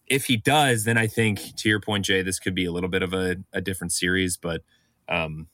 if 0.08 0.26
he 0.26 0.38
does, 0.38 0.84
then 0.84 0.98
I 0.98 1.08
think 1.08 1.56
to 1.58 1.70
your 1.70 1.80
point, 1.80 2.06
Jay, 2.06 2.22
this 2.22 2.40
could 2.40 2.56
be 2.56 2.66
a 2.66 2.72
little 2.72 2.90
bit 2.90 3.04
of 3.04 3.14
a, 3.14 3.38
a 3.52 3.62
different 3.62 3.92
series. 3.92 4.38
But 4.38 4.62
um, 5.08 5.48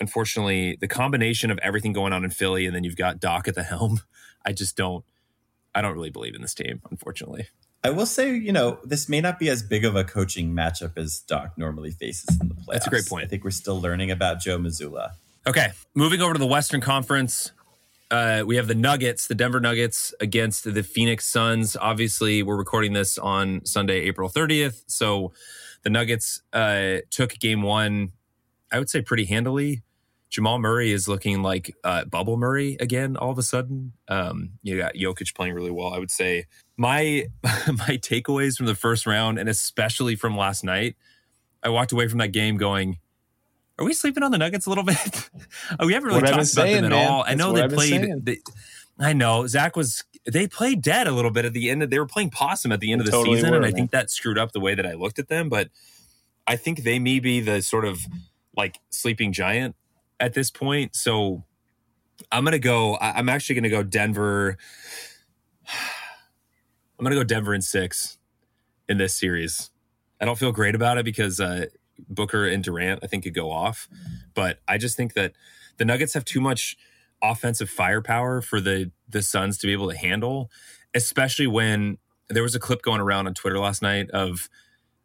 unfortunately, 0.00 0.76
the 0.80 0.88
combination 0.88 1.50
of 1.50 1.58
everything 1.58 1.92
going 1.92 2.12
on 2.12 2.24
in 2.24 2.30
Philly 2.30 2.66
and 2.66 2.74
then 2.74 2.84
you've 2.84 2.96
got 2.96 3.20
Doc 3.20 3.48
at 3.48 3.54
the 3.54 3.62
helm, 3.62 4.00
I 4.44 4.52
just 4.52 4.76
don't, 4.76 5.04
I 5.74 5.82
don't 5.82 5.94
really 5.94 6.10
believe 6.10 6.34
in 6.34 6.42
this 6.42 6.54
team, 6.54 6.80
unfortunately. 6.90 7.48
I 7.84 7.90
will 7.90 8.06
say, 8.06 8.34
you 8.34 8.52
know, 8.52 8.78
this 8.84 9.08
may 9.08 9.20
not 9.20 9.38
be 9.38 9.48
as 9.48 9.62
big 9.62 9.84
of 9.84 9.94
a 9.94 10.02
coaching 10.02 10.54
matchup 10.54 10.96
as 10.96 11.20
Doc 11.20 11.52
normally 11.56 11.90
faces 11.90 12.40
in 12.40 12.48
the 12.48 12.54
playoffs. 12.54 12.66
That's 12.72 12.86
a 12.86 12.90
great 12.90 13.06
point. 13.06 13.24
I 13.24 13.28
think 13.28 13.44
we're 13.44 13.50
still 13.50 13.80
learning 13.80 14.10
about 14.10 14.40
Joe 14.40 14.58
Mazzulla. 14.58 15.10
Okay, 15.46 15.68
moving 15.94 16.20
over 16.20 16.32
to 16.32 16.38
the 16.38 16.46
Western 16.46 16.80
Conference. 16.80 17.52
Uh, 18.10 18.44
we 18.46 18.56
have 18.56 18.68
the 18.68 18.74
Nuggets, 18.74 19.26
the 19.26 19.34
Denver 19.34 19.60
Nuggets 19.60 20.14
against 20.20 20.72
the 20.72 20.82
Phoenix 20.82 21.26
Suns. 21.26 21.76
Obviously, 21.76 22.42
we're 22.42 22.56
recording 22.56 22.92
this 22.92 23.18
on 23.18 23.64
Sunday, 23.64 24.00
April 24.02 24.28
30th. 24.30 24.84
So 24.86 25.32
the 25.82 25.90
Nuggets 25.90 26.40
uh, 26.52 26.98
took 27.10 27.38
game 27.38 27.62
one, 27.62 28.12
I 28.70 28.78
would 28.78 28.88
say, 28.88 29.02
pretty 29.02 29.24
handily. 29.24 29.82
Jamal 30.28 30.58
Murray 30.58 30.92
is 30.92 31.08
looking 31.08 31.42
like 31.42 31.74
uh, 31.84 32.04
Bubble 32.04 32.36
Murray 32.36 32.76
again. 32.80 33.16
All 33.16 33.30
of 33.30 33.38
a 33.38 33.42
sudden, 33.42 33.92
um, 34.08 34.50
you 34.62 34.76
got 34.76 34.94
Jokic 34.94 35.34
playing 35.34 35.54
really 35.54 35.70
well. 35.70 35.92
I 35.92 35.98
would 35.98 36.10
say 36.10 36.46
my 36.76 37.26
my 37.42 37.98
takeaways 37.98 38.56
from 38.56 38.66
the 38.66 38.74
first 38.74 39.06
round, 39.06 39.38
and 39.38 39.48
especially 39.48 40.16
from 40.16 40.36
last 40.36 40.64
night, 40.64 40.96
I 41.62 41.68
walked 41.68 41.92
away 41.92 42.08
from 42.08 42.18
that 42.18 42.32
game 42.32 42.56
going, 42.56 42.98
"Are 43.78 43.84
we 43.84 43.92
sleeping 43.92 44.22
on 44.22 44.30
the 44.30 44.38
Nuggets 44.38 44.66
a 44.66 44.68
little 44.68 44.84
bit? 44.84 44.98
we 45.84 45.92
haven't 45.92 46.08
really 46.08 46.20
What 46.22 46.26
talked 46.28 46.34
about 46.34 46.46
saying, 46.46 46.76
them 46.82 46.92
at 46.92 46.96
man. 46.96 47.08
all. 47.10 47.22
I 47.22 47.28
That's 47.28 47.38
know 47.38 47.52
they 47.52 47.62
I've 47.62 47.72
played. 47.72 48.24
They, 48.24 48.38
I 48.98 49.12
know 49.12 49.46
Zach 49.46 49.76
was. 49.76 50.04
They 50.30 50.48
played 50.48 50.82
dead 50.82 51.06
a 51.06 51.12
little 51.12 51.30
bit 51.30 51.44
at 51.44 51.52
the 51.52 51.70
end. 51.70 51.82
Of, 51.82 51.90
they 51.90 51.98
were 51.98 52.06
playing 52.06 52.30
possum 52.30 52.72
at 52.72 52.80
the 52.80 52.90
end 52.92 53.00
They 53.00 53.02
of 53.02 53.06
the 53.06 53.12
totally 53.12 53.36
season, 53.36 53.50
were, 53.50 53.56
and 53.56 53.66
I 53.66 53.70
think 53.70 53.90
that 53.92 54.10
screwed 54.10 54.38
up 54.38 54.52
the 54.52 54.60
way 54.60 54.74
that 54.74 54.86
I 54.86 54.94
looked 54.94 55.18
at 55.18 55.28
them. 55.28 55.48
But 55.48 55.68
I 56.46 56.56
think 56.56 56.82
they 56.82 56.98
may 56.98 57.18
be 57.20 57.40
the 57.40 57.60
sort 57.62 57.84
of 57.84 58.00
like 58.56 58.78
sleeping 58.90 59.32
giant 59.32 59.76
at 60.18 60.32
this 60.32 60.50
point. 60.50 60.96
So 60.96 61.44
I'm 62.32 62.44
gonna 62.44 62.58
go. 62.58 62.94
I- 62.96 63.12
I'm 63.12 63.28
actually 63.28 63.56
gonna 63.56 63.68
go 63.68 63.82
Denver. 63.82 64.56
I'm 66.98 67.04
gonna 67.04 67.14
go 67.16 67.24
Denver 67.24 67.54
in 67.54 67.60
six 67.62 68.16
in 68.88 68.96
this 68.98 69.14
series. 69.14 69.70
I 70.20 70.24
don't 70.24 70.38
feel 70.38 70.52
great 70.52 70.74
about 70.74 70.96
it 70.96 71.04
because 71.04 71.40
uh, 71.40 71.66
Booker 72.08 72.46
and 72.46 72.62
Durant 72.62 73.00
I 73.02 73.06
think 73.06 73.24
could 73.24 73.34
go 73.34 73.50
off, 73.50 73.88
but 74.34 74.60
I 74.68 74.78
just 74.78 74.96
think 74.96 75.14
that 75.14 75.32
the 75.78 75.84
Nuggets 75.84 76.14
have 76.14 76.24
too 76.24 76.40
much 76.40 76.76
offensive 77.22 77.70
firepower 77.70 78.40
for 78.40 78.60
the 78.60 78.90
the 79.08 79.22
Suns 79.22 79.58
to 79.58 79.66
be 79.66 79.72
able 79.72 79.90
to 79.90 79.96
handle, 79.96 80.50
especially 80.94 81.46
when 81.46 81.98
there 82.28 82.42
was 82.42 82.54
a 82.54 82.60
clip 82.60 82.82
going 82.82 83.00
around 83.00 83.26
on 83.26 83.34
Twitter 83.34 83.58
last 83.58 83.82
night 83.82 84.10
of 84.10 84.48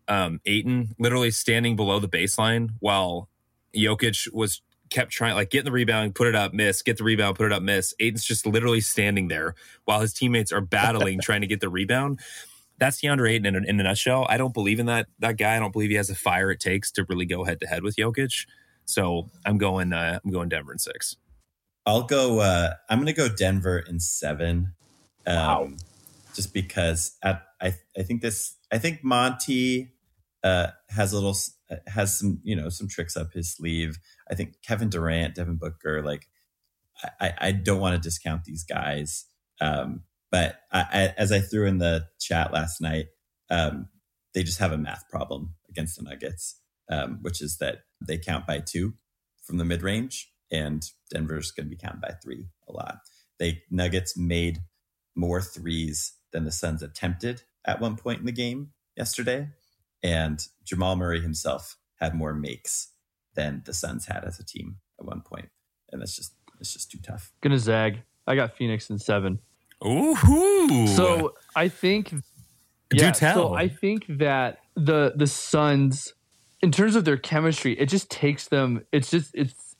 um, 0.07 0.41
Ayton 0.45 0.95
literally 0.99 1.31
standing 1.31 1.75
below 1.75 1.99
the 1.99 2.09
baseline 2.09 2.71
while 2.79 3.29
Jokic 3.75 4.31
was 4.33 4.61
kept 4.89 5.11
trying 5.11 5.35
like 5.35 5.49
get 5.49 5.63
the 5.63 5.71
rebound, 5.71 6.15
put 6.15 6.27
it 6.27 6.35
up, 6.35 6.53
miss, 6.53 6.81
get 6.81 6.97
the 6.97 7.03
rebound, 7.03 7.37
put 7.37 7.45
it 7.45 7.53
up, 7.53 7.63
miss. 7.63 7.93
Ayton's 7.99 8.25
just 8.25 8.45
literally 8.45 8.81
standing 8.81 9.29
there 9.29 9.55
while 9.85 10.01
his 10.01 10.13
teammates 10.13 10.51
are 10.51 10.61
battling 10.61 11.19
trying 11.23 11.41
to 11.41 11.47
get 11.47 11.61
the 11.61 11.69
rebound. 11.69 12.19
That's 12.81 12.99
DeAndre 12.99 13.29
Ayton 13.31 13.45
in 13.45 13.55
a, 13.55 13.67
in 13.69 13.79
a 13.79 13.83
nutshell. 13.83 14.25
I 14.27 14.35
don't 14.37 14.53
believe 14.53 14.79
in 14.79 14.87
that 14.87 15.07
that 15.19 15.37
guy. 15.37 15.55
I 15.55 15.59
don't 15.59 15.71
believe 15.71 15.91
he 15.91 15.95
has 15.97 16.09
the 16.09 16.15
fire 16.15 16.51
it 16.51 16.59
takes 16.59 16.91
to 16.93 17.05
really 17.07 17.25
go 17.27 17.45
head 17.45 17.59
to 17.61 17.67
head 17.67 17.83
with 17.83 17.95
Jokic. 17.95 18.47
So 18.85 19.29
I'm 19.45 19.57
going 19.59 19.93
uh, 19.93 20.19
I'm 20.25 20.31
going 20.31 20.49
Denver 20.49 20.73
in 20.73 20.79
six. 20.79 21.15
I'll 21.85 22.03
go. 22.03 22.39
Uh, 22.39 22.73
I'm 22.89 22.97
going 22.97 23.05
to 23.07 23.13
go 23.13 23.29
Denver 23.29 23.79
in 23.79 23.99
seven. 23.99 24.73
Um, 25.27 25.35
Wow. 25.37 25.69
Just 26.33 26.53
because 26.53 27.17
at, 27.23 27.43
I 27.61 27.75
I 27.97 28.01
think 28.03 28.21
this 28.21 28.55
I 28.71 28.77
think 28.79 29.03
Monty 29.03 29.91
uh, 30.43 30.67
has 30.89 31.13
a 31.13 31.15
little 31.19 31.37
has 31.87 32.17
some 32.17 32.39
you 32.43 32.55
know 32.55 32.69
some 32.69 32.87
tricks 32.87 33.15
up 33.15 33.33
his 33.33 33.53
sleeve. 33.53 33.99
I 34.29 34.35
think 34.35 34.55
Kevin 34.65 34.89
Durant, 34.89 35.35
Devin 35.35 35.57
Booker, 35.57 36.01
like 36.03 36.27
I, 37.03 37.27
I- 37.27 37.33
I 37.47 37.51
don't 37.51 37.79
want 37.79 37.95
to 37.95 38.01
discount 38.01 38.45
these 38.45 38.63
guys. 38.63 39.25
Um, 39.59 40.03
but 40.31 40.61
I, 40.71 40.79
I, 40.81 41.13
as 41.17 41.31
I 41.31 41.39
threw 41.39 41.67
in 41.67 41.77
the 41.77 42.07
chat 42.19 42.53
last 42.53 42.81
night, 42.81 43.07
um, 43.49 43.89
they 44.33 44.43
just 44.43 44.59
have 44.59 44.71
a 44.71 44.77
math 44.77 45.09
problem 45.09 45.55
against 45.69 45.97
the 45.97 46.03
Nuggets, 46.03 46.59
um, 46.89 47.19
which 47.21 47.41
is 47.41 47.57
that 47.57 47.79
they 48.05 48.17
count 48.17 48.47
by 48.47 48.59
two 48.59 48.93
from 49.43 49.57
the 49.57 49.65
mid 49.65 49.83
range, 49.83 50.31
and 50.49 50.83
Denver's 51.11 51.51
going 51.51 51.65
to 51.65 51.69
be 51.69 51.81
counted 51.81 52.01
by 52.01 52.13
three 52.23 52.47
a 52.67 52.71
lot. 52.71 52.99
They 53.39 53.63
Nuggets 53.69 54.17
made 54.17 54.59
more 55.15 55.41
threes 55.41 56.13
than 56.31 56.45
the 56.45 56.51
Suns 56.51 56.81
attempted 56.81 57.43
at 57.65 57.81
one 57.81 57.97
point 57.97 58.19
in 58.19 58.25
the 58.25 58.31
game 58.31 58.69
yesterday, 58.95 59.49
and 60.01 60.41
Jamal 60.63 60.95
Murray 60.95 61.21
himself 61.21 61.77
had 61.99 62.15
more 62.15 62.33
makes 62.33 62.93
than 63.35 63.63
the 63.65 63.73
Suns 63.73 64.05
had 64.05 64.23
as 64.23 64.39
a 64.39 64.45
team 64.45 64.77
at 64.99 65.05
one 65.05 65.21
point, 65.21 65.49
and 65.91 66.01
that's 66.01 66.15
just 66.15 66.33
it's 66.59 66.73
just 66.73 66.91
too 66.91 66.99
tough. 67.03 67.33
Gonna 67.41 67.57
zag. 67.57 68.03
I 68.27 68.35
got 68.35 68.55
Phoenix 68.55 68.89
in 68.89 68.99
seven. 68.99 69.39
Ooh. 69.85 70.87
So 70.87 71.33
I 71.55 71.67
think 71.67 72.09
Do 72.09 73.11
tell. 73.11 73.35
So 73.35 73.53
I 73.55 73.67
think 73.67 74.05
that 74.07 74.59
the 74.75 75.13
the 75.15 75.27
Suns, 75.27 76.13
in 76.61 76.71
terms 76.71 76.95
of 76.95 77.05
their 77.05 77.17
chemistry, 77.17 77.79
it 77.79 77.87
just 77.87 78.09
takes 78.09 78.47
them. 78.47 78.85
It's 78.91 79.09
just 79.09 79.31
it's 79.33 79.75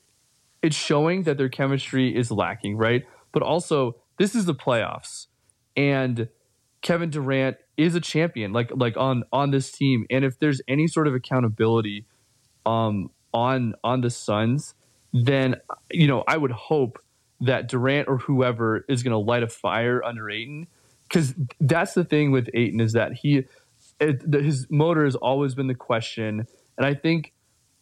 it's 0.61 0.75
showing 0.75 1.23
that 1.23 1.37
their 1.37 1.49
chemistry 1.49 2.15
is 2.15 2.31
lacking, 2.31 2.77
right? 2.77 3.03
But 3.31 3.43
also, 3.43 3.95
this 4.17 4.35
is 4.35 4.45
the 4.45 4.55
playoffs, 4.55 5.27
and 5.75 6.29
Kevin 6.81 7.09
Durant 7.09 7.57
is 7.77 7.95
a 7.95 8.01
champion, 8.01 8.53
like 8.53 8.71
like 8.75 8.97
on 8.97 9.23
on 9.31 9.51
this 9.51 9.71
team. 9.71 10.05
And 10.09 10.25
if 10.25 10.39
there's 10.39 10.61
any 10.67 10.87
sort 10.87 11.07
of 11.07 11.13
accountability, 11.13 12.05
um, 12.65 13.09
on 13.33 13.73
on 13.83 14.01
the 14.01 14.09
Suns, 14.09 14.73
then 15.13 15.55
you 15.91 16.07
know 16.07 16.23
I 16.27 16.37
would 16.37 16.51
hope 16.51 16.99
that 17.41 17.67
Durant 17.67 18.07
or 18.07 18.17
whoever 18.17 18.85
is 18.87 19.03
going 19.03 19.11
to 19.11 19.17
light 19.17 19.43
a 19.43 19.47
fire 19.47 20.03
under 20.03 20.29
Ayton. 20.29 20.67
Because 21.07 21.33
that's 21.59 21.93
the 21.93 22.05
thing 22.05 22.31
with 22.31 22.49
Ayton 22.53 22.79
is 22.79 22.93
that 22.93 23.13
he, 23.13 23.43
it, 23.99 24.21
his 24.33 24.67
motor 24.69 25.03
has 25.03 25.15
always 25.15 25.55
been 25.55 25.67
the 25.67 25.75
question, 25.75 26.47
and 26.77 26.85
I 26.85 26.93
think 26.93 27.33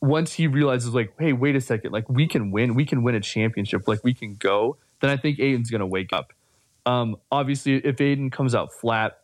once 0.01 0.33
he 0.33 0.47
realizes 0.47 0.93
like, 0.93 1.13
hey, 1.19 1.33
wait 1.33 1.55
a 1.55 1.61
second, 1.61 1.91
like 1.91 2.09
we 2.09 2.27
can 2.27 2.51
win, 2.51 2.73
we 2.73 2.85
can 2.85 3.03
win 3.03 3.15
a 3.15 3.19
championship, 3.19 3.87
like 3.87 4.03
we 4.03 4.13
can 4.13 4.35
go, 4.35 4.77
then 5.01 5.09
I 5.09 5.17
think 5.17 5.39
Ayton's 5.39 5.69
going 5.69 5.81
to 5.81 5.85
wake 5.85 6.13
up. 6.13 6.33
Um, 6.85 7.17
obviously, 7.31 7.75
if 7.75 7.99
Ayton 8.01 8.29
comes 8.31 8.55
out 8.55 8.73
flat 8.73 9.19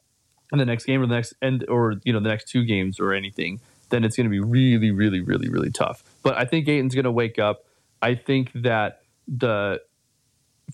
in 0.51 0.59
the 0.59 0.65
next 0.65 0.85
game 0.85 1.01
or 1.01 1.07
the 1.07 1.15
next 1.15 1.33
end 1.41 1.65
or 1.67 1.95
you 2.03 2.13
know 2.13 2.19
the 2.19 2.29
next 2.29 2.49
two 2.49 2.63
games 2.63 2.99
or 2.99 3.13
anything, 3.13 3.59
then 3.89 4.03
it's 4.03 4.15
going 4.15 4.25
to 4.25 4.29
be 4.29 4.39
really, 4.39 4.91
really, 4.91 5.21
really, 5.21 5.49
really 5.49 5.71
tough. 5.71 6.03
But 6.21 6.37
I 6.37 6.45
think 6.45 6.67
Ayton's 6.67 6.93
going 6.93 7.05
to 7.05 7.11
wake 7.11 7.39
up. 7.39 7.65
I 8.01 8.15
think 8.15 8.51
that 8.53 9.01
the 9.27 9.81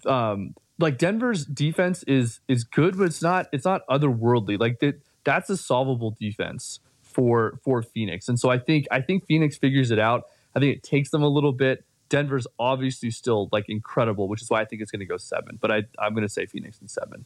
um, 0.06 0.56
like 0.80 0.98
Denver's 0.98 1.46
defense 1.46 2.04
is 2.04 2.40
is 2.48 2.64
good, 2.64 2.98
but 2.98 3.06
it's 3.06 3.22
not 3.22 3.48
it's 3.52 3.66
not 3.66 3.82
otherworldly. 3.88 4.60
Like 4.60 4.80
that 4.80 5.02
that's 5.24 5.50
a 5.50 5.58
solvable 5.58 6.16
defense 6.20 6.80
for 7.02 7.60
for 7.64 7.82
Phoenix. 7.82 8.28
And 8.28 8.40
so 8.40 8.50
I 8.50 8.58
think 8.58 8.88
I 8.92 9.02
think 9.02 9.26
Phoenix 9.26 9.58
figures 9.58 9.92
it 9.92 10.00
out. 10.00 10.24
I 10.56 10.60
think 10.60 10.76
it 10.76 10.84
takes 10.84 11.10
them 11.12 11.24
a 11.24 11.28
little 11.28 11.54
bit. 11.54 11.86
Denver's 12.10 12.46
obviously 12.60 13.10
still 13.10 13.48
like 13.52 13.70
incredible, 13.70 14.28
which 14.28 14.42
is 14.42 14.50
why 14.50 14.62
I 14.62 14.66
think 14.66 14.82
it's 14.82 14.92
going 14.92 15.00
to 15.00 15.06
go 15.06 15.18
seven. 15.18 15.58
But 15.62 15.72
I 15.72 15.84
I'm 16.00 16.14
going 16.14 16.28
to 16.28 16.34
say 16.34 16.46
Phoenix 16.46 16.80
in 16.82 16.88
seven. 16.88 17.26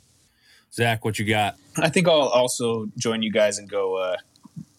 Zach, 0.71 1.05
what 1.05 1.17
you 1.17 1.25
got? 1.25 1.55
I 1.77 1.89
think 1.89 2.07
I'll 2.07 2.27
also 2.27 2.87
join 2.97 3.21
you 3.21 3.31
guys 3.31 3.57
and 3.57 3.69
go 3.69 3.95
uh, 3.95 4.17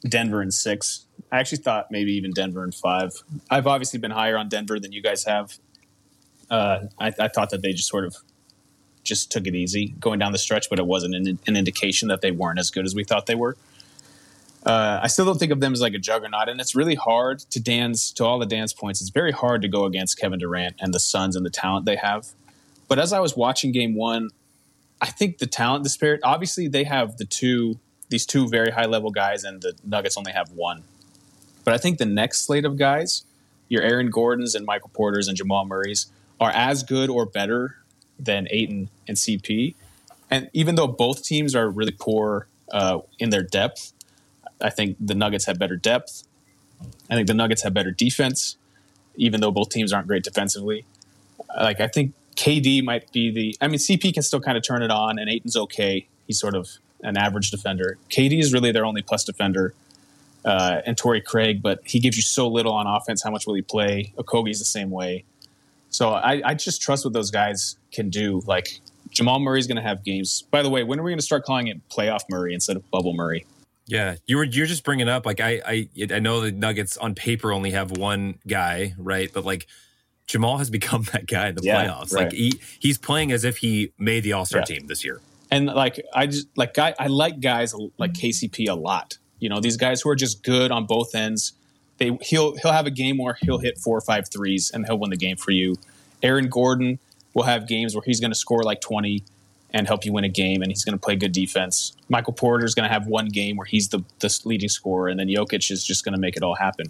Denver 0.07 0.43
in 0.43 0.51
six. 0.51 1.07
I 1.33 1.39
actually 1.39 1.59
thought 1.59 1.91
maybe 1.91 2.13
even 2.13 2.33
Denver 2.33 2.63
in 2.65 2.73
five. 2.73 3.13
I've 3.51 3.67
obviously 3.67 3.99
been 3.99 4.11
higher 4.11 4.37
on 4.37 4.49
Denver 4.49 4.79
than 4.79 4.93
you 4.93 5.03
guys 5.03 5.25
have. 5.25 5.59
Uh, 6.51 6.87
I, 6.99 7.13
I, 7.19 7.29
thought 7.29 7.51
that 7.51 7.63
they 7.63 7.73
just 7.73 7.89
sort 7.89 8.05
of 8.05 8.17
just 9.03 9.33
took 9.33 9.47
it 9.47 9.55
easy 9.55 9.95
going 9.99 10.19
down 10.21 10.33
the 10.33 10.39
stretch, 10.39 10.71
but 10.71 10.79
it 10.79 10.87
wasn't 10.87 11.15
an, 11.15 11.39
an 11.47 11.57
indication 11.57 12.09
that 12.09 12.21
they 12.21 12.31
weren't 12.31 12.61
as 12.61 12.71
good 12.71 12.85
as 12.85 12.95
we 12.95 13.03
thought 13.03 13.27
they 13.27 13.35
were. 13.35 13.57
Uh, 14.65 15.01
I 15.03 15.07
still 15.07 15.25
don't 15.25 15.39
think 15.39 15.53
of 15.53 15.61
them 15.61 15.73
as 15.73 15.81
like 15.81 15.95
a 15.95 15.99
juggernaut, 15.99 16.49
and 16.49 16.61
it's 16.61 16.75
really 16.75 16.97
hard 16.97 17.39
to 17.51 17.61
dance 17.61 18.11
to 18.13 18.25
all 18.25 18.39
the 18.39 18.47
dance 18.47 18.73
points. 18.73 19.01
It's 19.01 19.11
very 19.11 19.33
hard 19.33 19.63
to 19.63 19.69
go 19.69 19.85
against 19.85 20.19
Kevin 20.19 20.39
Durant 20.39 20.77
and 20.81 20.93
the 20.93 20.99
Suns 20.99 21.37
and 21.37 21.47
the 21.47 21.51
talent 21.51 21.85
they 21.85 21.97
have. 21.97 22.29
But 22.89 22.99
as 22.99 23.13
I 23.13 23.21
was 23.21 23.37
watching 23.37 23.73
Game 23.73 23.95
One, 23.95 24.31
I 25.01 25.07
think 25.07 25.39
the 25.39 25.47
talent 25.47 25.85
disparity. 25.85 26.23
Obviously, 26.23 26.69
they 26.69 26.85
have 26.85 27.17
the 27.17 27.25
two 27.25 27.79
these 28.09 28.27
two 28.27 28.49
very 28.49 28.71
high 28.71 28.87
level 28.87 29.11
guys, 29.11 29.45
and 29.45 29.63
the 29.63 29.75
Nuggets 29.85 30.17
only 30.17 30.33
have 30.33 30.51
one. 30.53 30.83
But 31.65 31.75
I 31.75 31.79
think 31.79 31.99
the 31.99 32.07
next 32.07 32.43
slate 32.43 32.65
of 32.65 32.77
guys, 32.77 33.25
your 33.69 33.83
Aaron 33.83 34.11
Gordons 34.11 34.55
and 34.55 34.65
Michael 34.65 34.91
Porters 34.93 35.29
and 35.29 35.37
Jamal 35.37 35.65
Murray's, 35.65 36.07
are 36.41 36.51
as 36.51 36.83
good 36.83 37.11
or 37.11 37.27
better 37.27 37.77
than 38.19 38.49
Ayton 38.51 38.89
and 39.07 39.17
CP. 39.17 39.75
And 40.31 40.51
even 40.53 40.75
though 40.75 40.87
both 40.87 41.23
teams 41.23 41.55
are 41.55 41.69
really 41.69 41.93
poor 41.93 42.49
uh, 42.73 43.01
in 43.19 43.31
their 43.31 43.43
depth, 43.43 43.93
I 44.61 44.71
think 44.71 44.97
the 45.01 45.15
Nuggets 45.15 45.47
have 45.47 45.59
better 45.59 45.77
depth. 45.77 46.25
I 47.11 47.15
think 47.15 47.27
the 47.27 47.35
Nuggets 47.35 47.63
have 47.63 47.73
better 47.73 47.91
defense, 47.91 48.57
even 49.17 49.41
though 49.41 49.51
both 49.51 49.71
teams 49.71 49.93
aren't 49.93 50.09
great 50.09 50.25
defensively. 50.25 50.85
Like 51.57 51.81
I 51.81 51.89
think 51.89 52.13
KD 52.37 52.83
might 52.85 53.11
be 53.13 53.31
the. 53.31 53.57
I 53.61 53.69
mean, 53.69 53.79
CP 53.79 54.13
can 54.13 54.23
still 54.23 54.41
kind 54.41 54.57
of 54.57 54.63
turn 54.63 54.83
it 54.83 54.91
on, 54.91 55.19
and 55.19 55.31
Ayton's 55.31 55.57
okay. 55.57 56.07
He's 56.27 56.39
sort 56.39 56.55
of 56.55 56.69
an 57.03 57.17
average 57.17 57.51
defender. 57.51 57.99
KD 58.11 58.41
is 58.41 58.53
really 58.53 58.73
their 58.73 58.85
only 58.85 59.03
plus 59.03 59.25
defender, 59.25 59.75
uh, 60.45 60.83
and 60.85 60.99
Torrey 60.99 61.21
Craig, 61.21 61.63
but 61.63 61.81
he 61.85 61.99
gives 61.99 62.17
you 62.17 62.23
so 62.23 62.49
little 62.49 62.73
on 62.73 62.87
offense. 62.87 63.23
How 63.23 63.31
much 63.31 63.47
will 63.47 63.55
he 63.55 63.63
play? 63.63 64.13
Okogie's 64.17 64.59
the 64.59 64.65
same 64.65 64.91
way. 64.91 65.25
So 65.97 66.11
I, 66.11 66.43
I 66.45 66.53
just 66.53 66.83
trust 66.83 67.07
what 67.07 67.15
those 67.15 67.31
guys 67.31 67.79
can 67.91 68.11
do. 68.11 68.43
Like 68.45 68.81
Jamal 69.09 69.39
Murray's 69.39 69.67
going 69.67 69.79
to 69.79 69.83
have 69.83 70.05
games. 70.05 70.43
By 70.51 70.63
the 70.63 70.69
way, 70.69 70.85
when 70.85 71.01
are 71.01 71.03
we 71.03 71.11
going 71.11 71.19
to 71.19 71.25
start 71.25 71.45
calling 71.45 71.69
it 71.69 71.89
playoff 71.89 72.21
Murray 72.29 72.53
instead 72.53 72.77
of 72.77 72.89
bubble 72.91 73.15
Murray? 73.15 73.47
Yeah, 73.87 74.17
you 74.27 74.37
were 74.37 74.45
you're 74.45 74.67
just 74.67 74.85
bringing 74.85 75.09
up 75.09 75.25
like 75.25 75.41
I 75.41 75.63
I 75.65 75.89
I 76.13 76.19
know 76.19 76.43
the 76.43 76.53
Nuggets 76.53 76.99
on 76.99 77.15
paper 77.15 77.51
only 77.51 77.71
have 77.71 77.93
one 77.93 78.41
guy, 78.47 78.95
right? 78.99 79.31
But 79.33 79.47
like 79.47 79.69
Jamal 80.27 80.59
has 80.59 80.69
become 80.79 81.05
that 81.13 81.27
guy 81.27 81.49
in 81.49 81.55
the 81.55 81.63
yeah, 81.63 81.87
playoffs. 81.87 82.13
Right. 82.13 82.25
Like 82.25 82.33
he 82.33 82.61
he's 82.79 82.99
playing 82.99 83.33
as 83.33 83.45
if 83.45 83.57
he 83.57 83.95
made 83.99 84.23
the 84.23 84.35
All 84.35 84.45
Star 84.45 84.61
yeah. 84.61 84.77
team 84.77 84.89
this 84.89 85.03
year. 85.03 85.23
And 85.51 85.65
like 85.65 86.05
I 86.13 86.27
just 86.27 86.49
like 86.59 86.75
guy 86.75 86.95
I 86.99 87.07
like 87.07 87.41
guys 87.41 87.75
like 87.97 88.13
KCP 88.13 88.69
a 88.69 88.75
lot. 88.75 89.17
You 89.39 89.49
know 89.49 89.61
these 89.61 89.79
guys 89.79 90.03
who 90.03 90.11
are 90.11 90.17
just 90.17 90.43
good 90.43 90.71
on 90.71 90.85
both 90.85 91.15
ends. 91.15 91.55
They 91.99 92.17
he'll 92.23 92.57
he'll 92.57 92.73
have 92.73 92.87
a 92.87 92.91
game 92.91 93.19
where 93.19 93.39
he'll 93.41 93.59
hit 93.59 93.79
four 93.79 93.97
or 93.97 94.03
five 94.03 94.29
threes 94.29 94.71
and 94.71 94.87
he'll 94.87 94.99
win 94.99 95.11
the 95.11 95.17
game 95.17 95.37
for 95.37 95.51
you. 95.51 95.77
Aaron 96.23 96.49
Gordon 96.49 96.99
will 97.35 97.45
have 97.45 97.67
games 97.67 97.95
where 97.95 98.03
he's 98.05 98.21
going 98.21 98.31
to 98.31 98.39
score 98.39 98.63
like 98.63 98.81
twenty 98.81 99.23
and 99.71 99.87
help 99.87 100.05
you 100.05 100.13
win 100.13 100.25
a 100.25 100.29
game, 100.29 100.63
and 100.63 100.71
he's 100.71 100.85
going 100.85 100.97
to 100.97 100.99
play 100.99 101.17
good 101.17 101.33
defense. 101.33 101.95
Michael 102.09 102.33
Porter 102.33 102.65
is 102.65 102.75
going 102.75 102.89
to 102.89 102.93
have 102.93 103.07
one 103.07 103.29
game 103.29 103.57
where 103.57 103.67
he's 103.67 103.89
the, 103.89 104.03
the 104.21 104.41
leading 104.45 104.69
scorer, 104.69 105.09
and 105.09 105.19
then 105.19 105.29
Jokic 105.29 105.71
is 105.71 105.85
just 105.85 106.05
going 106.05 106.15
to 106.15 106.21
make 106.21 106.37
it 106.37 106.43
all 106.43 106.55
happen. 106.55 106.87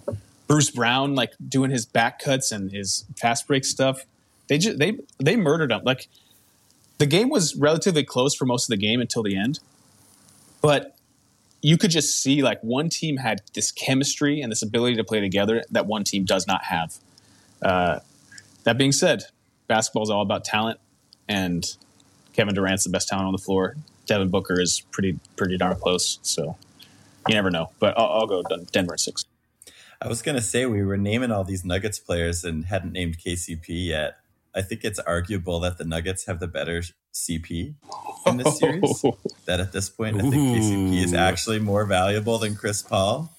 Bruce 0.46 0.70
Brown, 0.70 1.14
like 1.14 1.32
doing 1.48 1.70
his 1.70 1.86
back 1.86 2.20
cuts 2.20 2.52
and 2.52 2.70
his 2.70 3.04
fast 3.16 3.48
break 3.48 3.64
stuff, 3.64 4.04
they 4.48 4.58
just 4.58 4.78
they 4.78 4.98
they 5.18 5.36
murdered 5.36 5.72
him. 5.72 5.82
Like 5.84 6.08
the 6.98 7.06
game 7.06 7.28
was 7.28 7.56
relatively 7.56 8.04
close 8.04 8.34
for 8.34 8.44
most 8.44 8.64
of 8.64 8.68
the 8.68 8.76
game 8.76 9.00
until 9.00 9.22
the 9.22 9.36
end, 9.36 9.58
but 10.60 10.95
you 11.66 11.76
could 11.76 11.90
just 11.90 12.22
see 12.22 12.44
like 12.44 12.60
one 12.60 12.88
team 12.88 13.16
had 13.16 13.42
this 13.54 13.72
chemistry 13.72 14.40
and 14.40 14.52
this 14.52 14.62
ability 14.62 14.94
to 14.94 15.02
play 15.02 15.18
together 15.18 15.64
that 15.72 15.84
one 15.84 16.04
team 16.04 16.24
does 16.24 16.46
not 16.46 16.62
have. 16.62 16.98
Uh, 17.60 17.98
that 18.62 18.78
being 18.78 18.92
said, 18.92 19.24
basketball 19.66 20.04
is 20.04 20.08
all 20.08 20.22
about 20.22 20.44
talent, 20.44 20.78
and 21.28 21.76
Kevin 22.34 22.54
Durant's 22.54 22.84
the 22.84 22.90
best 22.90 23.08
talent 23.08 23.26
on 23.26 23.32
the 23.32 23.38
floor. 23.38 23.74
Devin 24.06 24.28
Booker 24.28 24.60
is 24.60 24.82
pretty 24.92 25.18
pretty 25.34 25.56
darn 25.56 25.74
close. 25.74 26.20
So 26.22 26.56
you 27.26 27.34
never 27.34 27.50
know. 27.50 27.70
But 27.80 27.98
I'll, 27.98 28.20
I'll 28.20 28.26
go 28.28 28.44
Denver 28.70 28.96
six. 28.96 29.24
I 30.00 30.06
was 30.06 30.22
gonna 30.22 30.42
say 30.42 30.66
we 30.66 30.84
were 30.84 30.96
naming 30.96 31.32
all 31.32 31.42
these 31.42 31.64
Nuggets 31.64 31.98
players 31.98 32.44
and 32.44 32.66
hadn't 32.66 32.92
named 32.92 33.18
KCP 33.18 33.64
yet. 33.88 34.18
I 34.54 34.62
think 34.62 34.84
it's 34.84 35.00
arguable 35.00 35.58
that 35.60 35.78
the 35.78 35.84
Nuggets 35.84 36.26
have 36.26 36.38
the 36.38 36.46
better 36.46 36.84
CP 37.16 37.74
in 38.26 38.36
this 38.36 38.58
series. 38.58 39.04
that 39.46 39.60
at 39.60 39.72
this 39.72 39.88
point, 39.88 40.16
I 40.16 40.20
think 40.20 40.34
KCP 40.34 41.02
is 41.02 41.14
actually 41.14 41.58
more 41.58 41.86
valuable 41.86 42.38
than 42.38 42.54
Chris 42.54 42.82
Paul. 42.82 43.32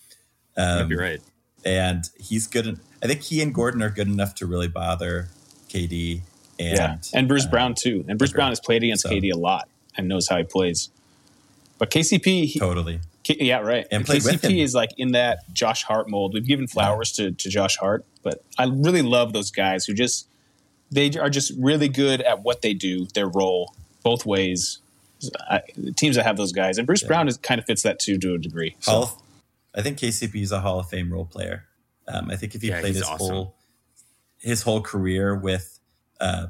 Um, 0.58 0.90
You're 0.90 1.00
right. 1.00 1.22
And 1.64 2.10
he's 2.18 2.48
good. 2.48 2.80
I 3.04 3.08
think 3.08 3.22
he 3.22 3.42
and 3.42 3.54
Gordon 3.54 3.82
are 3.84 3.90
good 3.90 4.08
enough 4.08 4.36
to 4.36 4.46
really 4.46 4.68
bother 4.68 5.30
KD 5.70 6.22
and, 6.60 6.78
yeah, 6.78 6.98
and 7.14 7.28
Bruce 7.28 7.46
uh, 7.46 7.50
Brown 7.50 7.76
too. 7.76 8.04
And 8.08 8.18
Bruce 8.18 8.32
Brown 8.32 8.50
has 8.50 8.60
played 8.60 8.84
against 8.84 9.04
so. 9.04 9.10
KD 9.10 9.32
a 9.32 9.38
lot 9.38 9.70
and 9.96 10.08
knows 10.08 10.28
how 10.28 10.38
he 10.38 10.44
plays. 10.44 10.90
But 11.78 11.92
KCP, 11.92 12.46
he, 12.46 12.60
totally, 12.60 13.02
K, 13.24 13.38
yeah, 13.40 13.60
right. 13.60 13.86
And, 13.92 14.10
and 14.10 14.22
KCP 14.24 14.64
is 14.64 14.74
like 14.74 14.90
in 14.98 15.12
that 15.12 15.40
Josh 15.54 15.84
Hart 15.84 16.10
mold. 16.10 16.34
We've 16.34 16.48
given 16.48 16.66
flowers 16.66 17.18
yeah. 17.20 17.26
to, 17.26 17.32
to 17.34 17.50
Josh 17.50 17.78
Hart, 17.78 18.06
but 18.24 18.44
I 18.58 18.66
really 18.66 19.04
love 19.04 19.34
those 19.34 19.52
guys 19.52 19.86
who 19.86 19.94
just 19.94 20.28
they 20.92 21.12
are 21.18 21.30
just 21.30 21.52
really 21.58 21.90
good 21.90 22.22
at 22.22 22.44
what 22.44 22.62
they 22.62 22.74
do, 22.74 23.06
their 23.14 23.28
role, 23.28 23.74
both 24.04 24.26
ways. 24.26 24.80
I, 25.50 25.62
teams 25.96 26.16
that 26.16 26.26
have 26.26 26.38
those 26.38 26.52
guys, 26.52 26.78
and 26.78 26.86
Bruce 26.86 27.02
yeah. 27.02 27.08
Brown 27.08 27.28
is, 27.28 27.38
kind 27.38 27.60
of 27.60 27.66
fits 27.66 27.82
that 27.84 28.00
too 28.00 28.18
to 28.20 28.36
a 28.36 28.38
degree. 28.38 28.76
So. 28.80 28.92
Hall, 28.92 29.24
I 29.76 29.82
think 29.82 29.98
KCP 29.98 30.42
is 30.42 30.52
a 30.52 30.60
Hall 30.60 30.80
of 30.80 30.90
Fame 30.90 31.12
role 31.12 31.26
player. 31.26 31.66
Um, 32.08 32.30
I 32.30 32.36
think 32.36 32.56
if 32.56 32.62
he 32.62 32.70
yeah, 32.70 32.80
played 32.80 32.96
his 32.96 33.04
awesome. 33.04 33.34
whole 33.34 33.56
his 34.40 34.62
whole 34.62 34.82
career 34.82 35.36
with 35.36 35.80
uh, 36.20 36.48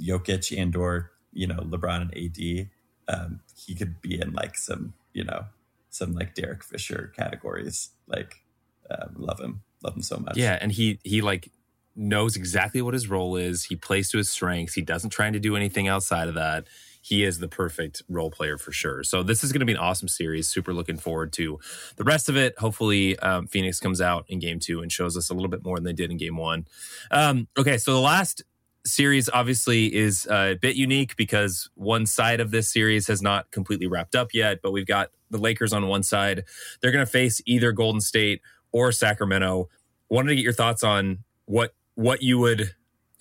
Jokic 0.00 0.56
and 0.60 0.76
or 0.76 1.10
you 1.32 1.46
know 1.46 1.56
LeBron 1.56 2.02
and 2.02 2.16
AD, 2.16 2.68
um, 3.08 3.40
he 3.56 3.74
could 3.74 4.00
be 4.00 4.20
in 4.20 4.32
like 4.32 4.56
some 4.56 4.94
you 5.12 5.24
know 5.24 5.46
some 5.90 6.14
like 6.14 6.34
Derek 6.34 6.62
Fisher 6.62 7.12
categories. 7.16 7.90
Like, 8.06 8.42
um, 8.90 9.14
love 9.16 9.40
him, 9.40 9.62
love 9.82 9.96
him 9.96 10.02
so 10.02 10.18
much. 10.18 10.36
Yeah, 10.36 10.58
and 10.60 10.72
he 10.72 11.00
he 11.02 11.22
like 11.22 11.50
knows 11.96 12.36
exactly 12.36 12.82
what 12.82 12.94
his 12.94 13.08
role 13.08 13.36
is. 13.36 13.64
He 13.64 13.76
plays 13.76 14.10
to 14.10 14.18
his 14.18 14.30
strengths. 14.30 14.74
He 14.74 14.82
doesn't 14.82 15.10
try 15.10 15.30
to 15.30 15.38
do 15.38 15.56
anything 15.56 15.88
outside 15.88 16.28
of 16.28 16.34
that. 16.34 16.66
He 17.02 17.24
is 17.24 17.38
the 17.38 17.48
perfect 17.48 18.02
role 18.08 18.30
player 18.30 18.58
for 18.58 18.72
sure. 18.72 19.02
So 19.02 19.22
this 19.22 19.42
is 19.42 19.52
going 19.52 19.60
to 19.60 19.66
be 19.66 19.72
an 19.72 19.78
awesome 19.78 20.08
series. 20.08 20.48
Super 20.48 20.74
looking 20.74 20.98
forward 20.98 21.32
to 21.34 21.58
the 21.96 22.04
rest 22.04 22.28
of 22.28 22.36
it. 22.36 22.58
Hopefully, 22.58 23.18
um, 23.20 23.46
Phoenix 23.46 23.80
comes 23.80 24.00
out 24.00 24.26
in 24.28 24.38
game 24.38 24.58
two 24.58 24.82
and 24.82 24.92
shows 24.92 25.16
us 25.16 25.30
a 25.30 25.34
little 25.34 25.48
bit 25.48 25.64
more 25.64 25.76
than 25.76 25.84
they 25.84 25.92
did 25.92 26.10
in 26.10 26.18
game 26.18 26.36
one. 26.36 26.66
Um, 27.10 27.48
okay, 27.58 27.78
so 27.78 27.94
the 27.94 28.00
last 28.00 28.42
series 28.84 29.28
obviously 29.32 29.94
is 29.94 30.26
a 30.30 30.56
bit 30.60 30.76
unique 30.76 31.16
because 31.16 31.70
one 31.74 32.06
side 32.06 32.40
of 32.40 32.50
this 32.50 32.70
series 32.70 33.06
has 33.08 33.22
not 33.22 33.50
completely 33.50 33.86
wrapped 33.86 34.14
up 34.14 34.28
yet, 34.34 34.60
but 34.62 34.72
we've 34.72 34.86
got 34.86 35.10
the 35.30 35.38
Lakers 35.38 35.72
on 35.72 35.86
one 35.86 36.02
side. 36.02 36.44
They're 36.80 36.92
going 36.92 37.04
to 37.04 37.10
face 37.10 37.40
either 37.46 37.72
Golden 37.72 38.00
State 38.00 38.42
or 38.72 38.92
Sacramento. 38.92 39.68
Wanted 40.08 40.30
to 40.30 40.36
get 40.36 40.44
your 40.44 40.52
thoughts 40.52 40.82
on 40.82 41.24
what 41.46 41.74
what 42.00 42.22
you 42.22 42.38
would 42.38 42.70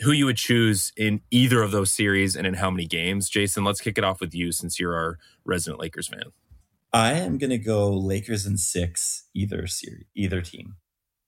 who 0.02 0.12
you 0.12 0.26
would 0.26 0.38
choose 0.38 0.94
in 0.96 1.20
either 1.30 1.62
of 1.62 1.72
those 1.72 1.92
series 1.92 2.38
and 2.38 2.48
in 2.48 2.54
how 2.54 2.72
many 2.72 2.86
games. 2.86 3.30
Jason, 3.30 3.66
let's 3.66 3.82
kick 3.82 3.98
it 3.98 4.06
off 4.06 4.22
with 4.22 4.34
you 4.34 4.54
since 4.54 4.80
you're 4.80 4.96
our 4.96 5.18
resident 5.44 5.82
Lakers 5.82 6.08
fan. 6.08 6.24
I 6.94 7.14
am 7.14 7.38
going 7.38 7.50
to 7.50 7.58
go 7.58 7.92
Lakers 7.92 8.46
in 8.46 8.56
6 8.58 9.28
either 9.36 9.68
series, 9.68 10.06
either 10.16 10.42
team. 10.42 10.78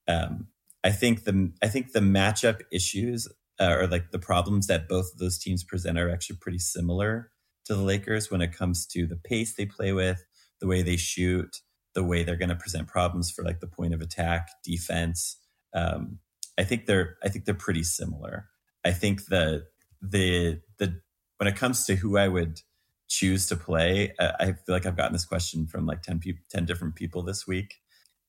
Um, 0.08 0.48
I 0.84 0.92
think 0.92 1.26
the 1.26 1.52
I 1.62 1.68
think 1.68 1.92
the 1.92 2.00
matchup 2.00 2.62
issues 2.72 3.28
uh, 3.60 3.76
or 3.78 3.88
like 3.88 4.12
the 4.12 4.20
problems 4.20 4.68
that 4.68 4.88
both 4.88 5.12
of 5.12 5.20
those 5.20 5.38
teams 5.38 5.66
present 5.66 6.00
are 6.00 6.10
actually 6.10 6.38
pretty 6.38 6.60
similar 6.60 7.32
to 7.66 7.76
the 7.76 7.84
Lakers 7.84 8.32
when 8.32 8.42
it 8.42 8.54
comes 8.54 8.88
to 8.88 9.06
the 9.06 9.18
pace 9.18 9.54
they 9.54 9.66
play 9.66 9.92
with, 9.92 10.24
the 10.62 10.68
way 10.68 10.82
they 10.82 10.98
shoot, 10.98 11.58
the 11.94 12.04
way 12.04 12.24
they're 12.24 12.38
going 12.38 12.50
to 12.50 12.56
present 12.56 12.88
problems 12.88 13.30
for 13.30 13.44
like 13.44 13.60
the 13.60 13.68
point 13.68 13.94
of 13.94 14.00
attack, 14.00 14.48
defense. 14.64 15.38
Um, 15.74 16.20
I 16.58 16.64
think 16.64 16.86
they're 16.86 17.18
I 17.24 17.30
think 17.30 17.46
they're 17.46 17.56
pretty 17.56 17.84
similar. 17.84 18.48
I 18.84 18.92
think 18.92 19.26
that 19.26 19.66
the 20.02 20.62
the 20.78 21.02
when 21.38 21.48
it 21.48 21.56
comes 21.56 21.86
to 21.86 21.96
who 21.96 22.18
I 22.18 22.28
would 22.28 22.62
choose 23.08 23.48
to 23.48 23.56
play, 23.56 24.14
I, 24.20 24.34
I 24.40 24.46
feel 24.46 24.76
like 24.76 24.86
I've 24.86 24.98
gotten 24.98 25.14
this 25.14 25.26
question 25.26 25.68
from 25.68 25.86
like 25.86 26.02
10 26.02 26.20
people 26.20 26.44
10 26.50 26.66
different 26.66 26.96
people 26.96 27.24
this 27.24 27.48
week. 27.48 27.76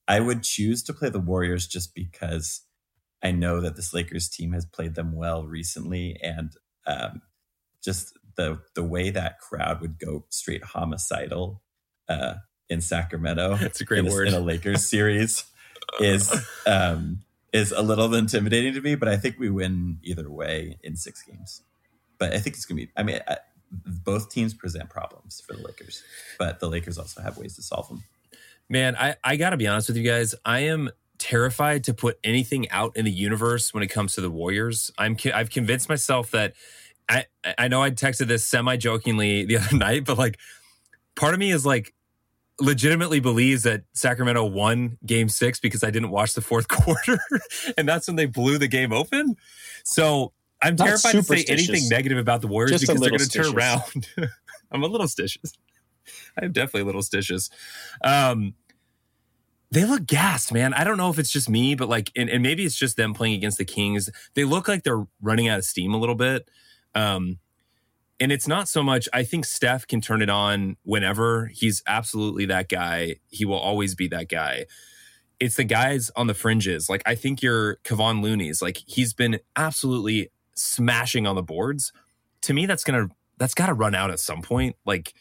I 0.08 0.20
would 0.20 0.42
choose 0.42 0.82
to 0.84 0.92
play 0.92 1.08
the 1.08 1.20
Warriors 1.20 1.66
just 1.66 1.94
because 1.94 2.62
I 3.22 3.30
know 3.30 3.60
that 3.60 3.76
this 3.76 3.94
Lakers 3.94 4.28
team 4.28 4.52
has 4.52 4.66
played 4.66 4.94
them 4.94 5.14
well 5.14 5.46
recently 5.46 6.18
and 6.22 6.52
um, 6.86 7.22
just 7.82 8.12
the 8.36 8.60
the 8.74 8.82
way 8.82 9.10
that 9.10 9.38
crowd 9.38 9.80
would 9.80 9.98
go 9.98 10.24
straight 10.30 10.64
homicidal 10.64 11.62
uh, 12.08 12.34
in 12.68 12.80
Sacramento. 12.80 13.56
That's 13.56 13.80
a 13.80 13.84
great 13.84 14.04
in 14.04 14.10
word 14.10 14.28
in 14.28 14.34
a 14.34 14.40
Lakers 14.40 14.88
series 14.88 15.44
is 16.00 16.32
um, 16.66 17.20
is 17.52 17.72
a 17.72 17.82
little 17.82 18.14
intimidating 18.14 18.74
to 18.74 18.80
me. 18.80 18.94
But 18.94 19.08
I 19.08 19.16
think 19.16 19.38
we 19.38 19.50
win 19.50 19.98
either 20.02 20.30
way 20.30 20.78
in 20.82 20.96
six 20.96 21.22
games. 21.22 21.62
But 22.18 22.32
I 22.32 22.38
think 22.38 22.56
it's 22.56 22.64
gonna 22.64 22.82
be. 22.82 22.90
I 22.96 23.02
mean, 23.02 23.20
I, 23.28 23.38
both 23.70 24.30
teams 24.30 24.54
present 24.54 24.90
problems 24.90 25.40
for 25.40 25.54
the 25.54 25.62
Lakers, 25.62 26.02
but 26.38 26.60
the 26.60 26.68
Lakers 26.68 26.98
also 26.98 27.22
have 27.22 27.38
ways 27.38 27.56
to 27.56 27.62
solve 27.62 27.88
them. 27.88 28.04
Man, 28.68 28.96
I, 28.96 29.16
I 29.24 29.36
got 29.36 29.50
to 29.50 29.56
be 29.56 29.66
honest 29.66 29.88
with 29.88 29.96
you 29.96 30.04
guys. 30.04 30.34
I 30.44 30.60
am 30.60 30.90
terrified 31.18 31.84
to 31.84 31.94
put 31.94 32.18
anything 32.24 32.68
out 32.70 32.96
in 32.96 33.04
the 33.04 33.10
universe 33.10 33.72
when 33.72 33.82
it 33.82 33.88
comes 33.88 34.14
to 34.14 34.20
the 34.20 34.30
Warriors. 34.30 34.90
I'm 34.98 35.16
I've 35.32 35.50
convinced 35.50 35.88
myself 35.88 36.30
that 36.32 36.54
I 37.08 37.26
I 37.58 37.68
know 37.68 37.82
I 37.82 37.90
texted 37.90 38.28
this 38.28 38.44
semi 38.44 38.76
jokingly 38.76 39.44
the 39.44 39.58
other 39.58 39.76
night, 39.76 40.04
but 40.04 40.18
like 40.18 40.38
part 41.14 41.34
of 41.34 41.40
me 41.40 41.50
is 41.50 41.64
like 41.64 41.94
legitimately 42.60 43.20
believes 43.20 43.62
that 43.62 43.82
Sacramento 43.92 44.44
won 44.44 44.98
game 45.04 45.28
6 45.28 45.60
because 45.60 45.82
I 45.82 45.90
didn't 45.90 46.10
watch 46.10 46.34
the 46.34 46.40
fourth 46.40 46.68
quarter 46.68 47.18
and 47.76 47.88
that's 47.88 48.06
when 48.06 48.16
they 48.16 48.26
blew 48.26 48.58
the 48.58 48.68
game 48.68 48.92
open. 48.92 49.36
So 49.84 50.32
I'm 50.60 50.76
Not 50.76 50.86
terrified 50.86 51.12
to 51.12 51.22
say 51.22 51.44
anything 51.48 51.88
negative 51.88 52.18
about 52.18 52.40
the 52.40 52.46
Warriors 52.46 52.72
Just 52.72 52.86
because 52.86 53.00
they're 53.00 53.10
going 53.10 53.20
to 53.20 53.28
turn 53.28 53.54
around. 53.54 54.08
I'm 54.70 54.82
a 54.82 54.86
little 54.86 55.06
stitious. 55.06 55.52
I'm 56.40 56.52
definitely 56.52 56.82
a 56.82 56.84
little 56.84 57.02
stitious. 57.02 57.50
Um, 58.02 58.54
they 59.70 59.84
look 59.84 60.06
gassed, 60.06 60.52
man. 60.52 60.74
I 60.74 60.84
don't 60.84 60.98
know 60.98 61.10
if 61.10 61.18
it's 61.18 61.30
just 61.30 61.48
me, 61.48 61.74
but 61.74 61.88
like, 61.88 62.12
and, 62.14 62.28
and 62.28 62.42
maybe 62.42 62.64
it's 62.64 62.76
just 62.76 62.96
them 62.96 63.14
playing 63.14 63.34
against 63.34 63.58
the 63.58 63.64
Kings. 63.64 64.10
They 64.34 64.44
look 64.44 64.68
like 64.68 64.82
they're 64.82 65.04
running 65.20 65.48
out 65.48 65.58
of 65.58 65.64
steam 65.64 65.94
a 65.94 65.96
little 65.96 66.14
bit. 66.14 66.48
Um, 66.94 67.38
and 68.22 68.30
it's 68.30 68.46
not 68.46 68.68
so 68.68 68.84
much, 68.84 69.08
I 69.12 69.24
think 69.24 69.44
Steph 69.44 69.88
can 69.88 70.00
turn 70.00 70.22
it 70.22 70.30
on 70.30 70.76
whenever. 70.84 71.46
He's 71.46 71.82
absolutely 71.88 72.46
that 72.46 72.68
guy. 72.68 73.16
He 73.30 73.44
will 73.44 73.58
always 73.58 73.96
be 73.96 74.06
that 74.08 74.28
guy. 74.28 74.66
It's 75.40 75.56
the 75.56 75.64
guys 75.64 76.08
on 76.14 76.28
the 76.28 76.34
fringes. 76.34 76.88
Like, 76.88 77.02
I 77.04 77.16
think 77.16 77.42
you're 77.42 77.78
Kevon 77.78 78.22
Looney's. 78.22 78.62
Like, 78.62 78.80
he's 78.86 79.12
been 79.12 79.40
absolutely 79.56 80.30
smashing 80.54 81.26
on 81.26 81.34
the 81.34 81.42
boards. 81.42 81.92
To 82.42 82.54
me, 82.54 82.64
that's 82.64 82.84
going 82.84 83.08
to, 83.08 83.14
that's 83.38 83.54
got 83.54 83.66
to 83.66 83.74
run 83.74 83.92
out 83.92 84.12
at 84.12 84.20
some 84.20 84.40
point. 84.40 84.76
Like, 84.86 85.14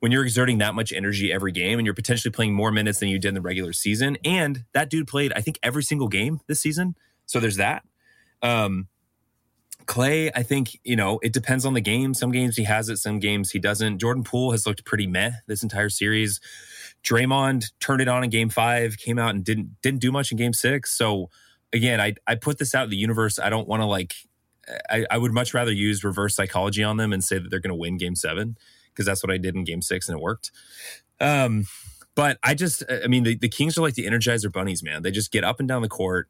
when 0.00 0.10
you're 0.10 0.24
exerting 0.24 0.58
that 0.58 0.74
much 0.74 0.92
energy 0.92 1.32
every 1.32 1.52
game 1.52 1.78
and 1.78 1.86
you're 1.86 1.94
potentially 1.94 2.32
playing 2.32 2.54
more 2.54 2.72
minutes 2.72 2.98
than 2.98 3.08
you 3.08 3.20
did 3.20 3.28
in 3.28 3.34
the 3.34 3.40
regular 3.40 3.72
season. 3.72 4.18
And 4.24 4.64
that 4.72 4.90
dude 4.90 5.06
played, 5.06 5.32
I 5.36 5.42
think, 5.42 5.60
every 5.62 5.84
single 5.84 6.08
game 6.08 6.40
this 6.48 6.58
season. 6.58 6.96
So 7.24 7.38
there's 7.38 7.58
that. 7.58 7.84
Um, 8.42 8.88
Clay, 9.86 10.30
I 10.34 10.42
think, 10.42 10.78
you 10.84 10.96
know, 10.96 11.18
it 11.22 11.32
depends 11.32 11.64
on 11.64 11.74
the 11.74 11.80
game. 11.80 12.14
Some 12.14 12.30
games 12.30 12.56
he 12.56 12.64
has 12.64 12.88
it, 12.88 12.98
some 12.98 13.18
games 13.18 13.50
he 13.50 13.58
doesn't. 13.58 13.98
Jordan 13.98 14.24
Poole 14.24 14.52
has 14.52 14.66
looked 14.66 14.84
pretty 14.84 15.06
meh 15.06 15.32
this 15.46 15.62
entire 15.62 15.88
series. 15.88 16.40
Draymond 17.04 17.72
turned 17.80 18.00
it 18.00 18.08
on 18.08 18.22
in 18.24 18.30
game 18.30 18.48
five, 18.48 18.96
came 18.96 19.18
out 19.18 19.34
and 19.34 19.44
didn't 19.44 19.76
didn't 19.82 20.00
do 20.00 20.12
much 20.12 20.30
in 20.30 20.38
game 20.38 20.52
six. 20.52 20.96
So 20.96 21.30
again, 21.72 22.00
I 22.00 22.14
I 22.26 22.36
put 22.36 22.58
this 22.58 22.74
out 22.74 22.84
in 22.84 22.90
the 22.90 22.96
universe. 22.96 23.38
I 23.38 23.50
don't 23.50 23.66
want 23.66 23.82
to 23.82 23.86
like 23.86 24.14
I, 24.88 25.04
I 25.10 25.18
would 25.18 25.32
much 25.32 25.54
rather 25.54 25.72
use 25.72 26.04
reverse 26.04 26.36
psychology 26.36 26.84
on 26.84 26.96
them 26.96 27.12
and 27.12 27.22
say 27.22 27.38
that 27.38 27.50
they're 27.50 27.60
gonna 27.60 27.74
win 27.74 27.96
game 27.96 28.14
seven 28.14 28.56
because 28.92 29.06
that's 29.06 29.22
what 29.22 29.32
I 29.32 29.38
did 29.38 29.56
in 29.56 29.64
game 29.64 29.82
six 29.82 30.08
and 30.08 30.18
it 30.18 30.22
worked. 30.22 30.52
Um, 31.20 31.66
but 32.14 32.38
I 32.42 32.54
just, 32.54 32.82
I 32.90 33.06
mean, 33.06 33.22
the, 33.22 33.36
the 33.36 33.48
Kings 33.48 33.78
are 33.78 33.80
like 33.82 33.94
the 33.94 34.06
Energizer 34.06 34.52
Bunnies, 34.52 34.82
man. 34.82 35.02
They 35.02 35.10
just 35.10 35.32
get 35.32 35.44
up 35.44 35.60
and 35.60 35.68
down 35.68 35.82
the 35.82 35.88
court. 35.88 36.28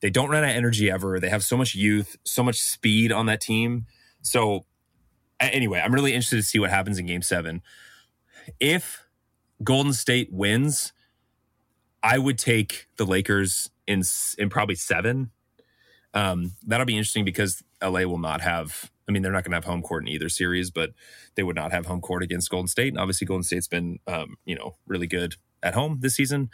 They 0.00 0.10
don't 0.10 0.28
run 0.28 0.44
out 0.44 0.50
of 0.50 0.56
energy 0.56 0.90
ever. 0.90 1.18
They 1.18 1.30
have 1.30 1.44
so 1.44 1.56
much 1.56 1.74
youth, 1.74 2.16
so 2.24 2.42
much 2.42 2.60
speed 2.60 3.10
on 3.10 3.26
that 3.26 3.40
team. 3.40 3.86
So, 4.22 4.66
anyway, 5.40 5.80
I'm 5.80 5.94
really 5.94 6.12
interested 6.12 6.36
to 6.36 6.42
see 6.42 6.58
what 6.58 6.70
happens 6.70 6.98
in 6.98 7.06
game 7.06 7.22
seven. 7.22 7.62
If 8.60 9.06
Golden 9.62 9.92
State 9.92 10.32
wins, 10.32 10.92
I 12.02 12.18
would 12.18 12.38
take 12.38 12.86
the 12.96 13.06
Lakers 13.06 13.70
in, 13.86 14.02
in 14.38 14.50
probably 14.50 14.74
seven. 14.74 15.30
Um, 16.12 16.52
that'll 16.66 16.86
be 16.86 16.96
interesting 16.96 17.24
because 17.24 17.62
LA 17.82 18.00
will 18.00 18.18
not 18.18 18.40
have. 18.42 18.90
I 19.08 19.12
mean, 19.12 19.22
they're 19.22 19.32
not 19.32 19.44
going 19.44 19.50
to 19.50 19.56
have 19.56 19.64
home 19.64 19.82
court 19.82 20.04
in 20.04 20.08
either 20.08 20.28
series, 20.28 20.70
but 20.70 20.92
they 21.34 21.42
would 21.42 21.56
not 21.56 21.72
have 21.72 21.86
home 21.86 22.00
court 22.00 22.22
against 22.22 22.50
Golden 22.50 22.68
State. 22.68 22.88
And 22.88 22.98
obviously, 22.98 23.26
Golden 23.26 23.42
State's 23.42 23.68
been, 23.68 23.98
um, 24.06 24.36
you 24.44 24.54
know, 24.54 24.76
really 24.86 25.06
good 25.06 25.36
at 25.62 25.74
home 25.74 25.98
this 26.00 26.14
season. 26.14 26.50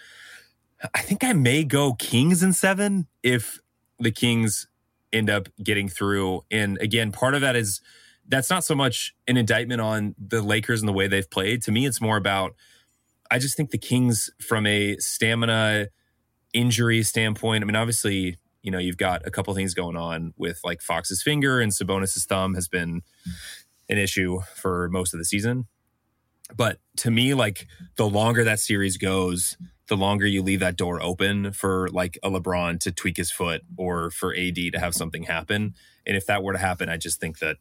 I 0.94 1.02
think 1.02 1.24
I 1.24 1.32
may 1.32 1.64
go 1.64 1.94
Kings 1.94 2.42
in 2.42 2.52
seven 2.52 3.06
if 3.22 3.58
the 3.98 4.10
Kings 4.10 4.66
end 5.12 5.28
up 5.28 5.48
getting 5.62 5.88
through. 5.88 6.42
And 6.50 6.78
again, 6.80 7.12
part 7.12 7.34
of 7.34 7.40
that 7.42 7.56
is 7.56 7.80
that's 8.28 8.48
not 8.48 8.64
so 8.64 8.74
much 8.74 9.14
an 9.26 9.36
indictment 9.36 9.80
on 9.80 10.14
the 10.18 10.40
Lakers 10.40 10.80
and 10.80 10.88
the 10.88 10.92
way 10.92 11.08
they've 11.08 11.28
played. 11.28 11.62
To 11.64 11.72
me, 11.72 11.86
it's 11.86 12.00
more 12.00 12.16
about 12.16 12.54
I 13.30 13.38
just 13.38 13.56
think 13.56 13.70
the 13.70 13.78
Kings, 13.78 14.30
from 14.40 14.66
a 14.66 14.96
stamina 14.96 15.88
injury 16.52 17.02
standpoint, 17.02 17.62
I 17.62 17.66
mean, 17.66 17.76
obviously, 17.76 18.36
you 18.62 18.70
know, 18.70 18.78
you've 18.78 18.96
got 18.96 19.26
a 19.26 19.30
couple 19.30 19.54
things 19.54 19.72
going 19.72 19.96
on 19.96 20.34
with 20.36 20.60
like 20.64 20.80
Fox's 20.80 21.22
finger 21.22 21.60
and 21.60 21.72
Sabonis's 21.72 22.24
thumb 22.24 22.54
has 22.54 22.68
been 22.68 23.02
an 23.88 23.98
issue 23.98 24.40
for 24.56 24.88
most 24.88 25.14
of 25.14 25.18
the 25.18 25.24
season. 25.24 25.66
But 26.56 26.78
to 26.98 27.10
me, 27.10 27.34
like 27.34 27.68
the 27.96 28.08
longer 28.08 28.42
that 28.44 28.58
series 28.58 28.96
goes, 28.96 29.56
the 29.90 29.96
longer 29.96 30.24
you 30.24 30.40
leave 30.40 30.60
that 30.60 30.76
door 30.76 31.02
open 31.02 31.52
for 31.52 31.88
like 31.88 32.16
a 32.22 32.30
LeBron 32.30 32.78
to 32.78 32.92
tweak 32.92 33.16
his 33.16 33.32
foot 33.32 33.62
or 33.76 34.12
for 34.12 34.32
AD 34.36 34.54
to 34.54 34.78
have 34.78 34.94
something 34.94 35.24
happen. 35.24 35.74
And 36.06 36.16
if 36.16 36.26
that 36.26 36.44
were 36.44 36.52
to 36.52 36.60
happen, 36.60 36.88
I 36.88 36.96
just 36.96 37.20
think 37.20 37.40
that 37.40 37.56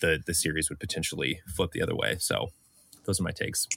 the 0.00 0.18
the 0.24 0.32
series 0.32 0.70
would 0.70 0.80
potentially 0.80 1.40
flip 1.46 1.72
the 1.72 1.82
other 1.82 1.94
way. 1.94 2.16
So 2.18 2.48
those 3.04 3.20
are 3.20 3.22
my 3.22 3.30
takes. 3.30 3.68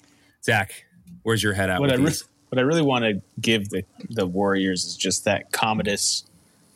Zach, 0.41 0.85
where's 1.23 1.43
your 1.43 1.53
head 1.53 1.69
at 1.69 1.81
what 1.81 1.91
I, 1.91 1.95
re- 1.95 2.13
what 2.47 2.57
I 2.57 2.61
really 2.61 2.81
want 2.81 3.03
to 3.03 3.21
give 3.41 3.69
the, 3.69 3.83
the 4.09 4.25
Warriors 4.25 4.85
is 4.85 4.95
just 4.95 5.25
that 5.25 5.51
Commodus 5.51 6.23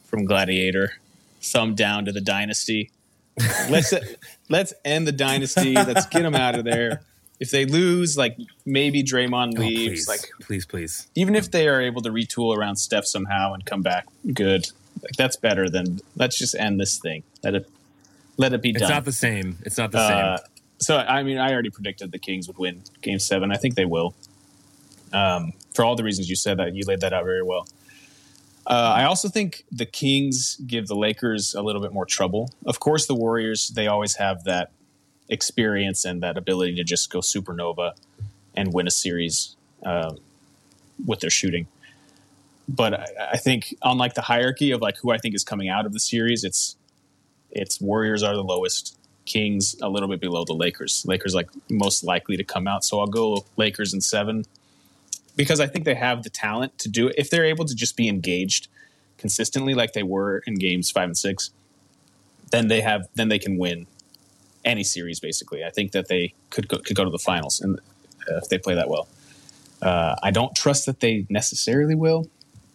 from 0.03 0.25
Gladiator, 0.25 0.95
thumb 1.41 1.73
down 1.73 2.03
to 2.03 2.11
the 2.11 2.21
dynasty. 2.21 2.91
let's 3.69 3.93
let's 4.49 4.73
end 4.83 5.07
the 5.07 5.13
dynasty. 5.13 5.73
Let's 5.73 6.05
get 6.07 6.23
them 6.23 6.35
out 6.35 6.55
of 6.55 6.65
there. 6.65 7.01
If 7.39 7.51
they 7.51 7.65
lose, 7.65 8.15
like 8.17 8.37
maybe 8.65 9.03
Draymond 9.03 9.53
Oh, 9.57 9.61
leaves. 9.61 10.05
please, 10.05 10.07
like 10.07 10.29
please, 10.41 10.65
please. 10.65 11.07
even 11.15 11.35
if 11.35 11.51
they 11.51 11.67
are 11.67 11.81
able 11.81 12.01
to 12.03 12.09
retool 12.09 12.55
around 12.55 12.77
Steph 12.77 13.05
somehow 13.05 13.53
and 13.53 13.65
come 13.65 13.81
back 13.81 14.05
good, 14.33 14.67
like 15.01 15.13
that's 15.17 15.35
better 15.35 15.69
than 15.69 15.99
let's 16.15 16.37
just 16.37 16.55
end 16.55 16.79
this 16.79 16.97
thing. 16.99 17.23
Let 17.43 17.55
it 17.55 17.69
let 18.37 18.53
it 18.53 18.61
be 18.61 18.69
It's 18.69 18.79
done. 18.81 18.89
not 18.89 19.05
the 19.05 19.11
same. 19.11 19.57
It's 19.65 19.77
not 19.77 19.91
the 19.91 19.99
Uh, 19.99 20.37
same. 20.37 20.45
so 20.79 20.97
I 20.99 21.23
mean, 21.23 21.37
I 21.37 21.51
already 21.51 21.69
predicted 21.69 22.11
the 22.11 22.19
Kings 22.19 22.47
would 22.47 22.57
win 22.57 22.83
Game 23.01 23.19
Seven. 23.19 23.51
I 23.51 23.57
think 23.57 23.75
they 23.75 23.85
will. 23.85 24.15
Um, 25.11 25.53
for 25.73 25.83
all 25.83 25.95
the 25.95 26.03
reasons 26.03 26.29
you 26.29 26.35
said 26.35 26.57
that, 26.57 26.73
you 26.75 26.83
laid 26.87 27.01
that 27.01 27.13
out 27.13 27.25
very 27.25 27.43
well. 27.43 27.67
Uh, 28.65 28.93
I 28.95 29.03
also 29.03 29.27
think 29.27 29.65
the 29.71 29.85
Kings 29.85 30.55
give 30.65 30.87
the 30.87 30.95
Lakers 30.95 31.53
a 31.53 31.61
little 31.61 31.81
bit 31.81 31.91
more 31.91 32.05
trouble. 32.05 32.49
Of 32.65 32.79
course, 32.79 33.05
the 33.07 33.15
Warriors 33.15 33.69
they 33.75 33.87
always 33.87 34.15
have 34.15 34.45
that 34.45 34.71
experience 35.29 36.05
and 36.05 36.21
that 36.21 36.37
ability 36.37 36.75
to 36.75 36.83
just 36.83 37.11
go 37.11 37.19
supernova 37.19 37.93
and 38.55 38.73
win 38.73 38.87
a 38.87 38.91
series 38.91 39.55
uh, 39.85 40.13
with 41.05 41.19
their 41.19 41.29
shooting. 41.29 41.67
But 42.67 42.93
I, 42.93 43.07
I 43.33 43.37
think, 43.37 43.75
unlike 43.81 44.13
the 44.13 44.21
hierarchy 44.21 44.71
of 44.71 44.81
like 44.81 44.97
who 44.97 45.11
I 45.11 45.17
think 45.17 45.35
is 45.35 45.43
coming 45.43 45.69
out 45.69 45.85
of 45.85 45.93
the 45.93 45.99
series, 45.99 46.43
it's 46.43 46.75
it's 47.51 47.79
Warriors 47.79 48.23
are 48.23 48.35
the 48.35 48.43
lowest, 48.43 48.97
Kings 49.25 49.75
a 49.81 49.89
little 49.89 50.09
bit 50.09 50.19
below 50.19 50.43
the 50.43 50.53
Lakers. 50.53 51.05
Lakers 51.07 51.33
like 51.33 51.49
most 51.69 52.03
likely 52.03 52.37
to 52.37 52.43
come 52.43 52.67
out, 52.67 52.83
so 52.83 52.99
I'll 52.99 53.07
go 53.07 53.45
Lakers 53.57 53.93
in 53.93 54.01
seven 54.01 54.45
because 55.35 55.59
I 55.59 55.67
think 55.67 55.85
they 55.85 55.95
have 55.95 56.23
the 56.23 56.29
talent 56.29 56.77
to 56.79 56.89
do 56.89 57.07
it. 57.07 57.15
If 57.17 57.29
they're 57.29 57.45
able 57.45 57.65
to 57.65 57.75
just 57.75 57.95
be 57.95 58.07
engaged 58.07 58.67
consistently, 59.17 59.73
like 59.73 59.93
they 59.93 60.03
were 60.03 60.43
in 60.45 60.55
games 60.55 60.91
five 60.91 61.05
and 61.05 61.17
six, 61.17 61.51
then 62.51 62.67
they 62.67 62.81
have 62.81 63.07
then 63.15 63.29
they 63.29 63.39
can 63.39 63.57
win 63.57 63.87
any 64.65 64.83
series. 64.83 65.19
Basically, 65.19 65.63
I 65.63 65.69
think 65.69 65.91
that 65.91 66.07
they 66.07 66.33
could 66.49 66.67
go, 66.67 66.77
could 66.79 66.95
go 66.95 67.03
to 67.03 67.09
the 67.09 67.19
finals 67.19 67.61
and 67.61 67.79
uh, 68.29 68.37
if 68.37 68.49
they 68.49 68.57
play 68.57 68.75
that 68.75 68.89
well. 68.89 69.07
Uh, 69.81 70.15
I 70.23 70.31
don't 70.31 70.55
trust 70.55 70.85
that 70.85 71.01
they 71.01 71.25
necessarily 71.29 71.95
will, 71.95 72.29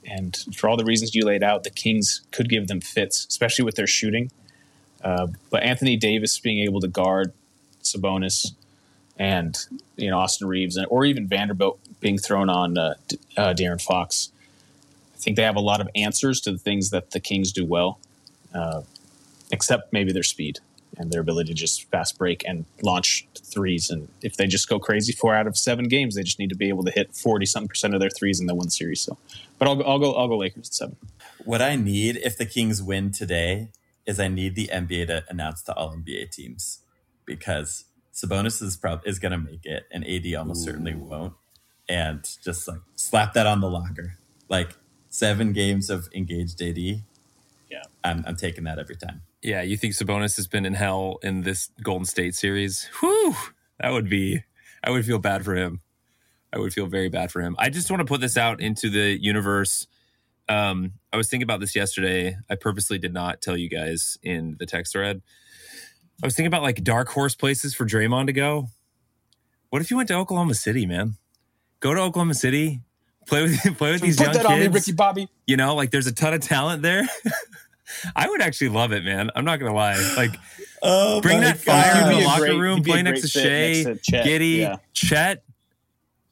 and 0.04 0.36
for 0.54 0.68
all 0.68 0.76
the 0.76 0.84
reasons 0.84 1.14
you 1.14 1.24
laid 1.24 1.42
out, 1.42 1.64
the 1.64 1.70
Kings 1.70 2.22
could 2.30 2.48
give 2.48 2.68
them 2.68 2.80
fits, 2.80 3.26
especially 3.28 3.64
with 3.64 3.76
their 3.76 3.86
shooting. 3.86 4.30
Uh, 5.02 5.28
but 5.50 5.62
Anthony 5.62 5.96
Davis 5.96 6.38
being 6.38 6.58
able 6.58 6.80
to 6.80 6.88
guard 6.88 7.32
Sabonis 7.82 8.52
and 9.16 9.56
you 9.96 10.10
know 10.10 10.18
Austin 10.18 10.48
Reaves 10.48 10.76
and 10.76 10.86
or 10.90 11.04
even 11.04 11.26
Vanderbilt 11.26 11.80
being 12.00 12.18
thrown 12.18 12.48
on 12.48 12.76
uh, 12.78 12.94
D- 13.08 13.18
uh, 13.36 13.54
De'Aaron 13.54 13.82
Fox, 13.82 14.30
I 15.14 15.18
think 15.18 15.36
they 15.36 15.42
have 15.42 15.56
a 15.56 15.60
lot 15.60 15.80
of 15.80 15.88
answers 15.96 16.40
to 16.42 16.52
the 16.52 16.58
things 16.58 16.90
that 16.90 17.12
the 17.12 17.20
Kings 17.20 17.52
do 17.52 17.64
well, 17.64 17.98
uh, 18.54 18.82
except 19.50 19.92
maybe 19.92 20.12
their 20.12 20.22
speed 20.22 20.60
and 20.98 21.10
their 21.10 21.20
ability 21.20 21.48
to 21.48 21.54
just 21.54 21.84
fast 21.90 22.18
break 22.18 22.46
and 22.46 22.64
launch 22.82 23.26
threes. 23.36 23.90
And 23.90 24.08
if 24.22 24.36
they 24.36 24.46
just 24.46 24.68
go 24.68 24.78
crazy 24.78 25.12
four 25.12 25.34
out 25.34 25.46
of 25.46 25.56
seven 25.56 25.88
games, 25.88 26.14
they 26.14 26.22
just 26.22 26.38
need 26.38 26.50
to 26.50 26.56
be 26.56 26.68
able 26.68 26.84
to 26.84 26.90
hit 26.90 27.14
forty 27.14 27.46
something 27.46 27.68
percent 27.68 27.94
of 27.94 28.00
their 28.00 28.10
threes 28.10 28.40
win 28.40 28.46
the 28.46 28.54
series. 28.70 29.00
So, 29.00 29.16
but 29.58 29.68
I'll 29.68 29.76
go, 29.76 29.84
I'll 29.84 29.98
go, 29.98 30.14
I'll 30.14 30.28
go 30.28 30.36
Lakers 30.36 30.68
at 30.68 30.74
seven. 30.74 30.96
What 31.44 31.62
I 31.62 31.76
need 31.76 32.16
if 32.16 32.36
the 32.36 32.46
Kings 32.46 32.82
win 32.82 33.10
today 33.10 33.68
is 34.06 34.18
I 34.18 34.28
need 34.28 34.54
the 34.54 34.68
NBA 34.72 35.06
to 35.08 35.24
announce 35.28 35.62
the 35.62 35.74
All 35.74 35.94
NBA 35.94 36.30
teams 36.30 36.80
because 37.24 37.84
Sabonis 38.12 38.60
is 38.62 38.76
prob- 38.76 39.06
is 39.06 39.18
going 39.18 39.32
to 39.32 39.38
make 39.38 39.64
it, 39.64 39.86
and 39.90 40.04
AD 40.06 40.34
almost 40.34 40.62
Ooh. 40.62 40.70
certainly 40.70 40.94
won't. 40.94 41.34
And 41.88 42.26
just 42.42 42.66
like 42.66 42.80
slap 42.96 43.34
that 43.34 43.46
on 43.46 43.60
the 43.60 43.70
locker, 43.70 44.14
like 44.48 44.76
seven 45.08 45.52
games 45.52 45.88
of 45.88 46.08
engaged 46.14 46.60
AD. 46.60 46.78
Yeah, 46.78 47.82
I'm 48.02 48.24
I'm 48.26 48.36
taking 48.36 48.64
that 48.64 48.78
every 48.78 48.96
time. 48.96 49.22
Yeah, 49.42 49.62
you 49.62 49.76
think 49.76 49.94
Sabonis 49.94 50.36
has 50.36 50.48
been 50.48 50.66
in 50.66 50.74
hell 50.74 51.18
in 51.22 51.42
this 51.42 51.70
Golden 51.82 52.04
State 52.04 52.34
series? 52.34 52.88
Whew, 53.00 53.34
that 53.78 53.92
would 53.92 54.08
be. 54.08 54.42
I 54.82 54.90
would 54.90 55.04
feel 55.06 55.18
bad 55.18 55.44
for 55.44 55.54
him. 55.54 55.80
I 56.52 56.58
would 56.58 56.72
feel 56.72 56.86
very 56.86 57.08
bad 57.08 57.30
for 57.30 57.40
him. 57.40 57.54
I 57.58 57.68
just 57.70 57.90
want 57.90 58.00
to 58.00 58.04
put 58.04 58.20
this 58.20 58.36
out 58.36 58.60
into 58.60 58.90
the 58.90 59.20
universe. 59.20 59.86
Um, 60.48 60.94
I 61.12 61.16
was 61.16 61.28
thinking 61.28 61.44
about 61.44 61.60
this 61.60 61.76
yesterday. 61.76 62.36
I 62.48 62.54
purposely 62.56 62.98
did 62.98 63.12
not 63.12 63.40
tell 63.42 63.56
you 63.56 63.68
guys 63.68 64.18
in 64.22 64.56
the 64.58 64.66
text 64.66 64.92
thread. 64.92 65.20
I 66.22 66.26
was 66.26 66.34
thinking 66.34 66.48
about 66.48 66.62
like 66.62 66.82
dark 66.82 67.10
horse 67.10 67.34
places 67.34 67.74
for 67.74 67.84
Draymond 67.84 68.26
to 68.26 68.32
go. 68.32 68.68
What 69.70 69.82
if 69.82 69.90
you 69.90 69.96
went 69.98 70.08
to 70.08 70.14
Oklahoma 70.14 70.54
City, 70.54 70.86
man? 70.86 71.16
Go 71.80 71.94
to 71.94 72.00
Oklahoma 72.00 72.34
City, 72.34 72.80
play 73.26 73.42
with 73.42 73.60
play 73.78 73.92
with 73.92 74.00
these 74.00 74.16
Put 74.16 74.24
young 74.24 74.32
that 74.32 74.46
kids. 74.46 74.52
on 74.52 74.60
me, 74.60 74.68
Ricky 74.68 74.92
Bobby. 74.92 75.28
You 75.46 75.56
know, 75.58 75.74
like 75.76 75.90
there's 75.90 76.06
a 76.06 76.12
ton 76.12 76.34
of 76.34 76.40
talent 76.40 76.82
there. 76.82 77.06
I 78.14 78.28
would 78.28 78.40
actually 78.40 78.70
love 78.70 78.92
it, 78.92 79.04
man. 79.04 79.30
I'm 79.34 79.44
not 79.44 79.58
gonna 79.58 79.74
lie. 79.74 79.96
Like, 80.16 80.34
oh 80.82 81.20
bring 81.20 81.40
that 81.40 81.64
God. 81.64 81.84
fire 81.84 82.10
in 82.10 82.18
the 82.18 82.24
locker 82.24 82.46
great, 82.46 82.58
room, 82.58 82.82
play 82.82 83.02
next 83.02 83.22
to 83.22 83.28
Shai, 83.28 83.82
next 83.82 84.04
to 84.06 84.16
Giddey, 84.16 84.58
yeah. 84.58 84.76
Chet. 84.92 85.44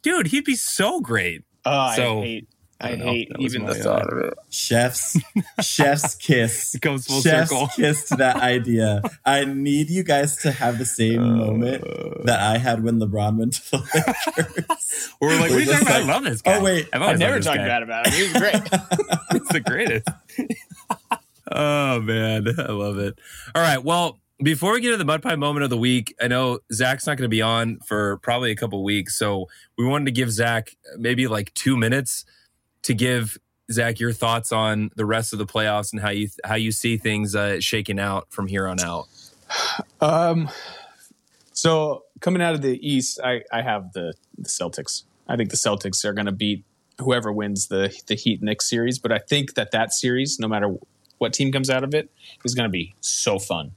Dude, 0.02 0.28
he'd 0.28 0.44
be 0.44 0.54
so 0.54 1.00
great. 1.00 1.44
Oh, 1.64 1.92
so, 1.96 2.20
I 2.20 2.22
hate 2.22 2.48
I, 2.78 2.90
I 2.90 2.96
hate 2.96 3.32
even 3.38 3.64
the 3.64 3.74
thought 3.74 4.12
of 4.12 4.18
it. 4.18 4.34
Chef's 4.50 5.18
chef's 5.62 6.14
kiss. 6.14 6.74
it 6.74 6.82
comes 6.82 7.06
full 7.06 7.22
chef's 7.22 7.48
circle. 7.48 7.68
kiss 7.68 8.08
to 8.08 8.16
that 8.16 8.36
idea. 8.42 9.00
I 9.24 9.46
need 9.46 9.88
you 9.88 10.02
guys 10.02 10.36
to 10.38 10.52
have 10.52 10.78
the 10.78 10.84
same 10.84 11.22
uh, 11.22 11.36
moment 11.36 11.84
that 12.24 12.38
I 12.38 12.58
had 12.58 12.84
when 12.84 13.00
LeBron 13.00 13.38
went 13.38 13.54
to 13.54 13.70
the 13.70 13.78
Lakers. 13.78 15.12
We're 15.20 15.40
like, 15.40 15.52
we 15.52 15.64
talking 15.64 15.82
about? 15.82 16.02
I 16.02 16.04
love 16.04 16.24
this 16.24 16.42
guy. 16.42 16.58
Oh 16.58 16.62
wait, 16.62 16.88
I've 16.92 17.00
I 17.00 17.14
never 17.14 17.40
talked 17.40 17.56
bad 17.56 17.82
about 17.82 18.08
him. 18.08 18.12
He 18.12 18.22
was 18.24 18.32
great. 18.34 18.62
He's 19.32 19.48
the 19.48 19.62
greatest. 19.64 20.08
Oh 21.52 22.00
man, 22.00 22.46
I 22.58 22.72
love 22.72 22.98
it. 22.98 23.18
All 23.54 23.62
right, 23.62 23.82
well. 23.82 24.20
Before 24.42 24.72
we 24.72 24.82
get 24.82 24.90
to 24.90 24.98
the 24.98 25.04
mud 25.06 25.22
pie 25.22 25.34
moment 25.34 25.64
of 25.64 25.70
the 25.70 25.78
week, 25.78 26.14
I 26.20 26.28
know 26.28 26.58
Zach's 26.70 27.06
not 27.06 27.16
going 27.16 27.24
to 27.24 27.34
be 27.34 27.40
on 27.40 27.78
for 27.86 28.18
probably 28.18 28.50
a 28.50 28.54
couple 28.54 28.84
weeks, 28.84 29.18
so 29.18 29.46
we 29.78 29.86
wanted 29.86 30.04
to 30.04 30.10
give 30.10 30.30
Zach 30.30 30.76
maybe 30.98 31.26
like 31.26 31.54
two 31.54 31.74
minutes 31.74 32.26
to 32.82 32.92
give 32.92 33.38
Zach 33.72 33.98
your 33.98 34.12
thoughts 34.12 34.52
on 34.52 34.90
the 34.94 35.06
rest 35.06 35.32
of 35.32 35.38
the 35.38 35.46
playoffs 35.46 35.90
and 35.90 36.02
how 36.02 36.10
you 36.10 36.28
how 36.44 36.54
you 36.54 36.70
see 36.70 36.98
things 36.98 37.34
uh, 37.34 37.60
shaking 37.60 37.98
out 37.98 38.26
from 38.30 38.46
here 38.46 38.68
on 38.68 38.78
out. 38.80 39.06
Um, 40.00 40.50
so 41.52 42.04
coming 42.20 42.42
out 42.42 42.54
of 42.54 42.62
the 42.62 42.78
East, 42.86 43.20
I, 43.22 43.42
I 43.52 43.62
have 43.62 43.92
the, 43.92 44.14
the 44.36 44.48
Celtics. 44.48 45.04
I 45.28 45.36
think 45.36 45.50
the 45.50 45.56
Celtics 45.56 46.04
are 46.04 46.12
going 46.12 46.26
to 46.26 46.32
beat 46.32 46.64
whoever 46.98 47.32
wins 47.32 47.68
the 47.68 47.94
the 48.06 48.14
Heat 48.14 48.42
Knicks 48.42 48.68
series. 48.68 48.98
But 48.98 49.12
I 49.12 49.18
think 49.18 49.54
that 49.54 49.72
that 49.72 49.92
series, 49.92 50.38
no 50.38 50.48
matter 50.48 50.74
what 51.18 51.32
team 51.32 51.52
comes 51.52 51.70
out 51.70 51.84
of 51.84 51.94
it, 51.94 52.10
is 52.44 52.54
going 52.54 52.68
to 52.68 52.72
be 52.72 52.94
so 53.00 53.38
fun. 53.38 53.72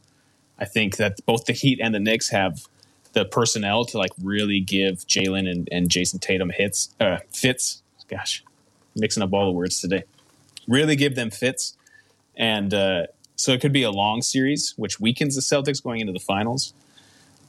I 0.57 0.65
think 0.65 0.97
that 0.97 1.19
both 1.25 1.45
the 1.45 1.53
Heat 1.53 1.79
and 1.81 1.95
the 1.95 1.99
Knicks 1.99 2.29
have 2.29 2.67
the 3.13 3.25
personnel 3.25 3.85
to 3.85 3.97
like 3.97 4.11
really 4.21 4.59
give 4.59 5.07
Jaylen 5.07 5.49
and, 5.49 5.67
and 5.71 5.89
Jayson 5.89 6.19
Tatum 6.19 6.51
hits 6.51 6.93
uh, 6.99 7.17
fits. 7.31 7.81
Gosh, 8.07 8.43
mixing 8.95 9.23
up 9.23 9.33
all 9.33 9.45
the 9.45 9.51
words 9.51 9.79
today. 9.79 10.03
Really 10.67 10.95
give 10.95 11.15
them 11.15 11.29
fits. 11.29 11.77
And 12.35 12.73
uh, 12.73 13.07
so 13.35 13.51
it 13.51 13.61
could 13.61 13.73
be 13.73 13.83
a 13.83 13.91
long 13.91 14.21
series, 14.21 14.73
which 14.77 14.99
weakens 14.99 15.35
the 15.35 15.41
Celtics 15.41 15.81
going 15.81 15.99
into 16.01 16.13
the 16.13 16.19
finals. 16.19 16.73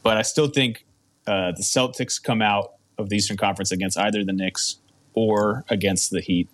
But 0.03 0.17
I 0.17 0.23
still 0.23 0.49
think 0.49 0.85
uh, 1.27 1.53
the 1.53 1.63
Celtics 1.63 2.23
come 2.23 2.43
out 2.43 2.75
of 2.97 3.09
the 3.09 3.17
Eastern 3.17 3.37
Conference 3.37 3.73
against 3.73 3.99
either 3.99 4.25
the 4.25 4.33
Knicks 4.33 4.77
or 5.15 5.65
against 5.69 6.11
the 6.11 6.21
Heat. 6.21 6.49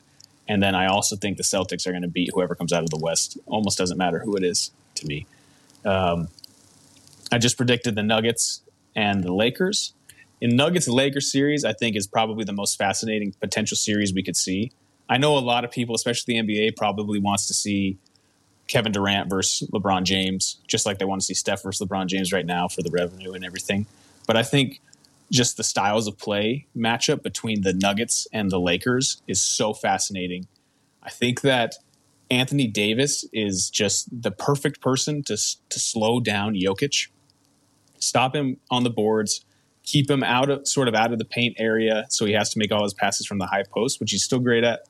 And 0.48 0.62
then 0.62 0.74
I 0.74 0.86
also 0.86 1.16
think 1.16 1.36
the 1.36 1.43
Celtics 1.43 1.86
are 1.86 1.90
going 1.90 2.02
to 2.02 2.09
beat 2.09 2.31
whoever 2.32 2.55
comes 2.55 2.73
out 2.73 2.82
of 2.82 2.90
the 2.90 2.98
West. 2.98 3.39
Almost 3.47 3.78
doesn't 3.78 3.98
matter 3.98 4.20
who 4.20 4.36
it 4.36 4.44
is 4.44 4.70
to 4.97 5.06
me. 5.06 5.27
Um, 5.85 6.28
I 7.32 7.39
just 7.39 7.56
predicted 7.56 7.94
the 7.94 8.02
Nuggets 8.02 8.62
and 8.94 9.24
the 9.24 9.32
Lakers. 9.32 9.93
In 10.40 10.55
Nuggets 10.55 10.86
Lakers 10.86 11.31
series, 11.31 11.64
I 11.64 11.73
think 11.73 11.97
is 11.97 12.06
probably 12.06 12.44
the 12.44 12.52
most 12.52 12.77
fascinating 12.77 13.32
potential 13.40 13.77
series 13.77 14.12
we 14.12 14.23
could 14.23 14.36
see. 14.36 14.73
I 15.09 15.18
know 15.18 15.36
a 15.36 15.40
lot 15.40 15.64
of 15.64 15.70
people, 15.70 15.94
especially 15.94 16.40
the 16.40 16.47
NBA, 16.47 16.77
probably 16.77 17.18
wants 17.18 17.47
to 17.48 17.55
see 17.55 17.98
Kevin 18.68 18.93
Durant 18.93 19.31
versus 19.31 19.68
LeBron 19.70 20.02
James, 20.02 20.56
just 20.66 20.86
like 20.86 20.98
they 20.98 21.05
want 21.05 21.20
to 21.20 21.24
see 21.24 21.35
Steph 21.35 21.62
versus 21.62 21.86
LeBron 21.86 22.06
James 22.06 22.32
right 22.32 22.44
now 22.44 22.68
for 22.68 22.82
the 22.82 22.90
revenue 22.90 23.32
and 23.32 23.44
everything. 23.44 23.86
But 24.27 24.36
I 24.36 24.43
think 24.43 24.81
just 25.31 25.57
the 25.57 25.65
styles 25.65 26.07
of 26.07 26.19
play 26.19 26.66
matchup 26.77 27.23
between 27.23 27.62
the 27.62 27.73
Nuggets 27.73 28.27
and 28.32 28.51
the 28.51 28.61
Lakers 28.61 29.23
is 29.27 29.40
so 29.40 29.73
fascinating. 29.73 30.47
I 31.03 31.11
think 31.11 31.40
that 31.43 31.74
Anthony 32.31 32.66
Davis 32.66 33.24
is 33.32 33.70
just 33.70 34.09
the 34.23 34.31
perfect 34.31 34.81
person 34.81 35.23
to 35.24 35.36
to 35.36 35.78
slow 35.78 36.20
down 36.20 36.55
Jokic, 36.55 37.09
stop 37.98 38.35
him 38.35 38.59
on 38.70 38.85
the 38.85 38.90
boards, 38.90 39.44
keep 39.85 40.11
him 40.11 40.24
out 40.24 40.51
of 40.51 40.66
sort 40.66 40.89
of 40.89 40.94
out 40.94 41.12
of 41.12 41.19
the 41.19 41.24
paint 41.24 41.57
area, 41.59 42.07
so 42.09 42.24
he 42.24 42.32
has 42.32 42.51
to 42.51 42.59
make 42.59 42.73
all 42.73 42.82
his 42.82 42.94
passes 42.94 43.27
from 43.27 43.39
the 43.39 43.47
high 43.47 43.65
post, 43.65 44.01
which 44.01 44.11
he's 44.11 44.24
still 44.24 44.40
great 44.40 44.65
at 44.65 44.81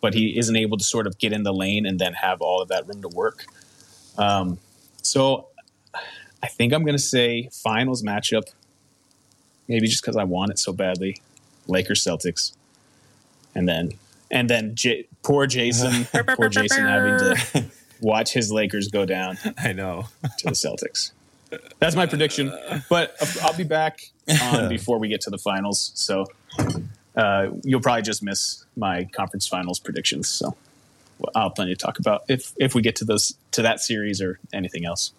but 0.00 0.14
he 0.14 0.38
isn't 0.38 0.56
able 0.56 0.78
to 0.78 0.84
sort 0.84 1.06
of 1.06 1.18
get 1.18 1.32
in 1.32 1.42
the 1.42 1.52
lane 1.52 1.86
and 1.86 1.98
then 1.98 2.14
have 2.14 2.40
all 2.40 2.62
of 2.62 2.68
that 2.68 2.86
room 2.86 3.02
to 3.02 3.08
work. 3.08 3.44
Um, 4.18 4.58
so 5.02 5.48
I 6.42 6.48
think 6.48 6.72
I'm 6.72 6.82
going 6.82 6.96
to 6.96 7.02
say 7.02 7.48
finals 7.52 8.02
matchup, 8.02 8.44
maybe 9.70 9.86
just 9.86 10.02
because 10.02 10.16
I 10.16 10.24
want 10.24 10.50
it 10.50 10.58
so 10.58 10.72
badly. 10.72 11.22
Lakers 11.66 12.04
Celtics, 12.04 12.52
and 13.54 13.68
then 13.68 13.92
and 14.30 14.50
then 14.50 14.74
J- 14.74 15.06
poor 15.22 15.46
Jason, 15.46 16.06
poor 16.36 16.48
Jason 16.48 16.84
having 16.84 17.18
to 17.18 17.64
watch 18.00 18.32
his 18.32 18.52
Lakers 18.52 18.88
go 18.88 19.06
down. 19.06 19.38
I 19.56 19.72
know 19.72 20.06
to 20.38 20.44
the 20.44 20.50
Celtics. 20.50 21.12
That's 21.78 21.96
my 21.96 22.06
prediction, 22.06 22.52
but 22.88 23.16
I'll 23.42 23.56
be 23.56 23.64
back 23.64 24.00
on 24.42 24.68
before 24.68 24.98
we 24.98 25.08
get 25.08 25.20
to 25.22 25.30
the 25.30 25.38
finals. 25.38 25.90
So 25.94 26.26
uh, 27.16 27.48
you'll 27.62 27.80
probably 27.80 28.02
just 28.02 28.22
miss 28.22 28.64
my 28.76 29.04
conference 29.04 29.48
finals 29.48 29.78
predictions. 29.78 30.28
So 30.28 30.56
I'll 31.34 31.48
have 31.48 31.54
plenty 31.54 31.74
to 31.74 31.80
talk 31.80 31.98
about 31.98 32.22
if 32.28 32.52
if 32.58 32.74
we 32.74 32.82
get 32.82 32.96
to 32.96 33.04
those 33.04 33.34
to 33.52 33.62
that 33.62 33.80
series 33.80 34.20
or 34.20 34.38
anything 34.52 34.84
else. 34.84 35.12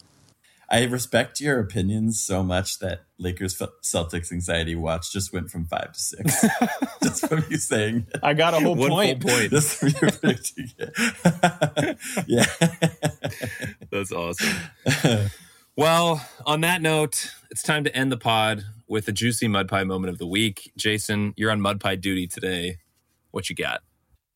I 0.71 0.85
respect 0.85 1.41
your 1.41 1.59
opinions 1.59 2.21
so 2.21 2.43
much 2.43 2.79
that 2.79 3.01
Lakers 3.19 3.57
Celtics 3.83 4.31
anxiety 4.31 4.73
watch 4.73 5.11
just 5.11 5.33
went 5.33 5.51
from 5.51 5.65
five 5.65 5.91
to 5.91 5.99
six. 5.99 6.45
just 7.03 7.27
from 7.27 7.43
you 7.49 7.57
saying, 7.57 8.07
I 8.23 8.33
got 8.33 8.53
a 8.53 8.61
whole 8.61 8.77
point. 8.77 9.21
point. 9.21 9.51
Just 9.51 9.75
from 9.75 9.89
you 9.89 9.95
predicting 9.95 10.71
it. 10.77 11.97
yeah, 12.25 12.45
that's 13.91 14.13
awesome. 14.13 15.29
well, 15.75 16.25
on 16.45 16.61
that 16.61 16.81
note, 16.81 17.29
it's 17.49 17.63
time 17.63 17.83
to 17.83 17.93
end 17.93 18.09
the 18.09 18.17
pod 18.17 18.63
with 18.87 19.09
a 19.09 19.11
juicy 19.11 19.49
mud 19.49 19.67
pie 19.67 19.83
moment 19.83 20.13
of 20.13 20.19
the 20.19 20.27
week. 20.27 20.71
Jason, 20.77 21.33
you're 21.35 21.51
on 21.51 21.59
mud 21.59 21.81
pie 21.81 21.97
duty 21.97 22.27
today. 22.27 22.77
What 23.31 23.49
you 23.49 23.57
got? 23.57 23.81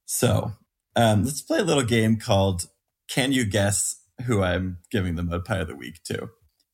So 0.06 0.52
um, 0.98 1.24
let's 1.24 1.42
play 1.42 1.60
a 1.60 1.64
little 1.64 1.84
game 1.84 2.18
called 2.18 2.68
Can 3.08 3.32
You 3.32 3.46
Guess 3.46 4.02
Who 4.26 4.42
I'm 4.42 4.80
Giving 4.92 5.16
the 5.16 5.24
Mud 5.24 5.46
Pie 5.46 5.60
of 5.60 5.68
the 5.68 5.76
Week 5.76 6.02
to? 6.06 6.30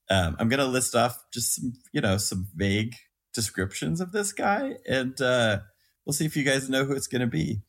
Um, 0.10 0.36
I'm 0.40 0.50
going 0.50 0.60
to 0.60 0.66
list 0.66 0.96
off 0.96 1.24
just 1.34 1.56
some, 1.56 1.74
you 1.92 2.02
know, 2.02 2.18
some 2.18 2.48
vague 2.56 2.96
descriptions 3.34 4.02
of 4.02 4.12
this 4.12 4.34
guy, 4.34 4.76
and 4.88 5.20
uh, 5.22 5.60
we'll 6.06 6.14
see 6.14 6.26
if 6.26 6.36
you 6.36 6.44
guys 6.44 6.70
know 6.70 6.86
who 6.86 6.94
it's 6.94 7.08
going 7.08 7.22
to 7.22 7.28
be. 7.28 7.62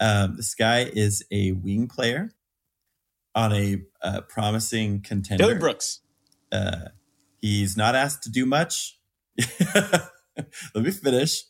Um, 0.00 0.36
this 0.36 0.54
guy 0.54 0.90
is 0.92 1.24
a 1.30 1.52
wing 1.52 1.86
player 1.86 2.32
on 3.34 3.52
a 3.52 3.82
uh, 4.02 4.22
promising 4.22 5.02
contender. 5.02 5.44
Dillon 5.44 5.58
Brooks. 5.58 6.00
Uh, 6.50 6.88
he's 7.40 7.76
not 7.76 7.94
asked 7.94 8.22
to 8.24 8.30
do 8.30 8.46
much. 8.46 8.98
Let 9.74 10.84
me 10.84 10.90
finish. 10.90 11.42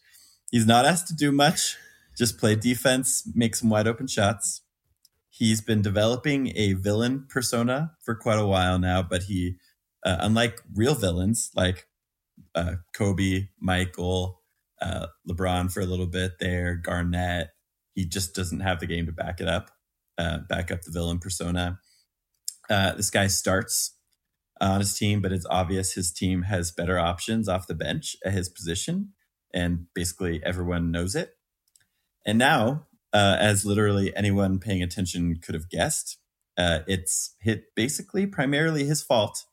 He's 0.51 0.67
not 0.67 0.85
asked 0.85 1.09
to 1.09 1.15
do 1.15 1.33
much. 1.33 1.77
Just 2.17 2.39
play 2.39 2.55
defense, 2.55 3.29
make 3.35 3.57
some 3.57 3.71
wide 3.71 3.89
open 3.89 4.07
shots. 4.07 4.63
He's 5.37 5.61
been 5.61 5.83
developing 5.83 6.53
a 6.57 6.75
villain 6.75 7.27
persona 7.29 7.91
for 8.05 8.15
quite 8.15 8.39
a 8.39 8.47
while 8.47 8.79
now, 8.79 9.03
but 9.03 9.25
he, 9.25 9.57
uh, 10.07 10.19
unlike 10.21 10.61
real 10.73 10.95
villains 10.95 11.51
like 11.57 11.89
uh, 12.55 12.75
Kobe, 12.97 13.49
Michael, 13.61 14.43
uh, 14.81 15.07
LeBron 15.29 15.73
for 15.73 15.81
a 15.81 15.87
little 15.87 16.07
bit 16.07 16.39
there, 16.39 16.77
Garnett, 16.77 17.49
he 17.95 18.07
just 18.07 18.35
doesn't 18.35 18.61
have 18.61 18.79
the 18.79 18.87
game 18.87 19.07
to 19.07 19.13
back 19.13 19.41
it 19.41 19.49
up, 19.49 19.73
uh, 20.19 20.39
back 20.49 20.71
up 20.71 20.83
the 20.83 20.93
villain 20.93 21.19
persona. 21.19 21.81
Uh, 22.71 22.93
this 22.93 23.11
guy 23.11 23.27
starts 23.27 23.97
on 24.61 24.79
his 24.79 24.97
team, 24.97 25.21
but 25.21 25.33
it's 25.33 25.47
obvious 25.51 25.95
his 25.95 26.13
team 26.13 26.43
has 26.43 26.71
better 26.71 26.99
options 26.99 27.49
off 27.49 27.67
the 27.67 27.75
bench 27.75 28.15
at 28.25 28.33
his 28.33 28.49
position, 28.49 29.15
and 29.53 29.87
basically 29.95 30.41
everyone 30.45 30.93
knows 30.93 31.17
it. 31.17 31.31
And 32.25 32.39
now, 32.39 32.87
uh, 33.15 33.37
as 33.39 33.65
literally 33.65 34.15
anyone 34.15 34.59
paying 34.59 34.83
attention 34.83 35.37
could 35.37 35.55
have 35.55 35.71
guessed, 35.71 36.19
uh, 36.59 36.81
it's 36.87 37.35
hit 37.41 37.75
basically 37.75 38.27
primarily 38.27 38.85
his 38.85 39.03
fault 39.03 39.45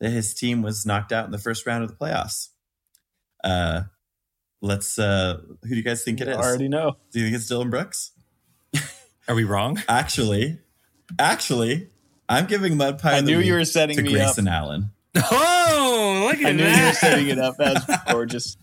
that 0.00 0.10
his 0.10 0.34
team 0.34 0.62
was 0.62 0.86
knocked 0.86 1.12
out 1.12 1.26
in 1.26 1.30
the 1.30 1.38
first 1.38 1.66
round 1.66 1.84
of 1.84 1.90
the 1.90 1.96
playoffs. 1.96 2.48
Uh, 3.44 3.82
let's. 4.62 4.98
Uh, 4.98 5.40
who 5.62 5.68
do 5.68 5.76
you 5.76 5.82
guys 5.82 6.02
think 6.02 6.20
it 6.20 6.28
is? 6.28 6.36
I 6.36 6.40
already 6.40 6.68
know. 6.68 6.96
Do 7.12 7.20
you 7.20 7.26
think 7.26 7.36
it's 7.36 7.46
Dillon 7.46 7.70
Brooks? 7.70 8.12
Are 9.28 9.34
we 9.34 9.44
wrong? 9.44 9.80
Actually, 9.88 10.58
actually, 11.18 11.90
I'm 12.28 12.46
giving 12.46 12.76
Mud 12.76 12.98
Pie. 12.98 13.18
I 13.18 13.20
the 13.20 13.30
knew 13.30 13.38
you 13.38 13.52
were 13.52 13.64
setting 13.64 13.96
to 13.96 14.02
me 14.02 14.12
Grayson 14.12 14.48
up. 14.48 14.54
Allen. 14.54 14.90
Oh, 15.16 16.26
look 16.28 16.40
at 16.40 16.42
that. 16.42 16.46
I 16.46 16.50
at 16.50 16.56
knew 16.56 16.64
you 16.64 16.86
were 16.86 16.92
setting 16.92 17.28
it 17.28 17.38
up. 17.38 17.56
That 17.58 17.74
was 17.74 17.98
gorgeous. 18.10 18.56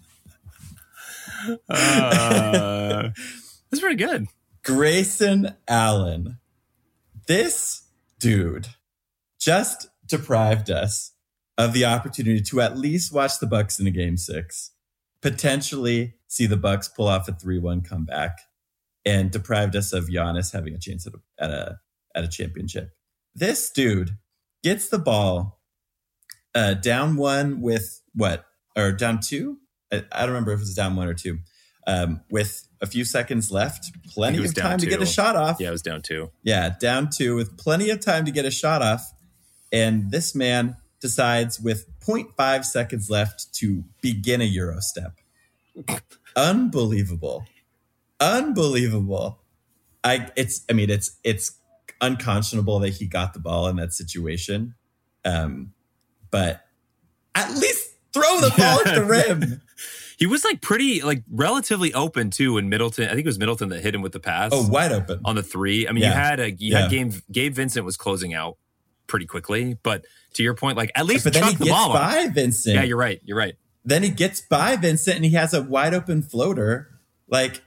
Uh, 1.70 3.10
that's 3.72 3.80
pretty 3.80 3.96
good. 3.96 4.28
Grayson 4.68 5.56
Allen. 5.70 6.40
This 7.26 7.84
dude 8.20 8.68
just 9.40 9.88
deprived 10.06 10.70
us 10.70 11.14
of 11.58 11.72
the 11.72 11.86
opportunity 11.86 12.42
to 12.42 12.60
at 12.60 12.78
least 12.78 13.14
watch 13.14 13.40
the 13.40 13.48
Bucks 13.48 13.80
in 13.80 13.88
a 13.88 13.92
game 13.92 14.18
six, 14.18 14.72
potentially 15.22 16.16
see 16.28 16.46
the 16.46 16.58
Bucks 16.58 16.90
pull 16.90 17.08
off 17.08 17.30
a 17.30 17.32
three-one 17.32 17.80
comeback, 17.80 18.40
and 19.06 19.32
deprived 19.32 19.74
us 19.74 19.94
of 19.94 20.10
Giannis 20.10 20.52
having 20.52 20.74
a 20.74 20.80
chance 20.80 21.08
at 21.08 21.14
a 21.14 21.20
at 21.40 21.50
a, 21.50 21.80
at 22.14 22.24
a 22.26 22.28
championship. 22.28 22.90
This 23.34 23.72
dude 23.72 24.18
gets 24.64 24.90
the 24.90 25.00
ball 25.00 25.62
uh, 26.54 26.74
down 26.74 27.16
one 27.16 27.62
with 27.62 28.02
what 28.14 28.44
or 28.76 28.92
down 28.92 29.22
two? 29.22 29.60
I, 29.94 30.04
I 30.12 30.22
don't 30.24 30.32
remember 30.32 30.52
if 30.52 30.60
it 30.60 30.64
was 30.64 30.76
down 30.76 30.98
one 30.98 31.08
or 31.08 31.14
two. 31.14 31.40
Um, 31.88 32.20
with 32.30 32.68
a 32.82 32.86
few 32.86 33.06
seconds 33.06 33.50
left, 33.50 33.92
plenty 34.08 34.44
of 34.44 34.54
time 34.54 34.78
to 34.80 34.86
get 34.86 35.02
a 35.02 35.06
shot 35.06 35.38
off. 35.38 35.58
Yeah, 35.60 35.70
it 35.70 35.72
was 35.72 35.82
down 35.82 36.02
two. 36.02 36.32
Yeah, 36.44 36.76
down 36.80 37.10
two 37.10 37.36
with 37.36 37.58
plenty 37.58 37.90
of 37.90 38.02
time 38.02 38.26
to 38.26 38.32
get 38.32 38.44
a 38.44 38.52
shot 38.52 38.82
off. 38.82 39.14
And 39.72 40.12
this 40.12 40.36
man 40.36 40.76
decides 41.00 41.60
with 41.60 41.88
0.5 42.02 42.66
seconds 42.66 43.10
left 43.10 43.54
to 43.56 43.84
begin 44.02 44.42
a 44.42 44.46
Euro 44.46 44.82
step. 44.82 45.14
Unbelievable. 46.36 47.46
Unbelievable. 48.20 49.42
I 50.04 50.30
it's 50.36 50.64
I 50.70 50.74
mean 50.74 50.90
it's 50.90 51.18
it's 51.24 51.58
unconscionable 52.02 52.80
that 52.80 52.94
he 52.94 53.08
got 53.08 53.34
the 53.34 53.40
ball 53.40 53.68
in 53.68 53.76
that 53.78 53.94
situation. 53.94 54.76
Um 55.26 55.74
but 56.32 56.66
at 57.36 57.52
least 57.56 57.90
throw 58.14 58.40
the 58.42 58.54
ball 58.58 58.82
at 58.86 58.96
the 58.96 59.06
rim. 59.06 59.62
He 60.18 60.26
was 60.26 60.44
like 60.44 60.62
pretty, 60.62 61.02
like 61.02 61.24
relatively 61.30 61.94
open 61.94 62.32
too. 62.32 62.54
When 62.56 62.70
Middleton, 62.70 63.06
I 63.06 63.10
think 63.10 63.22
it 63.22 63.26
was 63.28 63.38
Middleton 63.40 63.70
that 63.70 63.82
hit 63.82 63.94
him 63.96 64.02
with 64.02 64.12
the 64.14 64.20
pass 64.20 64.50
Oh, 64.54 64.68
wide 64.68 64.92
open. 64.92 65.22
on 65.24 65.36
the 65.36 65.44
three. 65.44 65.88
I 65.88 65.92
mean, 65.92 66.04
you 66.04 66.10
had 66.10 66.40
a 66.40 66.52
you 66.52 66.72
Yeah. 66.72 66.82
had 66.82 66.92
Gabe, 66.92 67.14
Gabe 67.32 67.54
Vincent 67.54 67.86
was 67.86 67.98
closing 67.98 68.34
out 68.34 68.58
pretty 69.06 69.26
quickly, 69.28 69.78
but 69.84 70.06
to 70.34 70.44
your 70.44 70.54
point, 70.56 70.76
like 70.76 70.92
at 70.96 71.06
least 71.06 71.24
But 71.24 71.34
then 71.34 71.44
he 71.44 71.54
the 71.56 71.66
gets 71.66 71.70
ball. 71.78 71.94
by 71.94 72.28
Vincent. 72.28 72.76
Yeah, 72.76 72.84
you're 72.84 72.98
right. 72.98 73.22
You're 73.24 73.38
right. 73.38 73.56
then 73.86 74.04
he 74.04 74.10
gets 74.10 74.42
by 74.42 74.76
Vincent 74.76 75.16
and 75.18 75.24
he 75.26 75.32
has 75.32 75.54
a 75.54 75.62
wide 75.62 75.94
open 75.94 76.22
floater. 76.24 76.90
Like, 77.30 77.62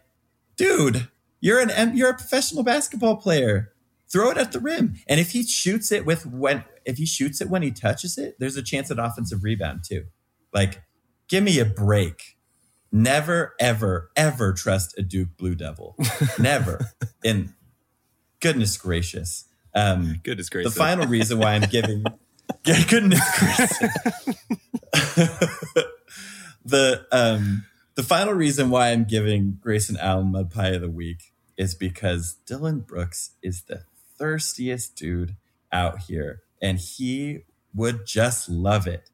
dude, 0.57 1.09
you're 1.41 1.61
an 1.61 1.97
you're 1.97 2.11
a 2.11 2.15
professional 2.15 2.63
basketball 2.65 3.17
player. 3.17 3.73
Throw 4.13 4.31
it 4.31 4.37
at 4.39 4.51
the 4.51 4.59
rim. 4.59 4.97
And 5.09 5.21
if 5.21 5.31
he 5.31 5.45
shoots 5.45 5.93
it 5.93 6.05
with 6.05 6.27
when 6.27 6.65
if 6.85 6.99
he 6.99 7.07
shoots 7.07 7.41
it 7.41 7.49
when 7.49 7.63
he 7.63 7.71
touches 7.71 8.19
it, 8.19 8.35
there's 8.41 8.57
a 8.57 8.63
chance 8.63 8.91
at 8.91 8.99
offensive 8.99 9.45
rebound 9.45 9.85
too. 9.89 10.07
Like, 10.53 10.83
give 11.29 11.45
me 11.45 11.61
a 11.61 11.65
break. 11.65 12.37
Never, 12.93 13.55
ever, 13.61 14.11
ever 14.17 14.53
trust 14.53 14.99
a 14.99 15.03
Duke 15.03 15.37
Blue 15.37 15.55
Devil. 15.55 15.97
Never. 16.39 16.91
And 17.25 17.53
goodness 18.41 18.77
gracious. 18.77 19.45
Um, 19.75 20.21
Goodness 20.25 20.49
the 20.49 20.55
gracious. 20.55 20.77
final 20.77 21.07
reason 21.07 21.39
why 21.39 21.55
I'm 21.55 21.69
giving 21.71 22.03
Yeah, 22.65 22.83
goodness 22.89 23.21
gracious. 23.39 23.79
the 26.65 27.07
um 27.13 27.65
the 27.95 28.03
final 28.03 28.35
reason 28.35 28.71
why 28.71 28.91
I'm 28.91 29.05
giving 29.05 29.59
Grayson 29.61 29.97
Allen 29.99 30.33
Mud 30.33 30.51
Pie 30.51 30.71
of 30.71 30.81
the 30.81 30.91
Week 30.91 31.33
is 31.57 31.75
because 31.75 32.35
Dillon 32.47 32.81
Brooks 32.81 33.31
is 33.43 33.63
the 33.63 33.83
thirstiest 34.19 34.97
dude 34.97 35.37
out 35.73 36.01
here, 36.09 36.41
and 36.61 36.79
he 36.79 37.41
would 37.75 38.07
just 38.07 38.49
love 38.49 38.87
it 38.87 39.11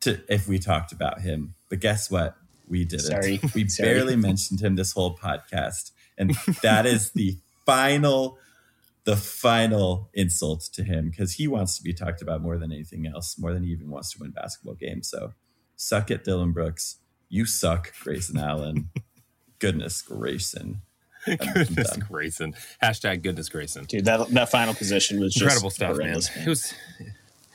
to 0.00 0.20
if 0.28 0.46
we 0.46 0.58
talked 0.58 0.92
about 0.92 1.22
him. 1.22 1.54
But 1.68 1.80
guess 1.80 2.10
what? 2.10 2.36
We 2.70 2.84
didn't. 2.84 3.06
Sorry. 3.06 3.40
We 3.54 3.68
Sorry. 3.68 3.88
barely 3.88 4.16
mentioned 4.16 4.60
him 4.60 4.76
this 4.76 4.92
whole 4.92 5.16
podcast, 5.16 5.90
and 6.16 6.30
that 6.62 6.86
is 6.86 7.10
the 7.10 7.36
final 7.66 8.38
the 9.04 9.16
final 9.16 10.10
insult 10.12 10.60
to 10.74 10.84
him 10.84 11.08
because 11.10 11.32
he 11.32 11.48
wants 11.48 11.76
to 11.76 11.82
be 11.82 11.92
talked 11.92 12.22
about 12.22 12.42
more 12.42 12.58
than 12.58 12.70
anything 12.70 13.06
else, 13.06 13.36
more 13.38 13.52
than 13.52 13.64
he 13.64 13.70
even 13.70 13.90
wants 13.90 14.12
to 14.12 14.18
win 14.20 14.30
basketball 14.30 14.74
games. 14.74 15.08
So 15.08 15.32
suck 15.74 16.10
it, 16.10 16.22
Dillon 16.22 16.52
Brooks. 16.52 16.98
You 17.28 17.44
suck, 17.46 17.92
Grayson 18.02 18.38
Allen. 18.38 18.90
Goodness 19.58 20.00
Grayson. 20.02 20.82
goodness 21.26 21.90
done. 21.90 22.06
Grayson. 22.08 22.54
Hashtag 22.82 23.22
goodness 23.22 23.48
Grayson. 23.50 23.84
Dude, 23.84 24.06
that 24.06 24.28
that 24.28 24.50
final 24.50 24.72
position 24.74 25.20
was 25.20 25.34
just 25.34 25.42
Incredible 25.42 25.70
stuff, 25.70 25.98
man. 25.98 26.10
It 26.10 26.16
was, 26.16 26.30
it 26.34 26.48
was 26.48 26.64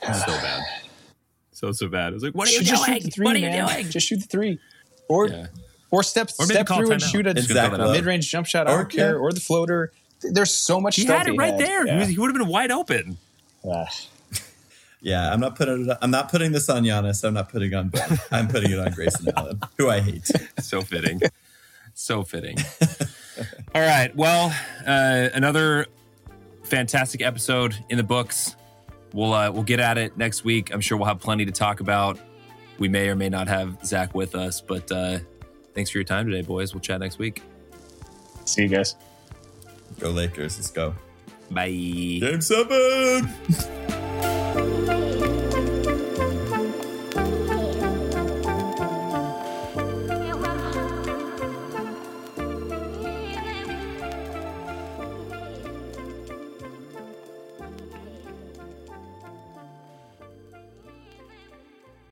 so 0.02 0.26
bad. 0.26 0.62
So 1.50 1.72
so 1.72 1.88
bad. 1.88 2.12
It 2.12 2.14
was 2.14 2.22
like, 2.22 2.34
what 2.34 2.48
are 2.48 2.52
you 2.52 2.60
just 2.62 2.86
doing? 2.86 3.00
three, 3.10 3.24
what 3.24 3.34
are 3.34 3.38
you 3.38 3.50
doing? 3.50 3.88
Just 3.90 4.06
shoot 4.06 4.20
the 4.20 4.26
three, 4.26 4.60
or 5.08 5.28
Yeah. 5.28 5.46
or 5.90 6.02
step 6.02 6.30
Or 6.38 6.46
step 6.46 6.66
through 6.68 6.90
and 6.92 7.00
timeout. 7.02 7.10
shoot 7.10 7.26
a 7.26 7.30
Exactly. 7.30 7.54
gonna 7.54 7.68
call 7.76 7.86
it 7.86 7.90
out. 7.90 7.92
mid 7.96 8.04
range 8.06 8.30
jump 8.30 8.46
shot. 8.46 8.66
I 8.68 8.72
Or- 8.72 8.76
don't 8.78 8.90
care, 8.90 9.12
yeah. 9.12 9.18
or 9.20 9.32
the 9.32 9.40
floater. 9.40 9.92
There's 10.22 10.50
so 10.52 10.80
much 10.80 10.96
He 10.96 11.02
stuff 11.02 11.18
had 11.18 11.28
it 11.28 11.36
right 11.36 11.56
there. 11.58 11.84
He, 11.84 11.90
Yeah. 11.90 12.04
he 12.06 12.18
would 12.18 12.28
have 12.30 12.36
been 12.38 12.48
wide 12.48 12.70
open. 12.70 13.18
Ah. 13.68 13.86
Yeah, 15.02 15.32
I'm 15.32 15.38
not 15.38 15.54
putting 15.54 15.88
it. 15.88 15.96
I'm 16.02 16.10
not 16.10 16.30
putting 16.30 16.50
this 16.52 16.68
on 16.68 16.82
Giannis. 16.82 17.22
I'm 17.22 17.34
not 17.34 17.48
putting 17.50 17.72
on 17.74 17.88
Ben. 17.90 18.18
I'm 18.32 18.48
putting 18.48 18.72
it 18.72 18.78
on 18.78 18.90
Grayson 18.92 19.28
Allen, 19.36 19.60
who 19.78 19.88
I 19.88 20.00
hate. 20.00 20.28
so 20.58 20.82
fitting. 20.82 21.20
so 21.94 22.24
fitting. 22.24 22.56
All 23.74 23.82
right. 23.82 24.14
Well, 24.16 24.52
uh, 24.84 25.28
another 25.32 25.86
fantastic 26.64 27.20
episode 27.22 27.76
in 27.88 27.98
the 27.98 28.02
books. 28.02 28.56
We'll 29.12 29.32
uh, 29.32 29.50
we'll 29.52 29.62
get 29.62 29.78
at 29.78 29.96
it 29.98 30.16
next 30.16 30.44
week. 30.44 30.72
I'm 30.72 30.80
sure 30.80 30.98
we'll 30.98 31.06
have 31.06 31.20
plenty 31.20 31.44
to 31.44 31.52
talk 31.52 31.78
about. 31.80 32.18
We 32.78 32.88
may 32.88 33.08
or 33.08 33.14
may 33.16 33.28
not 33.28 33.48
have 33.48 33.84
Zach 33.84 34.14
with 34.14 34.34
us, 34.34 34.60
but 34.60 34.90
uh, 34.92 35.18
thanks 35.74 35.90
for 35.90 35.98
your 35.98 36.04
time 36.04 36.26
today, 36.26 36.42
boys. 36.42 36.74
We'll 36.74 36.80
chat 36.80 37.00
next 37.00 37.18
week. 37.18 37.42
See 38.44 38.62
you 38.62 38.68
guys. 38.68 38.96
Go 39.98 40.10
Lakers. 40.10 40.56
Let's 40.58 40.70
go. 40.70 40.94
Bye. 41.50 41.68
Game 41.68 42.40
seven. 42.40 43.28